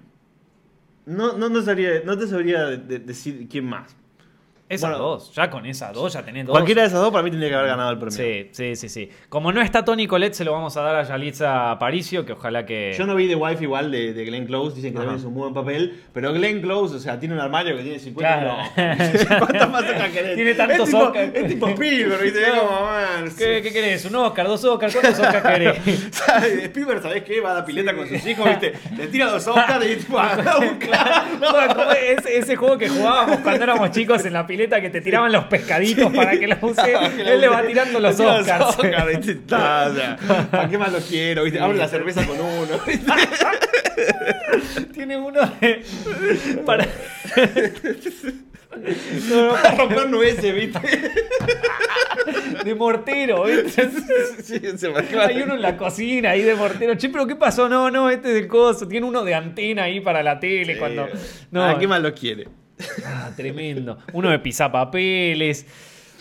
no, 1.05 1.37
no, 1.37 1.49
no 1.49 1.61
sabría- 1.61 2.01
no 2.03 2.17
te 2.17 2.27
sabría 2.27 2.65
de- 2.65 2.77
de- 2.77 2.99
decir 2.99 3.47
quién 3.49 3.65
más. 3.65 3.95
Esas 4.73 4.89
Bueno. 4.91 5.03
dos, 5.05 5.33
ya 5.33 5.49
con 5.49 5.65
esas 5.65 5.93
dos 5.93 6.13
ya 6.13 6.23
tenés 6.23 6.45
dos. 6.45 6.53
Cualquiera 6.53 6.81
de 6.81 6.87
esas 6.87 6.99
dos 6.99 7.11
para 7.11 7.23
mí 7.23 7.29
tendría 7.29 7.49
que 7.49 7.55
haber 7.55 7.67
ganado 7.69 7.91
el 7.91 7.97
premio. 7.97 8.15
Sí, 8.17 8.49
sí, 8.51 8.75
sí, 8.75 8.89
sí. 8.89 9.09
Como 9.29 9.51
no 9.51 9.61
está 9.61 9.83
Tony 9.85 10.07
Colette, 10.07 10.33
se 10.33 10.43
lo 10.45 10.51
vamos 10.53 10.75
a 10.77 10.81
dar 10.81 10.95
a 10.95 11.03
Yalitza 11.03 11.71
Aparicio, 11.71 12.25
que 12.25 12.33
ojalá 12.33 12.65
que. 12.65 12.93
Yo 12.97 13.05
no 13.05 13.15
vi 13.15 13.27
The 13.27 13.35
Wife 13.35 13.63
igual 13.63 13.91
de, 13.91 14.13
de 14.13 14.25
Glenn 14.25 14.45
Close, 14.45 14.75
dicen 14.75 14.91
que 14.91 14.97
Ajá. 14.97 15.05
también 15.07 15.19
es 15.21 15.25
un 15.25 15.33
muy 15.33 15.41
buen 15.43 15.53
papel, 15.53 16.01
pero 16.13 16.33
Glenn 16.33 16.61
Close, 16.61 16.95
o 16.95 16.99
sea, 16.99 17.19
tiene 17.19 17.35
un 17.35 17.41
armario 17.41 17.75
que 17.77 17.83
tiene 17.83 17.99
50 17.99 18.39
Claro. 18.39 18.57
no. 18.57 19.39
¿Cuántos 19.39 19.69
más 19.69 19.83
Oscar 19.83 20.11
querés? 20.11 20.35
Tiene 20.43 20.53
tantos 20.55 20.79
es 20.79 20.85
tipo, 20.85 20.97
Oscar. 21.03 21.31
Es 21.33 21.47
tipo 21.47 21.67
Spielberg, 21.69 22.23
¿viste? 22.23 22.47
No. 22.47 22.53
Como, 22.67 22.81
man, 22.81 23.31
¿Qué, 23.37 23.61
qué 23.61 23.71
querés? 23.71 24.05
¿Un 24.05 24.15
Oscar? 24.15 24.47
¿Dos 24.47 24.63
Oscar? 24.63 24.91
¿Cuántos 24.91 25.19
Oscar 25.19 25.43
querés? 25.43 25.79
¿Sabes? 26.11 26.63
Spielberg, 26.65 27.01
¿sabés 27.01 27.23
qué? 27.23 27.41
Va 27.41 27.51
a 27.51 27.55
la 27.55 27.65
pileta 27.65 27.95
con 27.95 28.07
sus 28.07 28.25
hijos, 28.25 28.45
¿viste? 28.49 28.73
Le 28.97 29.07
tira 29.07 29.25
los 29.31 29.47
Oscars 29.47 29.85
y 29.85 29.95
tipo. 29.97 30.17
Bueno, 31.39 31.75
como 31.75 31.91
ese, 31.91 32.37
ese 32.37 32.55
juego 32.55 32.77
que 32.77 32.89
jugábamos 32.89 33.37
cuando 33.39 33.63
éramos 33.63 33.91
chicos 33.91 34.25
en 34.25 34.33
la 34.33 34.45
pileta 34.47 34.62
que 34.69 34.89
te 34.89 35.01
tiraban 35.01 35.31
los 35.31 35.45
pescaditos 35.45 36.11
para 36.13 36.37
que 36.37 36.47
los 36.47 36.61
use. 36.61 36.93
Él 37.19 37.41
le 37.41 37.47
va 37.47 37.61
tirando 37.63 37.99
los 37.99 38.19
Oscars. 38.19 38.75
¿Para 40.51 40.69
qué 40.69 40.77
más 40.77 40.91
lo 40.91 40.99
quiero? 40.99 41.43
¿viste? 41.43 41.59
Abre 41.59 41.77
la 41.77 41.87
cerveza 41.87 42.25
con 42.25 42.39
uno. 42.39 42.79
¿viste? 42.85 43.11
Tiene 44.93 45.17
uno 45.17 45.41
de. 45.61 45.83
Para. 46.65 46.87
Para 49.61 49.75
romper 49.75 50.09
nueces, 50.09 50.55
¿viste? 50.55 50.79
De 52.65 52.73
mortero, 52.73 53.43
¿viste? 53.43 53.87
Sí, 54.41 54.59
se 54.77 54.89
me 54.89 54.99
Hay 55.19 55.43
uno 55.43 55.53
en 55.53 55.61
la 55.61 55.77
cocina 55.77 56.31
ahí 56.31 56.41
de 56.41 56.55
mortero. 56.55 56.95
Che, 56.95 57.09
pero 57.09 57.27
¿qué 57.27 57.35
pasó? 57.35 57.69
No, 57.69 57.91
no, 57.91 58.09
este 58.09 58.29
es 58.29 58.33
del 58.33 58.47
coso. 58.47 58.87
Tiene 58.87 59.05
uno 59.05 59.23
de 59.23 59.35
antena 59.35 59.83
ahí 59.83 59.99
para 59.99 60.23
la 60.23 60.39
tele 60.39 60.77
cuando. 60.77 61.07
No, 61.51 61.61
¿Para 61.61 61.77
qué 61.77 61.87
más 61.87 62.01
lo 62.01 62.15
quiere? 62.15 62.47
Ah, 63.05 63.31
tremendo. 63.35 63.97
Uno 64.13 64.29
de 64.29 64.39
pisapapeles. 64.39 65.65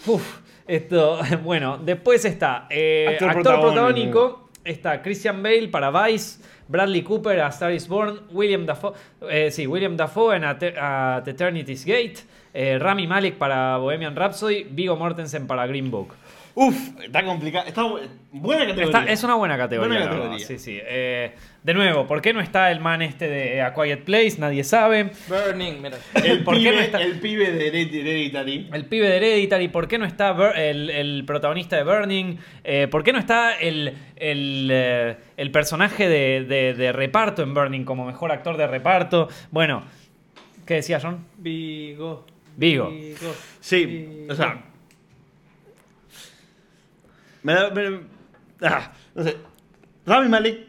Uf, 0.06 0.38
esto. 0.66 1.18
Bueno, 1.42 1.78
después 1.78 2.24
está 2.24 2.66
eh, 2.70 3.06
Actor 3.10 3.28
actor, 3.30 3.42
protagónico. 3.60 3.70
protagónico. 4.12 4.48
Está 4.64 5.02
Christian 5.02 5.42
Bale 5.42 5.68
para 5.68 5.90
Vice. 5.90 6.40
Bradley 6.68 7.02
Cooper 7.02 7.40
a 7.40 7.48
Star 7.48 7.72
is 7.72 7.88
Born. 7.88 8.20
William 8.30 8.64
Dafoe. 8.64 8.92
eh, 9.28 9.50
sí, 9.50 9.66
William 9.66 9.96
Dafoe 9.96 10.36
en 10.36 10.44
A, 10.44 10.56
Te- 10.58 10.74
a 10.78 11.20
The 11.24 11.32
Eternity's 11.32 11.84
Gate. 11.84 12.14
eh, 12.54 12.78
Rami 12.78 13.06
Malek 13.06 13.34
para 13.36 13.76
Bohemian 13.78 14.14
Rhapsody. 14.14 14.64
Vigo 14.70 14.94
Mortensen 14.96 15.46
para 15.46 15.66
Green 15.66 15.90
Book. 15.90 16.14
Uf, 16.54 17.00
está 17.02 17.24
complicado. 17.24 17.66
Está 17.66 17.82
bu- 17.82 18.00
buena 18.30 18.66
categoría. 18.66 18.84
Está- 18.98 19.10
es 19.12 19.24
una 19.24 19.34
buena 19.36 19.56
categoría. 19.56 19.88
Buena 19.88 20.04
la 20.04 20.10
verdad. 20.10 20.24
categoría. 20.32 20.46
Sí, 20.46 20.58
sí. 20.58 20.78
Eh, 20.82 21.32
de 21.62 21.74
nuevo, 21.74 22.06
¿por 22.06 22.20
qué 22.20 22.34
no 22.34 22.40
está 22.42 22.70
el 22.70 22.80
man 22.80 23.00
este 23.00 23.26
de 23.28 23.62
A 23.62 23.72
Quiet 23.72 24.04
Place? 24.04 24.34
Nadie 24.38 24.62
sabe. 24.62 25.12
Burning, 25.28 25.80
mira. 25.80 25.96
El, 26.22 26.44
¿Por 26.44 26.54
qué 26.54 26.60
pibe, 26.60 26.74
no 26.76 26.80
está- 26.82 27.00
el 27.02 27.20
pibe 27.20 27.50
de 27.52 27.72
Hered- 27.72 27.94
Hereditary. 27.94 28.68
El 28.72 28.84
pibe 28.84 29.08
de 29.08 29.16
Hereditary, 29.16 29.68
¿por 29.68 29.88
qué 29.88 29.96
no 29.98 30.04
está 30.04 30.36
Bur- 30.36 30.56
el, 30.56 30.90
el 30.90 31.24
protagonista 31.24 31.76
de 31.76 31.84
Burning? 31.84 32.36
Eh, 32.64 32.86
¿Por 32.90 33.02
qué 33.02 33.12
no 33.14 33.18
está 33.18 33.54
el, 33.58 33.94
el, 34.16 34.68
eh, 34.70 35.16
el 35.38 35.50
personaje 35.52 36.06
de, 36.08 36.44
de- 36.44 36.74
de 36.74 36.92
reparto 36.92 37.42
en 37.42 37.54
Burning 37.54 37.84
como 37.84 38.04
mejor 38.04 38.30
actor 38.30 38.58
de 38.58 38.66
reparto? 38.66 39.28
Bueno, 39.50 39.84
¿qué 40.66 40.74
decía 40.74 40.98
John? 41.00 41.24
Vigo. 41.38 42.26
Vigo. 42.56 42.92
Sí, 43.60 44.26
o 44.28 44.34
sea. 44.34 44.64
Me 47.42 47.54
da. 47.54 47.70
me- 47.70 48.00
ah, 48.62 48.92
no 49.14 49.24
sé. 49.24 49.36
Rami 50.06 50.28
Malek 50.28 50.66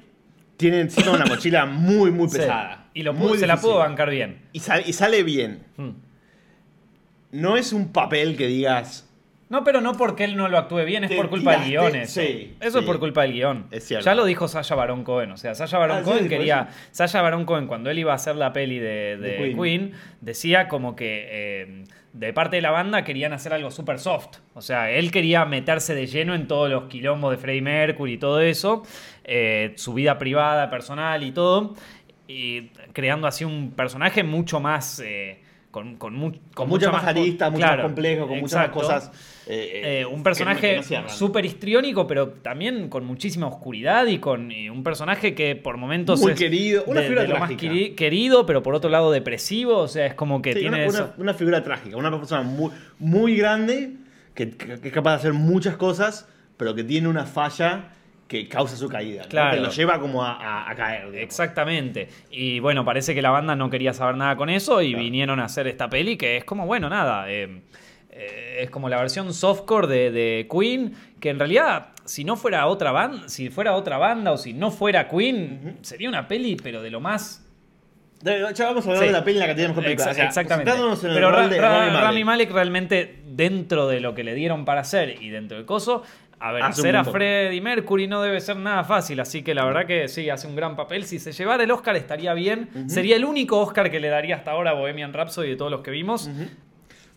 tiene 0.57 0.82
encima 0.82 1.11
una 1.11 1.26
mochila 1.26 1.65
muy, 1.65 2.11
muy 2.11 2.30
Sí. 2.30 2.38
pesada. 2.38 2.88
Y 2.93 3.03
lo 3.03 3.13
muy 3.13 3.38
se 3.38 3.47
la 3.47 3.53
difícil. 3.55 3.71
pudo 3.71 3.80
bancar 3.80 4.09
bien. 4.09 4.41
Y, 4.53 4.59
sal- 4.59 4.84
y 4.86 4.93
sale 4.93 5.24
bien. 5.24 5.63
Mm. 5.78 5.89
No 7.32 7.57
es 7.57 7.74
un 7.74 7.91
papel 7.91 8.38
que 8.38 8.47
digas. 8.47 9.09
No, 9.49 9.63
pero 9.63 9.82
no 9.82 9.93
porque 9.97 10.24
él 10.24 10.36
no 10.36 10.47
lo 10.49 10.57
actúe 10.57 10.84
bien, 10.86 11.03
es 11.03 11.11
Te 11.11 11.15
por 11.15 11.30
culpa 11.30 11.51
del 11.53 11.63
tiraste, 11.65 11.89
guion. 11.91 12.03
Eso, 12.03 12.21
sí, 12.21 12.55
Eso 12.59 12.80
es 12.80 12.86
por 12.86 12.99
culpa 12.99 13.21
del 13.24 13.34
guion. 13.34 13.67
Es 13.71 13.84
cierto. 13.86 14.05
Ya 14.05 14.15
lo 14.15 14.26
dijo 14.26 14.47
Sasha 14.47 14.74
Baron 14.74 15.03
Cohen. 15.03 15.32
O 15.32 15.38
sea, 15.38 15.53
Sasha 15.53 15.78
Baron 15.78 15.97
Ah, 15.97 15.99
¿sí 16.03 16.05
Cohen 16.09 16.28
quería. 16.30 16.69
Sasha 16.91 17.21
Baron 17.21 17.45
Cohen, 17.45 17.67
cuando 17.67 17.91
él 17.91 17.99
iba 17.99 18.13
a 18.13 18.15
hacer 18.15 18.36
la 18.36 18.51
peli 18.53 18.80
de, 18.80 19.17
de 19.17 19.17
De 19.17 19.38
Queen. 19.38 19.57
Queen. 19.61 19.91
decía 20.21 20.67
como 20.67 20.95
que 20.95 21.28
eh, 21.30 21.84
de 22.14 22.32
parte 22.34 22.57
de 22.57 22.61
la 22.61 22.72
banda 22.72 23.03
querían 23.03 23.34
hacer 23.34 23.53
algo 23.53 23.72
súper 23.72 23.99
soft. 23.99 24.38
O 24.53 24.61
sea, 24.61 24.91
él 24.91 25.11
quería 25.11 25.45
meterse 25.45 25.95
de 25.95 26.07
lleno 26.07 26.36
en 26.36 26.47
todos 26.47 26.70
los 26.70 26.86
quilombos 26.86 27.32
de 27.32 27.38
Freddie 27.38 27.61
Mercury 27.61 28.14
y 28.14 28.18
todo 28.18 28.39
eso. 28.39 28.84
eh, 29.26 29.74
su 29.78 29.93
vida 29.93 30.18
privada, 30.18 30.70
personal 30.70 31.24
y 31.24 31.32
todo. 31.32 31.74
Y 32.28 32.70
creando 32.93 33.28
así 33.28 33.43
un 33.45 33.72
personaje 33.72 34.24
mucho 34.24 34.59
más. 34.59 34.99
eh, 34.99 35.43
con, 35.74 35.95
con, 35.97 36.13
mu- 36.13 36.32
Con, 36.53 36.69
mucha 36.69 36.91
más 36.91 37.03
arista, 37.03 37.49
mucho 37.49 37.57
claro, 37.65 37.78
más 37.78 37.86
complejo, 37.88 38.28
con 38.28 38.39
muchas 38.39 38.59
más 38.59 38.69
cosas. 38.69 39.11
eh, 39.47 40.01
Eh, 40.01 40.05
un 40.05 40.17
que- 40.17 40.24
personaje 40.24 40.78
no 40.78 41.09
súper 41.09 41.45
histriónico, 41.45 42.05
pero 42.05 42.30
también 42.30 42.89
con 42.89 43.03
muchísima 43.05 43.47
oscuridad 43.47 44.05
y 44.05 44.19
con 44.19 44.51
y 44.51 44.69
un 44.69 44.84
personaje 44.84 45.34
que 45.34 45.55
por 45.55 45.78
momentos 45.78 46.21
Muy 46.21 46.34
es 46.34 46.38
querido, 46.38 46.84
una 46.86 46.99
de- 47.01 47.07
figura 47.07 47.21
de 47.24 47.28
lo 47.30 47.39
más 47.39 47.49
querido, 47.57 48.45
pero 48.45 48.61
por 48.61 48.76
otro 48.76 48.91
lado 48.91 49.11
depresivo. 49.11 49.78
O 49.80 49.88
sea, 49.88 50.05
es 50.05 50.13
como 50.13 50.43
que 50.43 50.53
Sí, 50.53 50.59
tiene 50.59 50.76
una, 50.78 50.86
eso. 50.86 51.03
una- 51.05 51.24
una 51.24 51.34
figura 51.34 51.63
trágica, 51.63 51.97
una 51.97 52.11
persona 52.11 52.43
muy, 52.43 52.69
muy 52.99 53.36
grande 53.36 53.93
que 54.36 54.43
es 54.84 54.91
capaz 54.93 55.13
de 55.13 55.15
hacer 55.17 55.34
muchas 55.34 55.76
cosas, 55.76 56.30
pero 56.55 56.76
que 56.76 56.84
tiene 56.84 57.07
una 57.07 57.26
falla 57.26 57.89
que 58.34 58.48
causa 58.50 58.76
su 58.76 58.90
caída, 58.90 59.24
¿no? 59.24 59.30
Claro. 59.30 59.56
que 59.56 59.62
lo 59.62 59.70
lleva 59.70 60.00
como 60.00 60.24
a, 60.24 60.34
a- 60.34 60.70
a 60.72 60.76
caer. 60.76 61.02
digamos. 61.12 61.24
Exactamente. 61.24 62.10
Y 62.32 62.60
bueno, 62.60 62.84
parece 62.84 63.14
que 63.14 63.22
la 63.22 63.30
banda 63.30 63.56
no 63.56 63.70
quería 63.70 63.94
saber 63.94 64.16
nada 64.18 64.36
con 64.36 64.50
eso 64.50 64.82
y 64.82 64.90
Claro. 64.90 65.04
vinieron 65.04 65.40
a 65.40 65.46
hacer 65.46 65.68
esta 65.68 65.90
peli 65.90 66.18
que 66.18 66.38
es 66.38 66.44
como, 66.46 66.66
bueno, 66.66 66.90
nada. 66.90 67.30
eh, 67.32 67.62
eh, 68.16 68.58
es 68.62 68.70
como 68.70 68.90
la 68.90 68.98
versión 69.00 69.34
softcore 69.34 69.88
de, 69.88 70.12
de 70.12 70.48
Queen, 70.52 70.94
que 71.20 71.30
en 71.30 71.40
realidad, 71.40 71.88
si 72.06 72.24
no 72.24 72.36
fuera 72.36 72.68
otra 72.68 72.92
banda, 72.92 73.28
si 73.30 73.50
fuera 73.50 73.74
otra 73.74 73.98
banda 73.98 74.32
o 74.32 74.38
si 74.38 74.54
no 74.54 74.70
fuera 74.72 75.08
Queen, 75.10 75.78
sería 75.82 76.10
una 76.10 76.28
peli, 76.28 76.56
pero 76.56 76.82
de 76.82 76.92
lo 76.92 77.00
más 77.00 77.40
Ya 78.24 78.66
vamos 78.68 78.86
a 78.86 78.90
hablar 78.90 79.00
Sí. 79.00 79.06
de 79.08 79.12
la 79.12 79.24
peli 79.24 79.38
en 79.38 79.40
la 79.42 79.48
que 79.48 79.56
tenemos 79.56 79.84
que 79.84 79.98
Exa- 79.98 80.12
O 80.12 80.14
sea, 80.14 80.26
exactamente. 80.28 80.72
en 80.72 80.78
Pero 81.02 81.30
Ra- 81.32 81.48
Ra- 81.48 81.50
Rami 81.50 81.58
Malek. 81.92 82.02
Rami 82.04 82.24
Malek 82.24 82.52
realmente, 82.52 83.20
dentro 83.28 83.88
de 83.88 84.00
lo 84.00 84.14
que 84.16 84.24
le 84.24 84.34
dieron 84.36 84.64
para 84.64 84.82
hacer 84.82 85.22
y 85.22 85.30
dentro 85.30 85.58
del 85.58 85.66
coso, 85.66 86.04
a 86.40 86.52
ver, 86.52 86.64
Hace 86.64 86.82
hacer 86.82 86.96
a. 86.98 87.04
Freddie 87.06 87.62
Mercury 87.62 88.08
no 88.08 88.22
debe 88.22 88.42
ser 88.42 88.58
nada 88.58 88.84
fácil. 88.84 89.20
Así 89.20 89.44
que 89.44 89.54
la 89.54 89.64
verdad 89.66 89.86
que 89.86 90.08
sí, 90.08 90.30
hace 90.30 90.48
un 90.48 90.56
gran 90.56 90.76
papel. 90.76 91.06
Si 91.06 91.20
se 91.20 91.32
llevara 91.32 91.64
el 91.64 91.72
Oscar 91.72 91.96
estaría 91.96 92.34
bien. 92.34 92.70
Sería 92.88 93.16
el 93.16 93.26
único 93.26 93.60
Oscar 93.62 93.90
que 93.92 94.00
le 94.00 94.10
daría 94.10 94.36
hasta 94.36 94.52
ahora 94.52 94.72
a 94.72 94.74
Bohemian 94.74 95.14
Rhapsody 95.14 95.50
de 95.50 95.56
todos 95.56 95.72
los 95.72 95.82
que 95.82 95.92
vimos. 95.92 96.30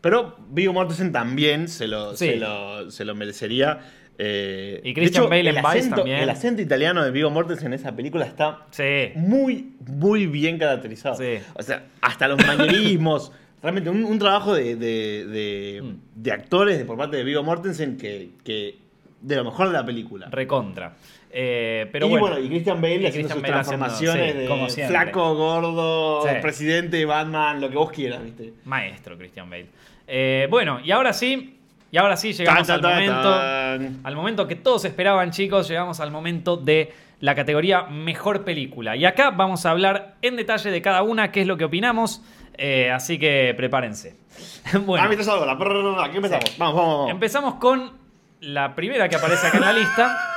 Pero 0.01 0.37
Viggo 0.51 0.73
Mortensen 0.73 1.11
también 1.13 1.69
se 1.69 1.89
lo, 1.89 2.15
Sí. 2.17 2.27
se 2.31 2.37
lo, 2.37 2.91
se 2.91 3.05
lo 3.05 3.15
merecería. 3.15 3.81
Eh, 4.19 4.81
Y 4.85 4.95
Christian 4.95 5.25
hecho, 5.25 5.29
Bale 5.29 5.51
en 5.51 5.57
Vice 5.57 5.67
acento- 5.91 5.97
también. 5.97 6.19
El 6.19 6.31
acento 6.31 6.63
italiano 6.63 7.05
de 7.05 7.11
Vigo 7.11 7.29
Mortensen 7.31 7.67
en 7.69 7.73
esa 7.75 7.95
película 7.97 8.25
está 8.25 8.67
Sí. 8.71 9.11
muy, 9.17 9.73
muy 9.87 10.27
bien 10.27 10.59
caracterizado. 10.59 11.17
Sí. 11.17 11.39
O 11.55 11.63
sea, 11.63 11.85
hasta 12.01 12.29
los 12.29 12.39
manierismos. 12.47 13.33
realmente 13.63 13.91
un, 13.91 14.05
un 14.05 14.19
trabajo 14.19 14.55
de, 14.55 14.77
de, 14.77 15.27
de- 15.27 15.81
Mm. 15.83 15.97
de 16.23 16.33
actores 16.33 16.79
de, 16.79 16.85
por 16.85 16.97
parte 16.97 17.17
de 17.17 17.25
Vigo 17.25 17.43
Mortensen 17.43 17.97
que, 17.97 18.31
que 18.45 18.79
de 19.21 19.37
lo 19.37 19.45
mejor 19.45 19.69
de 19.69 19.73
la 19.73 19.85
película. 19.85 20.29
Recontra. 20.31 20.95
Eh, 21.31 21.89
pero 21.93 22.07
y 22.07 22.11
bueno. 22.11 22.27
bueno, 22.29 22.39
y 22.39 22.49
Christian 22.49 22.81
Bale 22.81 22.95
Y 22.97 23.07
haciendo 23.07 23.35
Christian 23.35 23.39
sus 23.39 23.43
Bale 23.43 23.61
haciendo- 23.61 23.85
transformaciones 23.87 24.33
sí, 24.33 24.39
de 24.39 24.47
como 24.49 24.69
flaco, 24.89 25.35
gordo, 25.35 26.23
Sí. 26.23 26.29
presidente, 26.41 27.05
Batman, 27.05 27.61
lo 27.61 27.69
que 27.69 27.77
vos 27.77 27.91
quieras, 27.91 28.23
¿viste? 28.25 28.55
Maestro 28.65 29.19
Christian 29.19 29.51
Bale. 29.51 29.67
Eh, 30.07 30.47
bueno, 30.51 30.81
y 30.83 30.91
ahora 30.93 31.13
sí, 31.13 31.59
y 31.91 31.97
ahora 31.99 32.17
sí 32.17 32.33
llegamos 32.33 32.67
Tan, 32.67 32.77
al 32.77 32.81
tan, 32.83 32.93
momento. 32.95 33.31
tan. 33.31 34.01
Al 34.05 34.17
momento 34.17 34.47
que 34.47 34.57
todos 34.57 34.85
esperaban, 34.85 35.31
chicos, 35.31 35.69
llegamos 35.69 36.01
al 36.01 36.11
momento 36.11 36.57
de 36.57 36.93
la 37.21 37.35
categoría 37.35 37.83
Mejor 37.85 38.45
Película. 38.45 38.97
Y 38.97 39.05
acá 39.05 39.31
vamos 39.31 39.67
a 39.67 39.71
hablar 39.73 40.17
en 40.23 40.37
detalle 40.37 40.71
de 40.71 40.81
cada 40.83 41.03
una, 41.03 41.33
qué 41.33 41.41
es 41.43 41.47
lo 41.47 41.57
que 41.57 41.65
opinamos. 41.65 42.23
eh, 42.59 42.91
así 42.91 43.19
que 43.19 43.53
prepárense. 43.55 44.17
bueno, 44.87 45.05
Ah, 45.07 45.33
ahora, 45.33 45.59
prrr, 45.59 45.99
aquí 46.03 46.17
empezamos. 46.17 46.57
Vamos, 46.57 46.75
vamos, 46.77 46.95
vamos. 46.99 47.11
empezamos 47.11 47.55
con 47.57 48.06
la 48.47 48.75
primera 48.75 49.09
que 49.09 49.17
aparece 49.17 49.49
acá 49.49 49.57
en 49.59 49.65
la 49.65 49.73
lista. 49.73 50.37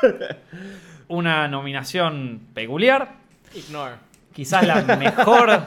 Una 1.07 1.47
nominación 1.47 2.47
peculiar. 2.53 3.13
Ignore. 3.53 3.95
Quizás 4.33 4.65
la 4.65 4.81
mejor, 4.95 5.63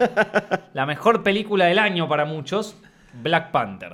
la 0.72 0.86
mejor 0.86 1.22
película 1.22 1.66
del 1.66 1.78
año 1.78 2.08
para 2.08 2.24
muchos, 2.24 2.76
Black 3.12 3.50
Panther. 3.50 3.92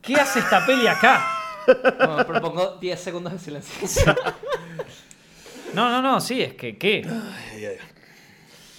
¿Qué 0.00 0.16
hace 0.16 0.40
esta 0.40 0.64
peli 0.66 0.86
acá? 0.86 1.24
Bueno, 1.66 2.26
propongo 2.26 2.76
10 2.80 3.00
segundos 3.00 3.32
de 3.32 3.38
silencio. 3.38 4.16
No, 5.74 5.88
no, 5.88 6.02
no, 6.02 6.20
sí, 6.20 6.42
es 6.42 6.54
que 6.54 6.76
¿qué? 6.76 7.08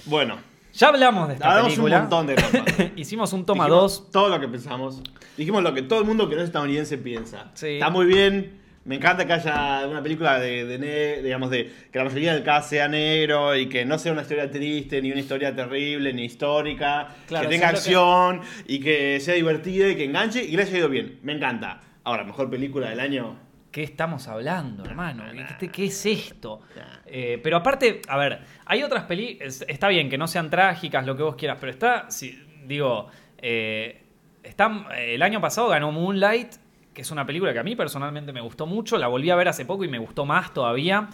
Bueno, 0.05 0.37
Ya 0.73 0.87
hablamos 0.87 1.27
de 1.27 1.35
esta 1.35 1.49
hablamos 1.49 1.73
película. 1.73 1.95
un 1.97 2.01
montón 2.09 2.27
de. 2.27 2.91
Hicimos 2.95 3.31
un 3.33 3.45
toma 3.45 3.65
Dijimos 3.65 4.03
2. 4.05 4.11
Todo 4.11 4.29
lo 4.29 4.39
que 4.39 4.47
pensamos. 4.47 5.01
Dijimos 5.37 5.61
lo 5.63 5.73
que 5.73 5.83
todo 5.83 5.99
el 5.99 6.05
mundo 6.05 6.27
que 6.29 6.35
no 6.35 6.41
es 6.41 6.47
estadounidense 6.47 6.97
piensa. 6.97 7.51
Sí. 7.53 7.67
Está 7.75 7.89
muy 7.89 8.05
bien. 8.05 8.59
Me 8.85 8.95
encanta 8.95 9.25
que 9.25 9.31
haya 9.31 9.87
una 9.87 10.03
película 10.03 10.39
de, 10.39 10.65
de 10.65 10.77
ne- 10.77 11.21
digamos, 11.23 11.49
de 11.49 11.71
que 11.91 11.97
la 11.99 12.03
mayoría 12.03 12.33
del 12.33 12.43
cast 12.43 12.69
sea 12.69 12.89
negro 12.89 13.55
y 13.55 13.69
que 13.69 13.85
no 13.85 13.97
sea 13.97 14.11
una 14.11 14.23
historia 14.23 14.51
triste, 14.51 15.01
ni 15.01 15.09
una 15.11 15.21
historia 15.21 15.55
terrible, 15.55 16.11
ni 16.11 16.25
histórica. 16.25 17.07
Claro, 17.27 17.47
que 17.47 17.53
tenga 17.55 17.69
eso 17.69 17.77
es 17.87 17.93
lo 17.93 18.01
acción 18.01 18.41
y 18.67 18.79
que 18.81 19.19
sea 19.21 19.35
divertida 19.35 19.87
y 19.89 19.95
que 19.95 20.03
enganche 20.03 20.43
y 20.43 20.49
que 20.51 20.57
le 20.57 20.63
haya 20.63 20.77
ido 20.79 20.89
bien. 20.89 21.19
Me 21.23 21.31
encanta. 21.33 21.79
Ahora, 22.03 22.25
mejor 22.25 22.49
película 22.49 22.89
del 22.89 22.99
año. 22.99 23.37
¿Qué 23.73 23.81
estamos 23.83 24.27
hablando, 24.27 24.85
hermano? 24.85 25.23
¿Qué, 25.59 25.67
qué 25.69 25.85
es 25.85 26.05
esto? 26.05 26.61
Eh, 27.07 27.39
pero 27.43 27.57
aparte, 27.57 28.01
a 28.07 28.17
ver, 28.17 28.39
hay 28.65 28.83
otras 28.83 29.03
películas. 29.05 29.65
Está 29.67 29.87
bien 29.87 30.09
que 30.09 30.17
no 30.17 30.27
sean 30.27 30.49
trágicas, 30.49 31.05
lo 31.05 31.17
que 31.17 31.23
vos 31.23 31.35
quieras, 31.35 31.57
pero 31.59 31.71
está. 31.71 32.09
si- 32.11 32.39
digo, 32.67 33.07
eh, 33.39 34.03
está, 34.43 34.85
el 34.97 35.21
año 35.23 35.41
pasado 35.41 35.69
ganó 35.69 35.91
Moonlight, 35.91 36.53
que 36.93 37.01
es 37.01 37.09
una 37.09 37.25
película 37.25 37.51
que 37.51 37.57
a 37.59 37.63
mí 37.63 37.75
personalmente 37.75 38.31
me 38.31 38.41
gustó 38.41 38.67
mucho. 38.67 38.97
La 38.99 39.07
volví 39.07 39.31
a 39.31 39.35
ver 39.35 39.47
hace 39.47 39.65
poco 39.65 39.83
y 39.83 39.87
me 39.87 39.97
gustó 39.97 40.23
más 40.25 40.53
todavía. 40.53 41.09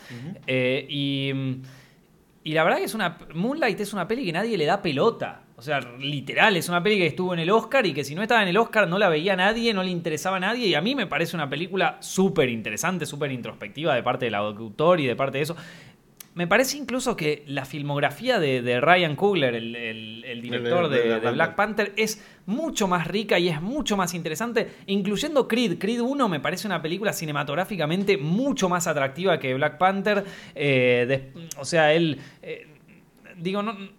Eh, 0.45 0.85
y. 0.89 1.61
Y 2.43 2.53
la 2.53 2.63
verdad 2.65 2.79
que 2.79 2.85
es 2.85 2.93
una. 2.93 3.17
Moonlight 3.33 3.79
es 3.79 3.93
una 3.93 4.05
peli 4.07 4.25
que 4.25 4.33
nadie 4.33 4.57
le 4.57 4.65
da 4.65 4.81
pelota. 4.81 5.43
O 5.59 5.61
sea, 5.61 5.81
literal, 5.99 6.55
es 6.55 6.69
una 6.69 6.81
peli 6.81 6.97
que 6.97 7.07
estuvo 7.07 7.33
en 7.33 7.39
el 7.39 7.49
Oscar 7.49 7.85
y 7.85 7.93
que 7.93 8.05
si 8.05 8.15
no 8.15 8.21
estaba 8.21 8.41
en 8.41 8.47
el 8.47 8.55
Oscar 8.57 8.87
no 8.87 8.97
la 8.97 9.09
veía 9.09 9.35
nadie, 9.35 9.73
no 9.73 9.83
le 9.83 9.91
interesaba 9.91 10.37
a 10.37 10.39
nadie. 10.39 10.67
Y 10.67 10.73
a 10.73 10.79
mí 10.79 10.95
me 10.95 11.05
parece 11.05 11.35
una 11.35 11.49
película 11.49 11.97
súper 11.99 12.47
interesante, 12.47 13.05
súper 13.05 13.33
introspectiva 13.33 13.93
de 13.93 14.01
parte 14.01 14.23
del 14.23 14.35
autor 14.35 15.01
y 15.01 15.05
de 15.05 15.17
parte 15.17 15.37
de 15.39 15.43
eso. 15.43 15.57
Me 16.33 16.47
parece 16.47 16.77
incluso 16.77 17.17
que 17.17 17.43
la 17.47 17.65
filmografía 17.65 18.39
de, 18.39 18.61
de 18.61 18.79
Ryan 18.79 19.17
Coogler, 19.17 19.53
el, 19.53 19.75
el- 19.75 20.23
el 20.23 20.41
director 20.41 20.87
de- 20.87 20.95
de, 21.01 21.19
de 21.19 21.31
Black 21.33 21.55
Panther, 21.55 21.91
es 21.97 22.23
mucho 22.45 22.87
más 22.87 23.05
rica 23.07 23.37
y 23.37 23.49
es 23.49 23.61
mucho 23.61 23.97
más 23.97 24.13
interesante, 24.13 24.69
incluyendo 24.87 25.45
Creed. 25.49 25.77
Creed 25.77 25.99
1 25.99 26.29
me 26.29 26.39
parece 26.39 26.67
una 26.67 26.81
película 26.81 27.11
cinematográficamente 27.11 28.15
mucho 28.17 28.69
más 28.69 28.87
atractiva 28.87 29.37
que 29.39 29.53
Black 29.55 29.77
Panther. 29.77 30.23
Eh, 30.55 31.33
o 31.57 31.65
sea, 31.65 31.91
él... 31.93 32.17
eh, 32.41 32.65
digo, 33.35 33.61
no... 33.61 33.98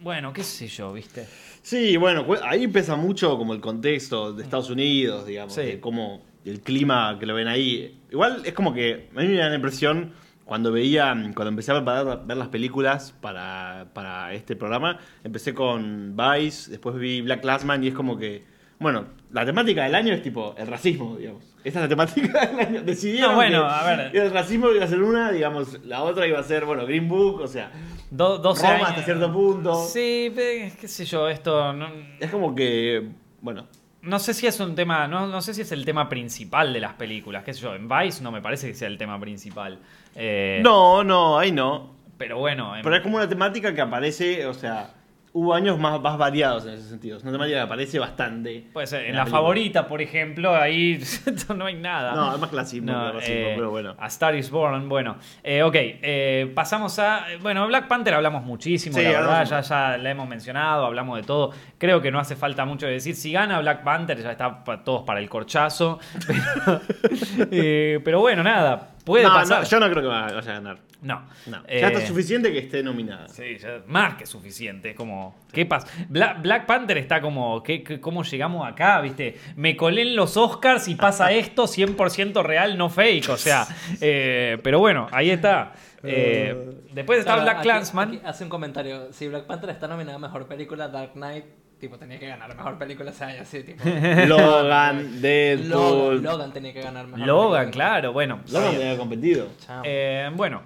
Bueno, 0.00 0.32
qué 0.32 0.42
sé 0.42 0.66
yo, 0.66 0.92
¿viste? 0.92 1.26
Sí, 1.62 1.96
bueno, 1.96 2.24
ahí 2.42 2.66
pesa 2.68 2.96
mucho 2.96 3.36
como 3.36 3.52
el 3.52 3.60
contexto 3.60 4.32
de 4.32 4.42
Estados 4.42 4.70
Unidos, 4.70 5.26
digamos, 5.26 5.52
Sí. 5.54 5.62
de 5.62 5.80
cómo 5.80 6.22
el 6.44 6.60
clima 6.60 7.16
que 7.20 7.26
lo 7.26 7.34
ven 7.34 7.48
ahí. 7.48 8.00
Igual 8.10 8.42
es 8.44 8.54
como 8.54 8.72
que 8.72 9.08
a 9.14 9.20
mí 9.20 9.28
me 9.28 9.36
da 9.36 9.50
la 9.50 9.54
impresión 9.56 10.12
cuando 10.46 10.72
veía, 10.72 11.12
cuando 11.34 11.48
empecé 11.48 11.72
a 11.72 11.76
preparar 11.76 12.26
ver 12.26 12.36
las 12.38 12.48
películas 12.48 13.14
para, 13.20 13.88
para 13.92 14.32
este 14.32 14.56
programa, 14.56 14.98
empecé 15.22 15.52
con 15.54 16.16
Vice, 16.16 16.70
después 16.70 16.96
vi 16.96 17.20
Black 17.20 17.42
Classman 17.42 17.84
y 17.84 17.88
es 17.88 17.94
como 17.94 18.16
que, 18.16 18.42
bueno, 18.78 19.04
la 19.32 19.44
temática 19.44 19.84
del 19.84 19.94
año 19.94 20.14
es 20.14 20.22
tipo 20.22 20.54
el 20.56 20.66
racismo, 20.66 21.16
digamos. 21.18 21.44
Esta 21.62 21.78
es 21.80 21.82
la 21.84 21.88
temática 21.88 22.46
del 22.46 22.58
año. 22.58 22.82
Decidieron 22.82 23.32
No, 23.32 23.36
bueno, 23.36 23.68
que 23.68 23.74
a 23.74 23.96
ver. 23.96 24.16
el 24.16 24.30
racismo 24.32 24.70
iba 24.70 24.82
a 24.82 24.88
ser 24.88 25.02
una, 25.02 25.30
digamos, 25.30 25.84
la 25.84 26.02
otra 26.02 26.26
iba 26.26 26.38
a 26.38 26.42
ser, 26.42 26.64
bueno, 26.64 26.86
Green 26.86 27.06
Book, 27.06 27.42
o 27.42 27.46
sea, 27.46 27.70
Do- 28.10 28.38
12 28.38 28.62
Roma 28.62 28.74
años. 28.74 28.88
hasta 28.90 29.02
cierto 29.04 29.32
punto. 29.32 29.74
Sí, 29.86 30.32
pe- 30.34 30.72
qué 30.80 30.88
sé 30.88 31.04
yo, 31.04 31.28
esto... 31.28 31.72
No, 31.72 31.88
Es 32.18 32.30
como 32.30 32.54
que, 32.54 33.08
bueno, 33.40 33.66
no 34.02 34.18
sé 34.18 34.34
si 34.34 34.46
es 34.46 34.58
un 34.60 34.74
tema, 34.74 35.06
no, 35.06 35.26
no 35.26 35.40
sé 35.40 35.54
si 35.54 35.60
es 35.62 35.70
el 35.72 35.84
tema 35.84 36.08
principal 36.08 36.72
de 36.72 36.80
las 36.80 36.94
películas, 36.94 37.44
qué 37.44 37.54
sé 37.54 37.60
yo, 37.60 37.74
en 37.74 37.88
Vice 37.88 38.22
no 38.22 38.32
me 38.32 38.42
parece 38.42 38.66
que 38.68 38.74
sea 38.74 38.88
el 38.88 38.98
tema 38.98 39.18
principal. 39.20 39.78
Eh, 40.16 40.60
No, 40.64 41.04
no, 41.04 41.38
ahí 41.38 41.52
no. 41.52 41.94
Pero 42.18 42.38
bueno, 42.38 42.76
en- 42.76 42.82
Pero 42.82 42.96
es 42.96 43.02
como 43.02 43.16
una 43.16 43.28
temática 43.28 43.72
que 43.74 43.80
aparece, 43.80 44.44
o 44.46 44.52
sea, 44.54 44.90
hubo 45.32 45.54
años 45.54 45.78
más, 45.78 46.00
más 46.00 46.18
variados 46.18 46.66
en 46.66 46.74
ese 46.74 46.88
sentido. 46.88 47.18
Temática 47.18 47.46
que 47.46 47.60
aparece 47.60 47.98
bastante. 47.98 48.66
puede 48.72 48.86
ser, 48.86 49.04
en 49.06 49.14
la, 49.14 49.22
película. 49.24 49.40
favorita, 49.40 49.86
por 49.86 50.02
ejemplo, 50.02 50.54
ahí 50.56 51.00
no 51.56 51.66
hay 51.66 51.74
nada. 51.76 52.14
No, 52.14 52.34
es 52.34 52.40
más 52.40 52.50
clasismo, 52.50 52.90
No, 52.92 53.12
racismo, 53.12 53.34
eh, 53.34 53.52
pero 53.56 53.70
bueno. 53.70 53.94
A 53.98 54.06
Star 54.08 54.34
is 54.34 54.50
Born, 54.50 54.88
bueno. 54.88 55.16
Eh, 55.42 55.62
ok, 55.62 55.74
eh, 55.76 56.52
pasamos 56.54 56.98
a. 56.98 57.26
Bueno, 57.40 57.66
Black 57.66 57.86
Panther 57.88 58.14
hablamos 58.14 58.42
muchísimo, 58.44 58.96
Sí, 58.96 59.04
la 59.04 59.10
verdad, 59.10 59.44
ya, 59.44 59.60
ya 59.60 59.96
la 59.98 60.10
hemos 60.10 60.28
mencionado, 60.28 60.86
hablamos 60.86 61.16
de 61.16 61.22
todo. 61.22 61.52
Creo 61.78 62.00
que 62.00 62.10
no 62.10 62.18
hace 62.18 62.34
falta 62.36 62.64
mucho 62.64 62.86
de 62.86 62.92
decir. 62.92 63.14
Si 63.14 63.32
gana 63.32 63.60
Black 63.60 63.84
Panther, 63.84 64.20
ya 64.22 64.32
está 64.32 64.64
pa- 64.64 64.82
todos 64.82 65.02
para 65.02 65.20
el 65.20 65.28
corchazo. 65.28 65.98
Pero, 66.26 66.80
eh, 67.50 68.00
pero 68.04 68.20
bueno, 68.20 68.42
nada, 68.42 68.90
puede 69.10 69.24
no, 69.24 69.34
pasar. 69.34 69.62
no, 69.62 69.68
yo 69.68 69.80
no 69.80 69.90
creo 69.90 70.02
que 70.02 70.08
vaya 70.08 70.38
a 70.38 70.40
ganar. 70.42 70.78
No. 71.02 71.22
No. 71.46 71.62
Eh, 71.66 71.80
ya 71.80 71.88
está 71.88 72.06
suficiente 72.06 72.52
que 72.52 72.58
esté 72.58 72.82
nominada. 72.82 73.26
Sí, 73.28 73.56
ya 73.58 73.80
más 73.86 74.16
que 74.16 74.26
suficiente. 74.26 74.90
Es 74.90 74.96
como, 74.96 75.34
¿qué 75.52 75.64
pasa? 75.66 75.86
Black, 76.08 76.42
Black 76.42 76.66
Panther 76.66 76.98
está 76.98 77.20
como, 77.20 77.62
¿qué, 77.62 77.82
qué- 77.82 78.00
cómo 78.00 78.22
llegamos 78.22 78.68
acá? 78.68 79.00
¿Viste? 79.00 79.38
Me 79.56 79.76
colé 79.76 80.02
en 80.02 80.16
los 80.16 80.36
Oscars 80.36 80.88
y 80.88 80.94
pasa 80.96 81.32
esto 81.32 81.64
100% 81.64 82.42
real, 82.42 82.76
no 82.76 82.90
fake. 82.90 83.28
O 83.30 83.36
sea, 83.36 83.66
eh, 84.00 84.58
pero 84.62 84.78
bueno, 84.78 85.06
ahí 85.12 85.30
está. 85.30 85.72
Eh, 86.02 86.80
después 86.92 87.18
está 87.20 87.34
Claro, 87.34 87.50
Black 87.50 87.62
Clansman. 87.62 88.20
hace 88.24 88.44
un 88.44 88.50
comentario. 88.50 89.12
Si 89.12 89.28
Black 89.28 89.44
Panther 89.44 89.70
está 89.70 89.86
nominada 89.88 90.16
a 90.16 90.18
mejor 90.20 90.46
película, 90.46 90.88
Dark 90.88 91.12
Knight, 91.12 91.44
tipo, 91.80 91.98
tenía 91.98 92.18
que 92.18 92.28
ganar 92.28 92.54
mejor 92.54 92.78
película 92.78 93.10
ese 93.10 93.24
año, 93.24 93.42
así, 93.42 93.62
tipo. 93.64 93.82
Logan, 94.28 95.20
Deadpool. 95.20 95.68
Logan, 95.68 96.22
Logan 96.22 96.52
tenía 96.52 96.72
que 96.72 96.82
ganar 96.82 97.06
mejor 97.06 97.26
Logan, 97.26 97.60
película. 97.62 97.70
claro, 97.70 98.12
bueno. 98.12 98.40
Logan 98.52 98.72
tenía 98.76 98.96
competido. 98.96 99.48
Eh, 99.82 100.30
bueno, 100.34 100.62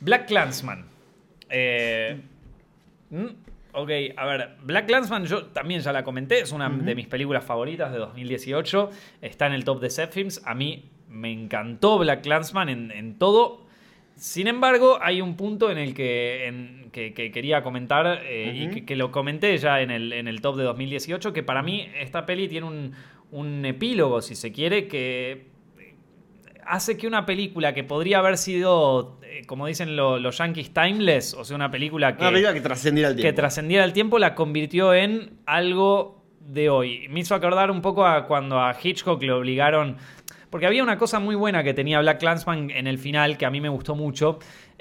Black 0.00 0.26
Clansman. 0.26 0.86
Eh, 1.50 2.20
mm, 3.10 3.26
ok, 3.72 3.90
a 4.16 4.26
ver, 4.26 4.56
Black 4.62 4.86
Clansman 4.86 5.24
yo 5.26 5.46
también 5.46 5.80
ya 5.80 5.92
la 5.92 6.02
comenté, 6.02 6.40
es 6.40 6.52
una 6.52 6.68
de 6.68 6.94
mis 6.94 7.06
películas 7.06 7.44
favoritas 7.44 7.92
de 7.92 7.98
2018, 7.98 8.90
está 9.22 9.46
en 9.46 9.52
el 9.52 9.64
top 9.64 9.80
de 9.80 9.90
set 9.90 10.12
films, 10.12 10.42
a 10.44 10.54
mí 10.54 10.90
me 11.08 11.30
encantó 11.32 11.98
Black 11.98 12.22
Clansman 12.22 12.68
en, 12.68 12.90
en 12.90 13.18
todo. 13.18 13.67
Sin 14.18 14.46
embargo, 14.48 14.98
hay 15.00 15.20
un 15.20 15.36
punto 15.36 15.70
en 15.70 15.78
el 15.78 15.94
que, 15.94 16.46
en- 16.46 16.90
que, 16.92 17.14
que 17.14 17.30
quería 17.30 17.62
comentar 17.62 18.20
eh, 18.24 18.52
y 18.54 18.68
que, 18.70 18.84
que 18.84 18.96
lo 18.96 19.10
comenté 19.12 19.56
ya 19.58 19.80
en 19.80 19.90
el, 19.90 20.12
en 20.12 20.26
el 20.28 20.40
top 20.40 20.56
de 20.56 20.64
2018, 20.64 21.32
que 21.32 21.42
para 21.42 21.62
mí 21.62 21.86
esta 22.00 22.26
peli 22.26 22.48
tiene 22.48 22.66
un, 22.66 22.92
un 23.30 23.64
epílogo, 23.64 24.20
si 24.20 24.34
se 24.34 24.50
quiere, 24.52 24.88
que 24.88 25.46
hace 26.66 26.96
que 26.98 27.06
una 27.06 27.24
película 27.24 27.72
que 27.72 27.84
podría 27.84 28.18
haber 28.18 28.36
sido, 28.36 29.18
eh, 29.22 29.42
como 29.46 29.66
dicen 29.66 29.96
lo- 29.96 30.18
los 30.18 30.36
yankees, 30.38 30.72
timeless, 30.74 31.34
o 31.34 31.44
sea, 31.44 31.56
una 31.56 31.70
película 31.70 32.16
que, 32.16 32.22
Una 32.22 32.30
película 32.30 32.54
que 32.54 32.60
trascendiera 32.60 33.08
el 33.10 33.16
que 33.16 33.22
tiempo. 33.22 33.36
trascendiera 33.36 33.84
el 33.84 33.92
tiempo, 33.92 34.18
la 34.18 34.34
convirtió 34.34 34.92
en 34.94 35.38
algo 35.46 36.24
de 36.40 36.68
hoy. 36.70 37.06
Me 37.08 37.20
hizo 37.20 37.34
acordar 37.34 37.70
un 37.70 37.80
poco 37.82 38.06
a 38.06 38.26
cuando 38.26 38.58
a 38.60 38.74
Hitchcock 38.82 39.22
le 39.22 39.32
obligaron. 39.32 39.96
Porque 40.50 40.66
había 40.66 40.82
una 40.82 40.98
cosa 40.98 41.18
muy 41.18 41.34
buena 41.34 41.62
que 41.62 41.74
tenía 41.74 42.00
Black 42.00 42.18
Clansman 42.20 42.70
en 42.70 42.86
el 42.86 42.98
final 42.98 43.36
que 43.36 43.46
a 43.46 43.50
mí 43.50 43.60
me 43.60 43.68
gustó 43.68 43.94
mucho. 43.94 44.38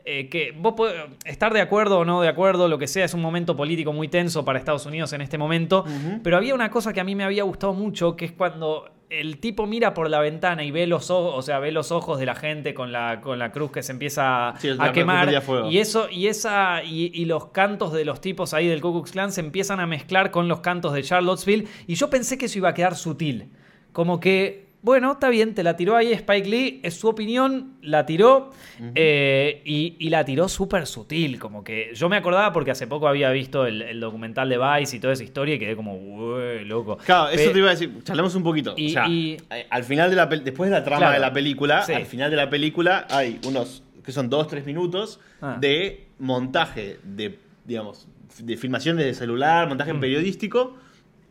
eh, 0.09 0.29
que 0.29 0.53
vos 0.57 0.73
podés 0.77 0.95
estar 1.25 1.51
de 1.53 1.59
acuerdo 1.59 1.99
o 1.99 2.05
no 2.05 2.21
de 2.21 2.29
acuerdo, 2.29 2.69
lo 2.69 2.77
que 2.77 2.87
sea, 2.87 3.03
es 3.03 3.13
un 3.13 3.21
momento 3.21 3.57
político 3.57 3.91
muy 3.91 4.07
tenso 4.07 4.45
para 4.45 4.57
Estados 4.57 4.85
Unidos 4.85 5.11
en 5.11 5.19
este 5.19 5.37
momento. 5.37 5.83
Pero 6.23 6.37
había 6.37 6.55
una 6.55 6.69
cosa 6.71 6.93
que 6.93 7.01
a 7.01 7.03
mí 7.03 7.13
me 7.13 7.25
había 7.25 7.43
gustado 7.43 7.73
mucho, 7.73 8.15
que 8.15 8.23
es 8.23 8.31
cuando 8.31 8.89
el 9.09 9.39
tipo 9.39 9.65
mira 9.67 9.93
por 9.93 10.09
la 10.09 10.19
ventana 10.21 10.63
y 10.63 10.71
ve 10.71 10.87
los 10.87 11.11
ojos, 11.11 11.33
o 11.35 11.41
sea, 11.41 11.59
ve 11.59 11.73
los 11.73 11.91
ojos 11.91 12.19
de 12.19 12.25
la 12.25 12.35
gente 12.35 12.73
con 12.73 12.93
la, 12.93 13.19
con 13.19 13.37
la 13.37 13.51
cruz 13.51 13.71
que 13.71 13.83
se 13.83 13.91
empieza 13.91 14.53
Sí, 14.59 14.69
a 14.79 14.87
que 14.87 14.91
quemar. 15.01 15.29
Y 15.69 15.77
eso, 15.79 16.07
y 16.09 16.27
esa, 16.27 16.83
y, 16.85 17.11
y 17.13 17.25
los 17.25 17.47
cantos 17.47 17.91
de 17.91 18.05
los 18.05 18.21
tipos 18.21 18.53
ahí 18.53 18.67
del 18.67 18.79
Ku 18.79 18.93
Klux 18.93 19.11
Klan 19.11 19.33
se 19.33 19.41
empiezan 19.41 19.81
a 19.81 19.87
mezclar 19.87 20.31
con 20.31 20.47
los 20.47 20.61
cantos 20.61 20.93
de 20.93 21.03
Charlottesville. 21.03 21.67
Y 21.85 21.95
yo 21.95 22.09
pensé 22.09 22.37
que 22.37 22.45
eso 22.45 22.57
iba 22.59 22.69
a 22.69 22.73
quedar 22.73 22.95
sutil. 22.95 23.49
Como 23.91 24.19
que, 24.21 24.66
bueno, 24.81 25.13
está 25.13 25.29
bien, 25.29 25.53
te 25.53 25.63
la 25.63 25.75
tiró 25.75 25.95
ahí 25.95 26.13
Spike 26.13 26.47
Lee, 26.47 26.79
es 26.83 26.93
su 26.93 27.07
opinión, 27.09 27.73
la 27.81 28.05
tiró. 28.05 28.51
eh, 28.95 29.61
y, 29.65 29.95
y 29.99 30.09
la 30.09 30.23
tiró 30.23 30.47
súper 30.47 30.85
sutil. 30.85 31.39
Como 31.39 31.63
que 31.63 31.91
yo 31.93 32.07
me 32.09 32.15
acordaba 32.17 32.53
porque 32.53 32.71
hace 32.71 32.87
poco 32.87 33.07
había 33.07 33.29
visto 33.31 33.65
el, 33.65 33.81
el 33.81 33.99
documental 33.99 34.47
de 34.49 34.57
Vice 34.57 34.95
y 34.97 34.99
toda 34.99 35.13
esa 35.13 35.23
historia 35.23 35.55
y 35.55 35.59
quedé 35.59 35.75
como, 35.75 35.95
"Ué, 35.97 36.63
loco. 36.63 36.97
Claro, 37.05 37.29
eso 37.29 37.51
te 37.51 37.57
iba 37.57 37.67
a 37.69 37.71
decir. 37.71 37.91
Charlemos 38.03 38.35
un 38.35 38.43
poquito. 38.43 38.73
Y- 38.77 38.87
o 38.87 38.89
sea, 38.91 39.07
y- 39.07 39.37
eh, 39.49 39.65
al 39.69 39.83
final 39.83 40.09
de 40.09 40.15
la 40.15 40.25
después 40.27 40.69
de 40.69 40.75
la 40.77 40.83
trama 40.83 40.99
Claro. 40.99 41.13
de 41.15 41.19
la 41.19 41.33
película, 41.33 41.81
Sí. 41.83 41.93
al 41.93 42.05
final 42.05 42.29
de 42.31 42.37
la 42.37 42.49
película 42.49 43.07
hay 43.09 43.39
unos 43.45 43.83
que 44.05 44.11
son 44.13 44.29
dos, 44.29 44.47
tres 44.47 44.65
minutos 44.65 45.19
Ah. 45.41 45.57
de 45.59 46.05
montaje 46.19 46.97
de, 47.03 47.39
digamos, 47.65 48.07
de 48.39 48.55
filmación 48.55 48.95
de 48.97 49.13
celular, 49.13 49.67
montaje 49.67 49.91
Mm. 49.93 49.99
periodístico 49.99 50.77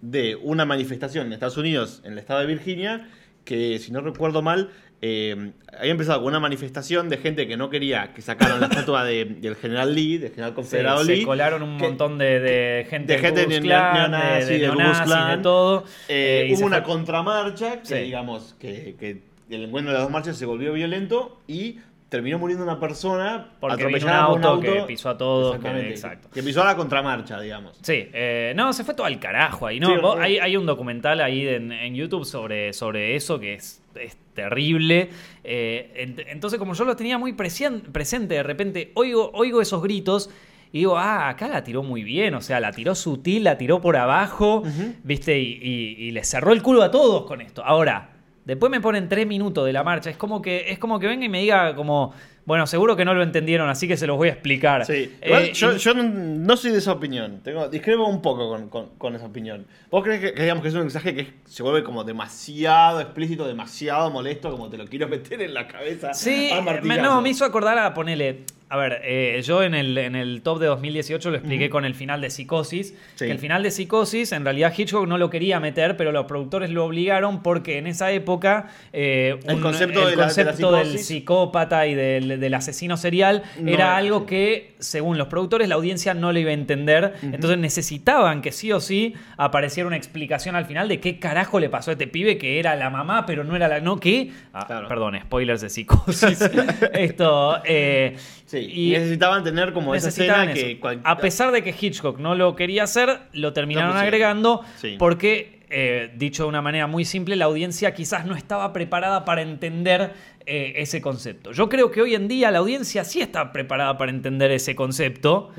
de 0.02 0.36
una 0.36 0.64
manifestación 0.66 1.26
en 1.28 1.32
Estados 1.32 1.56
Unidos, 1.56 2.02
en 2.04 2.12
el 2.12 2.18
estado 2.18 2.40
de 2.40 2.46
Virginia, 2.46 3.08
que 3.46 3.78
si 3.78 3.90
no 3.92 4.02
recuerdo 4.02 4.42
mal, 4.42 4.68
eh, 5.02 5.52
había 5.78 5.92
empezado 5.92 6.18
con 6.20 6.28
una 6.28 6.40
manifestación 6.40 7.08
de 7.08 7.18
gente 7.18 7.46
que 7.46 7.56
no 7.56 7.70
quería 7.70 8.12
que 8.14 8.20
sacaran 8.22 8.60
la 8.60 8.66
estatua 8.66 9.04
de- 9.04 9.24
del 9.26 9.54
general 9.56 9.94
Lee, 9.94 10.18
del 10.18 10.30
general 10.30 10.50
Sí, 10.50 10.54
confederado 10.56 11.04
se 11.04 11.16
Lee. 11.16 11.22
colaron 11.24 11.62
un 11.62 11.78
que- 11.78 11.84
montón 11.86 12.18
de, 12.18 12.40
de 12.40 12.86
gente 12.90 13.12
de 13.14 13.18
gente 13.20 13.46
neonazi, 13.46 14.46
de, 14.46 14.52
de 14.54 14.58
del 14.60 14.70
Ku 14.70 14.76
Klux 14.76 14.78
neonazis, 14.78 15.04
Klan. 15.04 15.36
de 15.38 15.42
todo. 15.42 15.84
Eh, 16.08 16.48
Eh, 16.50 16.56
se 16.56 16.60
hubo 16.60 16.66
una 16.66 16.76
fue- 16.82 16.84
contramarcha 16.92 17.80
que, 17.80 17.86
Sí. 17.86 17.94
digamos, 17.94 18.54
que, 18.58 18.96
que 18.98 19.22
el 19.54 19.64
encuentro 19.64 19.92
de 19.92 19.98
las 19.98 20.02
dos 20.04 20.10
marchas 20.12 20.36
se 20.36 20.44
volvió 20.46 20.72
violento 20.72 21.40
y 21.46 21.78
terminó 22.08 22.38
muriendo 22.38 22.62
una 22.64 22.78
persona 22.78 23.48
Porque 23.58 23.74
atropellada 23.74 24.28
un 24.28 24.44
auto 24.44 24.60
que 24.60 24.82
pisó 24.86 25.08
a 25.10 25.18
todos, 25.18 25.58
que- 25.58 25.88
exacto. 25.90 26.28
Que 26.32 26.42
pisó 26.42 26.62
a 26.62 26.66
la 26.66 26.76
contramarcha, 26.76 27.40
digamos. 27.40 27.76
Sí, 27.82 28.08
eh, 28.12 28.52
no, 28.54 28.72
se 28.72 28.84
fue 28.84 28.94
todo 28.94 29.06
al 29.06 29.18
carajo 29.18 29.66
ahí. 29.66 29.80
¿no? 29.80 29.88
Sí, 29.88 30.00
Vos- 30.00 30.18
eh. 30.18 30.22
hay, 30.22 30.38
hay 30.38 30.56
un 30.56 30.66
documental 30.66 31.20
ahí 31.20 31.46
en, 31.48 31.72
en 31.72 31.94
YouTube 31.94 32.24
sobre, 32.24 32.72
sobre 32.72 33.16
eso 33.16 33.40
que 33.40 33.54
es, 33.54 33.82
es 33.96 34.16
terrible. 34.34 35.10
Eh, 35.42 36.06
ent- 36.16 36.24
entonces, 36.28 36.58
como 36.58 36.74
yo 36.74 36.84
lo 36.84 36.94
tenía 36.96 37.18
muy 37.18 37.32
presente, 37.32 38.34
de 38.34 38.42
repente 38.42 38.92
oigo, 38.94 39.30
oigo 39.34 39.60
esos 39.60 39.82
gritos 39.82 40.30
y 40.72 40.78
digo, 40.80 40.98
ah, 40.98 41.28
acá 41.28 41.48
la 41.48 41.64
tiró 41.64 41.82
muy 41.82 42.02
bien. 42.04 42.34
O 42.34 42.40
sea, 42.40 42.60
la 42.60 42.70
tiró 42.72 42.94
sutil, 42.94 43.44
la 43.44 43.56
tiró 43.58 43.80
por 43.80 43.96
abajo, 43.96 44.62
¿viste? 45.02 45.38
Y, 45.40 45.58
y- 45.62 45.96
y 46.06 46.10
le 46.12 46.22
cerró 46.24 46.52
el 46.52 46.62
culo 46.62 46.82
a 46.82 46.90
todos 46.90 47.24
con 47.26 47.40
esto. 47.40 47.64
Ahora, 47.64 48.10
después 48.46 48.70
me 48.70 48.80
ponen 48.80 49.08
tres 49.10 49.26
minutos 49.26 49.66
de 49.66 49.72
la 49.74 49.84
marcha. 49.84 50.08
Es 50.08 50.16
como 50.16 50.40
que, 50.40 50.70
es 50.70 50.78
como 50.78 50.98
que 50.98 51.06
venga 51.06 51.26
y 51.26 51.28
me 51.28 51.40
diga 51.42 51.74
como... 51.74 52.14
Bueno, 52.46 52.64
seguro 52.68 52.94
que 52.94 53.04
no 53.04 53.12
lo 53.12 53.24
entendieron, 53.24 53.68
así 53.68 53.88
que 53.88 53.96
se 53.96 54.06
los 54.06 54.16
voy 54.16 54.28
a 54.28 54.32
explicar. 54.32 54.86
Sí. 54.86 55.16
Eh, 55.20 55.50
yo, 55.52 55.74
y- 55.74 55.78
yo 55.78 55.94
no, 55.94 56.04
no 56.04 56.56
soy 56.56 56.70
de 56.70 56.78
esa 56.78 56.92
opinión. 56.92 57.40
Tengo, 57.42 57.68
discrepo 57.68 58.04
un 58.06 58.22
poco 58.22 58.48
con, 58.48 58.68
con- 58.68 58.90
con 58.98 59.16
esa 59.16 59.26
opinión. 59.26 59.66
¿Vos 59.90 60.04
crees 60.04 60.20
que, 60.20 60.32
que 60.32 60.42
digamos, 60.42 60.62
que 60.62 60.68
es 60.68 60.74
un 60.74 60.82
mensaje 60.82 61.12
que 61.12 61.32
se 61.44 61.64
vuelve 61.64 61.82
como 61.82 62.04
demasiado 62.04 63.00
explícito, 63.00 63.48
demasiado 63.48 64.10
molesto, 64.12 64.52
como 64.52 64.70
te 64.70 64.78
lo 64.78 64.86
quiero 64.86 65.08
meter 65.08 65.42
en 65.42 65.54
la 65.54 65.66
cabeza? 65.66 66.14
Sí, 66.14 66.50
a 66.52 66.60
me, 66.62 66.98
no, 66.98 67.20
me 67.20 67.30
hizo 67.30 67.44
acordar 67.44 67.76
a 67.78 67.92
ponerle. 67.92 68.44
A 68.68 68.76
ver, 68.76 69.00
eh, 69.04 69.40
yo 69.44 69.62
en 69.62 69.74
el, 69.74 69.96
en 69.96 70.16
el 70.16 70.42
top 70.42 70.58
de 70.58 70.66
2018 70.66 71.30
lo 71.30 71.36
expliqué 71.36 71.70
con 71.70 71.84
el 71.84 71.94
final 71.94 72.20
de 72.20 72.30
Psicosis. 72.30 72.94
Sí. 73.14 73.24
Que 73.26 73.30
el 73.30 73.38
final 73.38 73.62
de 73.62 73.70
Psicosis, 73.70 74.32
en 74.32 74.44
realidad 74.44 74.72
Hitchcock 74.76 75.06
no 75.06 75.18
lo 75.18 75.30
quería 75.30 75.60
meter, 75.60 75.96
pero 75.96 76.10
los 76.10 76.26
productores 76.26 76.70
lo 76.70 76.84
obligaron 76.84 77.44
porque 77.44 77.78
en 77.78 77.86
esa 77.86 78.10
época 78.10 78.66
eh, 78.92 79.38
El 79.46 79.60
concepto 79.60 80.08
el 80.08 80.10
de 80.10 80.16
la- 80.16 80.26
de 80.32 80.44
la 80.44 80.50
concepto 80.50 80.72
del 80.72 80.98
psicópata 80.98 81.86
y 81.86 81.94
del, 81.94 82.40
del 82.40 82.54
asesino 82.54 82.96
serial 82.96 83.44
No 83.60 83.70
era 83.70 83.96
algo 83.96 84.26
que, 84.26 84.74
según 84.80 85.16
los 85.16 85.28
productores, 85.28 85.68
la 85.68 85.76
audiencia 85.76 86.12
no 86.14 86.32
lo 86.32 86.38
iba 86.40 86.50
a 86.50 86.54
entender. 86.54 87.14
Entonces 87.22 87.58
necesitaban 87.58 88.42
que 88.42 88.50
sí 88.50 88.72
o 88.72 88.80
sí 88.80 89.14
apareciera 89.36 89.86
una 89.86 89.96
explicación 89.96 90.56
al 90.56 90.66
final 90.66 90.88
de 90.88 90.98
qué 90.98 91.20
carajo 91.20 91.60
le 91.60 91.68
pasó 91.70 91.90
a 91.90 91.92
este 91.92 92.08
pibe 92.08 92.36
que 92.36 92.58
era 92.58 92.74
la 92.74 92.90
mamá, 92.90 93.26
pero 93.26 93.44
no 93.44 93.54
era 93.54 93.68
la. 93.68 93.80
¿No 93.80 94.00
qué? 94.00 94.32
Ah, 94.52 94.64
Claro. 94.66 94.88
Perdón, 94.88 95.16
spoilers 95.22 95.60
de 95.60 95.68
psicosis. 95.70 96.40
Esto. 96.92 97.58
eh, 97.64 98.16
Sí, 98.46 98.58
y 98.58 98.90
necesitaban 98.92 99.42
tener 99.44 99.72
como 99.72 99.94
esa 99.94 100.06
necesitaban 100.06 100.48
escena 100.50 100.60
eso. 100.68 100.74
que... 100.76 100.80
cual- 100.80 101.00
A 101.04 101.18
pesar 101.18 101.50
de 101.52 101.62
que 101.62 101.74
Hitchcock 101.78 102.18
no 102.20 102.34
lo 102.34 102.54
quería 102.56 102.84
hacer, 102.84 103.20
lo 103.32 103.52
terminaron 103.52 103.90
pusieron. 103.90 104.06
agregando 104.06 104.62
Sí. 104.76 104.94
porque, 104.98 105.60
eh, 105.68 106.12
dicho 106.16 106.44
de 106.44 106.48
una 106.50 106.62
manera 106.62 106.86
muy 106.86 107.04
simple, 107.04 107.34
la 107.34 107.46
audiencia 107.46 107.92
quizás 107.92 108.24
no 108.24 108.36
estaba 108.36 108.72
preparada 108.72 109.24
para 109.24 109.42
entender 109.42 110.12
eh, 110.48 110.74
ese 110.76 111.00
concepto. 111.00 111.50
Yo 111.50 111.68
creo 111.68 111.90
que 111.90 112.00
hoy 112.00 112.14
en 112.14 112.28
día 112.28 112.52
la 112.52 112.58
audiencia 112.58 113.02
sí 113.02 113.20
está 113.20 113.50
preparada 113.50 113.98
para 113.98 114.12
entender 114.12 114.52
ese 114.52 114.76
concepto 114.76 115.50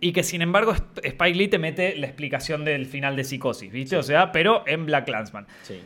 y 0.00 0.12
que 0.12 0.22
sin 0.22 0.42
embargo 0.42 0.72
Sp- 0.76 1.00
Spike 1.02 1.34
Lee 1.38 1.48
te 1.48 1.58
mete 1.58 1.96
la 1.96 2.04
explicación 2.08 2.62
del 2.62 2.84
final 2.84 3.16
de 3.16 3.24
Psicosis, 3.24 3.72
¿viste? 3.72 3.96
O 3.96 4.02
sea, 4.02 4.32
pero 4.32 4.62
en 4.66 4.84
Black 4.84 5.06
Clansman. 5.06 5.46
Sí. 5.62 5.80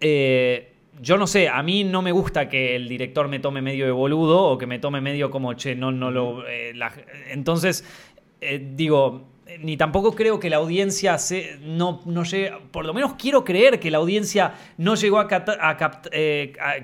Eh, 0.00 0.72
yo 1.00 1.16
no 1.16 1.26
sé, 1.26 1.48
a 1.48 1.62
mí 1.62 1.84
no 1.84 2.02
me 2.02 2.12
gusta 2.12 2.48
que 2.48 2.76
el 2.76 2.88
director 2.88 3.28
me 3.28 3.38
tome 3.40 3.62
medio 3.62 3.86
de 3.86 3.92
boludo 3.92 4.42
o 4.44 4.58
que 4.58 4.66
me 4.66 4.78
tome 4.78 5.00
medio 5.00 5.30
como, 5.30 5.54
che, 5.54 5.74
no, 5.74 5.92
no 5.92 6.10
lo... 6.10 6.46
eh, 6.46 6.72
la- 6.74 6.92
entonces, 7.30 7.84
eh, 8.40 8.64
digo, 8.74 9.22
ni 9.60 9.76
tampoco 9.76 10.14
creo 10.14 10.38
que 10.38 10.50
la 10.50 10.56
audiencia 10.56 11.18
se, 11.18 11.56
no, 11.62 12.00
no 12.04 12.22
llegue, 12.24 12.52
por 12.70 12.84
lo 12.84 12.92
menos 12.94 13.14
quiero 13.18 13.44
creer 13.44 13.80
que 13.80 13.90
la 13.90 13.98
audiencia 13.98 14.54
no 14.76 14.94
llegó 14.94 15.18
a 15.18 15.26
captar, 15.26 15.58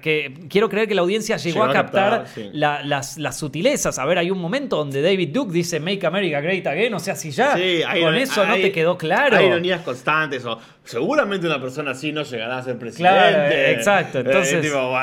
que 0.01 0.35
quiero 0.49 0.69
creer 0.69 0.89
que 0.89 0.95
la 0.95 1.03
audiencia 1.03 1.37
llegó, 1.37 1.55
Llegó 1.61 1.65
a 1.67 1.71
a 1.71 1.73
captar, 1.73 2.11
captar, 2.25 2.29
sí. 2.35 2.51
la- 2.53 2.83
las, 2.83 3.19
las 3.19 3.37
sutilezas. 3.37 3.99
A 3.99 4.05
ver, 4.05 4.19
hay 4.19 4.31
un 4.31 4.39
momento 4.39 4.77
donde 4.77 5.03
David 5.03 5.29
Duke 5.31 5.53
dice 5.53 5.79
Make 5.81 6.07
America 6.07 6.41
Great 6.41 6.67
Again, 6.67 6.95
o 6.95 6.99
sea, 7.01 7.15
si 7.17 7.31
ya 7.31 7.55
Sí, 7.57 7.83
hay- 7.87 8.03
con 8.03 8.15
eso 8.15 8.45
no 8.47 8.55
te 8.55 8.73
quedó 8.73 8.97
claro. 8.99 9.37
Hay 9.37 9.47
ironías 9.47 9.83
constantes 9.83 10.45
o 10.45 10.59
seguramente 10.85 11.47
una 11.47 11.61
persona 11.61 11.93
así 11.93 12.13
no 12.13 12.23
llegará 12.23 12.59
a 12.59 12.63
ser 12.63 12.79
presidente. 12.79 13.11
Claro, 13.19 13.39
eh, 13.55 13.73
exacto, 13.73 14.19
Eh, 14.19 14.23
entonces- 14.27 14.61
tipo. 14.63 14.95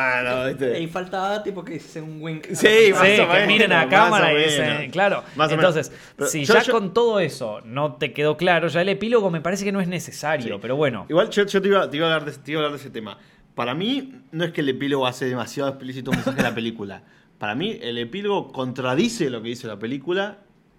Y 0.80 0.88
faltaba 0.88 1.42
tipo 1.44 1.64
que 1.64 1.76
hiciesen 1.76 2.04
un 2.04 2.22
wink. 2.22 2.46
Sí, 2.54 2.92
más 2.94 3.02
Sí, 3.08 3.20
o 3.20 3.28
que 3.28 3.34
menos, 3.34 3.48
miren 3.48 3.72
a 3.74 3.78
más 3.78 3.88
cámara 3.88 4.34
y 4.34 4.44
dicen, 4.44 4.92
claro. 4.92 5.24
Más 5.36 5.52
o 5.52 5.58
menos. 5.58 5.76
Entonces, 5.76 5.92
Pero 6.16 6.30
si 6.30 6.46
yo- 6.46 6.54
ya 6.54 6.62
yo- 6.62 6.74
con 6.74 6.94
todo 6.94 7.20
eso 7.20 7.51
no 7.66 7.96
te 7.96 8.14
quedó 8.14 8.38
claro, 8.38 8.70
ya 8.70 8.82
el 8.82 8.90
epílogo 8.90 9.30
me 9.30 9.42
parece 9.42 9.66
que 9.66 9.72
no 9.74 9.82
es 9.82 9.88
necesario, 9.90 10.56
Sí. 10.56 10.60
pero 10.62 10.78
bueno. 10.78 11.06
Igual 11.10 11.30
yo, 11.30 11.46
yo 11.46 11.62
te, 11.62 11.68
iba, 11.68 11.90
te 11.90 11.98
iba 11.98 12.08
a 12.10 12.16
hablar 12.16 12.32
de, 12.32 12.38
te 12.40 12.52
iba 12.52 12.62
a 12.62 12.64
hablar 12.66 12.80
de 12.80 12.82
ese 12.84 12.90
tema. 12.92 13.18
Para 13.56 13.74
mí, 13.76 14.22
no 14.32 14.46
es 14.46 14.52
que 14.54 14.62
el 14.62 14.70
epílogo 14.70 15.06
hace 15.06 15.26
demasiado 15.26 15.70
explícito 15.70 16.12
un 16.12 16.18
mensaje 16.18 16.38
de 16.38 16.44
la 16.44 16.56
película. 16.56 17.04
Para 17.38 17.54
mí, 17.56 17.78
el 17.82 17.98
epílogo 17.98 18.52
contradice 18.54 19.30
lo 19.30 19.42
que 19.42 19.50
dice 19.50 19.68
la 19.68 19.78
película 19.78 20.38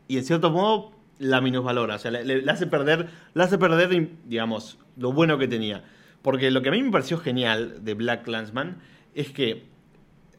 y, 0.08 0.16
en 0.16 0.24
cierto 0.24 0.50
modo, 0.50 0.92
la 1.18 1.40
minusvalora. 1.42 1.96
O 1.96 1.98
sea, 1.98 2.10
le, 2.10 2.24
le- 2.24 2.40
le 2.42 2.50
hace 2.50 2.66
perder, 2.66 3.08
le 3.34 3.42
hace 3.42 3.58
perder, 3.58 4.08
digamos, 4.24 4.78
lo 4.96 5.12
bueno 5.12 5.36
que 5.38 5.48
tenía. 5.48 5.84
Porque 6.22 6.50
lo 6.50 6.62
que 6.62 6.70
a 6.70 6.72
mí 6.72 6.82
me 6.82 6.90
pareció 6.90 7.18
genial 7.18 7.84
de 7.84 7.94
Black 7.94 8.22
Clansman 8.24 8.78
es 9.14 9.30
que 9.30 9.64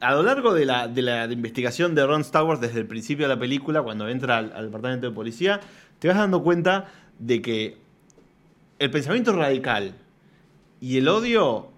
a 0.00 0.12
lo 0.14 0.22
largo 0.22 0.52
de 0.52 0.66
la, 0.66 0.88
de 0.88 1.02
la 1.02 1.24
investigación 1.26 1.94
de 1.94 2.04
Ron 2.06 2.24
Stowers 2.24 2.60
desde 2.60 2.80
el 2.80 2.86
principio 2.86 3.26
de 3.28 3.34
la 3.34 3.40
película, 3.40 3.82
cuando 3.82 4.08
entra 4.08 4.38
al, 4.38 4.52
al 4.54 4.66
departamento 4.66 5.08
de 5.08 5.14
policía, 5.14 5.60
te 6.04 6.08
vas 6.08 6.18
dando 6.18 6.42
cuenta 6.42 6.84
de 7.18 7.40
que 7.40 7.78
el 8.78 8.90
pensamiento 8.90 9.32
radical 9.32 9.94
y 10.78 10.98
el 10.98 11.08
odio 11.08 11.68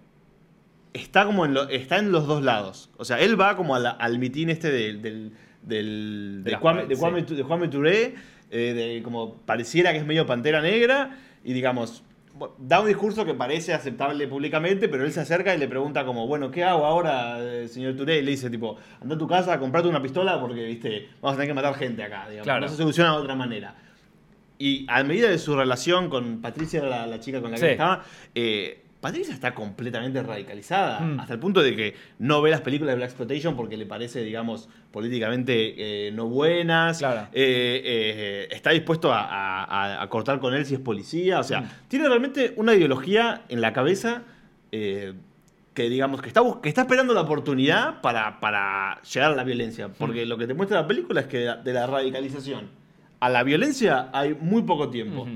está 0.94 1.26
como 1.26 1.44
en, 1.44 1.54
lo- 1.54 1.68
está 1.68 1.98
en 1.98 2.10
los 2.10 2.26
dos 2.26 2.42
lados. 2.42 2.90
O 2.96 3.04
sea, 3.04 3.20
él 3.20 3.40
va 3.40 3.56
como 3.56 3.78
la- 3.78 3.90
al 3.90 4.18
mitin 4.18 4.50
este 4.50 4.72
del, 4.72 5.00
del, 5.00 5.32
del- 5.62 6.40
De 6.42 6.50
de, 6.50 6.58
Kwame, 6.58 6.86
de, 6.86 6.96
Kwame, 6.96 7.24
sí. 7.24 7.36
de 7.36 7.44
Kwame 7.44 7.68
Touré, 7.68 8.14
eh, 8.50 8.72
de 8.96 9.00
como 9.04 9.34
pareciera 9.42 9.92
que 9.92 9.98
es 9.98 10.04
medio 10.06 10.26
pantera 10.26 10.60
negra, 10.60 11.16
y 11.44 11.52
digamos, 11.52 12.02
da 12.58 12.80
un 12.80 12.88
discurso 12.88 13.24
que 13.24 13.34
parece 13.34 13.74
aceptable 13.74 14.26
públicamente, 14.26 14.88
pero 14.88 15.04
él 15.04 15.12
se 15.12 15.20
acerca 15.20 15.54
y 15.54 15.58
le 15.58 15.68
pregunta 15.68 16.04
como, 16.04 16.26
bueno, 16.26 16.50
¿qué 16.50 16.64
hago 16.64 16.84
ahora, 16.84 17.36
eh, 17.40 17.68
señor 17.68 17.94
Touré? 17.94 18.18
Y 18.18 18.22
le 18.22 18.32
dice 18.32 18.50
tipo, 18.50 18.76
anda 19.00 19.14
a 19.14 19.18
tu 19.18 19.28
casa, 19.28 19.56
comprate 19.60 19.86
una 19.86 20.02
pistola 20.02 20.40
porque, 20.40 20.64
viste, 20.64 21.10
vamos 21.22 21.34
a 21.34 21.36
tener 21.36 21.46
que 21.50 21.54
matar 21.54 21.74
gente 21.76 22.02
acá, 22.02 22.24
digamos. 22.28 22.42
Claro. 22.44 22.62
No 22.62 22.68
se 22.68 22.76
soluciona 22.76 23.12
de 23.12 23.18
otra 23.18 23.36
manera. 23.36 23.76
Y 24.58 24.86
a 24.88 25.02
medida 25.04 25.28
de 25.28 25.38
su 25.38 25.54
relación 25.56 26.08
con 26.08 26.40
Patricia, 26.40 26.82
la, 26.82 27.06
la 27.06 27.20
chica 27.20 27.40
con 27.40 27.50
la 27.50 27.56
que 27.56 27.62
Sí. 27.66 27.72
estaba, 27.72 28.02
eh, 28.34 28.82
Patricia 29.00 29.34
está 29.34 29.54
completamente 29.54 30.22
radicalizada. 30.22 31.00
Mm. 31.00 31.20
Hasta 31.20 31.34
el 31.34 31.38
punto 31.38 31.62
de 31.62 31.76
que 31.76 31.94
no 32.18 32.40
ve 32.42 32.50
las 32.50 32.62
películas 32.62 32.92
de 32.92 32.96
Black 32.96 33.10
Exploitation 33.10 33.54
porque 33.54 33.76
le 33.76 33.84
parece, 33.86 34.24
digamos, 34.24 34.68
políticamente 34.90 36.06
eh, 36.08 36.10
no 36.12 36.26
buenas. 36.26 36.98
Claro. 36.98 37.28
Eh, 37.32 37.82
eh, 37.84 38.48
está 38.50 38.70
dispuesto 38.70 39.12
a, 39.12 39.20
a- 39.20 39.64
a- 39.64 40.02
a 40.02 40.08
cortar 40.08 40.40
con 40.40 40.54
él 40.54 40.64
si 40.64 40.74
es 40.74 40.80
policía. 40.80 41.38
O 41.38 41.44
sea, 41.44 41.60
Mm. 41.60 41.68
tiene 41.88 42.08
realmente 42.08 42.54
una 42.56 42.74
ideología 42.74 43.42
en 43.48 43.60
la 43.60 43.72
cabeza. 43.72 44.22
que 45.74 45.90
digamos 45.90 46.22
que 46.22 46.28
está, 46.28 46.40
que 46.62 46.68
está 46.70 46.82
esperando 46.82 47.12
la 47.14 47.20
oportunidad 47.22 48.00
para, 48.00 48.40
para 48.40 49.00
llegar 49.02 49.32
a 49.32 49.34
la 49.36 49.44
violencia. 49.44 49.88
Porque 49.88 50.24
Mm. 50.24 50.28
lo 50.28 50.38
que 50.38 50.46
te 50.46 50.54
muestra 50.54 50.80
la 50.80 50.86
película 50.86 51.20
es 51.20 51.26
que 51.26 51.38
de 51.38 51.72
la 51.72 51.86
radicalización 51.86 52.70
a 53.20 53.28
la 53.28 53.42
violencia 53.42 54.08
hay 54.12 54.34
muy 54.34 54.62
poco 54.62 54.90
tiempo. 54.90 55.26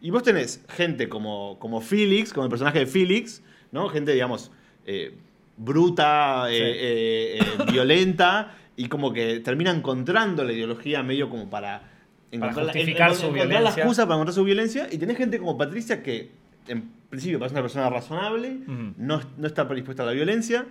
Y 0.00 0.10
vos 0.10 0.22
tenés 0.22 0.64
gente 0.68 1.08
como, 1.08 1.58
como 1.58 1.80
Felix, 1.80 2.32
como 2.32 2.44
el 2.44 2.50
personaje 2.50 2.80
de 2.80 2.86
Felix, 2.86 3.42
¿no? 3.72 3.88
Gente, 3.88 4.12
digamos, 4.12 4.50
eh, 4.86 5.14
bruta, 5.56 6.46
eh, 6.50 6.54
Sí. 6.54 6.62
eh, 6.62 7.38
eh, 7.40 7.72
violenta, 7.72 8.54
y 8.76 8.88
como 8.88 9.12
que 9.12 9.40
termina 9.40 9.70
encontrando 9.70 10.44
la 10.44 10.52
ideología 10.52 11.02
medio 11.02 11.30
como 11.30 11.48
para 11.48 11.82
encontrar, 12.30 12.66
la- 12.66 12.72
justificar 12.72 13.14
su 13.14 13.22
encontrar 13.26 13.46
la 13.46 13.54
violencia. 13.54 13.82
excusa 13.82 14.02
para 14.04 14.16
encontrar 14.16 14.34
su 14.34 14.44
violencia, 14.44 14.88
y 14.92 14.98
tenés 14.98 15.16
gente 15.16 15.38
como 15.38 15.56
Patricia 15.56 16.02
que 16.02 16.30
en 16.68 16.90
principio 17.08 17.38
parece 17.38 17.54
una 17.54 17.62
persona 17.62 17.88
razonable, 17.88 18.58
no, 18.98 19.20
no 19.38 19.46
está 19.46 19.66
predispuesta 19.66 20.02
a 20.02 20.06
la 20.06 20.12
violencia, 20.12 20.66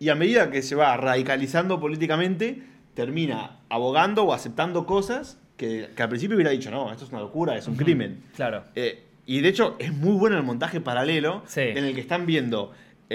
y 0.00 0.08
a 0.08 0.14
medida 0.14 0.50
que 0.50 0.62
se 0.62 0.74
va 0.74 0.96
radicalizando 0.96 1.78
políticamente, 1.80 2.62
termina 2.94 3.60
abogando 3.68 4.24
o 4.24 4.32
aceptando 4.32 4.84
cosas 4.86 5.38
que, 5.58 5.90
que 5.94 6.02
al 6.02 6.08
principio 6.08 6.36
hubiera 6.36 6.50
dicho, 6.50 6.70
no, 6.70 6.90
esto 6.90 7.04
es 7.04 7.10
una 7.10 7.20
locura, 7.20 7.54
es 7.56 7.68
un 7.68 7.76
crimen. 7.76 8.22
Claro. 8.34 8.64
Eh, 8.74 9.04
y 9.26 9.40
de 9.42 9.48
hecho 9.50 9.76
es 9.78 9.92
muy 9.92 10.12
bueno 10.16 10.38
el 10.38 10.42
montaje 10.44 10.80
paralelo 10.80 11.42
Sí. 11.46 11.60
en 11.60 11.84
el 11.84 11.94
que 11.94 12.00
están 12.00 12.24
viendo 12.24 12.72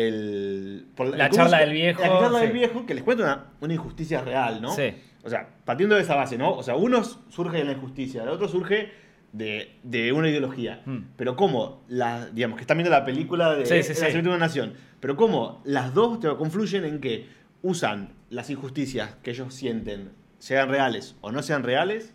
el, 0.08 0.86
por 0.96 1.16
La 1.18 1.30
charla 1.30 1.58
se- 1.60 1.66
del 1.66 1.74
viejo, 1.74 2.02
La 2.02 2.08
charla 2.20 2.40
sí. 2.40 2.46
del 2.46 2.54
viejo, 2.54 2.86
que 2.86 2.94
les 2.94 3.04
cuenta 3.04 3.24
una, 3.24 3.46
una 3.62 3.74
injusticia 3.74 4.22
real, 4.22 4.62
¿no? 4.62 4.72
Sí. 4.76 4.94
O 5.24 5.30
sea, 5.30 5.48
partiendo 5.66 5.96
de 5.96 6.02
esa 6.02 6.16
base, 6.16 6.38
¿no? 6.38 6.52
O 6.54 6.64
sea, 6.64 6.76
uno 6.76 7.04
surge 7.04 7.58
de 7.58 7.64
la 7.64 7.72
injusticia, 7.74 8.24
el 8.24 8.30
otro 8.30 8.48
surge 8.48 8.92
de, 9.32 9.78
de 9.84 10.12
una 10.12 10.30
ideología. 10.30 10.82
Mm. 10.86 10.98
Pero 11.16 11.36
cómo, 11.36 11.84
la, 11.88 12.28
digamos, 12.28 12.58
que 12.58 12.62
están 12.64 12.78
viendo 12.78 12.92
la 12.92 13.06
película 13.06 13.56
de 13.56 13.66
Sí, 13.66 13.82
sí, 13.84 13.90
El 13.92 13.96
sí. 13.96 14.02
nacimiento 14.02 14.30
de 14.32 14.36
una 14.36 14.46
nación, 14.46 14.74
pero 15.00 15.16
cómo 15.16 15.62
las 15.64 15.94
dos 15.94 16.20
te 16.20 16.28
confluyen 16.36 16.84
en 16.86 17.00
que 17.00 17.28
usan 17.62 18.10
las 18.30 18.50
injusticias 18.50 19.16
que 19.24 19.32
ellos 19.32 19.54
sienten, 19.54 20.12
sean 20.40 20.68
reales 20.70 21.16
o 21.22 21.32
no 21.32 21.42
sean 21.42 21.64
reales, 21.64 22.14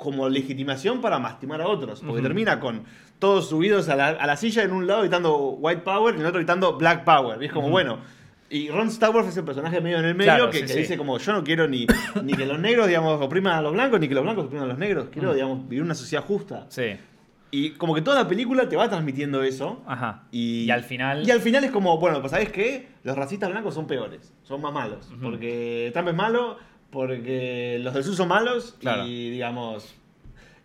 como 0.00 0.28
legitimación 0.28 1.00
para 1.00 1.18
mastimar 1.18 1.60
a 1.60 1.68
otros. 1.68 2.00
Porque 2.00 2.14
Ujú. 2.14 2.22
termina 2.22 2.58
con 2.58 2.82
todos 3.18 3.48
subidos 3.48 3.88
a 3.88 3.96
la, 3.96 4.08
a 4.08 4.26
la 4.26 4.36
silla 4.36 4.62
en 4.64 4.72
un 4.72 4.86
lado 4.86 5.00
gritando 5.02 5.36
White 5.50 5.82
Power 5.82 6.14
y 6.14 6.16
en 6.16 6.22
el 6.22 6.26
otro 6.28 6.38
gritando 6.40 6.76
Black 6.76 7.04
Power. 7.04 7.42
Y 7.42 7.46
es 7.46 7.52
como, 7.52 7.66
Ujú. 7.66 7.72
bueno. 7.72 7.98
Y 8.52 8.68
Ron 8.68 8.90
Stallworth 8.90 9.28
es 9.28 9.36
el 9.36 9.44
personaje 9.44 9.80
medio 9.80 9.98
en 10.00 10.06
el 10.06 10.14
medio 10.16 10.32
Claro, 10.34 10.50
que, 10.50 10.56
sí, 10.58 10.62
que 10.64 10.72
sí. 10.72 10.78
dice 10.80 10.96
como 10.98 11.16
yo 11.18 11.32
no 11.32 11.44
quiero 11.44 11.68
ni, 11.68 11.86
ni 12.24 12.32
que 12.32 12.46
los 12.46 12.58
negros, 12.58 12.88
digamos, 12.88 13.20
opriman 13.22 13.52
a 13.54 13.62
los 13.62 13.72
blancos, 13.72 14.00
ni 14.00 14.08
que 14.08 14.14
los 14.14 14.24
blancos 14.24 14.46
opriman 14.46 14.64
a 14.64 14.68
los 14.68 14.78
negros. 14.78 15.08
Quiero, 15.12 15.30
Mm. 15.30 15.34
digamos, 15.34 15.68
vivir 15.68 15.84
una 15.84 15.94
sociedad 15.94 16.24
justa. 16.24 16.66
Sí. 16.68 16.96
Y 17.52 17.70
como 17.72 17.94
que 17.94 18.02
toda 18.02 18.22
la 18.22 18.28
película 18.28 18.68
te 18.68 18.74
va 18.76 18.88
transmitiendo 18.88 19.42
eso. 19.42 19.82
Ajá. 19.86 20.22
Y, 20.32 20.64
Y 20.64 20.70
al 20.70 20.82
final- 20.82 21.26
Y 21.26 21.30
al 21.30 21.40
final 21.40 21.62
es 21.64 21.70
como, 21.70 21.98
bueno, 21.98 22.20
pues 22.20 22.30
¿sabes 22.32 22.50
qué? 22.50 22.88
Los 23.04 23.16
racistas 23.16 23.50
blancos 23.50 23.74
son 23.74 23.86
peores, 23.86 24.32
son 24.42 24.60
más 24.60 24.72
malos. 24.72 25.08
Ujú. 25.12 25.20
Porque 25.20 25.90
Trump 25.92 26.08
es 26.08 26.14
malo, 26.14 26.58
porque 26.90 27.78
los 27.82 27.94
del 27.94 28.04
sur 28.04 28.14
son 28.14 28.28
malos 28.28 28.76
Claro. 28.80 29.06
y 29.06 29.30
digamos... 29.30 29.94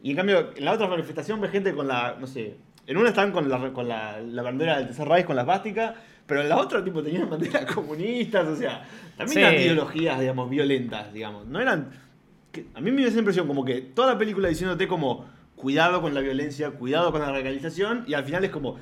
Y 0.03 0.11
en 0.11 0.17
cambio, 0.17 0.51
en 0.55 0.65
la 0.65 0.73
otra 0.73 0.87
manifestación 0.87 1.41
ves 1.41 1.51
gente 1.51 1.73
con 1.73 1.87
la, 1.87 2.15
no 2.19 2.27
sé, 2.27 2.57
en 2.85 2.97
una 2.97 3.09
están 3.09 3.31
con 3.31 3.49
la, 3.49 3.73
con 3.73 3.87
la, 3.87 4.19
la 4.21 4.41
bandera 4.43 4.77
del 4.77 4.87
tercer 4.87 5.07
Reich, 5.07 5.25
con 5.25 5.35
la 5.35 5.41
esvástica, 5.41 5.95
pero 6.27 6.41
en 6.41 6.49
la 6.49 6.57
otra 6.57 6.83
tipo 6.83 7.01
tenían 7.01 7.27
banderas 7.29 7.65
comunistas, 7.73 8.47
o 8.47 8.55
sea, 8.55 8.85
también 9.17 9.33
Sí. 9.33 9.39
eran 9.39 9.55
ideologías, 9.55 10.19
digamos, 10.19 10.49
violentas, 10.49 11.11
digamos. 11.11 11.47
No 11.47 11.59
eran... 11.59 11.89
que- 12.51 12.67
a 12.75 12.81
mí 12.81 12.91
me 12.91 12.97
dio 12.97 13.07
esa 13.07 13.17
impresión 13.19 13.47
como 13.47 13.65
que 13.65 13.81
toda 13.81 14.13
la 14.13 14.17
película 14.19 14.47
diciéndote 14.47 14.87
como 14.87 15.25
cuidado 15.55 16.01
con 16.01 16.13
la 16.13 16.21
violencia, 16.21 16.69
cuidado 16.71 17.11
con 17.11 17.21
la 17.21 17.31
radicalización, 17.31 18.03
y 18.07 18.13
al 18.13 18.25
final 18.25 18.43
es 18.43 18.51
como, 18.51 18.75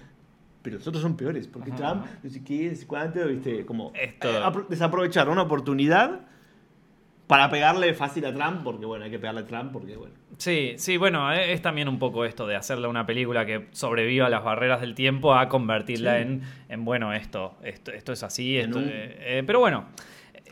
pero 0.61 0.78
nosotros 0.80 1.02
son 1.02 1.15
peores, 1.15 1.48
porque 1.48 1.72
Ajá. 1.72 1.78
Trump, 1.78 2.06
no 2.22 2.30
sé 2.30 2.44
qué, 2.44 2.70
no 2.70 2.76
sé 2.76 2.86
cuánto, 2.88 3.26
viste, 3.28 3.65
como 3.65 3.94
Esto- 3.95 4.30
eh, 4.30 4.41
apro- 4.44 4.68
desaprovechar 4.68 5.30
una 5.30 5.44
oportunidad 5.44 6.22
para 7.34 7.49
pegarle 7.49 7.93
fácil 7.95 8.23
a 8.26 8.34
Trump, 8.34 8.61
porque 8.64 8.85
bueno, 8.85 9.05
hay 9.05 9.10
que 9.11 9.18
pegarle 9.18 9.41
a 9.41 9.45
Trump, 9.47 9.72
porque 9.72 9.95
bueno. 9.95 10.14
Sí, 10.38 10.73
sí, 10.77 10.97
bueno, 10.97 11.34
eh, 11.34 11.51
es 11.53 11.61
también 11.64 11.88
un 11.88 11.97
poco 11.97 12.26
esto 12.26 12.45
de 12.45 12.55
hacerle 12.55 12.88
una 12.88 13.05
película 13.07 13.43
que 13.45 13.68
sobreviva 13.72 14.27
a 14.27 14.30
las 14.30 14.43
barreras 14.43 14.81
del 14.81 14.93
tiempo 14.93 15.34
a 15.34 15.47
convertirla 15.49 16.18
Sí. 16.18 16.22
en, 16.22 16.41
en, 16.69 16.85
bueno, 16.85 17.11
esto, 17.14 17.55
esto, 17.64 17.91
esto 17.91 18.14
es 18.14 18.22
así, 18.23 18.57
En 18.60 18.65
esto, 18.65 18.77
un- 18.77 18.88
eh, 18.88 19.15
eh, 19.19 19.43
pero 19.47 19.60
bueno, 19.60 19.85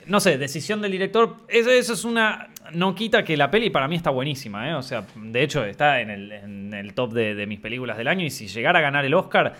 no 0.07 0.19
sé, 0.19 0.39
decisión 0.39 0.81
del 0.81 0.91
director, 0.91 1.37
eso, 1.47 1.69
eso 1.69 1.93
es 1.93 2.03
una, 2.03 2.49
no 2.73 2.95
quita 2.95 3.23
que 3.23 3.37
la 3.37 3.51
peli 3.51 3.69
para 3.69 3.87
mí 3.87 3.95
está 3.95 4.09
buenísima, 4.09 4.67
¿eh? 4.69 4.73
o 4.73 4.81
sea, 4.81 5.05
de 5.15 5.43
hecho 5.43 5.63
está 5.65 6.01
en 6.01 6.09
el, 6.09 6.31
en 6.31 6.73
el 6.73 6.93
top 6.95 7.13
de, 7.13 7.35
de 7.35 7.45
mis 7.45 7.59
películas 7.59 7.95
del 7.97 8.07
año 8.07 8.25
y 8.25 8.31
si 8.31 8.47
llegara 8.47 8.79
a 8.79 8.81
ganar 8.81 9.05
el 9.05 9.13
Oscar, 9.13 9.53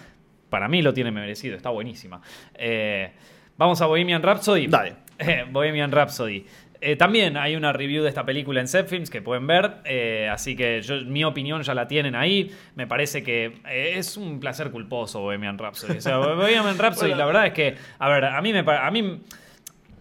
para 0.49 0.67
mí 0.67 0.81
lo 0.81 0.91
tiene 0.93 1.11
merecido, 1.11 1.55
está 1.55 1.69
buenísima. 1.69 2.19
Eh, 2.55 3.11
vamos 3.57 3.79
a 3.81 3.85
Bohemian 3.85 4.21
Rhapsody. 4.23 4.65
Dale. 4.67 4.95
Bohemian 5.51 5.91
Rhapsody. 5.91 6.45
Eh, 6.83 6.95
también 6.95 7.37
hay 7.37 7.55
una 7.55 7.71
review 7.71 8.01
de 8.01 8.09
esta 8.09 8.25
película 8.25 8.59
en 8.59 8.67
Zepfilms 8.67 9.11
que 9.11 9.21
pueden 9.21 9.45
ver, 9.45 9.75
eh, 9.85 10.27
así 10.31 10.55
que 10.55 10.81
yo, 10.81 11.01
mi 11.05 11.23
opinión 11.23 11.61
ya 11.61 11.75
la 11.75 11.87
tienen 11.87 12.15
ahí. 12.15 12.51
Me 12.75 12.87
parece 12.87 13.21
que 13.21 13.61
eh, 13.69 13.93
es 13.97 14.17
un 14.17 14.39
placer 14.39 14.71
culposo 14.71 15.21
Bohemian 15.21 15.59
Rhapsody. 15.59 15.97
O 15.99 16.01
sea, 16.01 16.17
Bohemian 16.17 16.79
Rhapsody, 16.79 17.09
Bueno. 17.09 17.17
la 17.17 17.25
verdad 17.27 17.45
es 17.45 17.53
que, 17.53 17.75
a 17.99 18.09
ver, 18.09 18.25
a 18.25 18.41
mí 18.41 18.51
me 18.51 18.59
a 18.67 18.89
mí 18.89 19.21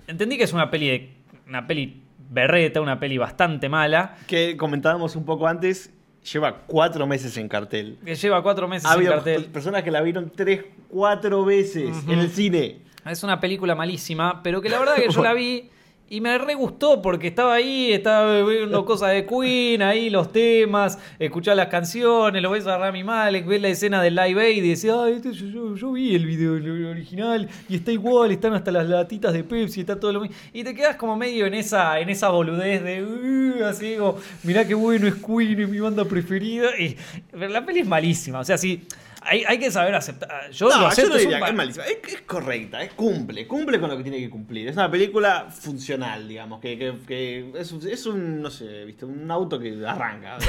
entendí 0.07 0.39
que 0.39 0.45
es 0.45 0.55
una 0.55 0.71
peli 0.71 0.89
de, 0.89 1.11
una 1.47 1.67
peli 1.67 2.03
berreta, 2.31 2.81
una 2.81 2.99
peli 2.99 3.19
bastante 3.19 3.69
mala, 3.69 4.17
Que 4.27 4.57
comentábamos 4.57 5.17
un 5.17 5.27
poco 5.27 5.47
antes, 5.47 5.93
lleva 6.33 6.61
cuatro 6.67 7.07
meses 7.07 7.37
en 7.37 7.49
cartel. 7.49 7.99
que 8.03 8.15
lleva 8.15 8.43
cuatro 8.43 8.69
meses 8.69 8.87
en 8.87 8.97
habido 8.97 9.13
cartel. 9.13 9.45
personas 9.47 9.83
que 9.83 9.91
la 9.91 10.01
vieron 10.01 10.33
tres, 10.35 10.65
cuatro 10.89 11.45
veces 11.45 11.91
en 12.09 12.19
el 12.21 12.31
cine. 12.31 12.79
Es 13.05 13.23
una 13.23 13.39
película 13.39 13.75
malísima, 13.75 14.43
pero 14.43 14.63
que 14.63 14.71
la 14.71 14.79
verdad 14.79 14.95
que 14.95 15.11
yo 15.11 15.23
la 15.23 15.35
vi 15.35 15.69
y 16.13 16.21
me 16.21 16.37
re 16.39 16.55
gustó 16.55 17.01
porque 17.01 17.29
estaba 17.29 17.55
ahí, 17.55 17.93
estaba 17.93 18.43
viendo 18.43 18.85
cosas 18.85 19.13
de 19.13 19.25
Queen, 19.25 19.81
ahí 19.81 20.11
los 20.11 20.33
temas, 20.33 20.99
escuchar 21.19 21.57
las 21.57 21.69
canciones, 21.69 22.43
lo 22.43 22.51
ves 22.51 22.67
a 22.67 22.77
Rami 22.77 23.05
Malek, 23.05 23.47
ves 23.47 23.63
la 23.63 23.69
escena 23.69 24.03
del 24.03 24.17
Live 24.17 24.43
Aid 24.43 24.57
y 24.65 24.69
decís, 24.71 24.87
ay, 24.93 25.13
este, 25.15 25.33
yo, 25.33 25.47
yo- 25.47 25.77
yo 25.77 25.93
vi 25.93 26.15
el 26.17 26.27
video 26.27 26.55
original 26.91 27.49
y 27.69 27.77
está 27.77 27.93
igual, 27.93 28.33
están 28.33 28.53
hasta 28.55 28.71
las 28.73 28.89
latitas 28.89 29.33
de 29.33 29.45
Pepsi, 29.45 29.81
está 29.81 29.99
todo 29.99 30.13
lo 30.13 30.21
mismo. 30.21 30.37
Y 30.53 30.65
te 30.65 30.75
quedas 30.75 30.97
como 30.97 31.17
medio 31.17 31.47
en 31.47 31.55
esa, 31.55 31.99
en 32.01 32.11
esa 32.11 32.29
boludez 32.29 32.83
de, 32.83 33.05
"Uh", 33.05 33.65
así 33.65 33.95
como, 33.97 34.17
mirá 34.43 34.67
qué 34.67 34.75
bueno 34.75 35.07
es 35.07 35.15
Queen, 35.15 35.61
es 35.61 35.69
mi 35.69 35.79
banda 35.79 36.05
preferida. 36.05 36.71
Y 36.79 36.97
pero 37.31 37.49
la 37.49 37.65
peli 37.65 37.81
es 37.81 37.87
malísima, 37.87 38.41
o 38.41 38.45
sea, 38.45 38.59
sí. 38.59 38.83
Hay, 39.23 39.45
hay 39.47 39.59
que 39.59 39.71
saber 39.71 39.95
aceptar. 39.95 40.51
Yo 40.51 40.69
No, 40.69 40.75
lo 40.77 40.81
yo 40.83 40.87
acepto. 40.89 41.11
no 41.11 41.17
es 41.17 41.23
un 41.25 41.29
diría 41.31 41.39
ma- 41.41 41.47
que 41.47 41.51
es 41.51 41.57
malísima. 41.57 41.85
Es, 41.87 42.15
es 42.15 42.21
correcta, 42.23 42.83
es 42.83 42.93
cumple, 42.95 43.47
cumple 43.47 43.79
con 43.79 43.91
lo 43.91 43.97
que 43.97 44.03
tiene 44.03 44.19
que 44.19 44.31
cumplir. 44.31 44.69
Es 44.69 44.77
una 44.77 44.91
película 44.91 45.49
funcional, 45.51 46.27
digamos, 46.27 46.61
que, 46.61 46.79
que- 46.79 46.95
que 47.07 47.53
es, 47.59 47.71
un- 47.73 47.87
es 47.89 48.07
un, 48.07 48.41
no 48.41 48.51
sé, 48.51 48.85
viste, 48.87 49.05
un 49.05 49.31
auto 49.31 49.59
que 49.59 49.85
arranca. 49.87 50.39
O 50.39 50.41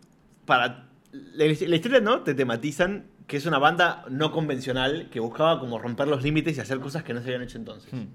para 0.45 0.89
la, 1.13 1.45
la 1.45 1.77
historia, 1.77 2.01
¿no? 2.01 2.21
Te 2.23 2.35
tematizan 2.35 3.07
que 3.27 3.37
es 3.37 3.47
una 3.47 3.59
banda 3.59 4.05
no 4.09 4.33
convencional 4.33 5.09
que 5.11 5.21
buscaba 5.21 5.61
como 5.61 5.79
romper 5.79 6.09
los 6.09 6.23
límites 6.23 6.57
y 6.57 6.61
hacer 6.61 6.81
cosas 6.81 7.03
que 7.05 7.13
no 7.15 7.21
se 7.21 7.27
habían 7.29 7.43
hecho 7.43 7.59
entonces. 7.59 7.93
Hmm. 7.93 8.07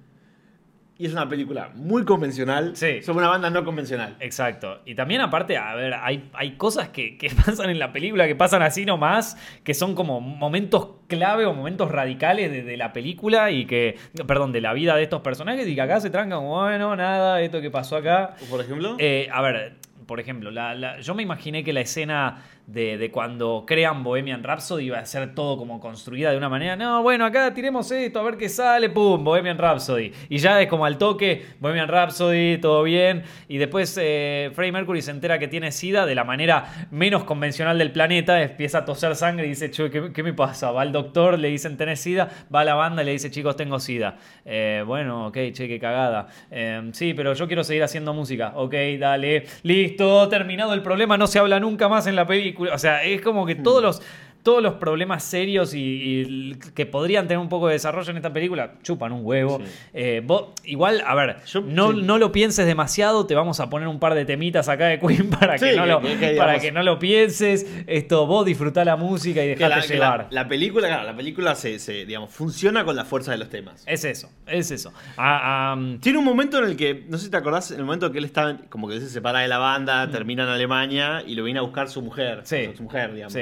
Y 0.98 1.08
es 1.08 1.12
una 1.12 1.28
película 1.28 1.72
muy 1.74 2.06
convencional 2.06 2.76
Sí. 2.76 3.02
sobre 3.02 3.20
una 3.20 3.30
banda 3.30 3.50
no 3.50 3.66
convencional. 3.66 4.16
Exacto. 4.20 4.82
Y 4.86 4.94
también 4.94 5.22
aparte, 5.22 5.58
a 5.58 5.74
ver, 5.74 5.96
hay, 5.96 6.30
hay 6.34 6.52
cosas 6.52 6.90
que, 6.90 7.18
que 7.18 7.30
pasan 7.46 7.70
en 7.72 7.80
la 7.80 7.92
película, 7.92 8.28
que 8.28 8.36
pasan 8.36 8.62
así 8.62 8.86
nomás, 8.86 9.36
que 9.64 9.74
son 9.74 9.96
como 9.96 10.22
momentos 10.22 10.90
clave 11.08 11.46
o 11.46 11.54
momentos 11.54 11.90
radicales 11.92 12.52
de, 12.52 12.62
de 12.64 12.78
la 12.78 12.94
película 12.94 13.50
y 13.52 13.66
que, 13.66 13.98
perdón, 14.28 14.52
de 14.52 14.62
la 14.62 14.74
vida 14.74 14.96
de 14.96 15.04
estos 15.04 15.22
personajes 15.22 15.68
y 15.68 15.74
que 15.76 15.82
acá 15.82 16.00
se 16.00 16.10
trancan 16.12 16.38
como, 16.40 16.62
bueno, 16.62 16.96
nada, 16.96 17.42
esto 17.42 17.60
que 17.60 17.72
pasó 17.72 17.98
acá. 17.98 18.36
Por 18.50 18.62
ejemplo. 18.62 18.96
Eh, 19.00 19.28
a 19.34 19.42
ver, 19.42 19.74
por 20.06 20.20
ejemplo, 20.20 20.52
la- 20.52 20.76
la- 20.76 21.00
yo 21.00 21.16
me 21.16 21.24
imaginé 21.24 21.64
que 21.64 21.74
la 21.74 21.82
escena 21.82 22.44
de, 22.68 22.98
de 22.98 23.12
cuando 23.12 23.66
crean 23.68 24.04
Bohemian 24.04 24.42
Rhapsody 24.42 24.86
iba 24.86 24.98
a 24.98 25.06
ser 25.06 25.36
todo 25.36 25.58
como 25.58 25.82
construida 25.82 26.32
de 26.32 26.38
una 26.38 26.48
manera. 26.48 26.78
No, 26.78 27.04
bueno, 27.04 27.26
acá 27.26 27.54
tiremos 27.54 27.92
esto, 27.92 28.20
a 28.22 28.24
ver 28.24 28.38
qué 28.38 28.48
sale, 28.48 28.90
pum, 28.90 29.22
Bohemian 29.22 29.58
Rhapsody. 29.58 30.14
Y 30.30 30.38
ya 30.38 30.62
es 30.62 30.70
como 30.70 30.86
al 30.86 30.98
toque, 30.98 31.46
Bohemian 31.60 31.90
Rhapsody, 31.90 32.58
todo 32.62 32.84
bien. 32.84 33.24
Y 33.50 33.58
después 33.58 34.00
eh, 34.02 34.50
Freddie 34.54 34.72
Mercury 34.72 35.02
se 35.02 35.12
entera 35.12 35.40
que 35.40 35.50
tiene 35.50 35.74
SIDA 35.74 36.06
de 36.06 36.16
la 36.16 36.24
manera 36.24 36.88
menos 36.90 37.26
convencional 37.26 37.78
del 37.78 37.92
planeta, 37.92 38.42
empieza 38.42 38.78
a 38.80 38.86
toser 38.86 39.16
sangre 39.18 39.46
y 39.46 39.50
dice, 39.50 39.70
che, 39.70 39.90
¿qué, 39.90 40.14
qué 40.14 40.24
me 40.24 40.34
pasa? 40.34 40.72
Va 40.72 40.84
al 40.84 40.94
doctor, 40.94 41.38
le 41.38 41.50
dicen, 41.50 41.76
tenés 41.76 42.00
SIDA, 42.00 42.30
va 42.54 42.62
a 42.62 42.64
la 42.64 42.76
banda 42.76 43.02
y 43.04 43.06
le 43.08 43.12
dice, 43.12 43.30
chicos, 43.30 43.58
tengo 43.58 43.78
SIDA. 43.78 44.16
Eh, 44.46 44.84
bueno, 44.88 45.28
ok, 45.28 45.34
che, 45.52 45.68
qué 45.68 45.80
cagada. 45.80 46.28
Eh, 46.50 46.90
sí, 46.94 47.14
pero 47.14 47.34
yo 47.34 47.46
quiero 47.48 47.66
seguir 47.66 47.84
haciendo 47.84 48.14
música. 48.14 48.54
Ok, 48.56 48.74
dale. 48.98 49.44
Listo, 49.64 49.93
terminado 50.30 50.74
el 50.74 50.82
problema, 50.82 51.18
no 51.18 51.28
se 51.28 51.40
habla 51.40 51.60
nunca 51.60 51.90
más 51.90 52.08
en 52.08 52.16
la 52.16 52.26
película. 52.26 52.74
O 52.74 52.78
sea, 52.78 53.04
es 53.04 53.22
como 53.22 53.46
que 53.46 53.56
todos 53.56 53.82
los, 53.82 54.02
todos 54.44 54.62
los 54.62 54.74
problemas 54.76 55.24
serios 55.24 55.74
y, 55.74 55.80
y 55.80 56.56
que 56.76 56.86
podrían 56.86 57.28
tener 57.28 57.40
un 57.40 57.50
poco 57.50 57.68
de 57.68 57.74
desarrollo 57.74 58.12
en 58.12 58.18
esta 58.18 58.34
película 58.34 58.74
chupan 58.84 59.12
un 59.14 59.22
huevo. 59.26 59.60
Sí. 59.64 59.72
Eh, 59.94 60.22
vos- 60.26 60.50
igual, 60.66 61.02
a 61.08 61.16
ver, 61.16 61.38
Yo- 61.46 61.62
no, 61.62 61.94
sí. 61.94 62.02
no 62.04 62.18
lo 62.18 62.32
pienses 62.32 62.66
demasiado, 62.66 63.26
te 63.26 63.36
vamos 63.36 63.60
a 63.62 63.70
poner 63.70 63.88
un 63.88 64.00
par 64.00 64.14
de 64.16 64.26
temitas 64.26 64.68
acá 64.70 64.88
de 64.88 65.00
Queen 65.00 65.30
para, 65.40 65.58
que, 65.58 65.76
no 65.76 65.86
lo, 65.86 66.02
que- 66.02 66.18
que 66.18 66.36
para 66.36 66.60
que 66.60 66.72
no 66.72 66.84
lo 66.84 67.00
pienses. 67.00 67.66
Esto, 67.88 68.28
vos 68.28 68.46
disfrutá 68.46 68.84
la 68.86 68.96
música 68.98 69.44
y 69.44 69.48
dejate 69.50 69.88
que 69.88 69.94
la- 69.94 69.94
llevar. 69.96 70.28
la 70.30 70.48
película, 70.48 70.88
claro, 70.88 71.04
la 71.04 71.16
película 71.16 71.56
se, 71.56 71.80
se, 71.80 72.06
digamos, 72.06 72.30
funciona 72.32 72.84
con 72.86 72.96
la 72.96 73.06
fuerza 73.06 73.32
de 73.32 73.38
los 73.38 73.50
temas. 73.50 73.84
Es 73.88 74.04
eso, 74.04 74.30
es 74.46 74.72
eso. 74.72 74.92
Ah, 75.18 75.74
ah, 75.76 75.98
Tiene 76.02 76.18
un 76.20 76.26
momento 76.26 76.58
en 76.60 76.66
el 76.66 76.76
que, 76.76 77.06
no 77.08 77.18
sé 77.18 77.26
si 77.26 77.32
te 77.32 77.38
acordás, 77.38 77.72
en 77.72 77.80
el 77.80 77.86
momento 77.86 78.12
que 78.12 78.18
él 78.18 78.26
está, 78.26 78.58
como 78.70 78.90
que 78.90 79.00
se 79.00 79.08
separa 79.10 79.40
de 79.40 79.48
la 79.48 79.58
banda, 79.58 80.10
termina 80.12 80.44
en 80.44 80.50
Alemania 80.50 81.24
y 81.26 81.36
lo 81.36 81.44
viene 81.46 81.60
a 81.60 81.64
buscar 81.64 81.88
su 81.90 82.02
mujer. 82.02 82.42
Sí. 82.44 82.70
Su 82.76 82.84
mujer, 82.84 83.14
digamos. 83.14 83.34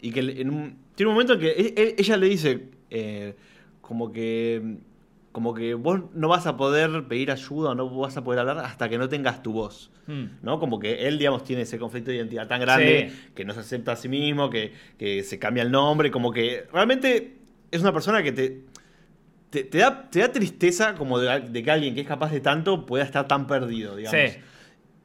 Y 0.00 0.12
que 0.12 0.20
en 0.20 0.50
un- 0.50 0.76
tiene 0.94 1.08
un 1.08 1.14
momento 1.14 1.34
en 1.34 1.40
que 1.40 1.48
e- 1.50 1.74
e- 1.76 1.94
ella 1.98 2.16
le 2.16 2.28
dice 2.28 2.68
eh, 2.90 3.34
como 3.80 4.12
que 4.12 4.78
como 5.32 5.54
que 5.54 5.74
vos 5.74 6.00
no 6.14 6.26
vas 6.28 6.46
a 6.46 6.56
poder 6.56 7.04
pedir 7.06 7.30
ayuda 7.30 7.70
o 7.70 7.74
no 7.74 7.88
vas 7.90 8.16
a 8.16 8.24
poder 8.24 8.40
hablar 8.40 8.58
hasta 8.58 8.88
que 8.88 8.98
no 8.98 9.08
tengas 9.08 9.42
tu 9.42 9.52
voz. 9.52 9.90
Mm. 10.08 10.24
¿no? 10.42 10.58
Como 10.58 10.80
que 10.80 11.06
él, 11.06 11.18
digamos, 11.18 11.44
tiene 11.44 11.62
ese 11.62 11.78
conflicto 11.78 12.10
de 12.10 12.16
identidad 12.16 12.48
tan 12.48 12.60
grande 12.60 13.10
Sí. 13.12 13.30
que 13.36 13.44
no 13.44 13.52
se 13.54 13.60
acepta 13.60 13.92
a 13.92 13.96
sí 13.96 14.08
mismo, 14.08 14.50
que, 14.50 14.72
que 14.98 15.22
se 15.22 15.38
cambia 15.38 15.62
el 15.62 15.70
nombre, 15.70 16.10
como 16.10 16.32
que 16.32 16.64
realmente 16.72 17.36
es 17.70 17.80
una 17.82 17.92
persona 17.92 18.22
que 18.22 18.32
te, 18.32 18.62
te, 19.50 19.64
te 19.64 19.78
da, 19.78 20.08
te 20.10 20.20
da 20.20 20.32
tristeza 20.32 20.94
como 20.94 21.20
de, 21.20 21.40
de 21.40 21.62
que 21.62 21.70
alguien 21.70 21.94
que 21.94 22.00
es 22.00 22.06
capaz 22.08 22.32
de 22.32 22.40
tanto 22.40 22.84
pueda 22.86 23.04
estar 23.04 23.28
tan 23.28 23.46
perdido, 23.46 23.94
digamos. 23.96 24.18
Sí. 24.18 24.38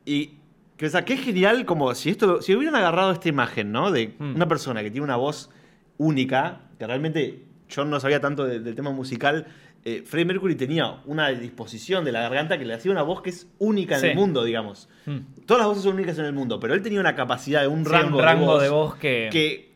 Y 0.05 0.33
que, 0.77 0.85
o 0.87 0.89
sea, 0.89 1.05
que 1.05 1.13
es 1.13 1.21
genial 1.21 1.65
como 1.65 1.93
si 1.95 2.09
esto 2.09 2.41
si 2.41 2.55
hubieran 2.55 2.75
agarrado 2.75 3.11
esta 3.11 3.29
imagen, 3.29 3.71
¿no? 3.71 3.91
De 3.91 4.13
Mm. 4.19 4.35
una 4.35 4.47
persona 4.47 4.81
que 4.83 4.89
tiene 4.91 5.03
una 5.05 5.15
voz 5.17 5.49
única, 5.97 6.61
que 6.79 6.87
realmente 6.87 7.43
yo 7.69 7.85
no 7.85 7.99
sabía 7.99 8.19
tanto 8.19 8.45
de- 8.45 8.59
del 8.59 8.75
tema 8.75 8.91
musical. 8.91 9.47
Eh, 9.85 10.03
Freddie 10.05 10.25
Mercury 10.25 10.55
tenía 10.55 11.01
una 11.05 11.27
disposición 11.29 12.05
de 12.05 12.11
la 12.11 12.21
garganta 12.21 12.57
que 12.57 12.65
le 12.65 12.73
hacía 12.73 12.91
una 12.91 13.01
voz 13.03 13.21
que 13.21 13.29
es 13.31 13.47
única 13.59 13.95
en 13.95 14.01
Sí. 14.01 14.07
el 14.07 14.15
mundo, 14.15 14.43
digamos. 14.43 14.87
Mm. 15.05 15.17
Todas 15.45 15.59
las 15.61 15.67
voces 15.67 15.83
son 15.83 15.95
únicas 15.95 16.17
en 16.19 16.25
el 16.25 16.33
mundo, 16.33 16.59
pero 16.59 16.73
él 16.73 16.81
tenía 16.81 16.99
una 16.99 17.15
capacidad 17.15 17.61
de 17.61 17.67
un 17.67 17.83
Sí, 17.85 17.91
rango, 17.91 18.17
un 18.17 18.23
rango 18.23 18.57
de 18.57 18.63
de 18.65 18.69
voz, 18.69 18.89
voz 18.91 18.99
que... 18.99 19.29
que 19.31 19.73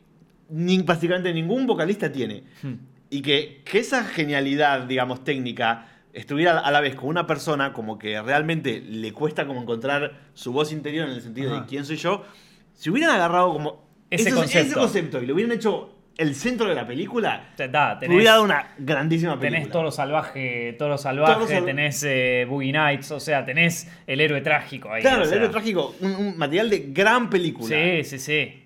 ni, 0.49 0.81
prácticamente 0.83 1.33
ningún 1.33 1.67
vocalista 1.67 2.11
tiene. 2.11 2.43
Mm. 2.63 2.73
Y 3.09 3.21
que, 3.21 3.61
que 3.65 3.79
esa 3.79 4.03
genialidad, 4.05 4.81
digamos, 4.83 5.23
técnica 5.23 5.87
estuviera 6.17 6.59
a 6.59 6.71
la 6.71 6.81
vez 6.81 6.95
con 6.95 7.09
una 7.09 7.25
persona 7.27 7.73
como 7.73 7.97
que 7.97 8.21
realmente 8.21 8.81
le 8.81 9.11
cuesta 9.13 9.45
como 9.47 9.61
encontrar 9.61 10.13
su 10.33 10.51
voz 10.51 10.71
interior 10.71 11.07
en 11.07 11.13
el 11.15 11.21
sentido 11.21 11.51
Ajá. 11.53 11.61
de 11.61 11.67
quién 11.67 11.85
soy 11.85 11.95
yo, 11.97 12.23
si 12.73 12.89
hubieran 12.89 13.15
agarrado 13.15 13.53
como 13.53 13.87
Ese 14.09 14.31
concepto. 14.33 14.79
concepto 14.79 15.21
y 15.21 15.25
lo 15.25 15.33
hubieran 15.33 15.55
hecho 15.55 15.93
el 16.17 16.33
centro 16.33 16.67
de 16.67 16.73
la 16.73 16.87
película, 16.87 17.53
Te 17.55 17.67
da, 17.67 17.99
te 17.99 18.07
tenés- 18.07 18.15
hubiera 18.15 18.31
dado 18.31 18.43
una 18.43 18.73
grandísima 18.79 19.39
película. 19.39 19.71
Tenés 19.71 19.93
Salvaje, 19.95 20.75
Toro 20.79 20.97
Salvaje, 20.97 21.33
Toro 21.35 21.47
Sal- 21.47 21.65
tenés 21.65 22.03
eh, 22.03 22.45
Boogie 22.49 22.71
Nights, 22.71 23.11
o 23.11 23.19
sea, 23.19 23.45
tenés 23.45 23.87
el 24.07 24.19
héroe 24.19 24.41
trágico 24.41 24.91
ahí. 24.91 25.03
Claro, 25.03 25.21
el 25.21 25.27
sea. 25.29 25.37
héroe 25.37 25.49
trágico, 25.49 25.95
un, 26.01 26.15
un 26.15 26.37
material 26.37 26.71
de 26.71 26.85
gran 26.89 27.29
película. 27.29 27.67
Sí, 27.69 28.03
sí, 28.03 28.17
sí. 28.17 28.63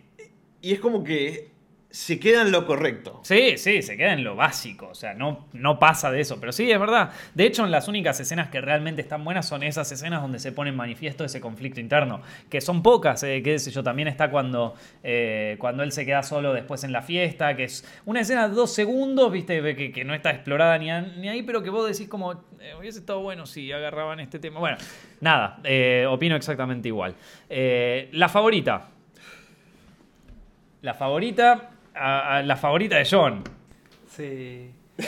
Y 0.62 0.72
es 0.72 0.80
como 0.80 1.04
que 1.04 1.51
se 1.92 2.20
queda 2.20 2.42
en 2.42 2.52
lo 2.52 2.66
correcto. 2.66 3.20
Sí, 3.24 3.58
sí, 3.58 3.82
se 3.82 3.98
queda 3.98 4.14
en 4.14 4.24
lo 4.24 4.38
básico, 4.38 4.88
o 4.88 4.96
sea, 4.96 5.14
no, 5.14 5.48
no 5.52 5.78
pasa 5.78 6.10
de 6.10 6.22
eso, 6.22 6.40
pero 6.40 6.54
sí, 6.54 6.72
es 6.72 6.80
verdad. 6.80 7.12
De 7.36 7.46
hecho, 7.46 7.66
las 7.68 7.90
únicas 7.90 8.18
escenas 8.20 8.50
que 8.50 8.62
realmente 8.62 9.02
están 9.02 9.26
buenas 9.26 9.46
son 9.48 9.62
esas 9.62 9.92
escenas 9.92 10.22
donde 10.22 10.40
se 10.40 10.54
pone 10.54 10.70
en 10.70 10.78
manifiesto 10.78 11.26
ese 11.26 11.42
conflicto 11.42 11.82
interno, 11.82 12.22
que 12.50 12.62
son 12.62 12.82
pocas, 12.82 13.22
eh, 13.24 13.42
qué 13.44 13.60
sé 13.60 13.72
yo, 13.72 13.84
también 13.84 14.08
está 14.08 14.32
cuando, 14.32 14.74
eh, 15.04 15.58
cuando 15.60 15.84
él 15.84 15.92
se 15.92 16.06
queda 16.06 16.24
solo 16.24 16.54
después 16.54 16.86
en 16.86 16.94
la 16.94 17.02
fiesta, 17.02 17.58
que 17.58 17.66
es 17.66 17.86
una 18.06 18.22
escena 18.22 18.48
de 18.48 18.56
dos 18.56 18.74
segundos, 18.74 19.30
viste, 19.30 19.76
que, 19.76 19.92
que 19.92 20.06
no 20.06 20.14
está 20.14 20.32
explorada 20.32 20.78
ni, 20.78 20.90
ahí, 21.28 21.44
pero 21.44 21.62
que 21.62 21.70
vos 21.70 21.86
decís 21.86 22.08
como, 22.08 22.32
eh, 22.62 22.74
hubiese 22.80 23.00
estado 23.00 23.20
bueno 23.20 23.46
si 23.46 23.70
agarraban 23.70 24.22
este 24.22 24.40
tema. 24.40 24.62
Bueno, 24.62 24.78
nada, 25.20 25.60
eh, 25.66 26.06
opino 26.08 26.38
exactamente 26.38 26.88
igual. 26.88 27.16
La 27.50 28.30
favorita. 28.30 28.88
La 30.82 30.96
favorita, 30.96 31.71
a- 31.96 32.38
a 32.38 32.44
la 32.44 32.56
favorita 32.56 32.98
de 32.98 33.08
John. 33.10 33.44
Sí. 34.10 34.72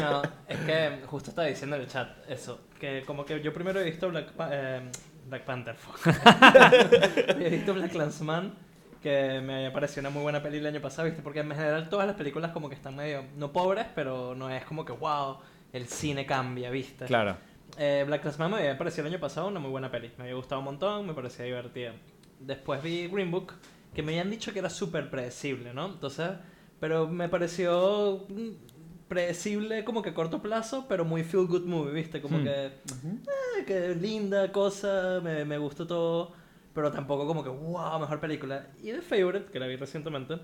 no, 0.00 0.22
es 0.48 0.58
que 0.60 1.00
justo 1.06 1.30
estaba 1.30 1.46
diciendo 1.48 1.76
en 1.76 1.82
el 1.82 1.88
chat 1.88 2.08
eso, 2.30 2.60
que 2.78 3.02
como 3.06 3.24
que 3.24 3.40
yo 3.42 3.52
primero 3.52 3.80
he 3.80 3.84
visto 3.84 4.08
Black, 4.08 4.32
Pa- 4.32 4.48
eh, 4.52 4.80
Black 5.28 5.42
Panther, 5.44 5.76
he 7.38 7.50
visto 7.50 7.74
Black 7.74 7.90
Clansman, 7.92 8.54
que 9.02 9.40
me 9.42 9.70
pareció 9.70 10.00
una 10.00 10.10
muy 10.10 10.22
buena 10.22 10.42
peli 10.42 10.58
el 10.58 10.66
año 10.66 10.80
pasado, 10.80 11.06
¿viste? 11.06 11.22
Porque 11.22 11.40
en 11.40 11.50
general 11.50 11.88
todas 11.88 12.06
las 12.06 12.16
películas 12.16 12.52
como 12.52 12.68
que 12.68 12.74
están 12.74 12.96
medio, 12.96 13.24
no 13.36 13.52
pobres, 13.52 13.86
pero 13.94 14.34
no 14.34 14.48
es 14.48 14.64
como 14.64 14.84
que, 14.84 14.92
wow, 14.92 15.38
el 15.72 15.86
cine 15.86 16.24
cambia, 16.24 16.70
¿viste? 16.70 17.04
Claro. 17.06 17.36
Eh, 17.76 18.04
Black 18.06 18.22
Clansman 18.22 18.50
me 18.52 18.58
había 18.58 18.78
parecido 18.78 19.06
el 19.06 19.12
año 19.12 19.20
pasado 19.20 19.48
una 19.48 19.58
muy 19.60 19.70
buena 19.70 19.90
peli. 19.90 20.10
Me 20.16 20.24
había 20.24 20.36
gustado 20.36 20.60
un 20.60 20.66
montón, 20.66 21.06
me 21.06 21.12
parecía 21.12 21.44
divertida. 21.44 21.92
Después 22.38 22.82
vi 22.82 23.08
Green 23.08 23.30
Book, 23.30 23.52
que 23.94 24.02
me 24.02 24.12
habían 24.12 24.30
dicho 24.30 24.52
que 24.52 24.58
era 24.58 24.70
súper 24.70 25.10
predecible, 25.10 25.72
¿no? 25.74 25.86
Entonces, 25.86 26.30
pero 26.80 27.08
me 27.08 27.28
pareció 27.28 28.26
mm, 28.28 28.48
predecible 29.08 29.84
como 29.84 30.02
que 30.02 30.10
a 30.10 30.14
corto 30.14 30.42
plazo, 30.42 30.86
pero 30.88 31.04
muy 31.04 31.22
feel 31.24 31.46
good 31.46 31.64
movie, 31.64 31.92
¿viste? 31.92 32.20
Como 32.20 32.38
Hmm. 32.38 32.42
que, 32.44 32.66
eh, 32.66 33.64
que 33.66 33.94
linda 33.94 34.50
cosa, 34.52 35.20
me, 35.22 35.44
me 35.44 35.58
gustó 35.58 35.86
todo, 35.86 36.32
pero 36.74 36.90
tampoco 36.90 37.26
como 37.26 37.42
que, 37.44 37.50
wow, 37.50 37.98
mejor 38.00 38.20
película. 38.20 38.66
Y 38.82 38.92
The 38.92 39.02
Favorite, 39.02 39.50
que 39.52 39.60
la 39.60 39.66
vi 39.66 39.76
recientemente, 39.76 40.38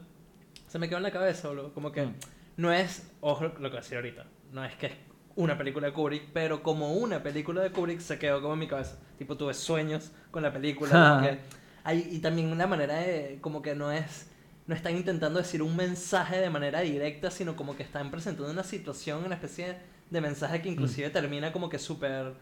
se 0.68 0.78
me 0.78 0.88
quedó 0.88 0.98
en 0.98 1.02
la 1.04 1.10
cabeza, 1.10 1.48
boludo. 1.48 1.72
Como 1.74 1.90
que 1.92 2.06
Mm. 2.06 2.14
no 2.58 2.72
es, 2.72 3.10
ojo 3.20 3.44
lo 3.44 3.52
que 3.54 3.60
voy 3.60 3.76
a 3.78 3.80
decir 3.80 3.96
ahorita, 3.96 4.26
no 4.52 4.64
es 4.64 4.74
que 4.76 4.86
es 4.86 4.92
una 5.36 5.56
película 5.56 5.86
de 5.88 5.92
Kubrick, 5.92 6.30
pero 6.32 6.62
como 6.62 6.92
una 6.94 7.22
película 7.22 7.62
de 7.62 7.70
Kubrick 7.70 8.00
se 8.00 8.18
quedó 8.18 8.40
como 8.42 8.54
en 8.54 8.60
mi 8.60 8.66
cabeza. 8.68 8.98
Tipo, 9.18 9.36
tuve 9.36 9.54
sueños 9.54 10.12
con 10.30 10.42
la 10.42 10.52
película. 10.52 11.18
que 11.22 11.38
hay, 11.84 12.08
y 12.10 12.18
también 12.18 12.50
una 12.52 12.66
manera 12.66 12.96
de, 12.96 13.38
como 13.40 13.62
que 13.62 13.74
no 13.74 13.90
es, 13.92 14.26
no 14.66 14.74
están 14.74 14.96
intentando 14.96 15.38
decir 15.38 15.62
un 15.62 15.76
mensaje 15.76 16.38
de 16.38 16.50
manera 16.50 16.80
directa, 16.80 17.30
sino 17.30 17.56
como 17.56 17.76
que 17.76 17.82
están 17.82 18.10
presentando 18.10 18.50
una 18.50 18.64
situación, 18.64 19.24
una 19.24 19.34
especie 19.34 19.76
de 20.10 20.20
mensaje 20.20 20.60
que 20.62 20.68
inclusive 20.68 21.10
termina 21.10 21.52
como 21.52 21.68
que 21.68 21.78
súper 21.78 22.34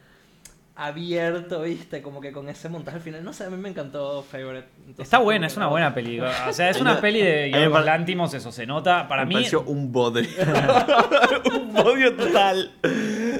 abierto, 0.74 1.62
¿viste? 1.62 2.02
Como 2.02 2.20
que 2.20 2.30
con 2.30 2.48
ese 2.48 2.68
montaje 2.68 2.98
al 2.98 3.02
final. 3.02 3.24
No 3.24 3.32
sé, 3.32 3.44
a 3.44 3.50
mí 3.50 3.56
me 3.56 3.68
encantó 3.68 4.22
Favorite. 4.22 4.68
Entonces, 4.78 5.04
Está 5.04 5.18
buena, 5.18 5.48
es 5.48 5.56
una 5.56 5.66
no- 5.66 5.70
buena 5.72 5.92
película. 5.92 6.32
O 6.48 6.52
sea, 6.52 6.70
es 6.70 6.80
una 6.80 7.00
peli 7.00 7.20
de 7.20 7.50
Yorgos 7.50 7.84
Lantimos, 7.84 8.32
eso 8.34 8.52
se 8.52 8.64
nota. 8.64 9.08
Para 9.08 9.22
me 9.24 9.28
mí. 9.30 9.34
pareció 9.34 9.62
un 9.62 9.90
bodrio. 9.90 10.30
un 11.52 11.72
bodrio 11.72 12.14
total. 12.16 12.70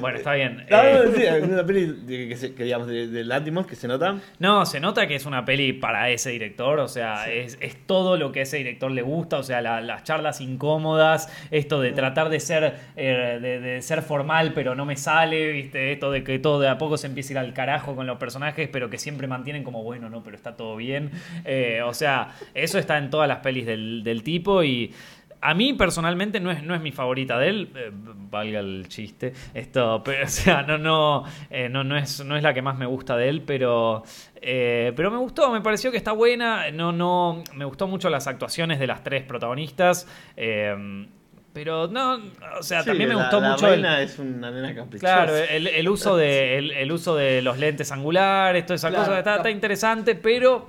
Bueno, 0.01 0.17
está 0.17 0.33
bien. 0.33 0.65
No, 0.69 0.83
Eh, 0.83 1.01
no, 1.05 1.11
sí, 1.15 1.23
es 1.23 1.43
una 1.43 1.65
peli 1.65 1.85
de, 2.05 2.27
que 2.29 2.35
se- 2.37 2.53
que, 2.53 2.63
digamos, 2.63 2.87
de, 2.87 3.07
de 3.07 3.23
Lantimos 3.23 3.65
que 3.67 3.75
se 3.75 3.87
nota. 3.87 4.17
No, 4.39 4.65
se 4.65 4.79
nota 4.79 5.07
que 5.07 5.15
es 5.15 5.25
una 5.25 5.45
peli 5.45 5.73
para 5.73 6.09
ese 6.09 6.29
director, 6.31 6.79
o 6.79 6.87
sea, 6.87 7.29
es, 7.31 7.57
es 7.61 7.75
todo 7.85 8.17
lo 8.17 8.31
que 8.31 8.39
a 8.41 8.43
ese 8.43 8.57
director 8.57 8.91
le 8.91 9.01
gusta, 9.01 9.37
o 9.37 9.43
sea, 9.43 9.61
la- 9.61 9.81
las 9.81 10.03
charlas 10.03 10.41
incómodas, 10.41 11.31
esto 11.51 11.81
de 11.81 11.91
tratar 11.91 12.29
de 12.29 12.39
ser, 12.39 12.75
eh, 12.95 13.39
de, 13.41 13.59
de 13.59 13.81
ser 13.81 14.01
formal 14.01 14.53
pero 14.53 14.75
no 14.75 14.85
me 14.85 14.95
sale, 14.95 15.51
viste, 15.51 15.91
esto 15.91 16.11
de 16.11 16.23
que 16.23 16.39
todo 16.39 16.59
de 16.59 16.67
a 16.69 16.77
poco 16.77 16.97
se 16.97 17.07
empieza 17.07 17.29
a 17.29 17.31
ir 17.33 17.37
al 17.39 17.53
carajo 17.53 17.95
con 17.95 18.07
los 18.07 18.17
personajes, 18.17 18.69
pero 18.71 18.89
que 18.89 18.97
siempre 18.97 19.27
mantienen 19.27 19.63
como, 19.63 19.83
bueno, 19.83 20.09
no, 20.09 20.23
pero 20.23 20.35
está 20.35 20.55
todo 20.55 20.75
bien. 20.75 21.11
Eh, 21.45 21.81
o 21.85 21.93
sea, 21.93 22.29
eso 22.53 22.77
está 22.79 22.97
en 22.97 23.09
todas 23.09 23.27
las 23.27 23.39
pelis 23.39 23.65
del, 23.65 24.03
del 24.03 24.23
tipo 24.23 24.63
y... 24.63 24.93
A 25.41 25.53
mí 25.53 25.73
personalmente 25.73 26.39
no 26.41 26.51
es, 26.51 26.63
no 26.63 26.75
es 26.75 26.81
mi 26.81 26.91
favorita 26.91 27.39
de 27.39 27.47
él, 27.47 27.69
eh, 27.75 27.91
valga 27.93 28.59
el 28.59 28.87
chiste, 28.89 29.31
esto, 29.53 30.01
pero, 30.05 30.25
o 30.25 30.29
sea, 30.29 30.63
no, 30.63 30.77
no, 30.77 31.23
eh, 31.49 31.69
no, 31.69 31.83
no, 31.83 31.95
es, 31.97 32.23
no 32.25 32.35
es 32.35 32.43
la 32.43 32.53
que 32.53 32.61
más 32.61 32.77
me 32.77 32.85
gusta 32.85 33.15
de 33.15 33.29
él, 33.29 33.41
pero, 33.45 34.03
eh, 34.41 34.91
pero 34.95 35.09
me 35.11 35.17
gustó, 35.17 35.49
me 35.51 35.61
pareció 35.61 35.91
que 35.91 35.97
está 35.97 36.11
buena, 36.11 36.69
no, 36.71 36.91
no, 36.91 37.41
me 37.55 37.63
gustó 37.65 37.87
mucho 37.87 38.09
las 38.09 38.27
actuaciones 38.27 38.79
de 38.79 38.87
las 38.87 39.01
tres 39.03 39.23
protagonistas, 39.23 40.07
eh, 40.35 41.07
pero 41.53 41.87
no, 41.87 42.19
o 42.59 42.61
sea, 42.63 42.81
Sí, 42.81 42.89
también 42.89 43.09
me 43.09 43.15
la- 43.15 43.21
gustó 43.23 43.39
la 43.41 43.51
mucho 43.51 43.67
el, 43.67 43.73
reina 43.81 44.01
es 44.01 44.19
una 44.19 44.51
nena 44.51 44.75
caprichosa. 44.75 45.13
Claro, 45.25 45.35
el, 45.37 45.67
el 45.67 45.89
uso 45.89 46.15
de, 46.15 46.57
el, 46.59 46.71
el 46.71 46.91
uso 46.91 47.15
de 47.15 47.41
los 47.41 47.57
lentes 47.57 47.91
angulares, 47.91 48.65
toda 48.65 48.75
esa 48.75 48.89
Claro, 48.89 49.05
cosa 49.05 49.17
está, 49.19 49.37
está 49.37 49.49
interesante, 49.49 50.15
pero 50.15 50.67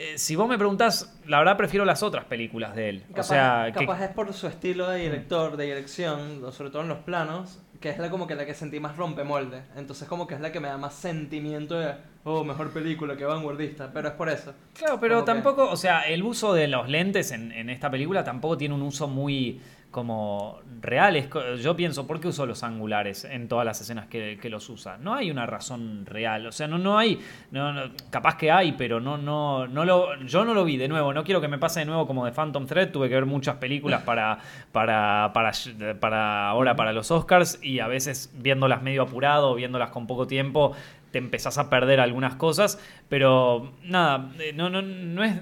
eh, 0.00 0.18
si 0.18 0.34
vos 0.36 0.48
me 0.48 0.56
preguntás, 0.56 1.18
la 1.26 1.38
verdad 1.38 1.56
prefiero 1.56 1.84
las 1.84 2.02
otras 2.02 2.24
películas 2.24 2.74
de 2.74 2.88
él. 2.88 3.04
Capaz, 3.08 3.20
o 3.20 3.24
sea, 3.24 3.64
que- 3.72 3.80
capaz 3.86 4.02
es 4.02 4.10
por 4.10 4.32
su 4.32 4.46
estilo 4.46 4.88
de 4.88 4.98
director, 5.00 5.56
de 5.56 5.64
dirección, 5.66 6.40
sobre 6.52 6.70
todo 6.70 6.82
en 6.82 6.88
los 6.88 6.98
planos, 6.98 7.60
que 7.80 7.88
es 7.90 7.98
la 7.98 8.10
como 8.10 8.26
que 8.26 8.34
la 8.34 8.44
que 8.46 8.54
sentí 8.54 8.78
más 8.80 8.96
rompemolde. 8.96 9.62
Entonces 9.76 10.06
como 10.08 10.26
que 10.26 10.34
es 10.34 10.40
la 10.40 10.52
que 10.52 10.60
me 10.60 10.68
da 10.68 10.76
más 10.76 10.94
sentimiento 10.94 11.78
de, 11.78 11.94
oh, 12.24 12.44
mejor 12.44 12.70
película, 12.70 13.16
que 13.16 13.24
vanguardista. 13.24 13.90
Pero 13.92 14.08
es 14.08 14.14
por 14.14 14.28
eso. 14.28 14.52
Claro, 14.74 14.98
pero 15.00 15.14
Como 15.16 15.24
que- 15.26 15.32
tampoco, 15.32 15.70
o 15.70 15.76
sea, 15.76 16.02
el 16.02 16.22
uso 16.22 16.52
de 16.52 16.68
los 16.68 16.88
lentes 16.88 17.30
en, 17.32 17.52
en 17.52 17.70
esta 17.70 17.90
película 17.90 18.22
tampoco 18.24 18.58
tiene 18.58 18.74
un 18.74 18.82
uso 18.82 19.08
muy 19.08 19.60
como 19.90 20.60
real. 20.80 21.16
Es 21.16 21.26
co- 21.26 21.54
Yo 21.56 21.74
pienso, 21.76 22.06
¿por 22.06 22.20
qué 22.20 22.28
usó 22.28 22.46
los 22.46 22.62
angulares 22.62 23.24
en 23.24 23.48
todas 23.48 23.64
las 23.66 23.80
escenas 23.80 24.06
que, 24.06 24.38
los 24.50 24.68
usa? 24.68 24.98
No 24.98 25.14
hay 25.14 25.30
una 25.30 25.46
razón 25.46 26.06
real, 26.06 26.46
o 26.46 26.52
sea, 26.52 26.66
no, 26.68 26.78
no 26.78 26.98
hay, 26.98 27.20
no, 27.50 27.74
capaz 28.10 28.36
que 28.36 28.50
hay, 28.50 28.72
pero 28.72 29.00
no, 29.00 29.18
no, 29.18 29.66
no 29.66 29.84
lo, 29.84 30.16
yo 30.24 30.44
no 30.44 30.54
lo 30.54 30.64
vi 30.64 30.76
de 30.76 30.88
nuevo. 30.88 31.12
No 31.12 31.24
quiero 31.24 31.40
que 31.40 31.48
me 31.48 31.58
pase 31.58 31.80
de 31.80 31.86
nuevo 31.86 32.06
como 32.06 32.24
de 32.24 32.32
Phantom 32.32 32.66
Thread. 32.66 32.90
Tuve 32.90 33.08
que 33.08 33.14
ver 33.14 33.26
muchas 33.26 33.56
películas 33.56 34.02
para, 34.02 34.38
para, 34.72 35.30
para, 35.34 35.52
para 36.00 36.48
ahora 36.48 36.76
para 36.76 36.92
los 36.92 37.10
Oscars 37.10 37.58
y 37.62 37.80
a 37.80 37.88
veces 37.88 38.32
viéndolas 38.38 38.82
medio 38.82 39.02
apurado, 39.02 39.54
viéndolas 39.54 39.90
con 39.90 40.06
poco 40.06 40.26
tiempo, 40.26 40.72
te 41.10 41.18
empezás 41.18 41.58
a 41.58 41.68
perder 41.68 41.98
algunas 42.00 42.36
cosas, 42.36 42.80
pero 43.08 43.72
nada, 43.82 44.30
eh, 44.38 44.52
no, 44.54 44.70
no, 44.70 44.80
no 44.82 45.24
es. 45.24 45.34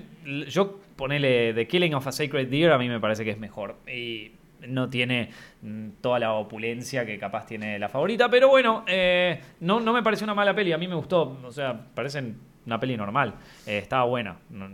Yo 0.51 0.81
ponele 0.97 1.53
The 1.55 1.67
Killing 1.69 1.95
of 1.95 2.07
a 2.07 2.13
Sacred 2.13 2.49
Deer, 2.49 2.73
a 2.73 2.79
mí 2.79 2.89
me 2.89 2.99
parece 3.01 3.25
que 3.25 3.31
es 3.31 3.39
mejor. 3.39 3.77
Y 3.87 4.33
no 4.67 4.89
tiene 4.91 5.31
mm, 5.63 5.89
toda 6.01 6.19
la 6.19 6.33
opulencia 6.33 7.05
que 7.07 7.19
capaz 7.19 7.47
tiene 7.47 7.79
la 7.79 7.89
favorita, 7.89 8.29
pero 8.29 8.49
bueno, 8.49 8.85
eh, 8.87 9.41
no, 9.61 9.81
no 9.81 9.93
me 9.93 10.03
pareció 10.03 10.25
una 10.25 10.35
mala 10.35 10.55
peli, 10.55 10.73
a 10.73 10.79
mí 10.79 10.89
me 10.89 10.95
gustó, 10.95 11.39
o 11.45 11.53
sea, 11.53 11.79
parecen 11.95 12.39
una 12.67 12.79
peli 12.79 12.97
normal. 12.97 13.35
Eh, 13.67 13.79
estaba 13.79 14.05
buena. 14.05 14.37
No, 14.51 14.69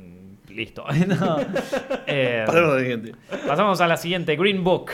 listo. 0.48 0.84
No. 1.06 1.36
Eh, 2.06 2.42
Pasemos 2.46 2.70
a 2.70 2.74
la 2.74 2.80
siguiente. 2.80 3.12
Pasamos 3.46 3.80
a 3.80 3.86
la 3.86 3.96
siguiente, 3.96 4.36
Green 4.36 4.64
Book. 4.64 4.90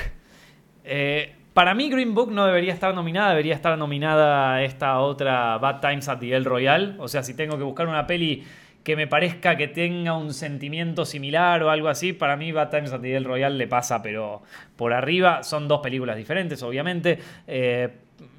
Para 1.55 1.75
mí 1.75 1.91
Green 1.91 2.15
Book 2.15 2.31
no 2.31 2.47
debería 2.47 2.73
estar 2.73 2.95
nominada, 2.95 3.31
debería 3.31 3.55
estar 3.55 3.77
nominada 3.77 4.63
esta 4.63 5.01
otra 5.01 5.59
Bad 5.59 5.81
Times 5.81 6.09
at 6.09 6.19
the 6.19 6.35
El 6.35 6.45
Royal. 6.45 6.97
O 7.01 7.09
sea, 7.09 7.23
si 7.23 7.35
tengo 7.35 7.59
que 7.59 7.65
buscar 7.65 7.89
una 7.89 8.07
peli 8.07 8.45
que 8.83 8.97
me 8.97 9.07
parezca 9.07 9.57
que 9.57 9.69
tenga 9.69 10.17
un 10.17 10.33
sentimiento 10.33 11.05
similar 11.05 11.63
o 11.63 11.71
algo 11.71 11.89
así, 11.89 12.13
para 12.13 12.37
mí 12.37 12.51
Bad 12.53 12.71
Times 12.71 12.93
at 12.93 13.01
the 13.01 13.15
El 13.15 13.25
Royal 13.25 13.59
le 13.59 13.67
pasa, 13.67 14.03
pero 14.03 14.43
por 14.77 14.93
arriba 14.93 15.43
son 15.43 15.69
dos 15.69 15.81
películas 15.81 16.17
diferentes, 16.17 16.63
obviamente. 16.63 17.19
Eh, 17.47 17.89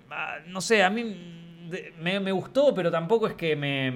ah, 0.10 0.38
no 0.48 0.62
sé, 0.62 0.84
a 0.84 0.90
mí 0.90 1.04
me, 2.00 2.20
me 2.20 2.32
gustó, 2.32 2.74
pero 2.74 2.92
tampoco 2.92 3.28
es 3.28 3.34
que 3.36 3.56
me... 3.56 3.92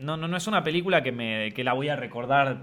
No, 0.00 0.16
no, 0.16 0.28
no 0.28 0.36
es 0.36 0.46
una 0.46 0.62
película 0.64 1.02
que, 1.02 1.12
me, 1.12 1.52
que 1.52 1.62
la 1.62 1.74
voy 1.74 1.88
a 1.88 1.96
recordar 1.96 2.58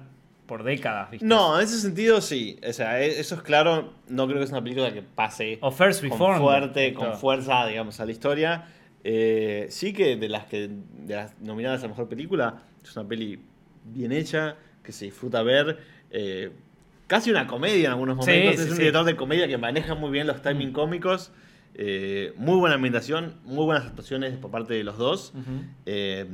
por 0.48 0.64
décadas, 0.64 1.12
¿viste? 1.12 1.26
No, 1.26 1.60
en 1.60 1.66
ese 1.66 1.80
sentido 1.80 2.22
sí. 2.22 2.60
O 2.68 2.74
sea, 2.74 3.00
e- 3.02 3.20
eso 3.20 3.36
es 3.36 3.42
claro. 3.42 3.94
No 4.08 4.26
creo 4.26 4.40
que 4.40 4.46
es 4.46 4.52
una 4.52 4.64
película 4.64 4.92
que 4.92 5.04
pase 5.04 5.60
O 5.62 5.70
First 5.70 6.08
con 6.08 6.18
con 6.18 7.14
fuerza, 7.18 7.68
digamos, 7.68 8.00
a 8.00 8.06
la 8.06 8.12
historia. 8.12 8.66
Eh, 9.04 9.68
sí 9.70 9.94
que 9.94 10.16
de 10.16 10.30
las 10.30 10.46
que 10.46 10.70
de 10.70 11.16
las 11.16 11.40
nominadas 11.40 11.84
a 11.84 11.88
mejor 11.88 12.10
película, 12.10 12.64
es 12.90 12.96
una 12.98 13.08
peli 13.08 13.40
bien 13.86 14.12
hecha, 14.12 14.56
que 14.84 14.92
se 14.92 15.06
disfruta 15.06 15.44
ver. 15.44 15.78
eh, 16.12 16.52
casi 17.08 17.32
una 17.32 17.48
comedia 17.48 17.86
en 17.86 17.92
algunos 17.92 18.16
momentos. 18.18 18.56
sí, 18.56 18.62
es 18.62 18.68
un 18.70 18.76
sí. 18.76 18.80
director 18.80 19.06
de 19.06 19.16
comedia 19.16 19.48
que 19.48 19.58
maneja 19.58 19.94
muy 19.96 20.10
bien 20.12 20.28
los 20.28 20.42
timing 20.42 20.70
Mm. 20.70 20.74
cómicos. 20.74 21.32
eh, 21.80 22.34
muy 22.38 22.56
buena 22.58 22.74
ambientación, 22.76 23.36
muy 23.46 23.64
buenas 23.66 23.86
actuaciones 23.86 24.36
por 24.38 24.50
parte 24.50 24.74
de 24.74 24.84
los 24.84 24.98
dos. 24.98 25.32
Eh, 25.86 26.26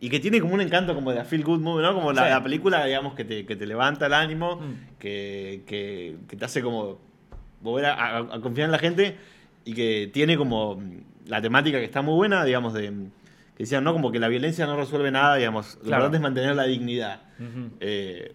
y 0.00 0.08
que 0.08 0.18
tiene 0.18 0.40
como 0.40 0.54
un 0.54 0.62
encanto 0.62 0.94
como 0.94 1.10
de 1.10 1.16
la 1.18 1.24
feel 1.26 1.44
good 1.44 1.60
movie, 1.60 1.82
¿no? 1.84 1.92
Como 1.92 2.12
la, 2.14 2.42
película, 2.42 2.86
digamos, 2.86 3.12
que 3.14 3.24
te, 3.26 3.44
que 3.44 3.54
te 3.54 3.66
levanta 3.66 4.06
el 4.06 4.14
ánimo, 4.14 4.56
Mm. 4.56 4.98
que, 4.98 5.62
que- 5.66 6.16
que 6.26 6.36
te 6.36 6.44
hace 6.46 6.62
como 6.62 6.98
volver 7.60 7.84
a, 7.86 7.92
a- 7.92 8.18
a 8.36 8.40
confiar 8.40 8.64
en 8.66 8.72
la 8.72 8.78
gente 8.78 9.16
y 9.66 9.74
que 9.74 10.08
tiene 10.10 10.38
como 10.38 10.82
la 11.26 11.42
temática 11.42 11.78
que 11.78 11.84
está 11.84 12.00
muy 12.00 12.14
buena, 12.14 12.42
digamos, 12.44 12.72
de 12.72 12.92
que 13.60 13.64
decían, 13.64 13.84
¿no? 13.84 13.92
Como 13.92 14.10
que 14.10 14.18
la 14.18 14.28
violencia 14.28 14.64
no 14.64 14.74
resuelve 14.74 15.10
nada, 15.10 15.36
digamos, 15.36 15.74
lo 15.74 15.82
Claro. 15.82 16.04
importante 16.06 16.16
es 16.16 16.22
mantener 16.22 16.56
la 16.56 16.64
dignidad. 16.64 17.20
Eh, 17.78 18.34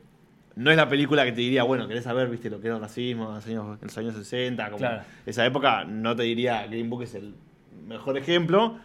no 0.55 0.69
es 0.69 0.77
la 0.77 0.87
película 0.87 1.25
que 1.25 1.31
te 1.31 1.41
diría, 1.41 1.63
bueno, 1.63 1.87
querés 1.87 2.03
saber, 2.03 2.29
viste, 2.29 2.47
lo 2.51 2.61
que 2.61 2.67
era 2.67 2.75
el 2.75 2.81
racismo 2.83 3.29
en 3.29 3.33
los 3.35 3.47
años, 3.47 3.77
en 3.81 3.87
los 3.87 3.97
años 3.97 4.13
60, 4.15 4.65
como 4.67 4.77
Claro. 4.77 5.01
esa 5.25 5.43
época, 5.43 5.83
no 5.83 6.15
te 6.15 6.21
diría 6.23 6.67
Green 6.67 6.91
Book 6.91 7.01
es 7.01 7.15
el 7.15 7.33
mejor 7.87 8.19
ejemplo, 8.19 8.77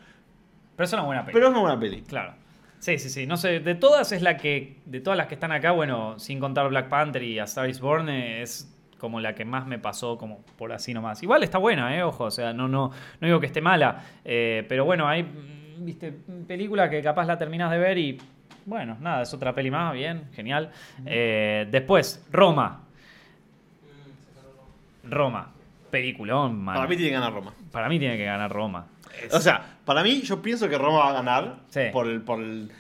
Pero 0.76 0.84
es 0.86 0.92
una 0.94 1.02
buena 1.02 1.26
peli. 1.26 1.34
pero 1.34 1.46
es 1.48 1.50
una 1.52 1.60
buena 1.60 1.78
peli. 1.78 2.00
Claro. 2.02 2.32
Sí, 2.78 2.96
sí, 2.98 3.10
sí. 3.10 3.26
No 3.26 3.36
sé, 3.36 3.60
de 3.60 3.74
todas 3.74 4.10
es 4.12 4.22
la 4.22 4.38
que. 4.38 4.78
De 4.86 5.00
todas 5.00 5.18
las 5.18 5.26
que 5.26 5.34
están 5.34 5.52
acá, 5.52 5.72
bueno, 5.72 6.18
sin 6.18 6.40
contar 6.40 6.66
Black 6.70 6.88
Panther 6.88 7.22
y 7.22 7.38
A 7.38 7.44
Star 7.44 7.68
is 7.68 7.78
Born, 7.80 8.08
eh, 8.08 8.40
es 8.40 8.74
como 8.98 9.20
la 9.20 9.34
que 9.34 9.44
más 9.44 9.66
me 9.66 9.78
pasó, 9.78 10.16
como 10.16 10.42
por 10.56 10.72
así 10.72 10.94
nomás. 10.94 11.22
Igual 11.22 11.42
está 11.42 11.58
buena, 11.58 11.94
eh, 11.94 12.02
ojo. 12.02 12.24
O 12.24 12.30
sea, 12.30 12.54
no, 12.54 12.66
no, 12.68 12.90
no 13.20 13.26
digo 13.26 13.38
que 13.38 13.44
esté 13.46 13.60
mala. 13.60 14.02
eh, 14.24 14.64
pero 14.66 14.86
bueno, 14.86 15.06
hay. 15.06 15.26
Viste, 15.82 16.12
película 16.46 16.90
que 16.90 17.02
capaz 17.02 17.24
la 17.24 17.38
terminas 17.38 17.70
de 17.70 17.78
ver 17.78 17.96
y. 17.96 18.18
Bueno, 18.66 18.98
nada, 19.00 19.22
es 19.22 19.32
otra 19.32 19.54
peli 19.54 19.70
más, 19.70 19.94
bien, 19.94 20.24
genial. 20.34 20.70
Eh, 21.06 21.66
después, 21.70 22.22
Roma. 22.30 22.82
Roma. 25.08 25.52
Peliculón, 25.90 26.62
mano. 26.62 26.78
Para 26.78 26.88
mí 26.88 26.96
tiene 26.96 27.10
que 27.10 27.14
ganar 27.14 27.32
Roma. 27.32 27.54
Para 27.72 27.88
mí 27.88 27.98
tiene 27.98 28.18
que 28.18 28.24
ganar 28.26 28.52
Roma. 28.52 28.86
Es- 29.24 29.34
O 29.34 29.40
sea, 29.40 29.78
para 29.86 30.02
mí 30.02 30.20
yo 30.20 30.42
pienso 30.42 30.68
que 30.68 30.76
Roma 30.76 30.98
va 30.98 31.08
a 31.10 31.12
ganar 31.14 31.56
Sí. 31.70 31.80
por, 31.92 32.06
el, 32.06 32.20
por 32.20 32.40
el, 32.42 32.70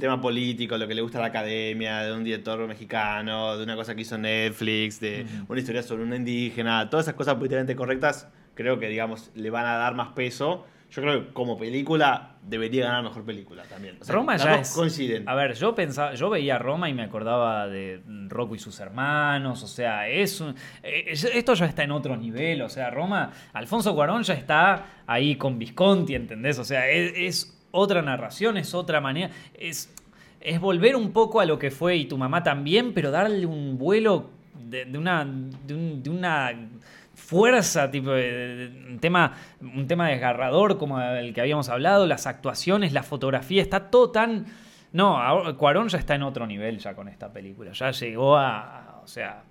tema 0.00 0.20
político, 0.20 0.76
lo 0.76 0.88
que 0.88 0.94
le 0.96 1.00
gusta 1.00 1.18
a 1.18 1.20
la 1.22 1.28
academia, 1.28 1.98
de 2.00 2.12
un 2.12 2.24
director 2.24 2.66
mexicano, 2.66 3.56
de 3.56 3.62
una 3.62 3.76
cosa 3.76 3.94
que 3.94 4.00
hizo 4.02 4.18
Netflix, 4.18 4.98
de 5.00 5.24
una 5.48 5.60
historia 5.60 5.82
sobre 5.84 6.02
una 6.02 6.16
indígena, 6.16 6.90
todas 6.90 7.06
esas 7.06 7.14
cosas 7.14 7.36
políticamente 7.36 7.76
correctas, 7.76 8.28
creo 8.54 8.80
que 8.80 8.88
digamos 8.88 9.30
le 9.36 9.50
van 9.50 9.66
a 9.66 9.76
dar 9.76 9.94
más 9.94 10.08
peso. 10.08 10.66
Yo 10.90 11.02
creo 11.02 11.26
que 11.26 11.32
como 11.34 11.58
película 11.58 12.36
debería 12.42 12.84
ganar 12.86 13.02
mejor 13.04 13.22
película 13.24 13.62
también. 13.64 13.98
O 14.00 14.04
sea, 14.04 14.14
Roma 14.14 14.36
ya 14.38 14.54
es. 14.60 14.72
coinciden. 14.74 15.28
A 15.28 15.34
ver, 15.34 15.52
yo 15.54 15.74
pensaba, 15.74 16.14
yo 16.14 16.30
veía 16.30 16.56
Roma 16.58 16.88
y 16.88 16.94
me 16.94 17.02
acordaba 17.02 17.66
de 17.68 18.00
Rocco 18.28 18.54
y 18.54 18.58
sus 18.58 18.80
hermanos. 18.80 19.62
O 19.62 19.66
sea, 19.66 20.08
es 20.08 20.40
un- 20.40 20.54
eh, 20.82 21.04
esto 21.12 21.52
ya 21.54 21.66
está 21.66 21.82
en 21.82 21.90
otro 21.90 22.16
nivel. 22.16 22.62
O 22.62 22.70
sea, 22.70 22.88
Roma, 22.90 23.30
Alfonso 23.52 23.94
Cuarón 23.94 24.22
ya 24.22 24.32
está 24.34 24.86
ahí 25.06 25.36
con 25.36 25.58
Visconti, 25.58 26.14
¿entendés? 26.14 26.58
O 26.58 26.64
sea, 26.64 26.88
es, 26.88 27.12
es 27.16 27.58
otra 27.70 28.00
narración, 28.00 28.56
es 28.56 28.72
otra 28.72 29.00
manera. 29.02 29.30
Es, 29.54 29.94
es 30.40 30.58
volver 30.58 30.96
un 30.96 31.12
poco 31.12 31.40
a 31.40 31.44
lo 31.44 31.58
que 31.58 31.70
fue 31.70 31.96
y 31.96 32.06
tu 32.06 32.16
mamá 32.16 32.42
también, 32.42 32.94
pero 32.94 33.10
darle 33.10 33.44
un 33.44 33.76
vuelo 33.76 34.30
de, 34.58 34.86
de 34.86 34.96
una. 34.96 35.22
de 35.26 35.74
un- 35.74 36.02
de 36.02 36.08
una 36.10 36.50
fuerza, 37.28 37.90
tipo, 37.90 38.12
un 38.12 38.98
tema, 39.02 39.34
un 39.60 39.86
tema 39.86 40.08
desgarrador 40.08 40.78
como 40.78 40.98
el 40.98 41.34
que 41.34 41.42
habíamos 41.42 41.68
hablado, 41.68 42.06
las 42.06 42.26
actuaciones, 42.26 42.94
la 42.94 43.02
fotografía, 43.02 43.60
está 43.60 43.90
todo 43.90 44.10
tan... 44.10 44.46
No, 44.94 45.18
Cuarón 45.58 45.88
ya 45.88 45.98
está 45.98 46.14
en 46.14 46.22
otro 46.22 46.46
nivel 46.46 46.78
ya 46.78 46.94
con 46.94 47.06
esta 47.06 47.30
película, 47.30 47.72
ya 47.72 47.90
llegó 47.90 48.38
a... 48.38 49.02
o 49.04 49.06
sea, 49.06 49.42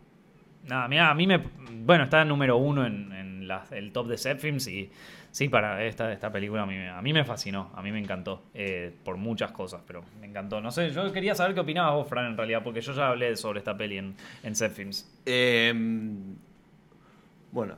nada, 0.64 0.88
mira, 0.88 1.12
a 1.12 1.14
mí 1.14 1.28
me... 1.28 1.38
Bueno, 1.38 2.06
está 2.06 2.26
número 2.26 2.58
uno 2.58 2.84
en, 2.84 3.48
el 3.72 3.92
top 3.92 4.08
de 4.08 4.18
set 4.18 4.40
films 4.40 4.68
y 4.68 4.90
sí, 5.30 5.48
para 5.48 5.84
esta, 5.86 6.12
esta 6.12 6.32
película 6.32 6.64
a 6.64 6.66
mí, 6.66 6.76
a 6.80 7.00
mí 7.04 7.14
me 7.14 7.24
fascinó, 7.26 7.70
a 7.76 7.84
mí 7.84 7.92
me 7.92 8.00
encantó, 8.00 8.46
eh, 8.56 8.92
por 9.04 9.18
muchas 9.18 9.52
cosas, 9.52 9.84
pero 9.86 10.04
me 10.20 10.26
encantó. 10.26 10.60
No 10.62 10.72
sé, 10.72 10.90
yo 10.90 11.14
quería 11.14 11.36
saber 11.36 11.54
qué 11.54 11.60
opinabas 11.60 11.94
vos, 11.94 12.08
Fran, 12.10 12.26
en 12.26 12.38
realidad, 12.38 12.64
porque 12.64 12.82
yo 12.82 12.92
ya 12.94 13.10
hablé 13.10 13.36
sobre 13.36 13.60
esta 13.60 13.78
peli 13.78 14.00
en, 14.00 14.16
en 14.42 14.56
set 14.56 14.74
films. 14.74 15.16
Eh, 15.28 15.72
bueno, 17.52 17.78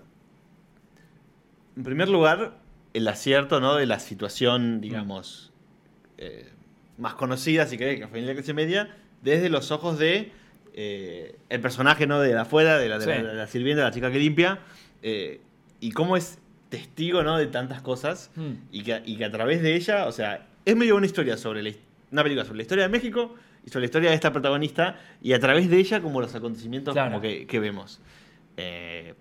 en 1.78 1.84
primer 1.84 2.10
lugar, 2.10 2.58
el 2.94 3.08
acierto 3.08 3.60
¿no? 3.60 3.76
de 3.76 3.86
la 3.86 4.00
situación, 4.00 4.82
digamos, 4.82 5.52
eh, 6.18 6.50
más 6.98 7.14
conocida, 7.14 7.66
si 7.68 7.78
querés, 7.78 8.00
que 8.00 8.08
fue 8.08 8.20
en 8.20 8.26
la 8.28 8.34
clase 8.34 8.54
media, 8.54 8.96
desde 9.22 9.50
los 9.50 9.72
ojos 9.72 9.98
de 10.00 10.32
eh, 10.74 11.38
el 11.50 11.62
personaje 11.62 12.08
¿no? 12.08 12.20
de 12.20 12.38
afuera, 12.38 12.78
de 12.78 12.90
la, 12.90 13.00
de, 13.00 13.06
la, 13.06 13.30
de 13.30 13.36
la 13.36 13.48
sirvienta, 13.48 13.84
la 13.84 13.92
chica 13.92 14.12
que 14.12 14.20
limpia, 14.20 14.60
eh, 15.02 15.40
y 15.80 15.92
cómo 15.92 16.18
es 16.18 16.40
testigo 16.70 17.24
¿no? 17.24 17.38
de 17.38 17.48
tantas 17.48 17.82
cosas, 17.82 18.32
Mm. 18.36 18.52
y, 18.72 18.84
que, 18.84 19.02
y 19.06 19.18
que 19.18 19.26
a 19.26 19.32
través 19.32 19.62
de 19.62 19.76
ella, 19.76 20.06
o 20.08 20.12
sea, 20.12 20.48
es 20.66 20.76
medio 20.76 20.96
una 20.98 21.06
historia 21.06 21.38
sobre 21.38 21.64
la, 21.64 21.72
una 22.12 22.24
película 22.24 22.44
sobre 22.46 22.58
la 22.58 22.64
historia 22.64 22.84
de 22.84 22.90
México 22.90 23.36
y 23.66 23.70
sobre 23.70 23.82
la 23.82 23.86
historia 23.86 24.10
de 24.10 24.16
esta 24.16 24.32
protagonista, 24.34 25.00
y 25.22 25.34
a 25.34 25.40
través 25.40 25.70
de 25.70 25.78
ella 25.78 26.02
como 26.02 26.20
los 26.22 26.36
acontecimientos 26.36 26.94
Claro. 26.94 27.12
como 27.12 27.22
que, 27.22 27.48
que 27.48 27.60
vemos. 27.60 28.02
Eh, 28.58 29.14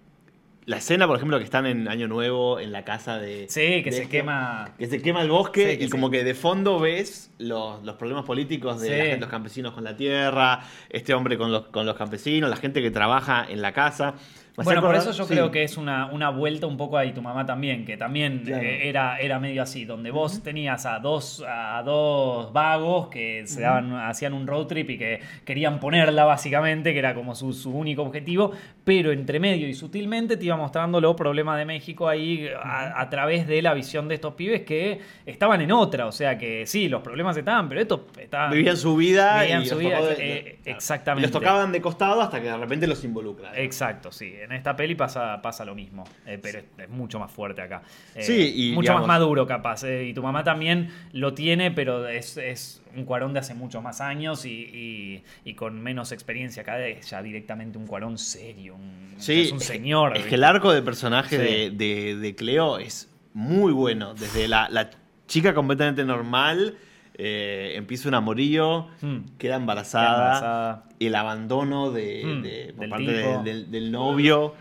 la 0.69 0.77
escena, 0.77 1.07
por 1.07 1.17
ejemplo, 1.17 1.39
que 1.39 1.45
están 1.45 1.65
en 1.65 1.89
Año 1.89 2.09
Nuevo, 2.09 2.61
en 2.61 2.73
la 2.73 2.85
casa 2.85 3.19
de... 3.19 3.47
Sí, 3.49 3.83
que 3.83 3.91
de 3.91 3.93
se 3.93 4.03
esto, 4.03 4.11
quema... 4.11 4.75
Que 4.79 4.87
se 4.87 5.01
quema 5.01 5.23
el 5.23 5.31
bosque 5.31 5.73
Sí, 5.73 5.79
que 5.79 5.85
y 5.85 5.87
sí. 5.87 5.91
como 5.91 6.11
que 6.11 6.23
de 6.25 6.35
fondo 6.35 6.79
ves 6.79 7.31
los, 7.39 7.83
los 7.83 7.97
problemas 7.97 8.27
políticos 8.27 8.79
de 8.83 8.89
Sí. 8.89 8.95
gente, 8.95 9.17
los 9.21 9.31
campesinos 9.31 9.73
con 9.73 9.83
la 9.83 9.97
tierra, 9.97 10.61
este 10.91 11.15
hombre 11.15 11.39
con 11.39 11.51
los, 11.51 11.69
con 11.69 11.87
los 11.87 11.97
campesinos, 11.97 12.51
la 12.51 12.57
gente 12.57 12.83
que 12.83 12.91
trabaja 12.91 13.47
en 13.49 13.63
la 13.63 13.73
casa. 13.73 14.15
Bueno, 14.65 14.83
por 14.83 14.95
eso 14.97 15.13
yo 15.13 15.25
sí. 15.25 15.33
creo 15.35 15.51
que 15.51 15.63
es 15.63 15.77
una, 15.77 16.07
una 16.07 16.31
vuelta 16.31 16.67
un 16.67 16.77
poco 16.77 16.97
ahí 16.99 17.13
tu 17.13 17.23
mamá 17.23 17.45
también, 17.47 17.85
que 17.85 17.97
también 17.97 18.43
Claro. 18.45 18.63
eh, 18.63 18.89
era, 18.89 19.19
era 19.19 19.39
medio 19.39 19.63
así, 19.63 19.85
donde 19.85 20.11
vos 20.11 20.43
tenías 20.43 20.87
a 20.87 20.99
dos, 20.99 21.45
a 21.49 21.83
dos 21.85 22.53
vagos 22.53 23.09
que 23.09 23.47
se 23.47 23.61
daban, 23.63 23.93
hacían 23.95 24.33
un 24.35 24.47
road 24.47 24.67
trip 24.67 24.91
y 24.91 24.99
que 24.99 25.21
querían 25.45 25.81
ponerla 25.81 26.25
básicamente, 26.25 26.93
que 26.93 26.99
era 26.99 27.15
como 27.15 27.35
su, 27.35 27.53
su 27.53 27.71
único 27.71 28.03
objetivo, 28.03 28.53
pero 28.85 29.13
entre 29.13 29.39
medio 29.41 29.69
y 29.69 29.75
sutilmente 29.75 30.37
te 30.37 30.45
iba 30.47 30.57
mostrando 30.57 31.01
los 31.01 31.15
problemas 31.15 31.59
de 31.59 31.65
México 31.65 32.09
ahí 32.09 32.49
a, 32.63 33.01
a 33.01 33.11
través 33.11 33.47
de 33.47 33.61
la 33.63 33.75
visión 33.75 34.09
de 34.09 34.15
estos 34.17 34.35
pibes 34.35 34.63
que 34.63 35.01
estaban 35.27 35.61
en 35.61 35.73
otra, 35.73 36.07
o 36.07 36.13
sea 36.13 36.37
que 36.39 36.67
sí, 36.67 36.89
los 36.89 37.03
problemas 37.03 37.37
estaban, 37.37 37.69
pero 37.69 37.81
estos 37.81 38.01
estaban... 38.19 38.51
Vivían 38.53 38.77
su 38.77 38.97
vida 38.97 39.41
Vivían 39.43 39.63
y 39.63 39.67
su 39.67 39.75
los 39.75 39.85
vida, 39.85 39.99
tocó 39.99 40.09
de- 40.09 40.39
eh, 40.39 40.59
exactamente. 40.65 41.29
Los 41.29 41.33
tocaban 41.41 41.73
de 41.73 41.81
costado 41.81 42.21
hasta 42.23 42.41
que 42.41 42.47
de 42.49 42.57
repente 42.57 42.87
los 42.87 43.05
involucra. 43.05 43.53
Exacto, 43.59 44.11
sí. 44.11 44.35
En 44.49 44.57
esta 44.57 44.75
peli 44.75 44.95
pasa, 44.95 45.41
pasa 45.43 45.65
lo 45.65 45.75
mismo, 45.75 46.05
eh, 46.27 46.39
pero 46.41 46.59
es, 46.61 46.65
es 46.79 46.89
mucho 46.89 47.19
más 47.19 47.31
fuerte 47.31 47.61
acá. 47.61 47.83
Eh, 48.15 48.23
Sí, 48.23 48.53
y, 48.55 48.73
mucho 48.73 48.83
digamos- 48.93 49.07
más 49.07 49.19
maduro 49.19 49.47
capaz. 49.47 49.85
eh, 49.85 50.07
y 50.07 50.15
tu 50.15 50.23
mamá 50.23 50.43
también 50.45 50.91
lo 51.13 51.35
tiene, 51.35 51.71
pero 51.71 52.09
es, 52.09 52.37
es 52.39 52.83
un 52.97 53.05
cuarón 53.05 53.35
de 53.35 53.41
hace 53.41 53.55
muchos 53.55 53.83
más 53.83 54.01
años 54.01 54.45
y, 54.47 54.51
y- 54.51 55.25
y 55.45 55.55
con 55.55 55.81
menos 55.83 56.13
experiencia 56.13 56.63
acá 56.63 56.85
es 56.87 57.11
ya 57.11 57.23
directamente 57.23 57.77
un 57.79 57.87
cuarón 57.87 58.17
serio, 58.19 58.77
un, 58.77 59.15
Sí, 59.19 59.43
es 59.43 59.53
un 59.53 59.61
señor. 59.61 60.17
Es 60.17 60.25
que 60.27 60.37
el 60.37 60.45
arco 60.45 60.73
de 60.73 60.81
personaje 60.83 61.37
Sí. 61.37 61.43
de, 61.43 61.71
de- 61.71 62.17
de 62.17 62.35
Cleo 62.35 62.79
es 62.79 63.11
muy 63.35 63.73
bueno. 63.73 64.15
Desde 64.15 64.49
la, 64.49 64.69
la 64.71 64.91
chica 65.27 65.53
completamente 65.55 66.05
normal, 66.05 66.77
eh, 67.19 67.73
empieza 67.75 68.09
un 68.09 68.15
amorío, 68.15 68.89
Hmm. 69.01 69.19
queda 69.39 69.57
embarazada, 69.57 70.07
Embarazada. 70.39 70.85
el 71.01 71.15
abandono 71.17 71.91
de, 71.91 72.23
Hmm, 72.25 72.43
de- 72.43 72.73
por 72.75 72.81
del 72.83 72.91
parte 72.91 73.13
de- 73.13 73.43
del, 73.43 73.71
del 73.71 73.91
novio, 73.93 74.55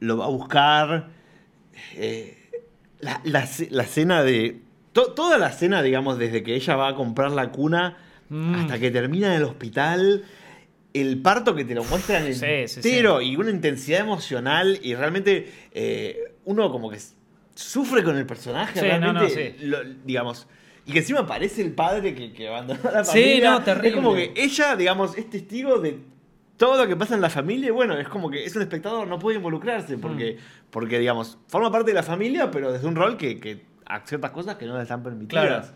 lo 0.00 0.16
va 0.18 0.24
a 0.26 0.28
buscar. 0.28 1.08
eh, 1.96 2.36
la, 3.00 3.20
la 3.24 3.48
la 3.70 3.82
escena 3.82 4.22
de 4.22 4.60
to- 4.92 5.12
toda 5.12 5.38
la 5.38 5.48
escena, 5.48 5.82
digamos, 5.82 6.18
desde 6.18 6.42
que 6.42 6.54
ella 6.54 6.76
va 6.76 6.88
a 6.88 6.94
comprar 6.94 7.30
la 7.32 7.50
cuna 7.50 7.96
Mm. 8.28 8.54
hasta 8.54 8.78
que 8.78 8.90
termina 8.90 9.28
en 9.28 9.34
el 9.40 9.42
hospital, 9.44 10.24
el 10.94 11.18
parto 11.20 11.54
que 11.54 11.64
te 11.64 11.74
lo 11.74 11.84
muestran 11.84 12.24
Sí, 12.32 12.66
sí, 12.68 12.76
entero 12.76 13.20
y 13.20 13.36
una 13.36 13.50
intensidad 13.50 14.00
emocional 14.00 14.78
y 14.82 14.94
realmente 14.94 15.52
eh, 15.72 16.32
uno 16.44 16.70
como 16.70 16.88
que 16.90 16.98
sufre 17.54 18.02
con 18.04 18.16
el 18.16 18.24
personaje, 18.26 18.80
no, 18.80 18.86
realmente, 18.86 19.22
no, 19.22 19.28
sí. 19.28 19.66
lo- 19.66 19.84
digamos. 20.04 20.46
Y 20.86 20.92
que 20.92 20.98
encima 20.98 21.20
aparece 21.20 21.62
el 21.62 21.72
padre 21.72 22.14
que, 22.14 22.32
que 22.32 22.48
abandonó 22.48 22.80
a 22.88 22.92
la 22.92 23.04
Sí, 23.04 23.18
familia. 23.20 23.50
no, 23.52 23.62
terrible. 23.62 23.88
Es 23.88 23.94
como 23.94 24.14
que 24.14 24.32
ella, 24.36 24.76
digamos, 24.76 25.16
es 25.16 25.30
testigo 25.30 25.78
de 25.78 25.98
todo 26.56 26.76
lo 26.76 26.86
que 26.86 26.94
pasa 26.96 27.14
en 27.14 27.20
la 27.20 27.30
familia 27.30 27.68
y 27.68 27.70
bueno, 27.72 27.98
es 27.98 28.08
como 28.08 28.30
que 28.30 28.44
es 28.44 28.54
un 28.54 28.62
espectador, 28.62 29.08
no 29.08 29.18
puede 29.18 29.36
involucrarse 29.38 29.96
porque, 29.98 30.34
Mm. 30.38 30.70
porque 30.70 30.98
digamos, 30.98 31.38
forma 31.48 31.70
parte 31.72 31.90
de 31.90 31.94
la 31.94 32.02
familia, 32.02 32.50
pero 32.50 32.70
desde 32.70 32.86
un 32.86 32.96
rol 32.96 33.16
que, 33.16 33.40
que 33.40 33.64
a 33.86 34.00
ciertas 34.06 34.30
cosas 34.30 34.56
que 34.56 34.66
no 34.66 34.76
le 34.76 34.82
están 34.82 35.02
permitidas. 35.02 35.46
Claro. 35.46 35.66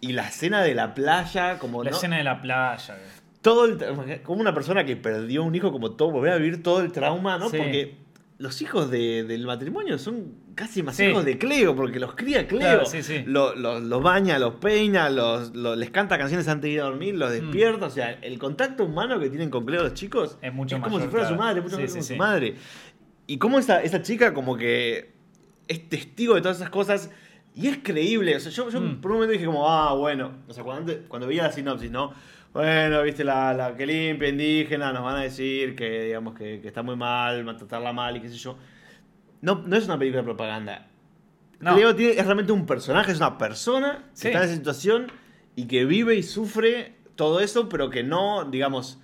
Y 0.00 0.12
la 0.12 0.28
escena 0.28 0.62
de 0.62 0.74
la 0.74 0.94
playa, 0.94 1.58
como 1.58 1.82
La 1.84 1.90
no- 1.90 1.96
escena 1.96 2.18
de 2.18 2.24
la 2.24 2.42
playa. 2.42 2.98
todo 3.40 3.64
el 3.66 4.20
como 4.22 4.40
una 4.40 4.52
persona 4.52 4.84
que 4.84 4.96
perdió 4.96 5.42
un 5.44 5.54
hijo, 5.54 5.70
como 5.72 5.92
todo, 5.92 6.10
volver 6.10 6.32
a 6.32 6.36
vivir 6.36 6.62
todo 6.62 6.80
el 6.80 6.92
trauma, 6.92 7.38
¿no? 7.38 7.48
Sí. 7.48 7.56
Porque 7.56 7.96
los 8.38 8.60
hijos 8.62 8.90
de- 8.90 9.22
del 9.24 9.46
matrimonio 9.46 9.96
son 9.98 10.34
casi 10.56 10.82
más 10.82 10.96
Sí. 10.96 11.04
hijos 11.04 11.24
de 11.24 11.38
Cleo, 11.38 11.76
porque 11.76 12.00
los 12.00 12.14
cría 12.14 12.46
Cleo. 12.48 12.60
Claro, 12.60 12.84
sí, 12.86 13.02
sí. 13.02 13.22
Lo- 13.26 13.54
lo- 13.54 13.78
Los, 13.80 14.02
baña, 14.02 14.38
los 14.38 14.54
peina, 14.56 15.08
los, 15.08 15.54
lo- 15.54 15.76
les 15.76 15.90
canta 15.90 16.18
canciones 16.18 16.48
antes 16.48 16.62
de 16.68 16.70
ir 16.74 16.80
a 16.80 16.84
dormir, 16.84 17.14
los 17.14 17.30
despierta. 17.30 17.86
O 17.86 17.90
sea, 17.90 18.10
el 18.22 18.38
contacto 18.38 18.84
humano 18.84 19.20
que 19.20 19.28
tienen 19.28 19.50
con 19.50 19.64
Cleo 19.64 19.82
los 19.84 19.94
chicos 19.94 20.36
Es 20.42 20.52
mucho 20.52 20.76
como 20.80 20.96
mayor, 20.96 21.02
si 21.02 21.10
fuera 21.10 21.28
su 21.28 21.34
madre, 21.36 21.60
mucho 21.60 21.78
más 21.78 21.90
como 21.90 22.02
su 22.02 22.16
madre. 22.16 22.56
Y 23.26 23.38
cómo 23.38 23.58
esa, 23.58 23.82
esa 23.82 24.02
chica 24.02 24.34
como 24.34 24.56
que 24.56 25.12
es 25.68 25.88
testigo 25.88 26.34
de 26.34 26.40
todas 26.42 26.56
esas 26.58 26.70
cosas 26.70 27.10
y 27.54 27.68
es 27.68 27.78
creíble. 27.82 28.34
O 28.36 28.40
sea, 28.40 28.50
yo, 28.50 28.68
yo 28.68 28.80
Mm. 28.80 29.00
por 29.00 29.12
un 29.12 29.16
momento 29.18 29.32
dije 29.32 29.46
como, 29.46 29.70
ah, 29.70 29.94
bueno. 29.94 30.32
O 30.48 30.52
sea, 30.52 30.64
cuando, 30.64 30.92
antes- 30.92 31.06
cuando 31.08 31.26
veía 31.28 31.44
la 31.44 31.52
sinopsis, 31.52 31.90
¿no? 31.90 32.12
Bueno, 32.54 33.02
viste, 33.02 33.24
la, 33.24 33.52
la 33.52 33.74
que 33.76 33.84
limpia 33.84 34.28
indígena, 34.28 34.92
nos 34.92 35.02
van 35.02 35.16
a 35.16 35.22
decir 35.22 35.74
que, 35.74 36.04
digamos, 36.04 36.34
que, 36.34 36.60
que 36.60 36.68
está 36.68 36.82
muy 36.82 36.94
mal, 36.96 37.44
tratarla 37.56 37.92
mal 37.92 38.16
y 38.16 38.20
qué 38.20 38.28
sé 38.28 38.36
yo. 38.36 38.56
No, 39.42 39.62
no 39.66 39.76
es 39.76 39.84
una 39.86 39.98
película 39.98 40.22
de 40.22 40.24
propaganda. 40.24 40.86
No. 41.60 41.74
Tiene- 41.94 42.12
es 42.12 42.24
realmente 42.24 42.52
un 42.52 42.64
personaje, 42.64 43.10
es 43.12 43.18
una 43.18 43.36
persona 43.38 44.04
que 44.12 44.16
Sí. 44.20 44.26
está 44.28 44.38
en 44.38 44.44
esa 44.44 44.54
situación 44.54 45.06
y 45.56 45.66
que 45.66 45.84
vive 45.84 46.14
y 46.14 46.22
sufre 46.22 46.94
todo 47.16 47.40
eso, 47.40 47.68
pero 47.68 47.90
que 47.90 48.02
no, 48.04 48.44
digamos, 48.44 49.00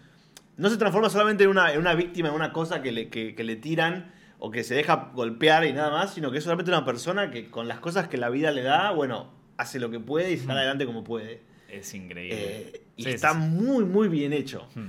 no 0.57 0.69
se 0.71 0.77
transforma 0.77 1.11
solamente 1.11 1.45
en 1.45 1.51
una, 1.51 1.73
en 1.73 1.81
una 1.81 1.95
víctima, 1.95 2.29
en 2.29 2.35
una 2.35 2.53
cosa 2.53 2.83
que 2.83 2.93
le, 2.93 3.09
que, 3.09 3.35
que 3.35 3.45
le 3.45 3.57
tiran 3.57 4.13
o 4.39 4.51
que 4.51 4.63
se 4.63 4.75
deja 4.75 5.11
golpear 5.13 5.65
y 5.67 5.73
nada 5.73 5.91
más, 5.91 6.15
sino 6.15 6.31
que 6.31 6.39
es 6.39 6.45
solamente 6.45 6.71
una 6.71 6.85
persona 6.85 7.31
que 7.31 7.51
con 7.51 7.67
las 7.67 7.81
cosas 7.81 8.09
que 8.09 8.17
la 8.17 8.31
vida 8.31 8.53
le 8.53 8.63
da, 8.63 8.91
bueno, 8.93 9.33
hace 9.57 9.79
lo 9.81 9.91
que 9.91 9.99
puede 10.01 10.31
y 10.33 10.37
sale 10.39 10.61
adelante 10.61 10.87
como 10.87 11.03
puede. 11.05 11.43
Es 11.69 11.93
increíble. 11.95 12.37
Eh, 12.41 12.80
y 13.01 13.05
Sí, 13.05 13.11
está 13.11 13.33
sí, 13.33 13.39
muy, 13.39 13.85
muy 13.85 14.09
bien 14.09 14.33
hecho. 14.33 14.67
Hmm. 14.75 14.89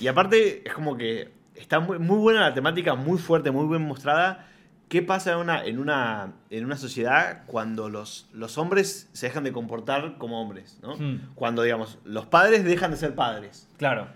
Y 0.00 0.08
aparte, 0.08 0.62
es 0.66 0.72
como 0.74 0.96
que 0.96 1.32
está 1.54 1.80
muy, 1.80 1.98
muy 1.98 2.18
buena 2.18 2.40
la 2.40 2.54
temática, 2.54 2.94
muy 2.94 3.18
fuerte, 3.18 3.50
muy 3.50 3.66
bien 3.68 3.82
mostrada. 3.86 4.48
¿Qué 4.88 5.02
pasa 5.02 5.32
en 5.32 5.38
una, 5.38 5.64
en 5.64 5.78
una, 5.80 6.34
en 6.50 6.64
una 6.64 6.76
sociedad 6.76 7.42
cuando 7.46 7.88
los, 7.88 8.28
los 8.32 8.56
hombres 8.58 9.08
se 9.12 9.26
dejan 9.26 9.42
de 9.44 9.52
comportar 9.52 10.16
como 10.18 10.40
hombres? 10.40 10.78
¿no? 10.82 10.96
Hmm. 10.96 11.20
Cuando, 11.34 11.62
digamos, 11.62 11.98
los 12.04 12.26
padres 12.26 12.64
dejan 12.64 12.90
de 12.92 12.96
ser 12.96 13.14
padres. 13.14 13.68
Claro. 13.78 14.08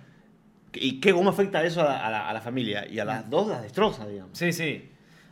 ¿Y 0.72 1.00
qué, 1.00 1.12
cómo 1.12 1.30
afecta 1.30 1.64
eso 1.64 1.80
a 1.80 1.84
la, 1.84 2.06
a 2.06 2.10
la- 2.10 2.28
a 2.28 2.32
la 2.32 2.40
familia? 2.40 2.86
Y 2.88 2.98
a 3.00 3.04
las 3.04 3.28
dos 3.28 3.48
las 3.48 3.62
destroza, 3.62 4.06
digamos. 4.06 4.38
Sí, 4.38 4.52
sí. 4.52 4.90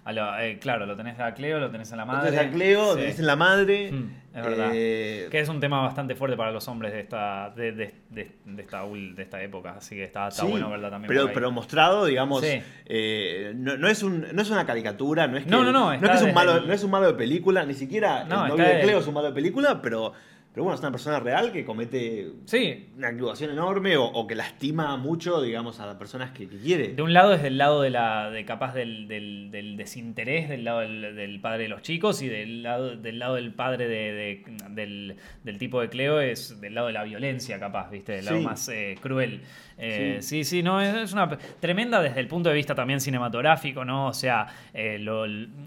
A 0.09 0.13
lo- 0.13 0.39
eh, 0.39 0.59
claro, 0.59 0.87
lo 0.87 0.97
tenés 0.97 1.21
a 1.21 1.35
Cleo, 1.35 1.59
lo 1.61 1.71
tenés 1.71 1.93
a 1.93 1.97
la 1.97 2.07
madre. 2.07 2.29
Entonces 2.31 2.49
a 2.49 2.51
Cleo, 2.51 2.95
Sí. 2.95 3.01
tenés 3.01 3.19
en 3.19 3.27
la 3.27 3.37
madre. 3.37 3.93
Mm, 3.93 4.11
es 4.39 4.43
verdad. 4.47 4.71
eh, 4.73 5.29
Que 5.31 5.41
es 5.41 5.49
un 5.51 5.61
tema 5.61 5.83
bastante 5.83 6.15
fuerte 6.15 6.35
para 6.35 6.51
los 6.51 6.67
hombres 6.67 6.93
de 6.95 7.01
esta, 7.01 7.51
de, 7.51 7.73
de- 7.73 7.95
de- 8.09 8.31
de 8.47 8.63
esta, 8.63 8.85
de 8.87 9.23
esta 9.23 9.43
época. 9.43 9.75
Así 9.77 9.97
que 9.97 10.05
está, 10.05 10.29
está 10.29 10.45
Sí, 10.45 10.49
bueno 10.51 10.71
verla 10.71 10.89
también. 10.89 11.09
Pero, 11.35 11.51
mostrado, 11.51 12.07
digamos, 12.07 12.43
Sí. 12.43 12.63
eh, 12.87 13.53
no, 13.55 13.77
no 13.77 13.87
es 13.87 14.03
un, 14.03 14.27
no 14.33 14.41
es 14.41 14.49
una 14.51 14.65
caricatura, 14.65 15.27
no 15.27 15.37
es 15.37 15.45
que, 15.45 15.51
No, 15.51 15.63
no, 15.63 15.73
no, 15.73 15.93
es, 15.93 16.01
que 16.01 16.07
es 16.11 16.23
un 16.23 16.33
malo, 16.33 16.57
el- 16.57 16.67
no 16.67 16.73
es 16.73 16.83
un 16.83 16.91
malo 16.91 17.07
de 17.09 17.13
película, 17.15 17.65
ni 17.67 17.75
siquiera 17.75 18.25
No, 18.25 18.45
el 18.45 18.49
novio 18.53 18.65
de 18.65 18.75
de- 18.77 18.81
Cleo 18.83 19.01
es 19.01 19.07
un 19.07 19.13
malo 19.15 19.29
de 19.29 19.35
película, 19.35 19.83
pero, 19.83 20.15
pero 20.59 20.65
bueno, 20.65 20.75
es 20.75 20.81
una 20.81 20.91
persona 20.91 21.21
real 21.21 21.53
que 21.53 21.65
comete 21.65 22.33
Sí, 22.47 22.89
una 22.97 23.11
equivocación 23.11 23.53
enorme 23.53 23.97
o, 23.97 24.03
o 24.07 24.27
que 24.27 24.35
lastima 24.35 24.97
mucho, 24.97 25.41
digamos, 25.41 25.79
a 25.79 25.87
las 25.87 25.95
personas 25.95 26.33
que, 26.33 26.49
que 26.49 26.57
quiere. 26.59 26.89
De 26.95 27.01
un 27.03 27.13
lado 27.13 27.33
es 27.33 27.45
del 27.45 27.59
lado 27.59 27.81
de 27.81 27.91
la 27.91 28.29
de 28.31 28.45
capaz 28.45 28.75
del, 28.75 29.07
del- 29.07 29.53
del 29.53 29.77
desinterés 29.77 30.49
del 30.49 30.65
lado 30.65 30.81
del, 30.81 31.15
del 31.15 31.41
padre 31.41 31.63
de 31.63 31.69
los 31.69 31.83
chicos 31.83 32.23
y 32.23 32.29
del 32.29 32.65
lado 32.65 32.97
del 32.97 33.21
lado 33.21 33.37
del 33.37 33.53
padre 33.55 33.87
de, 33.87 34.13
de- 34.13 34.45
del, 34.71 35.17
del 35.45 35.59
tipo 35.59 35.81
de 35.81 35.91
Cleo 35.91 36.21
es 36.21 36.61
del 36.61 36.75
lado 36.75 36.89
de 36.89 36.93
la 36.95 37.05
violencia 37.05 37.61
capaz, 37.61 37.89
¿viste? 37.93 38.15
Del 38.15 38.25
lado 38.25 38.39
Sí. 38.39 38.45
más 38.45 38.69
eh, 38.69 38.97
cruel. 39.01 39.43
Eh, 39.79 40.19
sí. 40.21 40.43
Sí. 40.43 40.45
sí, 40.59 40.63
no, 40.63 40.81
es, 40.81 40.95
es 40.95 41.13
una 41.13 41.29
tremenda 41.61 42.01
desde 42.03 42.21
el 42.21 42.27
punto 42.29 42.49
de 42.49 42.55
vista 42.57 42.75
también 42.75 43.01
cinematográfico, 43.01 43.85
¿no? 43.85 44.09
O 44.09 44.13
sea, 44.13 44.47
eh, 44.75 44.99
lo- 44.99 45.27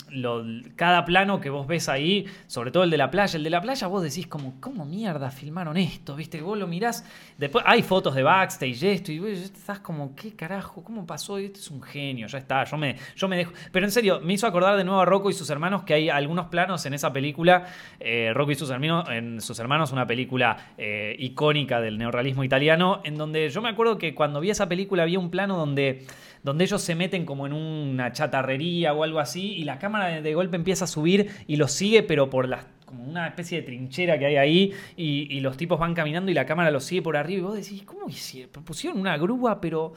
lo- 0.09 0.45
cada 0.75 1.05
plano 1.05 1.39
que 1.39 1.49
vos 1.49 1.65
ves 1.67 1.87
ahí, 1.89 2.25
sobre 2.47 2.71
todo 2.71 2.83
el 2.83 2.89
de 2.89 2.97
la 2.97 3.09
playa, 3.09 3.37
el 3.37 3.43
de 3.43 3.49
la 3.49 3.61
playa 3.61 3.87
vos 3.87 4.03
decís 4.03 4.27
como, 4.27 4.59
¿cómo 4.59 4.85
mierda 4.85 5.31
filmaron 5.31 5.77
esto? 5.77 6.15
¿Viste? 6.15 6.41
Vos 6.41 6.57
lo 6.57 6.67
mirás, 6.67 7.05
después 7.37 7.63
hay 7.67 7.81
fotos 7.83 8.13
de 8.15 8.23
backstage, 8.23 8.83
esto, 8.83 9.11
y 9.11 9.19
vos 9.19 9.29
estás 9.29 9.79
como, 9.79 10.15
¿qué 10.15 10.35
carajo? 10.35 10.83
¿Cómo 10.83 11.05
pasó? 11.05 11.37
Este 11.37 11.59
es 11.59 11.71
un 11.71 11.81
genio, 11.81 12.27
ya 12.27 12.37
está, 12.37 12.63
yo 12.65 12.77
me, 12.77 12.95
yo 13.15 13.27
me 13.27 13.37
dejo... 13.37 13.53
Pero 13.71 13.85
en 13.85 13.91
serio, 13.91 14.19
me 14.21 14.33
hizo 14.33 14.45
acordar 14.47 14.75
de 14.77 14.83
nuevo 14.83 14.99
a 15.01 15.05
Rocco 15.05 15.29
y 15.29 15.33
sus 15.33 15.49
hermanos, 15.49 15.83
que 15.83 15.93
hay 15.93 16.09
algunos 16.09 16.47
planos 16.47 16.85
en 16.85 16.93
esa 16.93 17.13
película, 17.13 17.65
eh, 17.99 18.31
Rocco 18.33 18.51
y 18.51 18.55
sus 18.55 18.69
hermanos, 18.69 19.07
en 19.09 19.39
sus 19.41 19.57
hermanos, 19.59 19.91
una 19.91 20.05
película 20.05 20.73
eh, 20.77 21.15
icónica 21.19 21.79
del 21.79 21.97
neorrealismo 21.97 22.43
italiano, 22.43 23.01
en 23.05 23.15
donde 23.15 23.49
yo 23.49 23.61
me 23.61 23.69
acuerdo 23.69 23.97
que 23.97 24.00
cuando 24.15 24.39
vi 24.39 24.49
esa 24.49 24.67
película 24.67 25.03
había 25.03 25.19
un 25.19 25.29
plano 25.29 25.57
donde, 25.57 26.05
donde 26.43 26.63
ellos 26.63 26.81
se 26.81 26.95
meten 26.95 27.25
como 27.25 27.45
en 27.45 27.53
una 27.53 28.11
chatarrería 28.11 28.93
o 28.93 29.03
algo 29.03 29.19
así, 29.19 29.53
y 29.53 29.63
la 29.63 29.79
cámara 29.79 30.21
de, 30.21 30.33
golpe 30.33 30.55
empieza 30.55 30.85
a 30.85 30.87
subir 30.87 31.29
y 31.47 31.55
los 31.55 31.71
sigue, 31.71 32.03
pero 32.03 32.29
por 32.29 32.47
las 32.47 32.65
como 32.85 33.05
una 33.05 33.27
especie 33.27 33.61
de 33.61 33.65
trinchera 33.65 34.19
que 34.19 34.25
hay 34.25 34.35
ahí 34.35 34.73
y, 34.97 35.33
y 35.33 35.39
los 35.39 35.55
tipos 35.55 35.79
van 35.79 35.93
caminando 35.93 36.29
y 36.29 36.33
la 36.33 36.45
cámara 36.45 36.71
los 36.71 36.83
sigue 36.83 37.01
por 37.01 37.15
arriba 37.15 37.39
y 37.39 37.41
vos 37.41 37.55
decís, 37.55 37.83
¿cómo 37.83 38.09
hicieron? 38.09 38.65
Pusieron 38.65 38.99
una 38.99 39.17
grúa, 39.17 39.61
pero 39.61 39.93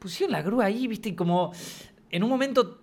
pusieron 0.00 0.32
la 0.32 0.42
grúa 0.42 0.64
ahí, 0.64 0.88
viste, 0.88 1.10
y 1.10 1.14
como 1.14 1.52
en 2.10 2.22
un 2.24 2.28
momento 2.28 2.80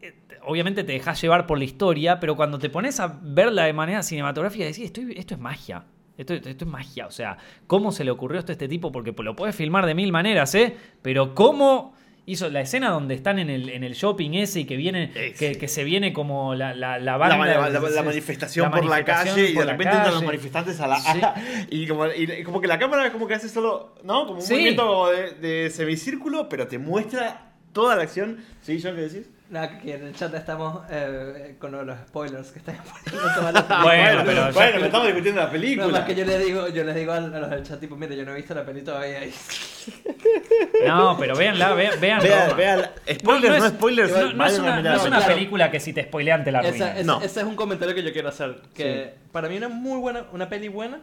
eh, 0.00 0.14
obviamente 0.42 0.84
te 0.84 0.92
dejas 0.92 1.20
llevar 1.20 1.46
por 1.46 1.58
la 1.58 1.64
historia, 1.64 2.20
pero 2.20 2.36
cuando 2.36 2.58
te 2.58 2.70
pones 2.70 3.00
a 3.00 3.18
verla 3.22 3.64
de 3.64 3.72
manera 3.72 4.02
cinematográfica 4.02 4.64
decís, 4.64 4.84
esto, 4.84 5.00
esto 5.14 5.34
es 5.34 5.40
magia. 5.40 5.84
Esto, 6.20 6.34
esto 6.34 6.64
es 6.64 6.70
magia, 6.70 7.06
o 7.06 7.10
sea, 7.10 7.36
¿cómo 7.66 7.92
se 7.92 8.04
le 8.04 8.10
ocurrió 8.10 8.38
esto 8.38 8.52
a 8.52 8.54
este 8.54 8.68
tipo? 8.68 8.92
Porque 8.92 9.12
lo 9.22 9.34
puedes 9.34 9.56
filmar 9.56 9.86
de 9.86 9.94
mil 9.94 10.12
maneras, 10.12 10.54
¿eh? 10.54 10.76
Pero 11.02 11.34
¿cómo 11.34 11.94
hizo 12.26 12.48
la 12.50 12.60
escena 12.60 12.90
donde 12.90 13.14
están 13.14 13.38
en 13.40 13.50
el, 13.50 13.70
en 13.70 13.82
el 13.82 13.94
shopping 13.94 14.32
ese 14.34 14.60
y 14.60 14.64
que 14.64 14.76
viene, 14.76 15.10
que, 15.36 15.56
que 15.58 15.66
se 15.66 15.82
viene 15.82 16.12
como 16.12 16.54
la, 16.54 16.74
la, 16.74 16.98
la 16.98 17.12
La, 17.12 17.16
banda... 17.16 17.36
la- 17.46 17.68
la- 17.70 17.80
la 17.80 17.90
se- 17.90 18.02
manifestación 18.02 18.66
la 18.70 18.70
por 18.76 18.84
la 18.84 19.04
calle 19.04 19.50
y 19.50 19.54
de 19.54 19.64
repente 19.64 19.94
entran 19.96 20.14
los 20.14 20.24
manifestantes 20.24 20.78
a 20.80 20.86
la, 20.86 21.00
Sí. 21.00 21.20
y, 21.70 21.86
como, 21.88 22.06
y 22.06 22.44
como 22.44 22.60
que 22.60 22.68
la 22.68 22.78
cámara 22.78 23.06
es 23.06 23.12
como 23.12 23.26
que 23.26 23.34
hace 23.34 23.48
solo 23.48 23.94
no 24.04 24.26
como 24.26 24.38
un 24.40 24.44
movimiento 24.48 25.10
de, 25.10 25.32
de 25.32 25.70
semicírculo 25.70 26.48
pero 26.48 26.68
te 26.68 26.78
muestra 26.78 27.52
toda 27.72 27.96
la 27.96 28.02
acción 28.02 28.38
sí 28.62 28.78
John 28.82 28.94
qué 28.94 29.02
decís 29.02 29.28
Nada, 29.50 29.80
que 29.80 29.94
en 29.96 30.06
el 30.06 30.14
chat 30.14 30.32
estamos 30.32 30.82
eh, 30.90 31.56
con 31.58 31.72
los 31.72 31.98
spoilers 32.06 32.52
que 32.52 32.60
están 32.60 32.76
poniendo 33.04 33.82
Bueno, 33.82 34.22
pero 34.24 34.42
bueno 34.52 34.52
pero 34.54 34.84
estamos 34.86 35.06
discutiendo 35.08 35.40
la 35.40 35.46
No, 35.46 35.52
película 35.52 35.88
más 35.88 36.04
que 36.04 36.14
yo 36.14 36.24
les 36.24 36.46
digo, 36.46 36.68
yo 36.68 36.84
les 36.84 36.94
digo 36.94 37.12
a 37.12 37.18
los 37.20 37.50
del 37.50 37.62
chat, 37.64 37.80
tipo, 37.80 37.96
mire, 37.96 38.16
yo 38.16 38.24
no 38.24 38.30
he 38.30 38.36
visto 38.36 38.54
la 38.54 38.64
peli 38.64 38.82
todavía. 38.82 39.24
y- 39.24 39.34
No, 40.86 41.16
pero 41.18 41.34
véanla, 41.36 41.74
vean, 41.74 42.00
vean 42.00 42.22
vean 42.22 42.56
vean 42.56 42.84
spoilers 43.12 43.58
no, 43.58 43.66
es- 43.66 43.72
spoilers 43.72 44.12
no- 44.12 44.32
no 44.34 44.46
es 44.46 44.58
una, 44.58 44.80
no 44.82 44.94
es 44.94 45.04
una 45.04 45.26
película 45.26 45.70
que 45.70 45.80
si 45.80 45.92
te 45.92 46.04
spoilean 46.04 46.44
te 46.44 46.52
la 46.52 46.60
Esa- 46.60 46.68
arruinan. 46.68 46.96
ese, 46.96 47.04
No. 47.04 47.20
ese 47.20 47.40
es 47.40 47.46
un 47.46 47.56
comentario 47.56 47.94
que 47.94 48.02
yo 48.04 48.12
quiero 48.12 48.28
hacer. 48.28 48.56
Que 48.74 49.14
para 49.32 49.48
mí 49.48 49.56
una 49.56 49.68
muy 49.68 49.98
buena, 49.98 50.26
una 50.32 50.48
peli 50.48 50.68
buena, 50.68 51.00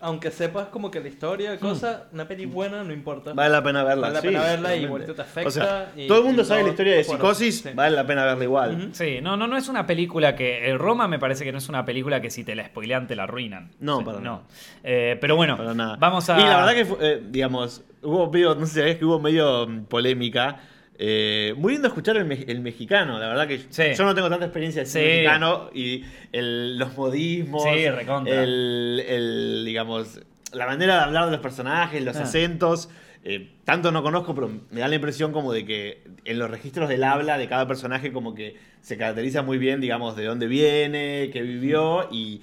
aunque 0.00 0.30
sepas 0.30 0.68
como 0.68 0.90
que 0.90 1.00
la 1.00 1.08
historia, 1.08 1.58
cosa, 1.58 2.08
una 2.12 2.26
peli 2.26 2.46
buena 2.46 2.82
no 2.82 2.92
importa. 2.92 3.32
vale 3.34 3.50
la 3.50 3.62
pena 3.62 3.84
verla 3.84 4.02
Vale 4.08 4.14
la 4.14 4.20
sí, 4.20 4.26
pena 4.28 4.42
verla 4.42 4.76
y 4.76 4.82
igual 4.84 5.04
te 5.04 5.20
afecta 5.22 5.48
o 5.48 5.50
sea 5.50 5.92
y- 5.96 6.06
todo 6.06 6.18
el 6.18 6.24
mundo 6.24 6.44
sabe 6.44 6.62
la 6.62 6.68
historia 6.70 6.94
de 6.96 7.04
psicosis 7.04 7.60
sí. 7.60 7.70
vale 7.74 7.94
la 7.96 8.06
pena 8.06 8.24
verla 8.24 8.44
igual. 8.44 8.88
Sí, 8.92 9.18
no, 9.22 9.36
no, 9.36 9.46
no 9.46 9.56
es 9.56 9.68
una 9.68 9.86
película 9.86 10.34
que. 10.34 10.68
eh, 10.70 10.78
Roma 10.78 11.06
me 11.08 11.18
parece 11.18 11.44
que 11.44 11.52
no 11.52 11.58
es 11.58 11.68
una 11.68 11.84
película 11.84 12.20
que 12.20 12.30
si 12.30 12.44
te 12.44 12.54
la 12.54 12.64
spoilean 12.66 13.06
te 13.06 13.14
la 13.16 13.24
arruinan. 13.24 13.70
No, 13.80 13.98
Sí, 13.98 14.04
para 14.04 14.18
no. 14.18 14.24
nada. 14.24 14.42
Eh, 14.82 15.18
pero 15.20 15.36
bueno, 15.36 15.56
Para 15.56 15.74
nada. 15.74 15.96
vamos 16.00 16.28
a. 16.30 16.40
Y 16.40 16.44
la 16.44 16.56
verdad 16.56 16.74
que, 16.74 16.84
fue, 16.84 16.96
eh, 17.00 17.22
digamos, 17.28 17.82
hubo 18.02 18.30
medio, 18.30 18.54
no 18.54 18.66
sé 18.66 18.72
si 18.72 18.78
sabías 18.80 18.96
que 18.96 19.04
hubo 19.04 19.18
medio 19.20 19.66
mm, 19.66 19.84
polémica. 19.84 20.60
Eh, 21.02 21.54
muy 21.56 21.72
lindo 21.72 21.88
escuchar 21.88 22.18
el, 22.18 22.26
me- 22.26 22.44
el 22.46 22.60
mexicano, 22.60 23.18
la 23.18 23.26
verdad 23.28 23.48
que 23.48 23.58
Sí. 23.70 23.84
yo 23.96 24.04
no 24.04 24.14
tengo 24.14 24.28
tanta 24.28 24.44
experiencia 24.44 24.82
de 24.82 24.86
Sí. 24.86 24.98
mexicano 24.98 25.70
y 25.72 26.04
el- 26.30 26.76
los 26.78 26.94
modismos, 26.94 27.62
Sí, 27.64 27.88
recontra. 27.88 28.42
el, 28.42 29.02
el, 29.08 29.62
digamos, 29.64 30.20
la 30.52 30.66
manera 30.66 30.96
de 30.96 31.00
hablar 31.04 31.24
de 31.24 31.30
los 31.30 31.40
personajes, 31.40 32.04
los 32.04 32.16
Ah. 32.16 32.22
acentos. 32.24 32.90
eh, 33.22 33.50
tanto 33.64 33.92
no 33.92 34.02
conozco, 34.02 34.34
pero 34.34 34.50
me 34.70 34.80
da 34.80 34.88
la 34.88 34.94
impresión 34.94 35.30
como 35.30 35.52
de 35.52 35.66
que 35.66 36.02
en 36.24 36.38
los 36.38 36.50
registros 36.50 36.88
del 36.88 37.04
habla 37.04 37.36
de 37.36 37.48
cada 37.48 37.66
personaje 37.66 38.12
como 38.14 38.34
que 38.34 38.56
se 38.80 38.96
caracteriza 38.96 39.42
muy 39.42 39.58
bien, 39.58 39.78
digamos, 39.82 40.16
de 40.16 40.24
dónde 40.24 40.46
viene, 40.46 41.28
qué 41.30 41.42
vivió 41.42 42.08
y, 42.10 42.40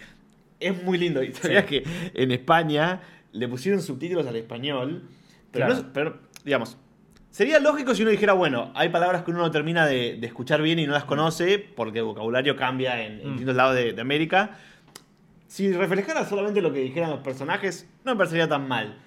es 0.60 0.84
muy 0.84 1.00
lindo. 1.00 1.24
Y 1.24 1.32
sabías 1.34 1.66
que 1.66 1.84
en 2.14 2.30
España 2.32 3.02
le 3.32 3.48
pusieron 3.48 3.82
subtítulos 3.82 4.28
al 4.28 4.36
español. 4.36 5.02
Pero, 5.52 5.66
Claro. 5.66 5.82
no- 5.82 5.94
pero, 5.94 6.20
digamos, 6.46 6.78
sería 7.38 7.60
lógico 7.60 7.94
si 7.94 8.02
uno 8.02 8.10
dijera, 8.10 8.34
bueno, 8.34 8.72
hay 8.74 8.90
palabras 8.90 9.22
que 9.24 9.30
uno 9.30 9.42
no 9.42 9.52
termina 9.52 9.86
de, 9.86 10.18
de 10.20 10.26
escuchar 10.26 10.60
bien 10.64 10.80
y 10.80 10.88
no 10.88 10.94
las 10.94 11.04
conoce 11.06 11.60
porque 11.60 12.00
el 12.00 12.06
vocabulario 12.06 12.56
cambia 12.56 13.00
en, 13.06 13.14
en 13.20 13.28
Mm. 13.28 13.30
distintos 13.30 13.56
lados 13.56 13.76
de, 13.76 13.94
de 13.94 14.02
América. 14.02 14.58
Si 15.48 15.72
reflejara 15.72 16.26
solamente 16.26 16.62
lo 16.62 16.74
que 16.74 16.80
dijeran 16.80 17.12
los 17.12 17.20
personajes, 17.20 17.88
no 18.04 18.14
me 18.14 18.18
parecería 18.18 18.48
tan 18.50 18.68
mal. 18.68 18.98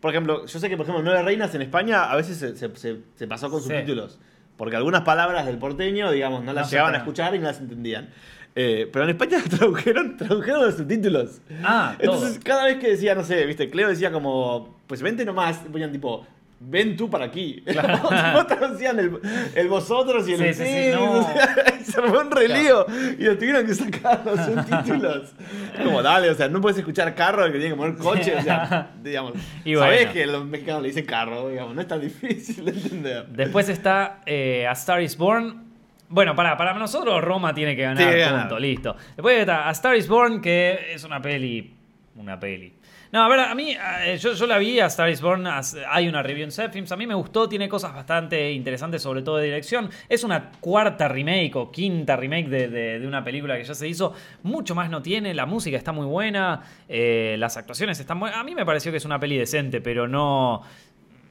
Por 0.00 0.10
ejemplo, 0.12 0.46
yo 0.46 0.58
sé 0.60 0.68
que, 0.68 0.76
por 0.76 0.84
ejemplo, 0.84 1.02
Nueve 1.02 1.22
Reinas 1.22 1.52
en 1.54 1.62
España 1.62 2.04
a 2.04 2.14
veces 2.16 2.36
se, 2.38 2.56
se- 2.56 2.74
se- 2.76 3.00
se 3.16 3.26
pasó 3.26 3.50
con 3.50 3.60
Sí. 3.60 3.68
subtítulos. 3.70 4.20
Porque 4.56 4.76
algunas 4.76 5.00
palabras 5.02 5.44
del 5.46 5.58
porteño, 5.58 6.12
digamos, 6.12 6.44
no 6.44 6.52
las 6.52 6.66
No 6.66 6.70
llegaban 6.70 6.94
a 6.94 6.98
escuchar 6.98 7.34
y 7.34 7.38
no 7.40 7.46
las 7.46 7.58
entendían. 7.58 8.10
Eh, 8.54 8.88
pero 8.92 9.04
en 9.04 9.10
España 9.10 9.38
tradujeron, 9.50 10.16
tradujeron 10.16 10.64
los 10.64 10.76
subtítulos. 10.76 11.40
Ah, 11.64 11.96
Entonces, 11.98 12.34
todo. 12.34 12.44
cada 12.44 12.66
vez 12.66 12.76
que 12.78 12.90
decía, 12.90 13.14
no 13.16 13.24
sé, 13.24 13.44
viste, 13.46 13.68
Cleo 13.68 13.88
decía 13.88 14.12
como, 14.12 14.78
pues 14.86 15.02
vente 15.02 15.24
nomás, 15.24 15.56
ponían 15.72 15.90
tipo, 15.90 16.24
ven 16.60 16.96
tú 16.96 17.10
para 17.10 17.26
aquí. 17.26 17.62
Tipo, 17.66 18.46
traducían 18.46 18.98
el, 18.98 19.18
el 19.54 19.68
vosotros 19.68 20.26
y 20.28 20.32
el 20.34 20.38
Sí, 20.38 20.44
sí, 20.46 20.52
sí, 20.54 20.62
ustedes, 20.62 20.94
no. 20.96 21.12
o 21.18 21.22
sea, 21.34 21.64
y 21.80 21.84
se 21.84 22.00
armó 22.00 22.20
un 22.20 22.30
relío 22.30 22.86
y 23.18 23.24
lo 23.24 23.36
tuvieron 23.38 23.66
que 23.66 23.74
sacar 23.74 24.22
los 24.24 24.40
subtítulos. 24.46 25.34
como, 25.82 26.02
dale, 26.02 26.30
o 26.30 26.34
sea, 26.34 26.48
no 26.48 26.60
puedes 26.60 26.78
escuchar 26.78 27.14
carro, 27.14 27.44
que 27.46 27.52
tiene 27.58 27.70
que 27.70 27.74
poner 27.76 27.96
coche, 27.96 28.34
o 28.36 28.42
sea, 28.42 28.90
digamos. 29.02 29.32
Y 29.64 29.74
Sabés 29.74 30.08
que 30.10 30.26
los 30.26 30.44
mexicanos 30.46 30.82
le 30.82 30.88
dicen 30.88 31.04
carro, 31.04 31.48
digamos, 31.50 31.74
no 31.74 31.80
es 31.80 31.88
tan 31.88 32.00
difícil 32.00 32.64
de 32.64 32.70
entender. 32.70 33.26
Después 33.28 33.68
está 33.68 34.20
eh, 34.26 34.66
A 34.66 34.72
Star 34.72 35.02
is 35.02 35.16
Born. 35.16 35.64
Bueno, 36.08 36.34
para, 36.36 36.56
para 36.56 36.74
nosotros 36.74 37.22
Roma 37.24 37.52
tiene 37.54 37.74
que 37.74 37.82
ganar, 37.82 37.96
Tiene 37.96 38.12
que 38.12 38.20
ganar. 38.20 38.40
punto, 38.42 38.58
listo. 38.60 38.96
Después 39.16 39.38
está 39.40 39.68
A 39.68 39.72
Star 39.72 39.96
is 39.96 40.06
Born, 40.06 40.40
que 40.40 40.92
es 40.94 41.02
una 41.04 41.20
peli. 41.20 41.74
Una 42.16 42.38
peli. 42.38 42.72
No, 43.14 43.22
a 43.22 43.28
ver, 43.28 43.38
a 43.38 43.54
mí, 43.54 43.70
eh, 44.04 44.18
yo, 44.18 44.32
yo 44.32 44.44
la 44.48 44.58
vi, 44.58 44.80
A 44.80 44.86
Star 44.86 45.08
is 45.08 45.20
Born, 45.20 45.46
as- 45.46 45.76
hay 45.88 46.08
una 46.08 46.20
review 46.20 46.42
en 46.42 46.50
Zepfilms, 46.50 46.90
a 46.90 46.96
mí 46.96 47.06
me 47.06 47.14
gustó, 47.14 47.48
tiene 47.48 47.68
cosas 47.68 47.94
bastante 47.94 48.50
interesantes, 48.50 49.02
sobre 49.02 49.22
todo 49.22 49.36
de 49.36 49.44
dirección. 49.44 49.88
Es 50.08 50.24
una 50.24 50.50
cuarta 50.58 51.06
remake 51.06 51.52
o 51.54 51.70
quinta 51.70 52.16
remake 52.16 52.48
de, 52.48 52.66
de- 52.68 52.98
de 52.98 53.06
una 53.06 53.22
película 53.22 53.56
que 53.56 53.62
ya 53.62 53.74
se 53.74 53.86
hizo. 53.86 54.14
Mucho 54.42 54.74
más 54.74 54.90
no 54.90 55.00
tiene, 55.00 55.32
la 55.32 55.46
música 55.46 55.76
está 55.76 55.92
muy 55.92 56.06
buena, 56.06 56.62
eh, 56.88 57.36
las 57.38 57.56
actuaciones 57.56 58.00
están 58.00 58.18
buenas. 58.18 58.36
A 58.36 58.42
mí 58.42 58.52
me 58.56 58.66
pareció 58.66 58.90
que 58.90 58.98
es 58.98 59.04
una 59.04 59.20
peli 59.20 59.36
decente, 59.38 59.80
pero 59.80 60.08
no, 60.08 60.62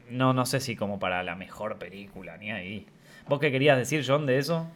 no, 0.09 0.31
no 0.33 0.45
sé 0.45 0.61
si 0.61 0.77
como 0.77 0.99
para 1.01 1.21
la 1.21 1.35
mejor 1.35 1.77
película, 1.79 2.37
ni 2.37 2.49
ahí. 2.51 2.85
¿Vos 3.27 3.41
qué 3.41 3.51
querías 3.51 3.77
decir, 3.77 4.05
John, 4.07 4.25
de 4.25 4.37
eso? 4.37 4.67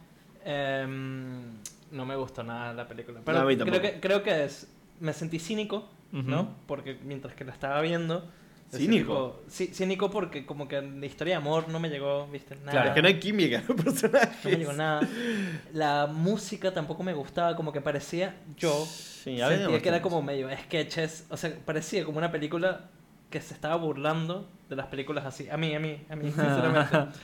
Em, 0.44 1.54
no 1.90 2.04
me 2.04 2.16
gustó 2.16 2.42
nada 2.42 2.74
la 2.74 2.86
película. 2.86 3.20
Pero 3.24 3.38
creo 3.64 3.80
que, 3.80 4.00
creo 4.00 4.22
que 4.22 4.44
es. 4.44 4.70
Me 5.00 5.14
sentí 5.14 5.38
cínico, 5.38 5.88
¿no? 6.12 6.56
Porque 6.66 6.98
mientras 7.04 7.34
que 7.34 7.44
la 7.44 7.52
estaba 7.52 7.80
viendo. 7.80 8.30
¿Cínico? 8.70 9.40
tipo- 9.40 9.42
sí, 9.50 9.68
cínico 9.72 10.10
porque 10.10 10.44
como 10.44 10.68
que 10.68 10.82
la 10.82 11.06
historia 11.06 11.34
de 11.34 11.38
amor 11.38 11.70
no 11.70 11.80
me 11.80 11.88
llegó, 11.88 12.26
¿viste? 12.26 12.54
Nada. 12.56 12.70
Claro. 12.70 12.88
Es 12.90 12.94
que 12.96 13.00
no 13.02 13.08
hay 13.08 13.18
química 13.18 13.56
en 13.60 13.64
los 13.66 13.82
personajes. 13.82 14.44
No 14.44 14.50
me 14.50 14.56
llegó 14.58 14.72
nada. 14.74 15.08
La 15.72 16.06
música 16.06 16.72
tampoco 16.74 17.02
me 17.02 17.14
gustaba, 17.14 17.56
como 17.56 17.72
que 17.72 17.80
parecía 17.80 18.36
yo. 18.58 18.84
Sí, 18.86 19.40
a 19.40 19.48
sentía 19.48 19.80
que 19.80 19.88
era 19.88 20.02
como 20.02 20.20
medio 20.22 20.48
sketches. 20.64 21.26
O 21.30 21.36
sea, 21.38 21.50
parecía 21.64 22.04
como 22.04 22.18
una 22.18 22.30
película 22.30 22.90
que 23.30 23.40
se 23.40 23.54
estaba 23.54 23.76
burlando 23.76 24.50
de 24.68 24.76
las 24.76 24.86
películas 24.88 25.24
así. 25.24 25.48
A 25.48 25.56
mí, 25.56 25.74
a 25.74 25.80
mí, 25.80 26.04
a 26.10 26.16
mí, 26.16 26.24
sinceramente. 26.30 27.18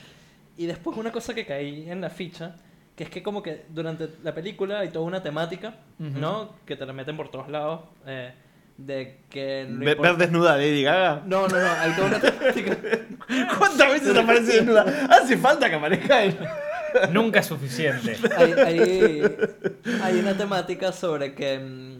y 0.57 0.65
después 0.65 0.97
una 0.97 1.11
cosa 1.11 1.35
que 1.35 1.45
caí 1.45 1.89
en 1.89 2.01
la 2.01 2.09
ficha, 2.09 2.55
que 2.95 3.03
es 3.03 3.09
que 3.11 3.21
como 3.21 3.43
que 3.43 3.65
durante 3.69 4.09
la 4.23 4.33
película 4.33 4.79
hay 4.79 4.89
toda 4.89 5.05
una 5.05 5.21
temática. 5.21 5.75
¿no? 5.99 6.55
Que 6.65 6.75
te 6.75 6.85
la 6.87 6.93
meten 6.93 7.15
por 7.17 7.29
todos 7.29 7.49
lados. 7.49 7.81
eh, 8.07 8.33
de 8.77 9.19
que... 9.29 9.65
lo 9.69 9.79
Ver, 10.01 10.17
desnuda 10.17 10.53
a 10.53 10.57
Lady 10.57 10.83
Gaga. 10.83 11.21
No, 11.25 11.47
no, 11.47 11.57
no, 11.59 11.71
hay 11.79 11.91
toda 11.93 12.07
una 12.07 12.19
temática. 12.19 12.77
¿Cuántas 13.57 13.89
veces 13.91 14.17
aparece 14.17 14.53
desnuda? 14.53 15.07
Hace 15.09 15.37
falta 15.37 15.69
que 15.69 15.75
aparezca 15.75 16.23
en... 16.23 16.37
Nunca 17.11 17.39
es 17.39 17.45
suficiente. 17.45 18.17
hay, 18.37 18.53
hay- 18.53 19.37
hay 20.01 20.19
una 20.19 20.35
temática 20.37 20.91
sobre 20.93 21.33
que 21.35 21.59
mm, 21.59 21.99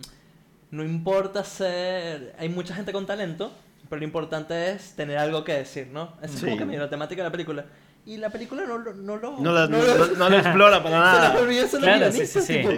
no 0.72 0.84
importa 0.84 1.44
ser. 1.44 2.34
Hay 2.40 2.48
mucha 2.48 2.74
gente 2.74 2.94
con 2.94 3.06
talento, 3.06 3.52
pero 3.90 4.00
lo 4.00 4.06
importante 4.06 4.72
es 4.72 4.96
tener 4.96 5.18
algo 5.18 5.44
que 5.44 5.54
decir, 5.54 5.88
¿no? 5.92 6.14
Esa 6.22 6.34
es 6.34 6.40
Sí. 6.40 6.46
como 6.46 6.58
que 6.58 6.66
mira, 6.66 6.84
la 6.84 6.90
temática 6.90 7.22
de 7.24 7.28
la 7.28 7.32
película. 7.32 7.66
Y 8.06 8.18
la 8.18 8.30
película 8.30 8.64
no, 8.66 8.78
lo- 8.78 8.94
no 8.94 9.18
lo. 9.18 9.38
No, 9.38 9.52
la- 9.52 9.68
no, 9.68 9.82
lo- 9.82 9.98
no- 9.98 10.16
no 10.16 10.30
lo 10.30 10.38
explora 10.38 10.82
para 10.82 10.96
Se 11.12 11.20
nada. 11.20 11.34
les 11.34 11.42
olvidó 11.42 11.68
ser 11.68 11.80
Claro, 11.82 12.12
sí, 12.14 12.26
sí. 12.26 12.54
tipo, 12.54 12.70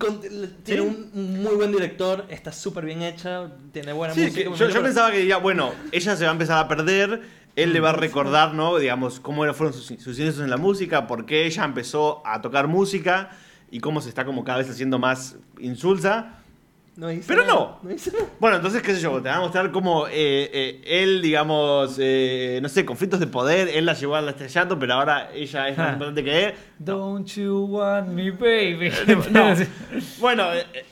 con- 0.00 0.20
tiene 0.64 0.80
un 0.80 1.10
un 1.14 1.42
muy 1.42 1.54
buen 1.54 1.70
director, 1.70 2.24
está 2.28 2.50
súper 2.50 2.84
bien 2.86 3.02
hecha, 3.02 3.48
tiene 3.72 3.92
buena 3.92 4.14
Sí, 4.14 4.22
música. 4.22 4.38
que 4.38 4.44
yo, 4.44 4.56
yo 4.56 4.66
pero- 4.68 4.82
pensaba 4.82 5.10
que 5.12 5.18
diría, 5.18 5.36
bueno, 5.36 5.72
ella 5.92 6.16
se 6.16 6.24
va 6.24 6.30
a 6.30 6.32
empezar 6.32 6.58
a 6.64 6.66
perder, 6.68 7.22
él 7.54 7.72
le 7.72 7.80
va 7.80 7.90
a 7.90 7.92
recordar, 7.92 8.54
¿no? 8.54 8.76
Digamos, 8.78 9.20
cómo 9.20 9.44
fueron 9.54 9.72
sus, 9.74 9.86
sus 9.86 10.18
inicios 10.18 10.38
en 10.40 10.50
la 10.50 10.56
música, 10.56 11.06
por 11.06 11.26
qué 11.26 11.46
ella 11.46 11.64
empezó 11.64 12.22
a 12.26 12.40
tocar 12.40 12.66
música 12.66 13.30
y 13.70 13.78
cómo 13.80 14.00
se 14.00 14.08
está 14.08 14.24
como 14.24 14.42
cada 14.42 14.58
vez 14.58 14.70
haciendo 14.70 14.98
más 14.98 15.36
insulsa. 15.58 16.39
No 17.00 17.08
Pero 17.26 17.42
nada, 17.46 17.54
no. 17.54 17.78
No 17.82 17.90
hice 17.90 18.12
nada. 18.12 18.26
Bueno, 18.38 18.56
entonces, 18.56 18.82
qué 18.82 18.94
sé 18.94 19.00
yo, 19.00 19.22
te 19.22 19.30
va 19.30 19.36
a 19.36 19.40
mostrar 19.40 19.72
cómo 19.72 20.06
eh, 20.06 20.12
eh, 20.52 20.82
él, 20.84 21.22
digamos, 21.22 21.96
eh, 21.98 22.58
no 22.60 22.68
sé, 22.68 22.84
conflictos 22.84 23.18
de 23.20 23.26
poder, 23.26 23.68
él 23.68 23.86
la 23.86 23.94
llevó 23.94 24.16
al 24.16 24.28
estrellato, 24.28 24.78
pero 24.78 24.92
ahora 24.94 25.30
ella 25.32 25.68
es 25.70 25.78
más 25.78 25.86
Ja. 25.86 25.92
importante 25.94 26.22
que 26.22 26.44
él. 26.44 26.54
Don't 26.78 27.26
you 27.26 27.64
want 27.70 28.08
me, 28.08 28.30
baby. 28.32 28.90
No. 29.30 29.54
Bueno, 30.20 30.44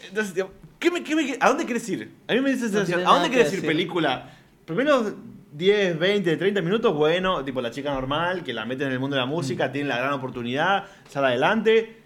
entonces, 0.09 0.35
digo, 0.35 0.51
¿qué 0.79 0.91
me- 0.91 1.05
qué 1.05 1.15
me- 1.15 1.37
¿a 1.39 1.49
dónde 1.49 1.67
quieres 1.67 1.87
ir? 1.91 2.11
A 2.27 2.33
mí 2.33 2.41
me 2.41 2.51
dice 2.53 2.63
sensación, 2.71 3.01
tiene 3.01 3.11
¿a 3.11 3.13
dónde 3.13 3.29
quieres 3.29 3.49
ir 3.53 3.57
decir. 3.61 3.69
película? 3.69 4.31
Primero 4.65 5.15
10, 5.53 5.99
20, 5.99 6.37
30 6.39 6.63
minutos, 6.63 6.95
bueno, 6.95 7.45
tipo 7.45 7.61
la 7.61 7.71
chica 7.71 7.93
normal, 7.93 8.43
que 8.45 8.55
la 8.55 8.65
mete 8.65 8.85
en 8.85 8.93
el 8.93 8.99
mundo 8.99 9.15
de 9.17 9.21
la 9.21 9.27
música, 9.27 9.71
tiene 9.71 9.89
la 9.91 9.99
gran 9.99 10.15
oportunidad, 10.15 10.85
sale 11.07 11.27
adelante. 11.27 11.97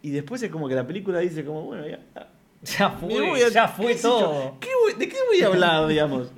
Y 0.00 0.10
después 0.10 0.40
es 0.44 0.50
como 0.50 0.68
que 0.68 0.76
la 0.76 0.86
película 0.86 1.18
dice 1.18 1.44
como, 1.44 1.62
bueno, 1.62 1.84
ya. 1.88 1.98
ya. 2.14 2.28
Ya 2.78 2.90
fue, 2.90 3.08
voy 3.28 3.42
a- 3.42 3.48
ya 3.48 3.66
qué 3.66 3.82
fue 3.82 3.94
todo. 3.96 4.56
¿qué 4.60 4.68
voy- 4.82 4.94
¿De 4.98 5.08
qué 5.08 5.16
voy 5.28 5.42
a 5.42 5.46
hablar, 5.48 5.86
digamos? 5.88 6.28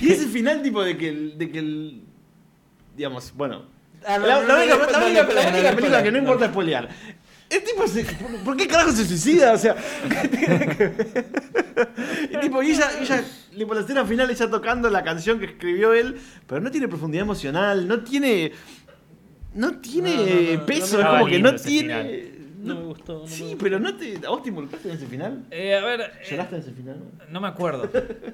Y 0.00 0.10
ese 0.12 0.26
final 0.26 0.62
tipo 0.62 0.82
de 0.82 0.96
que 0.96 1.08
el... 1.08 1.38
De 1.38 1.50
que 1.50 1.58
el 1.60 2.02
digamos, 2.96 3.32
bueno, 3.36 3.66
Ah, 4.06 4.16
no, 4.18 4.26
la, 4.26 4.40
no, 4.40 4.46
la 4.48 4.54
no, 4.54 4.60
única, 4.62 4.76
no, 4.76 4.90
la 4.92 4.98
no, 5.00 5.06
única- 5.06 5.22
no, 5.24 5.32
la 5.34 5.42
no, 5.42 5.48
única 5.50 5.70
no, 5.70 5.76
película 5.76 5.98
no, 5.98 6.04
que 6.04 6.12
no 6.12 6.18
importa 6.18 6.48
spoilear. 6.48 6.88
El 7.50 7.64
tipo 7.64 7.86
se, 7.88 8.04
¿por, 8.44 8.56
qué 8.56 8.66
carajo 8.68 8.92
se 8.92 9.04
suicida? 9.06 9.52
O 9.54 9.58
sea. 9.58 9.74
Y 12.30 12.36
tipo, 12.40 12.62
y 12.62 12.70
ella, 12.72 12.90
ella, 13.00 13.24
tipo, 13.56 13.72
la 13.74 13.80
escena 13.82 14.04
final, 14.04 14.28
ella 14.30 14.50
tocando 14.50 14.90
la 14.90 15.02
canción 15.04 15.38
que 15.38 15.46
escribió 15.46 15.92
él, 15.94 16.16
pero 16.46 16.60
no 16.60 16.70
tiene 16.70 16.88
profundidad 16.88 17.22
emocional, 17.22 17.86
no 17.86 18.00
tiene. 18.02 18.52
No 19.54 19.78
tiene 19.78 20.10
No, 20.14 20.24
no, 20.24 20.52
no, 20.52 20.58
no, 20.60 20.66
peso, 20.66 20.96
no 20.98 21.02
es 21.02 21.08
como 21.08 21.26
que 21.26 21.38
no 21.38 21.54
tiene. 21.54 22.02
final. 22.02 22.37
No 22.74 22.80
me 22.80 22.86
gustó. 22.86 23.14
no 23.14 23.20
me 23.22 23.28
Sí, 23.28 23.42
gustó. 23.44 23.58
pero 23.64 23.78
no 23.78 23.96
te. 23.96 24.18
¿A 24.26 24.30
vos 24.30 24.42
te 24.42 24.48
involucraste 24.50 24.88
en 24.88 24.94
ese 24.96 25.06
final? 25.06 25.44
Eh, 25.50 25.74
a 25.76 25.84
ver. 25.84 26.00
eh, 26.00 26.24
¿Lloraste 26.30 26.54
en 26.56 26.60
ese 26.62 26.72
final? 26.72 26.96
No 27.30 27.40
me 27.40 27.48
acuerdo. 27.48 27.90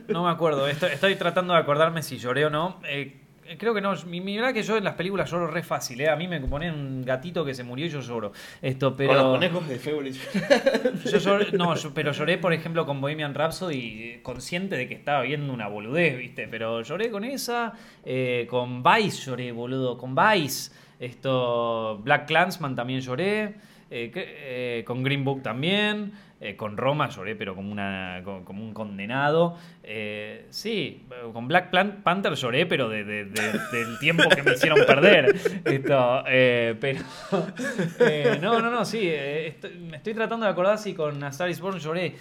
No 0.08 0.24
me 0.24 0.30
acuerdo. 0.30 0.66
Estoy, 0.68 0.90
estoy 0.92 1.14
tratando 1.16 1.54
de 1.54 1.60
acordarme 1.60 2.02
si 2.02 2.18
lloré 2.18 2.44
o 2.46 2.50
no. 2.50 2.80
Eh, 2.88 3.20
creo 3.58 3.74
que 3.74 3.80
no. 3.80 3.94
Mi, 4.06 4.20
mi 4.20 4.36
verdad 4.36 4.52
que 4.54 4.62
yo 4.62 4.76
en 4.76 4.84
las 4.84 4.94
películas 4.94 5.30
lloro 5.30 5.46
re 5.46 5.62
fácil. 5.62 6.00
¿eh? 6.00 6.08
A 6.08 6.16
mí 6.16 6.26
me 6.28 6.40
ponen 6.40 6.74
un 6.74 7.02
gatito 7.04 7.44
que 7.44 7.54
se 7.54 7.62
murió 7.64 7.86
y 7.86 7.88
yo 7.90 8.00
lloro. 8.00 8.32
Esto, 8.62 8.96
pero. 8.96 9.10
Con 9.14 9.18
los 9.22 9.32
conejos 9.34 9.68
de 9.68 9.78
February. 9.78 10.12
Yo 11.04 11.18
lloré, 11.18 11.52
no, 11.52 11.74
yo- 11.74 11.92
pero 11.94 12.12
lloré, 12.12 12.38
por 12.38 12.52
ejemplo, 12.52 12.86
con 12.86 13.00
Bohemian 13.00 13.34
Rhapsody, 13.34 13.78
eh, 14.02 14.20
consciente 14.22 14.76
de 14.76 14.88
que 14.88 14.94
estaba 14.94 15.22
viendo 15.22 15.52
una 15.52 15.68
boludez, 15.68 16.16
¿viste? 16.18 16.48
Pero 16.48 16.82
lloré 16.82 17.10
con 17.10 17.24
esa, 17.24 17.72
eh, 18.04 18.46
con 18.48 18.82
Vice 18.82 19.22
lloré, 19.26 19.52
boludo, 19.52 19.98
con 19.98 20.14
Vice. 20.14 20.72
Esto, 21.00 21.98
Black 22.02 22.26
Clansman 22.26 22.74
también 22.76 23.00
lloré, 23.00 23.54
eh, 23.96 24.10
eh, 24.14 24.84
con 24.84 25.02
Green 25.04 25.24
Book 25.24 25.42
también, 25.42 26.12
eh, 26.40 26.56
con 26.56 26.76
Roma 26.76 27.08
lloré, 27.08 27.36
pero 27.36 27.54
como, 27.54 27.70
una, 27.70 28.22
como, 28.24 28.62
un 28.64 28.74
condenado. 28.74 29.56
Sí, 30.50 31.06
con 31.32 31.46
Black 31.46 31.70
Panther 32.02 32.34
lloré, 32.34 32.66
pero 32.66 32.88
de, 32.88 33.04
de- 33.04 33.24
de- 33.26 33.52
del 33.72 33.98
tiempo 34.00 34.24
que 34.28 34.42
me 34.42 34.52
hicieron 34.54 34.84
perder. 34.86 35.34
Esto, 35.64 36.24
pero. 36.80 37.00
no, 38.42 38.60
no, 38.60 38.70
no, 38.70 38.84
sí. 38.84 39.08
estoy, 39.08 39.78
me 39.78 39.96
estoy 39.98 40.14
tratando 40.14 40.44
de 40.46 40.52
acordar 40.52 40.78
si 40.78 40.94
con 40.94 41.22
A 41.22 41.30
Born 41.60 41.78
lloré. 41.78 42.14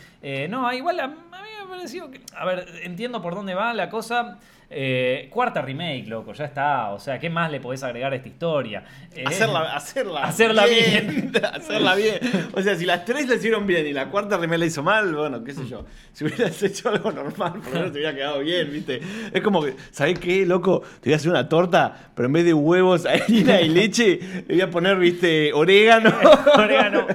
No, 0.50 0.72
igual 0.74 1.00
a, 1.00 1.04
a 1.06 1.08
mí 1.08 1.16
me 1.62 1.68
pareció 1.70 2.12
que. 2.12 2.22
A 2.36 2.46
ver, 2.46 2.66
entiendo 2.84 3.22
por 3.22 3.36
dónde 3.36 3.56
va 3.56 3.74
la 3.74 3.90
cosa. 3.90 4.40
Eh, 4.76 5.28
cuarta 5.30 5.62
remake, 5.62 6.08
loco, 6.08 6.34
ya 6.34 6.46
está. 6.46 6.90
O 6.92 7.00
sea, 7.00 7.20
¿qué 7.20 7.30
más 7.30 7.52
le 7.52 7.60
podés 7.60 7.84
agregar 7.84 8.12
a 8.12 8.16
esta 8.16 8.28
historia? 8.28 8.84
Eh, 9.16 9.24
Hacerla, 9.26 9.74
hacerla, 9.76 10.24
Hacerla 10.24 10.64
hacerla 11.54 11.96
bien. 11.96 12.20
O 12.54 12.62
sea, 12.62 12.76
si 12.76 12.86
las 12.86 13.06
tres 13.06 13.28
la 13.28 13.36
hicieron 13.36 13.68
bien 13.68 13.86
y 13.86 13.94
la 13.94 14.10
cuarta 14.10 14.38
remera 14.38 14.58
la 14.60 14.66
hizo 14.66 14.82
mal, 14.82 15.14
bueno, 15.14 15.44
qué 15.44 15.54
sé 15.54 15.68
yo. 15.68 15.86
Si 16.12 16.26
hubieras 16.26 16.62
hecho 16.64 16.90
algo 16.90 17.12
normal, 17.12 17.54
por 17.54 17.66
lo 17.68 17.72
menos 17.74 17.92
te 17.92 17.98
hubiera 18.00 18.16
quedado 18.16 18.40
bien, 18.40 18.72
¿viste? 18.72 19.00
Es 19.32 19.42
como 19.42 19.64
que, 19.64 19.76
¿sabés 19.92 20.18
qué, 20.20 20.46
loco? 20.46 20.82
Te 21.02 21.10
voy 21.10 21.14
a 21.14 21.16
hacer 21.18 21.30
una 21.32 21.48
torta, 21.50 21.96
pero 22.16 22.26
en 22.28 22.34
vez 22.34 22.46
de 22.46 22.54
huevos, 22.54 23.06
harina 23.08 23.62
y 23.62 23.70
leche, 23.70 24.20
le 24.48 24.56
voy 24.56 24.62
a 24.62 24.70
poner, 24.70 24.98
¿viste? 24.98 25.52
Orégano. 25.54 26.12
Orégano. 26.56 27.06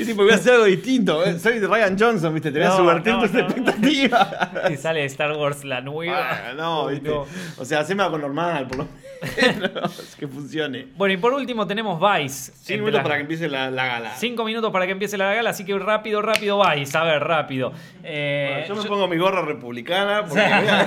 y 0.00 0.04
tipo, 0.04 0.22
voy 0.22 0.32
a 0.32 0.36
hacer 0.36 0.54
algo 0.54 0.64
distinto. 0.66 1.24
¿eh? 1.24 1.38
Soy 1.38 1.58
Ryan 1.60 1.96
Johnson, 1.98 2.32
¿viste? 2.34 2.50
Te 2.52 2.58
voy 2.58 2.66
a 2.66 2.70
No, 2.70 2.76
subvertir 2.76 3.12
no, 3.12 3.20
tus 3.22 3.32
no. 3.32 3.40
expectativas. 3.40 4.28
Y 4.70 4.76
sale 4.76 5.04
Star 5.06 5.32
Wars 5.36 5.64
la 5.64 5.80
nueva. 5.80 6.28
Ah, 6.30 6.52
no, 6.56 6.85
Uy, 6.86 6.94
¿viste? 6.94 7.08
no. 7.08 7.26
O 7.58 7.64
sea, 7.64 7.80
haceme 7.80 8.02
algo 8.02 8.18
normal, 8.18 8.66
por 8.66 8.78
lo 8.78 8.84
menos. 8.86 10.16
que 10.18 10.26
funcione. 10.28 10.88
Bueno, 10.96 11.14
y 11.14 11.16
por 11.16 11.32
último 11.32 11.66
tenemos 11.66 12.00
Vice. 12.00 12.52
Cinco 12.62 12.84
minutos 12.84 13.02
para 13.02 13.14
que 13.16 13.20
empiece 13.22 13.48
la, 13.48 13.70
la 13.70 13.86
gala. 13.86 14.14
Cinco 14.16 14.44
minutos 14.44 14.70
para 14.72 14.86
que 14.86 14.92
empiece 14.92 15.16
la 15.16 15.32
gala, 15.34 15.50
así 15.50 15.64
que 15.64 15.78
rápido, 15.78 16.22
rápido 16.22 16.62
Vice. 16.70 16.96
A 16.98 17.04
ver, 17.04 17.22
rápido. 17.24 17.72
Eh, 18.02 18.48
Bueno, 18.52 18.66
yo 18.68 18.74
me 18.76 18.82
yo- 18.82 18.88
pongo 18.88 19.08
mi 19.08 19.16
gorra 19.16 19.42
republicana 19.42 20.24
porque 20.26 20.40
a- 20.44 20.86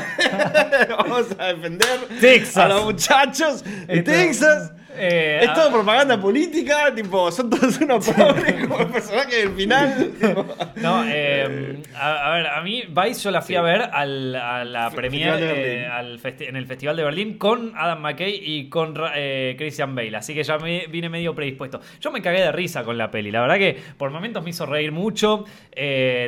vamos 0.97 1.27
a 1.37 1.45
defender 1.47 1.99
Texas. 2.21 2.57
a 2.57 2.67
los 2.67 2.83
muchachos 2.85 3.63
de 3.63 3.97
Esto- 3.99 4.11
Texas. 4.11 4.71
Eh, 4.99 5.39
es 5.43 5.53
todo 5.53 5.71
propaganda 5.71 6.19
política, 6.19 6.93
tipo, 6.93 7.31
son 7.31 7.49
todos 7.49 7.79
unos 7.79 8.07
pobres 8.11 8.67
como 8.67 8.79
el 8.81 8.87
personaje 8.87 9.35
del 9.37 9.51
final. 9.51 10.11
tipo. 10.19 10.45
No, 10.79 11.03
eh, 11.07 11.81
a, 11.95 12.27
a 12.31 12.35
ver, 12.35 12.47
a 12.47 12.61
mí 12.61 12.83
Vice 12.87 13.21
yo 13.21 13.31
la 13.31 13.41
fui 13.41 13.53
Sí. 13.53 13.55
a 13.57 13.61
ver 13.61 13.81
al, 13.81 14.33
a 14.35 14.63
la 14.63 14.89
de 14.89 15.81
eh, 15.81 15.85
al 15.87 16.19
en 16.39 16.55
el 16.55 16.65
Festival 16.65 16.95
de 16.95 17.03
Berlín 17.03 17.37
con 17.37 17.73
Adam 17.75 17.99
McKay 18.01 18.39
y 18.41 18.69
con 18.69 18.93
eh, 19.15 19.55
Christian 19.57 19.93
Bale, 19.95 20.15
así 20.15 20.33
que 20.33 20.43
ya 20.43 20.57
me 20.57 20.87
vine 20.87 21.09
medio 21.09 21.35
predispuesto. 21.35 21.81
Yo 21.99 22.11
me 22.11 22.21
cagué 22.21 22.39
de 22.41 22.51
risa 22.51 22.83
con 22.83 22.97
la 22.97 23.11
peli, 23.11 23.29
la 23.31 23.41
verdad 23.41 23.57
que 23.57 23.77
por 23.97 24.09
momentos 24.11 24.43
me 24.43 24.51
hizo 24.51 24.65
reír 24.65 24.91
mucho, 24.91 25.43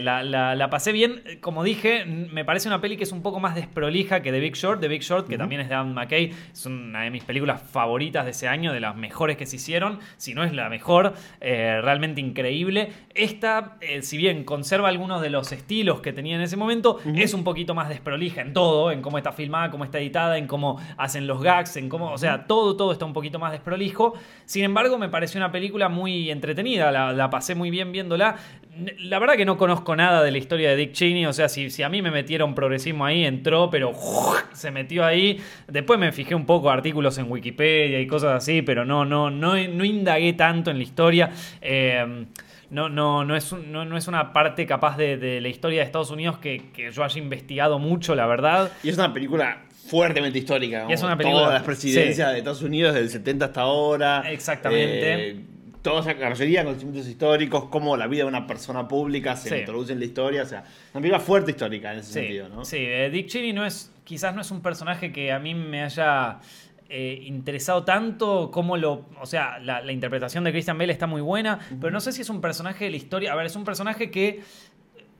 la, 0.01 0.23
la- 0.23 0.55
la 0.55 0.69
pasé 0.69 0.91
bien, 0.91 1.21
como 1.41 1.63
dije, 1.63 2.05
me 2.05 2.43
parece 2.45 2.67
una 2.67 2.81
peli 2.81 2.97
que 2.97 3.03
es 3.03 3.11
un 3.11 3.21
poco 3.21 3.39
más 3.39 3.55
desprolija 3.55 4.21
que 4.21 4.31
The 4.31 4.39
Big 4.39 4.55
Short, 4.55 4.81
The 4.81 4.87
Big 4.87 5.01
Short, 5.01 5.27
que 5.27 5.37
también 5.37 5.61
es 5.61 5.69
de 5.69 5.75
Adam 5.75 5.93
McKay, 5.93 6.31
es 6.51 6.65
una 6.65 7.03
de 7.03 7.09
mis 7.09 7.23
películas 7.23 7.61
favoritas 7.61 8.25
de 8.25 8.31
ese 8.31 8.47
año, 8.47 8.60
de 8.69 8.79
las 8.79 8.95
mejores 8.95 9.37
que 9.37 9.45
se 9.45 9.55
hicieron, 9.55 9.99
si 10.17 10.33
no 10.33 10.43
es 10.43 10.53
la 10.53 10.69
mejor, 10.69 11.13
eh, 11.39 11.79
realmente 11.81 12.21
increíble. 12.21 12.91
Esta, 13.15 13.77
eh, 13.81 14.01
si 14.03 14.17
bien 14.17 14.43
conserva 14.43 14.89
algunos 14.89 15.21
de 15.21 15.29
los 15.29 15.51
estilos 15.51 16.01
que 16.01 16.13
tenía 16.13 16.35
en 16.35 16.41
ese 16.41 16.57
momento, 16.57 16.99
es 17.15 17.33
un 17.33 17.43
poquito 17.43 17.73
más 17.73 17.89
desprolija 17.89 18.41
en 18.41 18.53
todo, 18.53 18.91
en 18.91 19.01
cómo 19.01 19.17
está 19.17 19.31
filmada, 19.31 19.71
cómo 19.71 19.83
está 19.83 19.99
editada, 19.99 20.37
en 20.37 20.45
cómo 20.45 20.79
hacen 20.97 21.25
los 21.25 21.41
gags, 21.41 21.77
en 21.77 21.89
cómo, 21.89 22.11
o 22.11 22.17
sea, 22.17 22.45
todo, 22.45 22.75
todo 22.77 22.91
está 22.91 23.05
un 23.05 23.13
poquito 23.13 23.39
más 23.39 23.51
desprolijo. 23.51 24.13
Sin 24.45 24.63
embargo, 24.63 24.97
me 24.97 25.09
pareció 25.09 25.39
una 25.39 25.51
película 25.51 25.89
muy 25.89 26.29
entretenida, 26.29 26.91
la, 26.91 27.13
la 27.13 27.29
pasé 27.29 27.55
muy 27.55 27.71
bien 27.71 27.91
viéndola. 27.91 28.35
La 28.99 29.19
verdad 29.19 29.35
que 29.35 29.45
no 29.45 29.57
conozco 29.57 29.95
nada 29.95 30.23
de 30.23 30.31
la 30.31 30.37
historia 30.37 30.69
de 30.69 30.75
Dick 30.75 30.91
Cheney, 30.93 31.25
o 31.25 31.33
sea, 31.33 31.49
si, 31.49 31.69
si 31.69 31.83
a 31.83 31.89
mí 31.89 32.01
me 32.01 32.11
metieron 32.11 32.55
progresismo 32.55 33.05
ahí, 33.05 33.25
entró, 33.25 33.69
pero 33.69 33.93
se 34.53 34.71
metió 34.71 35.05
ahí. 35.05 35.39
Después 35.67 35.99
me 35.99 36.11
fijé 36.11 36.35
un 36.35 36.45
poco 36.45 36.69
artículos 36.69 37.17
en 37.17 37.31
Wikipedia 37.31 37.99
y 37.99 38.07
cosas 38.07 38.40
así, 38.41 38.61
pero 38.61 38.83
no, 38.85 39.05
no, 39.05 39.29
no, 39.29 39.55
no 39.55 39.85
indagué 39.85 40.33
tanto 40.33 40.71
en 40.71 40.77
la 40.77 40.83
historia. 40.83 41.31
Eh, 41.61 42.25
no, 42.69 42.87
no, 42.89 43.25
no, 43.25 43.35
es 43.35 43.51
un- 43.51 43.71
no, 43.71 43.83
no 43.85 43.97
es 43.97 44.07
una 44.07 44.31
parte 44.33 44.65
capaz 44.65 44.95
de, 44.97 45.17
de 45.17 45.41
la 45.41 45.49
historia 45.49 45.79
de 45.79 45.85
Estados 45.85 46.09
Unidos 46.11 46.37
que, 46.37 46.69
que 46.73 46.89
yo 46.91 47.03
haya 47.03 47.19
investigado 47.21 47.79
mucho, 47.79 48.15
la 48.15 48.25
verdad. 48.27 48.71
Y 48.83 48.89
es 48.89 48.97
una 48.97 49.13
película 49.13 49.63
fuertemente 49.89 50.39
histórica. 50.39 50.85
Y 50.89 50.93
es 50.93 51.03
una 51.03 51.17
película- 51.17 51.41
Todas 51.43 51.53
las 51.55 51.63
presidencias 51.63 52.27
sí. 52.29 52.31
de 52.33 52.37
Estados 52.37 52.61
Unidos 52.61 52.93
del 52.93 53.09
70 53.09 53.45
hasta 53.45 53.61
ahora. 53.61 54.23
Exactamente. 54.31 55.29
Eh, 55.31 55.41
todos, 55.81 56.05
la 56.05 56.29
mayoría 56.29 56.63
conocimientos 56.63 57.07
históricos, 57.09 57.65
cómo 57.65 57.97
la 57.97 58.05
vida 58.07 58.21
de 58.23 58.29
una 58.29 58.45
persona 58.47 58.87
pública 58.87 59.35
se 59.35 59.49
Sí. 59.49 59.55
introduce 59.55 59.91
en 59.91 59.99
la 59.99 60.05
historia. 60.05 60.43
O 60.43 60.45
sea, 60.45 60.63
una 60.93 61.01
película 61.01 61.19
fuerte 61.19 61.51
histórica 61.51 61.91
en 61.91 61.99
ese 61.99 62.07
Sí, 62.13 62.19
sentido, 62.19 62.49
¿no? 62.49 62.63
sí, 62.63 62.77
eh, 62.79 63.09
Dick 63.11 63.27
Cheney 63.27 63.51
no 63.51 63.65
es, 63.65 63.91
quizás 64.05 64.33
no 64.35 64.41
es 64.41 64.51
un 64.51 64.61
personaje 64.61 65.11
que 65.11 65.31
a 65.31 65.39
mí 65.39 65.55
me 65.55 65.81
haya 65.83 66.37
eh, 66.91 67.19
interesado 67.23 67.83
tanto 67.85 68.51
como 68.51 68.75
lo, 68.77 69.05
o 69.19 69.25
sea, 69.25 69.57
la, 69.59 69.81
la 69.81 69.91
interpretación 69.93 70.43
de 70.43 70.51
Christian 70.51 70.77
Bale 70.77 70.91
está 70.91 71.07
muy 71.07 71.21
buena, 71.21 71.59
pero 71.79 71.91
no 71.91 71.99
sé 72.01 72.11
si 72.11 72.21
es 72.21 72.29
un 72.29 72.41
personaje 72.41 72.85
de 72.85 72.91
la 72.91 72.97
historia, 72.97 73.31
a 73.31 73.35
ver, 73.35 73.45
es 73.45 73.55
un 73.55 73.63
personaje 73.63 74.11
que 74.11 74.41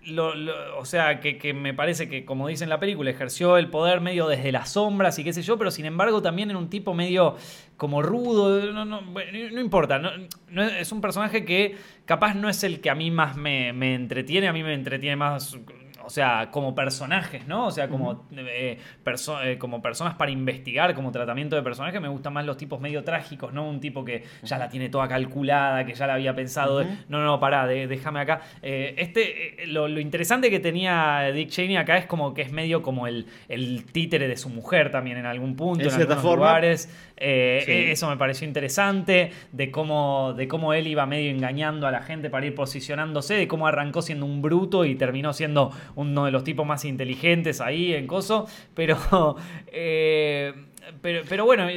lo- 0.03 0.33
lo- 0.33 0.79
o 0.79 0.85
sea, 0.85 1.19
que, 1.19 1.37
que 1.37 1.53
me 1.53 1.75
parece 1.75 2.09
que, 2.09 2.25
como 2.25 2.47
dice 2.47 2.63
en 2.63 2.71
la 2.71 2.79
película, 2.79 3.11
ejerció 3.11 3.57
el 3.57 3.69
poder 3.69 4.01
medio 4.01 4.27
desde 4.27 4.51
las 4.51 4.71
sombras 4.71 5.19
y 5.19 5.23
qué 5.23 5.31
sé 5.31 5.43
yo, 5.43 5.57
pero 5.59 5.69
sin 5.69 5.85
embargo 5.85 6.23
también 6.23 6.49
en 6.49 6.57
un 6.57 6.69
tipo 6.71 6.95
medio 6.95 7.35
como 7.77 8.01
rudo, 8.01 8.71
no, 8.73 8.83
no, 8.83 9.01
bueno, 9.03 9.31
no 9.53 9.61
importa, 9.61 9.99
no, 9.99 10.09
no 10.49 10.63
es 10.63 10.73
es 10.81 10.91
un 10.91 11.01
personaje 11.01 11.45
que 11.45 11.75
capaz 12.05 12.33
no 12.33 12.49
es 12.49 12.63
el 12.63 12.81
que 12.81 12.89
a 12.89 12.95
mí 12.95 13.11
más 13.11 13.37
me, 13.37 13.73
me 13.73 13.93
entretiene, 13.93 14.47
a 14.47 14.53
mí 14.53 14.63
me 14.63 14.73
entretiene 14.73 15.15
más, 15.17 15.57
o 16.05 16.09
sea, 16.09 16.49
como 16.51 16.73
personajes, 16.75 17.47
¿no? 17.47 17.67
O 17.67 17.71
sea, 17.71 17.87
como, 17.87 18.25
eh, 18.35 18.77
perso- 19.03 19.41
eh, 19.43 19.57
como 19.57 19.81
personas 19.81 20.15
para 20.15 20.31
investigar, 20.31 20.93
como 20.93 21.11
tratamiento 21.11 21.55
de 21.55 21.61
personaje, 21.61 21.99
me 21.99 22.07
gustan 22.07 22.33
más 22.33 22.45
los 22.45 22.57
tipos 22.57 22.79
medio 22.79 23.03
trágicos, 23.03 23.53
¿no? 23.53 23.67
Un 23.69 23.79
tipo 23.79 24.03
que 24.05 24.23
ya 24.43 24.57
la 24.57 24.69
tiene 24.69 24.89
toda 24.89 25.07
calculada, 25.07 25.85
que 25.85 25.93
ya 25.93 26.07
la 26.07 26.13
había 26.15 26.35
pensado, 26.35 26.83
no, 27.09 27.23
no, 27.23 27.39
pará, 27.39 27.67
de- 27.67 27.87
déjame 27.87 28.19
acá. 28.19 28.41
Eh, 28.61 28.95
este, 28.97 29.63
eh, 29.63 29.67
lo, 29.67 29.87
lo 29.87 29.99
interesante 29.99 30.49
que 30.49 30.59
tenía 30.59 31.31
Dick 31.33 31.49
Cheney 31.49 31.77
acá 31.77 31.97
es 31.97 32.05
como 32.05 32.33
que 32.33 32.41
es 32.41 32.51
medio 32.51 32.81
como 32.81 33.07
el, 33.07 33.25
el 33.49 33.85
títere 33.91 34.27
de 34.27 34.37
su 34.37 34.49
mujer 34.49 34.91
también 34.91 35.17
en 35.17 35.25
algún 35.25 35.55
punto, 35.55 35.83
En 35.83 35.89
en, 35.93 36.01
algunos 36.01 36.21
forma. 36.21 36.45
lugares. 36.47 37.10
Eh, 37.23 37.61
Sí. 37.65 37.71
eh, 37.71 37.91
Eso 37.91 38.09
me 38.09 38.17
pareció 38.17 38.47
interesante, 38.47 39.31
de 39.51 39.69
cómo, 39.71 40.33
de 40.35 40.47
cómo 40.47 40.73
él 40.73 40.87
iba 40.87 41.05
medio 41.05 41.29
engañando 41.29 41.85
a 41.87 41.91
la 41.91 42.01
gente 42.01 42.29
para 42.31 42.45
ir 42.47 42.55
posicionándose, 42.55 43.35
de 43.35 43.47
cómo 43.47 43.67
arrancó 43.67 44.01
siendo 44.01 44.25
un 44.25 44.41
bruto 44.41 44.85
y 44.85 44.95
terminó 44.95 45.31
siendo 45.33 45.71
uno 45.95 46.25
de 46.25 46.31
los 46.31 46.43
tipos 46.43 46.65
más 46.65 46.83
inteligentes 46.83 47.61
ahí 47.61 47.93
en 47.93 48.07
Coso. 48.07 48.47
Pero, 48.73 48.97
eh, 49.67 50.53
pero, 51.01 51.21
pero 51.29 51.45
bueno, 51.45 51.67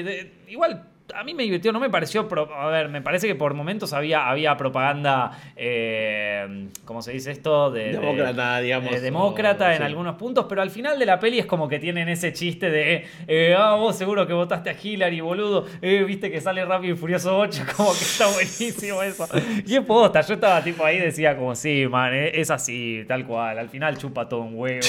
igual 0.48 0.84
a 1.14 1.22
mí 1.22 1.34
me 1.34 1.42
divirtió, 1.42 1.70
no 1.72 1.80
me 1.80 1.90
pareció. 1.90 2.26
a 2.56 2.66
ver, 2.68 2.88
me 2.88 3.02
parece 3.02 3.26
que 3.26 3.34
por 3.34 3.52
momentos 3.54 3.92
había, 3.92 4.28
había 4.28 4.56
propaganda, 4.56 5.38
eh, 5.54 6.68
¿cómo 6.84 7.02
se 7.02 7.12
dice 7.12 7.30
esto? 7.30 7.70
De, 7.70 7.84
de- 7.86 7.92
Demócrata, 7.98 8.60
digamos, 8.60 8.94
eh, 8.94 9.00
demócrata 9.00 9.68
o- 9.68 9.70
en 9.72 9.78
sí. 9.78 9.82
algunos 9.82 10.16
puntos, 10.16 10.46
pero 10.48 10.62
al 10.62 10.70
final 10.70 10.98
de 10.98 11.06
la 11.06 11.20
peli 11.20 11.38
es 11.38 11.46
como 11.46 11.68
que 11.68 11.78
tienen 11.78 12.08
ese 12.08 12.32
chiste 12.32 12.70
de, 12.70 13.04
eh, 13.28 13.54
ah, 13.58 13.74
vos 13.74 13.96
seguro 13.96 14.26
que 14.26 14.32
votaste 14.32 14.70
a 14.70 14.76
Hillary, 14.82 15.20
boludo, 15.20 15.66
eh, 15.82 16.02
viste 16.04 16.30
que 16.30 16.40
sale 16.40 16.64
Rápido 16.64 16.94
y 16.94 16.96
Furioso 16.96 17.38
8, 17.38 17.62
como 17.76 17.92
que 17.92 18.00
está 18.00 18.26
buenísimo 18.28 19.02
eso. 19.02 19.28
Y 19.66 19.74
es 19.76 19.82
posta, 19.82 20.22
yo 20.22 20.34
estaba 20.34 20.62
tipo 20.64 20.84
ahí, 20.84 20.98
decía 20.98 21.36
como, 21.36 21.54
sí, 21.54 21.86
man, 21.88 22.14
eh, 22.14 22.30
es 22.34 22.50
así, 22.50 23.04
tal 23.06 23.26
cual, 23.26 23.58
al 23.58 23.68
final 23.68 23.98
chupa 23.98 24.28
todo 24.28 24.40
un 24.40 24.54
huevo. 24.58 24.80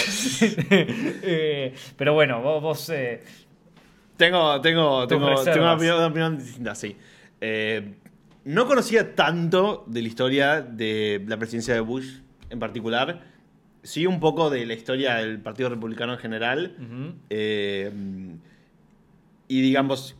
Pero 1.98 2.14
bueno, 2.14 2.42
vos... 2.42 2.62
vos, 2.62 2.90
Tengo, 4.18 4.62
tengo, 4.62 5.08
tengo, 5.08 5.36
tengo 5.44 5.58
una, 5.58 5.74
opinión, 5.74 5.98
una 5.98 6.08
opinión 6.08 6.38
distinta, 6.38 6.76
sí. 6.76 6.96
Eh, 7.42 7.96
no 8.46 8.66
conocía 8.68 9.16
tanto 9.16 9.84
de 9.88 10.02
la 10.02 10.08
historia 10.08 10.62
de 10.62 11.24
la 11.28 11.38
presidencia 11.38 11.74
de 11.74 11.80
Bush 11.82 12.20
en 12.50 12.60
particular. 12.60 13.24
Sí, 13.84 14.06
un 14.06 14.20
poco 14.20 14.50
de 14.50 14.66
la 14.66 14.74
historia 14.74 15.16
del 15.16 15.40
Partido 15.40 15.70
Republicano 15.70 16.14
en 16.14 16.20
general. 16.20 16.76
Eh, 17.30 17.92
y 19.48 19.62
digamos, 19.62 20.16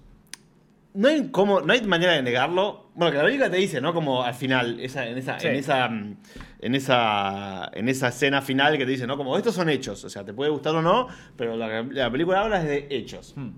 no 0.94 1.08
hay, 1.08 1.30
cómo, 1.30 1.62
no 1.62 1.74
hay 1.74 1.82
manera 1.82 2.14
de 2.14 2.22
negarlo. 2.22 2.90
Bueno, 2.96 3.12
que 3.12 3.18
la 3.18 3.24
película 3.24 3.50
te 3.50 3.58
dice, 3.58 3.82
¿no? 3.82 3.94
Como 3.94 4.24
al 4.24 4.34
final, 4.34 4.80
esa, 4.80 5.08
en, 5.08 5.18
esa, 5.18 5.40
Sí. 5.40 5.48
en, 5.48 5.56
esa, 5.56 5.86
en, 5.88 6.76
esa, 6.76 7.72
en 7.74 7.90
esa 7.90 8.08
escena 8.10 8.42
final 8.42 8.78
que 8.78 8.86
te 8.86 8.92
dice, 8.92 9.08
¿no? 9.08 9.18
Como 9.18 9.36
estos 9.38 9.56
son 9.56 9.70
hechos. 9.70 10.04
O 10.04 10.10
sea, 10.10 10.24
te 10.24 10.34
puede 10.34 10.52
gustar 10.52 10.76
o 10.76 10.82
no, 10.82 11.08
pero 11.36 11.56
la, 11.58 11.84
la 11.84 12.12
película 12.12 12.42
habla 12.42 12.62
es 12.62 12.68
de 12.68 12.88
hechos. 12.90 13.34
Hmm. 13.36 13.50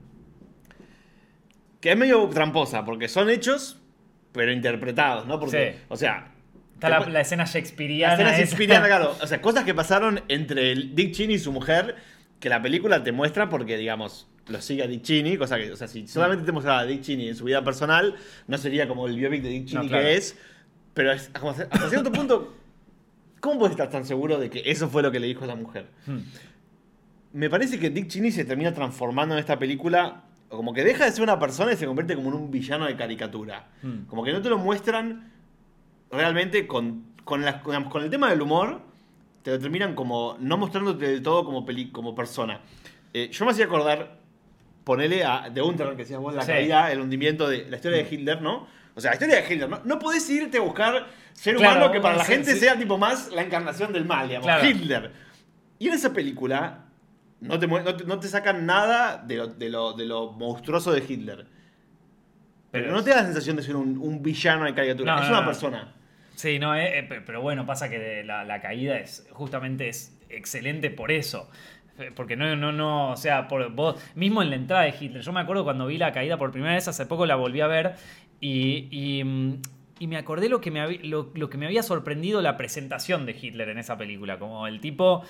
Que 1.88 1.94
es 1.94 1.98
medio 1.98 2.28
tramposa, 2.28 2.84
porque 2.84 3.08
son 3.08 3.30
hechos, 3.30 3.80
pero 4.34 4.52
interpretados, 4.52 5.26
¿no? 5.26 5.40
Porque, 5.40 5.72
Sí. 5.78 5.80
o 5.88 5.96
sea. 5.96 6.34
Está 6.74 6.90
la, 6.90 7.00
la 7.08 7.22
escena 7.22 7.44
la 7.46 7.50
shakespeariana. 7.50 8.14
escena 8.16 8.30
esa. 8.32 8.40
shakespeariana, 8.40 8.86
claro. 8.88 9.16
O 9.22 9.26
sea, 9.26 9.42
cosas 9.42 9.64
que 9.64 9.74
pasaron 9.74 10.22
entre 10.28 10.74
el 10.74 10.94
Dick 10.96 11.14
Cheney 11.14 11.38
y 11.38 11.40
su 11.40 11.54
mujer, 11.54 11.96
que 12.42 12.50
la 12.50 12.62
película 12.62 13.04
te 13.04 13.14
muestra 13.14 13.48
porque, 13.48 13.78
digamos, 13.78 14.28
lo 14.48 14.60
sigue 14.60 14.84
a 14.84 14.88
Dick 14.88 15.02
Cheney, 15.04 15.38
cosa 15.38 15.56
que, 15.58 15.72
o 15.72 15.78
sea, 15.78 15.88
si 15.88 16.06
solamente 16.08 16.46
te 16.46 16.52
mostraba 16.52 16.80
a 16.80 16.86
Dick 16.86 17.02
Cheney 17.04 17.30
en 17.30 17.36
su 17.38 17.46
vida 17.46 17.64
personal, 17.64 18.16
no 18.48 18.58
sería 18.58 18.86
como 18.90 19.08
el 19.08 19.16
biopic 19.16 19.42
de 19.42 19.48
Dick 19.50 19.66
Cheney 19.68 19.84
No, 19.86 19.90
claro. 19.90 20.04
que 20.06 20.16
es. 20.16 20.38
Pero 20.94 21.14
es, 21.14 21.32
hasta 21.34 21.90
cierto 21.90 22.12
punto, 22.12 22.54
¿cómo 23.40 23.60
puedes 23.60 23.72
estar 23.72 23.90
tan 23.90 24.04
seguro 24.06 24.38
de 24.40 24.50
que 24.50 24.62
eso 24.66 24.90
fue 24.90 25.02
lo 25.04 25.10
que 25.10 25.22
le 25.22 25.28
dijo 25.28 25.46
a 25.46 25.48
la 25.48 25.56
mujer? 25.56 25.88
Hmm. 26.06 26.20
Me 27.32 27.50
parece 27.50 27.80
que 27.80 27.90
Dick 27.90 28.08
Cheney 28.10 28.32
se 28.32 28.44
termina 28.44 28.74
transformando 28.74 29.36
en 29.36 29.40
esta 29.40 29.58
película, 29.58 30.24
como 30.50 30.74
que 30.74 30.84
deja 30.84 31.06
de 31.06 31.12
ser 31.12 31.24
una 31.24 31.38
persona 31.40 31.74
y 31.74 31.78
se 31.78 31.86
convierte 31.86 32.16
como 32.16 32.30
en 32.30 32.36
un 32.36 32.52
villano 32.52 32.86
de 32.86 32.96
caricatura. 32.96 33.68
Hmm. 33.82 34.06
Como 34.08 34.24
que 34.24 34.32
no 34.34 34.42
te 34.42 34.50
lo 34.50 34.58
muestran 34.58 35.32
realmente 36.12 36.68
con, 36.68 37.06
con, 37.24 37.44
las- 37.44 37.62
con- 37.62 38.04
el 38.04 38.10
tema 38.10 38.30
del 38.30 38.42
humor, 38.42 38.82
te 39.44 39.52
lo 39.52 39.60
terminan 39.60 39.94
como 39.96 40.38
no 40.40 40.58
mostrándote 40.58 41.06
del 41.08 41.22
todo 41.22 41.44
como, 41.46 41.66
peli- 41.66 41.92
como 41.92 42.16
persona. 42.16 42.62
Eh, 43.14 43.30
yo 43.32 43.46
me 43.46 43.52
hacía 43.52 43.66
acordar, 43.66 44.20
ponele 44.84 45.24
a 45.26 45.50
The 45.54 45.62
Untergang, 45.62 45.96
que 45.98 46.04
decías 46.04 46.20
vos, 46.20 46.34
la 46.34 46.42
Sí. 46.44 46.52
caída, 46.52 46.92
el 46.92 47.02
hundimiento 47.02 47.48
de 47.50 47.70
la 47.70 47.76
historia 47.78 47.98
de 48.04 48.08
Hitler, 48.10 48.42
¿no? 48.42 48.68
O 48.96 49.02
sea, 49.02 49.12
la 49.12 49.16
historia 49.16 49.36
de 49.42 49.54
Hitler. 49.54 49.70
No, 49.70 49.82
no 49.84 50.00
podés 50.00 50.28
irte 50.30 50.58
a 50.58 50.62
buscar 50.62 51.08
ser 51.34 51.56
Claro, 51.58 51.76
humano 51.78 51.92
que 51.92 52.00
para 52.02 52.16
la 52.18 52.24
sí, 52.26 52.32
gente 52.34 52.54
sí. 52.54 52.60
sea 52.62 52.78
tipo 52.78 52.98
más 52.98 53.32
la 53.32 53.44
encarnación 53.44 53.94
del 53.94 54.06
mal, 54.06 54.28
digamos. 54.28 54.46
Claro. 54.48 54.66
Hitler. 54.66 55.12
Y 55.80 55.88
en 55.90 55.94
esa 55.94 56.12
película 56.14 56.86
no 57.42 57.60
te, 57.60 57.68
no 57.68 57.96
te, 57.96 58.04
no 58.06 58.20
te 58.20 58.28
sacan 58.28 58.66
nada 58.66 59.18
de 59.26 59.36
lo, 59.36 59.48
de, 59.48 59.70
lo, 59.70 59.94
de 59.94 60.06
lo 60.06 60.32
monstruoso 60.32 60.92
de 60.92 61.04
Hitler. 61.08 61.46
Pero, 62.72 62.86
Pero 62.86 62.92
no 62.92 63.04
te 63.04 63.12
da 63.12 63.18
la 63.18 63.24
sensación 63.26 63.56
de 63.56 63.64
ser 63.64 63.76
un, 63.76 63.98
un 63.98 64.22
villano 64.22 64.66
de 64.66 64.74
caricatura. 64.74 65.16
No, 65.16 65.24
es 65.24 65.30
una 65.30 65.46
persona. 65.46 65.94
Sí, 66.36 66.60
no, 66.60 66.76
eh, 66.76 67.00
eh, 67.00 67.04
pe- 67.04 67.22
pero 67.22 67.42
bueno, 67.42 67.66
pasa 67.66 67.90
que 67.90 68.24
la, 68.24 68.44
la 68.44 68.62
caída 68.62 68.98
es 68.98 69.28
justamente 69.32 69.90
es 69.90 70.18
excelente 70.30 70.90
por 70.90 71.12
eso. 71.12 71.50
Porque 72.16 72.36
no, 72.36 72.56
no, 72.56 72.72
no, 72.72 73.12
o 73.14 73.18
sea, 73.18 73.48
por 73.48 73.72
vos, 73.72 73.96
mismo 74.14 74.44
en 74.44 74.52
la 74.52 74.56
entrada 74.56 74.84
de 74.84 74.94
Hitler, 75.00 75.24
yo 75.24 75.34
me 75.34 75.40
acuerdo 75.40 75.64
cuando 75.64 75.88
vi 75.88 75.98
la 75.98 76.12
caída 76.12 76.38
por 76.38 76.52
primera 76.52 76.76
vez, 76.76 76.88
hace 76.88 77.08
poco 77.08 77.26
la 77.26 77.36
volví 77.36 77.60
a 77.62 77.66
ver 77.66 77.96
y, 78.40 78.88
y, 78.92 79.24
mm, 79.24 79.62
y 79.98 80.06
me 80.06 80.18
acordé 80.18 80.48
lo 80.48 80.62
que 80.62 80.70
me, 80.70 81.00
lo, 81.00 81.32
lo 81.34 81.50
que 81.50 81.58
me 81.58 81.66
había 81.66 81.82
sorprendido 81.82 82.40
la 82.44 82.56
presentación 82.56 83.26
de 83.26 83.32
Hitler 83.32 83.70
en 83.70 83.80
esa 83.80 83.98
película, 83.98 84.38
como 84.38 84.68
el 84.68 84.80
tipo 84.80 85.24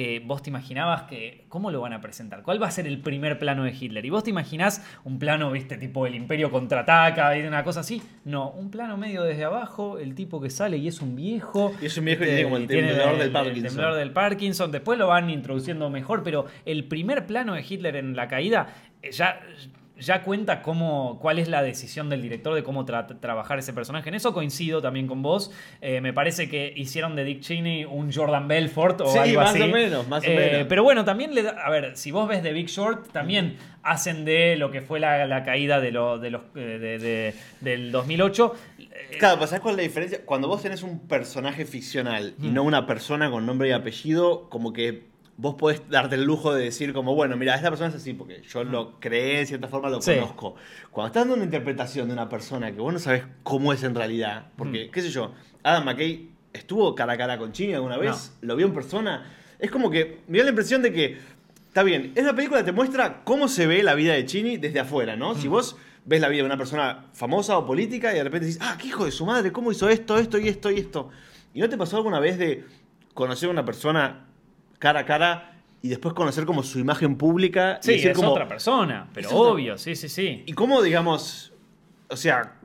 que 0.00 0.18
vos 0.18 0.42
te 0.42 0.48
imaginabas 0.48 1.02
que, 1.02 1.44
¿cómo 1.50 1.70
lo 1.70 1.82
van 1.82 1.92
a 1.92 2.00
presentar? 2.00 2.42
¿Cuál 2.42 2.62
va 2.62 2.68
a 2.68 2.70
ser 2.70 2.86
el 2.86 3.00
primer 3.00 3.38
plano 3.38 3.64
de 3.64 3.72
Hitler? 3.78 4.02
Y 4.02 4.08
vos 4.08 4.24
te 4.24 4.30
imaginás 4.30 4.82
un 5.04 5.18
plano, 5.18 5.50
viste, 5.50 5.76
tipo 5.76 6.06
el 6.06 6.14
imperio 6.14 6.50
contraataca, 6.50 7.32
una 7.46 7.62
cosa 7.64 7.80
así. 7.80 8.00
No, 8.24 8.48
un 8.48 8.70
plano 8.70 8.96
medio 8.96 9.24
desde 9.24 9.44
abajo, 9.44 9.98
el 9.98 10.14
tipo 10.14 10.40
que 10.40 10.48
sale 10.48 10.78
y 10.78 10.88
es 10.88 11.02
un 11.02 11.16
viejo. 11.16 11.74
Y 11.82 11.84
es 11.84 11.98
un 11.98 12.06
viejo 12.06 12.24
y 12.24 12.28
Este, 12.28 12.36
tiene 12.36 12.44
como 12.44 12.56
el 12.56 12.66
temblor 12.66 13.18
del 13.18 13.30
Parkinson. 13.30 13.64
El 13.66 13.68
temblor 13.68 13.94
del 13.94 14.10
Parkinson. 14.12 14.72
Después 14.72 14.98
lo 14.98 15.08
van 15.08 15.28
introduciendo 15.28 15.90
mejor, 15.90 16.22
pero 16.22 16.46
el 16.64 16.84
primer 16.84 17.26
plano 17.26 17.52
de 17.52 17.62
Hitler 17.68 17.96
en 17.96 18.16
la 18.16 18.26
caída 18.26 18.68
eh, 19.02 19.12
ya, 19.12 19.38
ya 20.00 20.22
cuenta 20.22 20.62
cómo, 20.62 21.18
cuál 21.20 21.38
es 21.38 21.48
la 21.48 21.62
decisión 21.62 22.08
del 22.08 22.22
director 22.22 22.54
de 22.54 22.62
cómo 22.62 22.84
tra- 22.86 23.20
trabajar 23.20 23.58
ese 23.58 23.72
personaje. 23.72 24.08
En 24.08 24.14
eso 24.14 24.32
coincido 24.34 24.80
también 24.82 25.06
con 25.06 25.22
vos. 25.22 25.52
Eh, 25.80 26.00
me 26.00 26.12
parece 26.12 26.48
que 26.48 26.72
hicieron 26.76 27.14
de 27.16 27.24
Dick 27.24 27.40
Cheney 27.40 27.84
un 27.84 28.12
Jordan 28.12 28.48
Belfort 28.48 29.00
o 29.02 29.06
Sí, 29.12 29.18
algo 29.18 29.40
más 29.40 29.50
así. 29.50 29.62
o 29.62 29.68
menos, 29.68 30.08
más 30.08 30.24
o 30.24 30.30
Eh, 30.30 30.34
menos. 30.52 30.66
Pero 30.68 30.82
bueno, 30.82 31.04
también 31.04 31.34
le 31.34 31.42
da, 31.42 31.50
a 31.52 31.70
ver, 31.70 31.96
si 31.96 32.10
vos 32.10 32.28
ves 32.28 32.42
The 32.42 32.52
Big 32.52 32.66
Short, 32.68 33.12
también 33.12 33.56
hacen 33.82 34.24
de 34.24 34.56
lo 34.56 34.70
que 34.70 34.80
fue 34.80 35.00
la, 35.00 35.26
la 35.26 35.42
caída 35.44 35.80
de, 35.80 35.90
lo, 35.92 36.18
de 36.18 36.30
los, 36.30 36.42
eh, 36.54 36.78
de- 36.78 36.98
de- 36.98 37.34
del 37.60 37.92
2008. 37.92 38.54
eh, 38.78 39.16
Claro, 39.18 39.36
pero 39.36 39.46
¿sabes 39.46 39.60
cuál 39.60 39.72
es 39.74 39.76
la 39.78 39.82
diferencia? 39.82 40.20
Cuando 40.24 40.48
vos 40.48 40.62
tenés 40.62 40.82
un 40.82 41.06
personaje 41.06 41.64
ficcional 41.66 42.34
y 42.40 42.48
no 42.48 42.62
una 42.62 42.86
persona 42.86 43.30
con 43.30 43.44
nombre 43.46 43.68
y 43.68 43.72
apellido, 43.72 44.48
como 44.50 44.72
que 44.72 45.09
vos 45.40 45.54
podés 45.54 45.82
darte 45.88 46.16
el 46.16 46.24
lujo 46.24 46.52
de 46.52 46.64
decir 46.64 46.92
como, 46.92 47.14
bueno, 47.14 47.34
mira, 47.36 47.54
esta 47.54 47.70
persona 47.70 47.88
es 47.88 47.94
así 47.96 48.12
porque 48.12 48.42
yo 48.42 48.62
lo 48.62 49.00
creé, 49.00 49.40
en 49.40 49.46
cierta 49.46 49.68
forma 49.68 49.88
lo 49.88 50.02
Sí. 50.02 50.14
conozco. 50.14 50.54
Cuando 50.90 51.06
estás 51.08 51.22
dando 51.22 51.34
una 51.36 51.44
interpretación 51.44 52.08
de 52.08 52.12
una 52.12 52.28
persona 52.28 52.70
que 52.72 52.78
vos 52.80 52.92
no 52.92 52.98
sabés 52.98 53.24
cómo 53.42 53.72
es 53.72 53.82
en 53.82 53.94
realidad, 53.94 54.48
porque, 54.56 54.90
qué 54.90 55.00
sé 55.00 55.08
yo, 55.10 55.32
Adam 55.62 55.84
McKay 55.86 56.28
estuvo 56.52 56.94
cara 56.94 57.14
a 57.14 57.16
cara 57.16 57.38
con 57.38 57.52
Chini 57.52 57.72
alguna 57.74 57.96
vez, 57.96 58.36
lo 58.42 58.54
vio 58.54 58.66
en 58.66 58.74
persona, 58.74 59.24
es 59.58 59.70
como 59.70 59.90
que 59.90 60.20
me 60.28 60.34
dio 60.34 60.44
la 60.44 60.50
impresión 60.50 60.82
de 60.82 60.92
que, 60.92 61.18
está 61.68 61.82
bien, 61.84 62.12
esa 62.16 62.34
película 62.34 62.62
te 62.62 62.72
muestra 62.72 63.22
cómo 63.24 63.48
se 63.48 63.66
ve 63.66 63.82
la 63.82 63.94
vida 63.94 64.12
de 64.12 64.26
Chini 64.26 64.58
desde 64.58 64.80
afuera, 64.80 65.16
¿no? 65.16 65.34
Si 65.34 65.48
vos 65.48 65.76
ves 66.04 66.20
la 66.20 66.28
vida 66.28 66.40
de 66.42 66.46
una 66.46 66.56
persona 66.58 67.06
famosa 67.14 67.56
o 67.56 67.64
política 67.66 68.12
y 68.12 68.16
de 68.16 68.24
repente 68.24 68.46
dices, 68.46 68.60
ah, 68.62 68.76
qué 68.78 68.88
hijo 68.88 69.04
de 69.06 69.10
su 69.10 69.24
madre, 69.24 69.52
¿cómo 69.52 69.70
hizo 69.72 69.88
esto, 69.88 70.18
esto 70.18 70.38
y 70.38 70.48
esto 70.48 70.70
y 70.70 70.78
esto? 70.80 71.08
¿Y 71.54 71.60
no 71.60 71.68
te 71.68 71.78
pasó 71.78 71.96
alguna 71.96 72.20
vez 72.20 72.36
de 72.38 72.64
conocer 73.14 73.48
a 73.48 73.52
una 73.52 73.64
persona 73.64 74.26
cara 74.80 75.00
a 75.00 75.04
cara 75.06 75.52
y 75.82 75.88
después 75.88 76.12
conocer 76.14 76.44
como 76.44 76.64
su 76.64 76.80
imagen 76.80 77.16
pública? 77.16 77.78
y 77.82 77.86
Sí, 77.86 77.92
decir 77.92 78.10
es 78.10 78.16
como, 78.16 78.32
otra 78.32 78.48
persona, 78.48 79.08
pero 79.14 79.28
otra- 79.28 79.52
obvio, 79.52 79.78
sí, 79.78 79.94
sí, 79.94 80.08
sí. 80.08 80.42
Y 80.46 80.52
cómo, 80.54 80.82
digamos, 80.82 81.52
o 82.08 82.16
sea, 82.16 82.56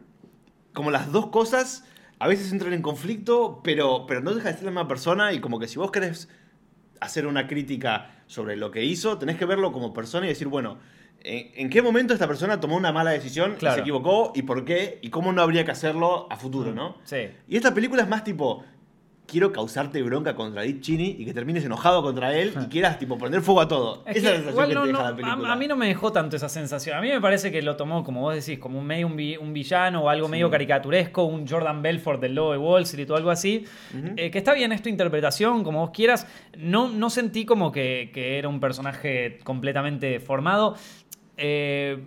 como 0.73 0.89
las 0.89 1.11
dos 1.11 1.27
cosas 1.27 1.85
a 2.17 2.27
veces 2.27 2.51
entran 2.51 2.73
en 2.73 2.81
conflicto, 2.81 3.61
pero, 3.63 4.05
pero 4.07 4.21
no 4.21 4.33
deja 4.33 4.49
de 4.49 4.55
ser 4.55 4.63
la 4.63 4.71
misma 4.71 4.87
persona 4.87 5.31
y 5.33 5.39
como 5.39 5.59
que 5.59 5.67
si 5.67 5.77
vos 5.77 5.91
querés 5.91 6.27
hacer 6.99 7.27
una 7.27 7.45
crítica 7.47 8.23
sobre 8.27 8.55
lo 8.55 8.71
que 8.71 8.83
hizo, 8.83 9.17
tenés 9.17 9.37
que 9.37 9.45
verlo 9.45 9.71
como 9.71 9.93
persona 9.93 10.25
y 10.25 10.29
decir, 10.29 10.47
bueno, 10.47 10.77
¿en, 11.21 11.51
en 11.55 11.69
qué 11.69 11.81
momento 11.81 12.13
esta 12.13 12.27
persona 12.27 12.59
tomó 12.59 12.75
una 12.77 12.91
mala 12.91 13.11
decisión 13.11 13.53
y 13.53 13.55
Claro. 13.57 13.75
se 13.75 13.81
equivocó 13.81 14.31
y 14.33 14.41
por 14.43 14.63
qué 14.65 14.99
y 15.01 15.09
cómo 15.09 15.31
no 15.33 15.41
habría 15.41 15.63
que 15.65 15.71
hacerlo 15.71 16.27
a 16.31 16.37
futuro, 16.37 16.73
¿no? 16.73 16.97
Sí. 17.03 17.27
Y 17.47 17.57
esta 17.57 17.73
película 17.73 18.01
es 18.01 18.07
más 18.09 18.23
tipo, 18.23 18.63
quiero 19.27 19.52
causarte 19.52 20.02
bronca 20.03 20.35
contra 20.35 20.61
Dick 20.61 20.81
Cheney 20.81 21.15
y 21.19 21.26
que 21.26 21.34
termines 21.34 21.65
enojado 21.65 22.03
contra 22.03 22.35
él 22.35 22.53
y 22.61 22.65
quieras 22.68 22.99
tipo 22.99 23.18
prender 23.18 23.41
fuego 23.41 23.61
a 23.61 23.68
todo. 23.68 24.03
Es 24.06 24.18
Esa 24.18 24.30
que 24.31 24.35
es 24.38 24.45
la 24.45 24.52
sensación 24.52 24.68
que 24.69 24.73
no- 24.76 24.81
te 24.81 24.88
deja 24.88 24.99
no, 24.99 25.10
la 25.10 25.15
película. 25.15 25.49
A, 25.49 25.53
a 25.53 25.56
mí 25.56 25.68
no 25.68 25.76
me 25.76 25.88
dejó 25.88 26.11
tanto 26.11 26.35
esa 26.35 26.47
sensación. 26.49 26.97
A 26.97 27.02
mí 27.02 27.10
me 27.10 27.19
parece 27.19 27.52
que 27.52 27.61
lo 27.61 27.76
tomó, 27.76 28.03
como 28.03 28.22
vos 28.22 28.35
decís, 28.35 28.60
como 28.60 28.80
un 28.80 28.85
medio 28.85 29.07
un, 29.07 29.15
vi- 29.15 29.38
un 29.38 29.52
villano 29.53 30.03
o 30.03 30.10
algo 30.10 30.27
medio 30.27 30.49
caricaturesco, 30.52 31.23
un 31.23 31.47
Jordan 31.47 31.81
Belfort 31.81 32.22
del 32.22 32.35
lobo 32.35 32.52
de 32.52 32.57
Wall 32.60 32.84
Street 32.84 33.10
o 33.11 33.15
algo 33.15 33.30
así. 33.31 33.65
Eh, 34.15 34.30
que 34.31 34.38
está 34.38 34.53
bien, 34.53 34.72
es 34.72 34.81
tu 34.81 34.89
interpretación, 34.89 35.64
como 35.64 35.80
vos 35.81 35.91
quieras. 35.91 36.27
No, 36.57 36.88
no 36.89 37.10
sentí 37.10 37.45
como 37.45 37.72
que, 37.72 38.11
que 38.14 38.38
era 38.38 38.47
un 38.47 38.60
personaje 38.60 39.39
completamente 39.43 40.19
formado. 40.19 40.76
Eh, 41.38 41.99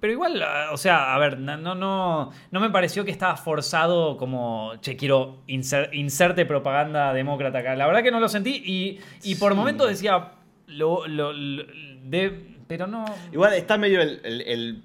pero 0.00 0.12
igual, 0.12 0.40
ah, 0.42 0.68
o 0.72 0.76
sea, 0.76 1.14
a 1.14 1.18
ver, 1.18 1.38
no, 1.38 1.56
no, 1.56 1.74
no, 1.74 2.60
me 2.60 2.70
pareció 2.70 3.04
que 3.04 3.10
estaba 3.10 3.36
forzado 3.36 4.16
como, 4.16 4.72
che, 4.80 4.96
quiero 4.96 5.42
inser- 5.48 5.90
inserte 5.92 6.46
propaganda 6.46 7.12
demócrata 7.12 7.58
acá. 7.58 7.74
La 7.74 7.86
verdad 7.86 8.02
que 8.02 8.10
no 8.10 8.20
lo 8.20 8.28
sentí 8.28 8.62
y, 8.64 9.00
y 9.22 9.34
por 9.36 9.52
Sí. 9.52 9.58
momentos 9.58 9.88
decía, 9.88 10.32
lo, 10.66 11.06
lo- 11.06 11.32
lo- 11.32 11.64
de, 12.04 12.56
pero 12.66 12.86
no... 12.86 13.04
Igual 13.32 13.54
está 13.54 13.76
medio 13.78 14.00
el, 14.00 14.20
el, 14.24 14.40
el, 14.42 14.82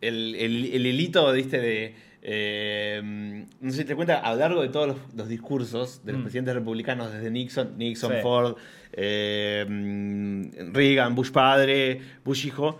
el, 0.00 0.34
el- 0.74 0.86
hilito, 0.86 1.30
¿viste? 1.32 1.58
De. 1.60 1.94
eh, 2.22 3.44
no 3.60 3.70
sé 3.70 3.78
si 3.78 3.84
te 3.84 3.94
cuenta, 3.94 4.18
a 4.20 4.32
lo 4.32 4.38
largo 4.40 4.62
de 4.62 4.68
todos 4.70 4.86
los, 4.88 4.96
los 5.14 5.28
discursos 5.28 6.04
de 6.04 6.12
los 6.12 6.20
Mm. 6.20 6.24
presidentes 6.24 6.54
republicanos, 6.54 7.12
desde 7.12 7.30
Nixon, 7.30 7.76
Nixon, 7.76 8.12
Sí. 8.12 8.18
Ford, 8.22 8.56
eh, 8.92 9.66
mm, 9.68 10.72
Reagan, 10.72 11.14
Bush 11.14 11.30
padre, 11.30 12.00
Bush 12.24 12.46
hijo, 12.46 12.78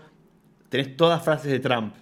tenés 0.77 0.95
todas 0.97 1.23
frases 1.23 1.51
de 1.51 1.59
Trump. 1.59 1.93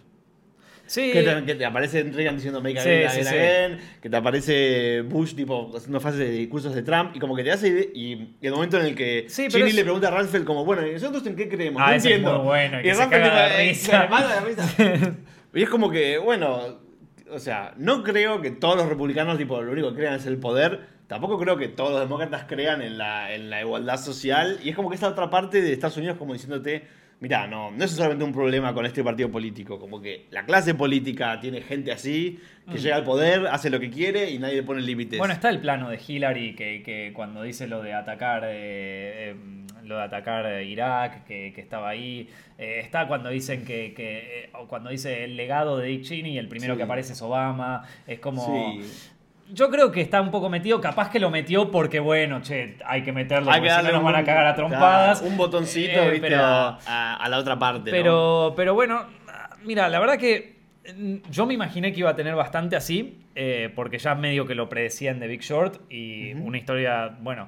Sí, 0.85 1.11
Que 1.13 1.23
te, 1.23 1.45
que 1.45 1.55
te 1.55 1.65
aparece 1.65 2.03
Reagan 2.03 2.35
diciendo 2.35 2.61
Make 2.61 2.79
Sí, 2.81 2.89
America 2.89 3.09
sí, 3.11 3.23
sí. 3.23 3.27
Again, 3.35 3.79
que 4.01 4.09
te 4.09 4.17
aparece 4.17 5.01
Bush 5.01 5.33
tipo 5.33 5.71
haciendo 5.75 5.99
frases 6.01 6.19
de 6.19 6.29
discursos 6.29 6.75
de 6.75 6.83
Trump 6.83 7.15
y 7.15 7.19
como 7.19 7.35
que 7.37 7.43
te 7.43 7.51
hace 7.51 7.89
y, 7.95 8.35
y 8.41 8.45
el 8.47 8.51
momento 8.53 8.77
en 8.79 8.87
el 8.87 8.95
que 8.95 9.25
Cheney 9.27 9.69
es- 9.69 9.75
le 9.75 9.83
pregunta 9.83 10.09
a 10.09 10.11
Rumsfeld 10.11 10.43
como 10.45 10.65
bueno, 10.65 10.85
¿y 10.85 10.91
nosotros 10.91 11.25
en 11.25 11.35
qué 11.37 11.47
creemos? 11.47 11.81
Ah, 11.83 11.91
no 11.91 11.95
es 11.95 12.03
entiendo. 12.05 12.37
muy 12.39 12.45
bueno, 12.47 12.79
y 12.81 12.91
Rumsfeld 12.91 13.09
caga 13.11 13.49
de 13.49 13.57
risa. 13.69 14.09
risa. 14.45 15.15
y 15.55 15.63
es 15.63 15.69
como 15.69 15.89
que, 15.89 16.17
bueno, 16.17 16.79
o 17.31 17.39
sea, 17.39 17.73
no 17.77 18.03
creo 18.03 18.41
que 18.41 18.51
todos 18.51 18.75
los 18.75 18.87
republicanos 18.87 19.37
tipo 19.37 19.61
lo 19.61 19.71
único 19.71 19.89
que 19.91 19.95
crean 19.99 20.15
es 20.15 20.25
el 20.25 20.37
poder. 20.37 20.81
Tampoco 21.07 21.39
creo 21.39 21.57
que 21.57 21.69
todos 21.69 21.91
los 21.91 22.01
demócratas 22.01 22.43
crean 22.47 22.81
en 22.81 22.97
la, 22.97 23.33
en 23.33 23.49
la 23.49 23.61
igualdad 23.61 23.97
social. 23.97 24.59
Y 24.63 24.69
es 24.69 24.75
como 24.75 24.89
que 24.89 24.95
esta 24.95 25.07
otra 25.07 25.29
parte 25.29 25.61
de 25.61 25.71
Estados 25.71 25.97
Unidos 25.97 26.17
como 26.17 26.33
diciéndote, 26.33 26.83
mira, 27.19 27.47
no, 27.47 27.71
no 27.71 27.83
es 27.85 27.91
solamente 27.91 28.23
un 28.23 28.33
problema 28.33 28.73
con 28.73 28.85
este 28.85 29.03
partido 29.03 29.29
político. 29.31 29.79
Como 29.79 30.01
que 30.01 30.25
la 30.31 30.45
clase 30.45 30.73
política 30.75 31.39
tiene 31.39 31.61
gente 31.61 31.91
así, 31.91 32.39
que 32.71 32.77
llega 32.77 32.95
al 32.95 33.03
poder, 33.03 33.47
hace 33.47 33.69
lo 33.69 33.79
que 33.79 33.89
quiere 33.89 34.29
y 34.31 34.39
nadie 34.39 34.55
le 34.55 34.63
pone 34.63 34.81
límites. 34.81 35.17
Mm. 35.17 35.19
Bueno, 35.19 35.33
está 35.33 35.49
el 35.49 35.59
plano 35.59 35.89
de 35.89 35.99
Hillary 36.05 36.55
que, 36.55 36.81
que 36.83 37.11
cuando 37.13 37.43
dice 37.43 37.67
lo 37.67 37.81
de 37.81 37.93
atacar 37.93 38.43
eh, 38.45 39.31
eh, 39.31 39.35
lo 39.83 39.97
de 39.97 40.03
atacar 40.03 40.45
eh, 40.45 40.65
Irak, 40.65 41.25
que, 41.25 41.51
que 41.53 41.59
estaba 41.61 41.89
ahí. 41.89 42.29
Eh, 42.57 42.79
está 42.81 43.07
cuando 43.07 43.29
dicen 43.29 43.65
que, 43.65 43.93
que, 43.93 44.43
eh, 44.45 44.49
o 44.53 44.65
cuando 44.67 44.89
dice 44.89 45.25
el 45.25 45.35
legado 45.35 45.77
de 45.77 45.87
Dick 45.89 46.03
Cheney, 46.03 46.37
el 46.37 46.47
primero 46.47 46.73
Sí. 46.75 46.77
que 46.77 46.83
aparece 46.83 47.13
es 47.13 47.21
Obama. 47.21 47.83
Es 48.07 48.19
como. 48.19 48.45
Sí. 48.81 49.09
Yo 49.51 49.69
creo 49.69 49.91
que 49.91 50.01
está 50.01 50.21
un 50.21 50.31
poco 50.31 50.49
metido, 50.49 50.79
capaz 50.81 51.09
que 51.11 51.19
lo 51.19 51.29
metió 51.29 51.69
porque, 51.69 51.99
bueno, 51.99 52.41
che, 52.41 52.77
hay 52.85 53.03
que 53.03 53.11
meterlo, 53.11 53.51
Hay 53.51 53.59
porque 53.59 53.73
que 53.75 53.81
si 53.81 53.85
no 53.87 53.91
nos 53.93 54.03
van 54.03 54.15
a 54.15 54.23
cagar 54.23 54.45
a 54.47 54.55
trompadas. 54.55 55.21
un 55.21 55.37
botoncito, 55.37 55.99
Eh, 56.01 56.11
viste, 56.11 56.27
pero- 56.29 56.41
a, 56.43 57.25
la 57.29 57.37
otra 57.37 57.59
parte. 57.59 57.91
¿no? 57.91 57.97
Pero, 57.97 58.53
pero 58.55 58.73
bueno, 58.73 59.05
mira, 59.63 59.89
la 59.89 59.99
verdad 59.99 60.17
que 60.17 60.55
mm, 60.97 61.15
yo 61.29 61.45
me 61.45 61.53
imaginé 61.53 61.91
que 61.93 61.99
iba 61.99 62.09
a 62.09 62.15
tener 62.15 62.35
bastante 62.35 62.75
así, 62.75 63.19
eh, 63.35 63.71
porque 63.75 63.97
ya 63.99 64.15
medio 64.15 64.45
que 64.47 64.55
lo 64.55 64.69
predecía 64.69 65.11
en 65.11 65.19
The 65.19 65.27
Big 65.27 65.41
Short 65.41 65.91
y 65.91 66.33
una 66.33 66.57
historia, 66.57 67.15
bueno. 67.19 67.45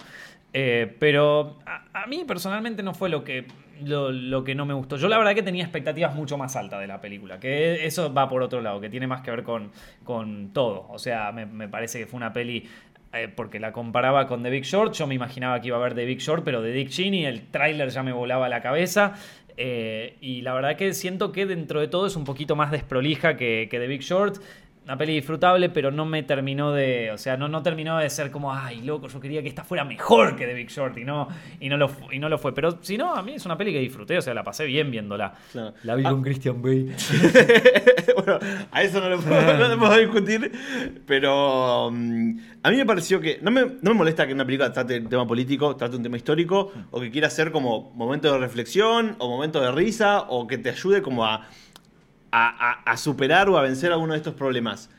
eh, 0.53 0.93
pero 0.99 1.57
a, 1.65 1.85
a 2.03 2.07
mí 2.07 2.23
personalmente 2.27 2.83
no 2.83 2.93
fue 2.93 3.09
lo 3.09 3.23
que, 3.23 3.45
lo, 3.83 4.43
que 4.43 4.55
no 4.55 4.65
me 4.65 4.73
gustó. 4.73 4.97
Yo 4.97 5.07
la 5.07 5.17
verdad 5.17 5.33
que 5.33 5.43
tenía 5.43 5.63
expectativas 5.63 6.15
mucho 6.15 6.37
más 6.37 6.55
altas 6.55 6.79
de 6.79 6.87
la 6.87 7.01
película, 7.01 7.39
que 7.39 7.85
eso 7.85 8.13
va 8.13 8.27
por 8.27 8.41
otro 8.43 8.61
lado, 8.61 8.79
que 8.79 8.89
tiene 8.89 9.07
más 9.07 9.21
que 9.21 9.31
ver 9.31 9.43
con, 9.43 9.71
con 10.03 10.51
todo. 10.53 10.87
O 10.89 10.99
sea, 10.99 11.31
me, 11.31 11.67
parece 11.67 11.99
que 11.99 12.05
fue 12.05 12.17
una 12.17 12.33
peli 12.33 12.67
eh, 13.13 13.27
porque 13.27 13.59
la 13.59 13.71
comparaba 13.71 14.27
con 14.27 14.43
The 14.43 14.49
Big 14.49 14.63
Short. 14.63 14.93
Yo 14.93 15.07
me 15.07 15.15
imaginaba 15.15 15.59
que 15.61 15.67
iba 15.67 15.77
a 15.77 15.81
ver 15.81 15.95
The 15.95 16.05
Big 16.05 16.19
Short, 16.19 16.43
pero 16.43 16.61
de 16.61 16.71
Dick 16.71 16.89
Cheney, 16.89 17.25
el 17.25 17.47
tráiler 17.47 17.89
ya 17.89 18.03
me 18.03 18.11
volaba 18.11 18.49
la 18.49 18.61
cabeza. 18.61 19.13
Eh, 19.57 20.17
y 20.19 20.41
la 20.41 20.53
verdad 20.53 20.75
que 20.75 20.93
siento 20.93 21.31
que 21.31 21.45
dentro 21.45 21.79
de 21.79 21.87
todo 21.87 22.07
es 22.07 22.15
un 22.15 22.25
poquito 22.25 22.55
más 22.55 22.71
desprolija 22.71 23.37
que 23.37 23.67
The 23.69 23.87
Big 23.87 24.01
Short. 24.01 24.37
Una 24.85 24.97
peli 24.97 25.15
disfrutable, 25.15 25.69
pero 25.69 25.91
no 25.91 26.05
me 26.05 26.23
terminó 26.23 26.71
de. 26.71 27.11
O 27.11 27.17
sea, 27.17 27.35
no, 27.37 27.47
no 27.47 27.61
terminó 27.63 27.97
de 27.97 28.09
ser 28.09 28.29
como, 28.31 28.53
ay, 28.53 28.81
loco, 28.81 29.07
yo 29.07 29.19
quería 29.19 29.41
que 29.41 29.49
esta 29.49 29.63
fuera 29.63 29.83
mejor 29.83 30.35
que 30.35 30.45
The 30.45 30.53
Big 30.53 30.69
Short 30.69 30.97
y 30.97 31.03
no, 31.03 31.27
y 31.59 31.69
no, 31.69 31.77
lo, 31.77 31.89
y 32.11 32.19
no 32.19 32.29
lo 32.29 32.37
fue. 32.37 32.53
Pero 32.53 32.77
si 32.81 32.97
no, 32.97 33.15
a 33.15 33.21
mí 33.23 33.33
es 33.33 33.45
una 33.45 33.57
peli 33.57 33.73
que 33.73 33.79
disfruté, 33.79 34.17
o 34.17 34.21
sea, 34.21 34.33
la 34.35 34.43
pasé 34.43 34.65
bien 34.65 34.91
viéndola. 34.91 35.33
Claro. 35.51 35.73
La 35.83 35.95
vi 35.95 36.03
Ah. 36.05 36.11
con 36.11 36.21
Christian 36.21 36.61
Bale. 36.61 36.95
bueno, 38.15 38.39
a 38.71 38.83
eso 38.83 38.99
no 39.01 39.09
lo 39.09 39.19
puedo, 39.19 39.57
no 39.57 39.67
lo 39.67 39.79
puedo 39.79 39.97
discutir, 39.97 40.51
pero 41.05 41.89
mm, 41.91 42.37
a 42.63 42.69
mí 42.71 42.77
me 42.77 42.85
pareció 42.85 43.19
que 43.19 43.39
no 43.41 43.51
me, 43.51 43.61
no 43.61 43.91
me 43.91 43.93
molesta 43.93 44.27
que 44.27 44.33
una 44.33 44.45
película 44.45 44.71
trate 44.71 44.99
un 44.99 45.09
tema 45.09 45.25
político, 45.27 45.75
trate 45.75 45.95
un 45.95 46.03
tema 46.03 46.17
histórico, 46.17 46.71
o 46.91 46.99
que 47.01 47.09
quiera 47.11 47.29
ser 47.29 47.51
como 47.51 47.91
momento 47.95 48.31
de 48.31 48.37
reflexión, 48.37 49.15
o 49.19 49.29
momento 49.29 49.61
de 49.61 49.71
risa, 49.71 50.21
o 50.29 50.47
que 50.47 50.57
te 50.57 50.69
ayude 50.69 51.01
como 51.01 51.25
a, 51.25 51.47
a, 52.37 52.71
a- 52.71 52.91
a 52.91 52.97
superar 52.97 53.49
o 53.49 53.57
a 53.57 53.61
vencer 53.61 53.91
alguno 53.91 54.13
de 54.13 54.17
estos 54.17 54.33
problemas. 54.33 54.89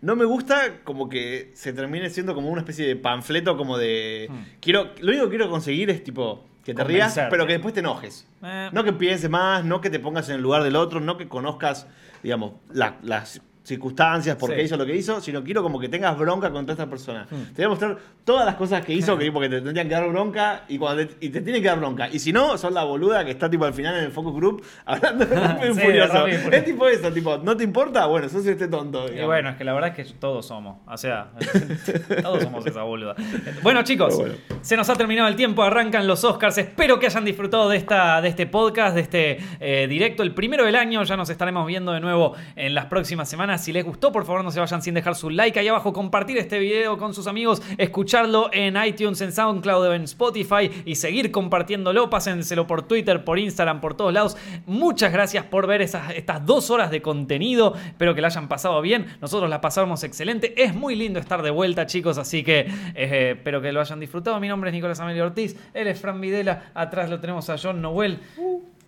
No 0.00 0.16
me 0.16 0.24
gusta 0.24 0.82
como 0.84 1.08
que 1.10 1.50
se 1.54 1.72
termine 1.74 2.08
siendo 2.08 2.34
como 2.34 2.48
una 2.48 2.62
especie 2.62 2.86
de 2.86 2.96
panfleto 2.96 3.56
como 3.58 3.76
de... 3.76 4.28
Hmm. 4.30 4.42
quiero 4.60 4.92
Lo 5.00 5.08
único 5.10 5.24
que 5.24 5.30
quiero 5.36 5.50
conseguir 5.50 5.90
es 5.90 6.02
tipo... 6.02 6.46
Que 6.64 6.74
te 6.74 6.84
rías, 6.84 7.18
pero 7.30 7.46
que 7.46 7.54
después 7.54 7.72
te 7.74 7.80
enojes. 7.80 8.26
Eh. 8.42 8.68
No 8.72 8.84
que 8.84 8.92
pienses 8.92 9.28
más, 9.30 9.64
no 9.64 9.80
que 9.80 9.88
te 9.90 9.98
pongas 9.98 10.28
en 10.28 10.36
el 10.36 10.42
lugar 10.42 10.62
del 10.62 10.76
otro, 10.76 11.00
no 11.00 11.16
que 11.16 11.26
conozcas, 11.26 11.86
digamos, 12.22 12.52
la- 12.72 12.96
las 13.02 13.40
circunstancias, 13.70 14.36
por 14.36 14.50
Sí. 14.50 14.56
qué 14.56 14.62
hizo 14.64 14.76
lo 14.76 14.84
que 14.84 14.94
hizo, 14.94 15.20
sino 15.20 15.42
quiero 15.42 15.62
como 15.62 15.80
que 15.80 15.88
tengas 15.88 16.18
bronca 16.18 16.50
contra 16.50 16.74
esta 16.74 16.88
persona. 16.88 17.26
Hmm. 17.30 17.54
Te 17.54 17.62
voy 17.62 17.64
a 17.64 17.68
mostrar 17.70 17.98
todas 18.24 18.44
las 18.44 18.56
cosas 18.56 18.84
que 18.84 18.92
hizo 18.92 19.16
que, 19.16 19.30
porque 19.32 19.48
te 19.48 19.60
tendrían 19.60 19.88
que 19.88 19.94
dar 19.94 20.08
bronca 20.08 20.64
y, 20.68 20.78
cuando 20.78 21.06
te, 21.06 21.26
y 21.26 21.30
te 21.30 21.40
tienen 21.40 21.62
que 21.62 21.68
dar 21.68 21.78
bronca. 21.78 22.08
Y 22.10 22.18
si 22.18 22.32
no, 22.32 22.58
son 22.58 22.74
la 22.74 22.84
boluda 22.84 23.24
que 23.24 23.30
está 23.30 23.48
tipo 23.48 23.64
al 23.64 23.72
final 23.74 23.96
en 23.96 24.04
el 24.04 24.10
focus 24.12 24.34
group 24.34 24.62
hablando 24.84 25.24
de 25.24 25.34
Rápido 25.40 25.74
Sí, 25.74 25.80
Furioso. 25.80 26.12
Rápido. 26.12 26.50
Es 26.52 26.64
tipo 26.64 26.88
eso, 26.88 27.12
tipo, 27.12 27.38
¿no 27.38 27.56
te 27.56 27.64
importa? 27.64 28.06
Bueno, 28.06 28.28
sos 28.28 28.44
este 28.46 28.68
tonto. 28.68 29.06
Y 29.12 29.24
bueno, 29.24 29.50
es 29.50 29.56
que 29.56 29.64
la 29.64 29.72
verdad 29.72 29.94
es 29.96 30.08
que 30.08 30.14
todos 30.14 30.46
somos. 30.46 30.78
O 30.86 30.96
sea, 30.96 31.30
todos 32.22 32.42
somos 32.42 32.66
esa 32.66 32.82
boluda. 32.82 33.14
Bueno, 33.62 33.82
chicos, 33.82 34.16
bueno. 34.16 34.34
se 34.60 34.76
nos 34.76 34.88
ha 34.90 34.94
terminado 34.94 35.28
el 35.28 35.36
tiempo. 35.36 35.62
Arrancan 35.62 36.06
los 36.06 36.24
Oscars. 36.24 36.58
Espero 36.58 36.98
que 36.98 37.06
hayan 37.06 37.24
disfrutado 37.24 37.68
de, 37.68 37.76
esta, 37.76 38.20
de 38.20 38.28
este 38.28 38.46
podcast, 38.46 38.94
de 38.94 39.00
este 39.00 39.38
eh, 39.60 39.86
directo, 39.88 40.22
el 40.22 40.34
primero 40.34 40.64
del 40.64 40.76
año. 40.76 41.02
Ya 41.04 41.16
nos 41.16 41.30
estaremos 41.30 41.66
viendo 41.66 41.92
de 41.92 42.00
nuevo 42.00 42.34
en 42.56 42.74
las 42.74 42.86
próximas 42.86 43.28
semanas. 43.28 43.59
Si 43.60 43.72
les 43.72 43.84
gustó, 43.84 44.10
por 44.10 44.24
favor, 44.24 44.42
no 44.42 44.50
se 44.50 44.58
vayan 44.58 44.82
sin 44.82 44.94
dejar 44.94 45.14
su 45.14 45.30
like 45.30 45.58
ahí 45.58 45.68
abajo, 45.68 45.92
compartir 45.92 46.38
este 46.38 46.58
video 46.58 46.98
con 46.98 47.14
sus 47.14 47.26
amigos, 47.26 47.62
escucharlo 47.78 48.50
en 48.52 48.76
iTunes, 48.82 49.20
en 49.20 49.32
SoundCloud, 49.32 49.94
en 49.94 50.02
Spotify 50.04 50.70
y 50.84 50.96
seguir 50.96 51.30
compartiéndolo. 51.30 52.10
Pásenselo 52.10 52.66
por 52.66 52.82
Twitter, 52.82 53.24
por 53.24 53.38
Instagram, 53.38 53.80
por 53.80 53.94
todos 53.94 54.12
lados. 54.12 54.36
Muchas 54.66 55.12
gracias 55.12 55.44
por 55.44 55.66
ver 55.66 55.82
esas, 55.82 56.10
estas 56.14 56.44
dos 56.44 56.70
horas 56.70 56.90
de 56.90 57.02
contenido. 57.02 57.74
Espero 57.86 58.14
que 58.14 58.20
la 58.20 58.28
hayan 58.28 58.48
pasado 58.48 58.80
bien. 58.82 59.06
Nosotros 59.20 59.50
la 59.50 59.60
pasamos 59.60 60.02
excelente. 60.04 60.62
Es 60.62 60.74
muy 60.74 60.94
lindo 60.94 61.20
estar 61.20 61.42
de 61.42 61.50
vuelta, 61.50 61.86
chicos. 61.86 62.18
Así 62.18 62.42
que 62.42 62.66
eh, 62.94 63.34
espero 63.36 63.60
que 63.60 63.72
lo 63.72 63.80
hayan 63.80 64.00
disfrutado. 64.00 64.40
Mi 64.40 64.48
nombre 64.48 64.70
es 64.70 64.74
Nicolás 64.74 65.00
Amelio 65.00 65.24
Ortiz. 65.24 65.56
Él 65.74 65.86
es 65.86 66.00
Fran 66.00 66.20
Videla. 66.20 66.70
Atrás 66.74 67.10
lo 67.10 67.20
tenemos 67.20 67.48
a 67.50 67.56
John 67.58 67.82
Noel. 67.82 68.18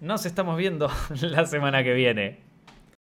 Nos 0.01 0.27
estamos 0.27 0.57
viendo 0.57 0.90
la 1.20 1.47
semana 1.47 1.85
que 1.85 1.93
viene. 1.94 2.52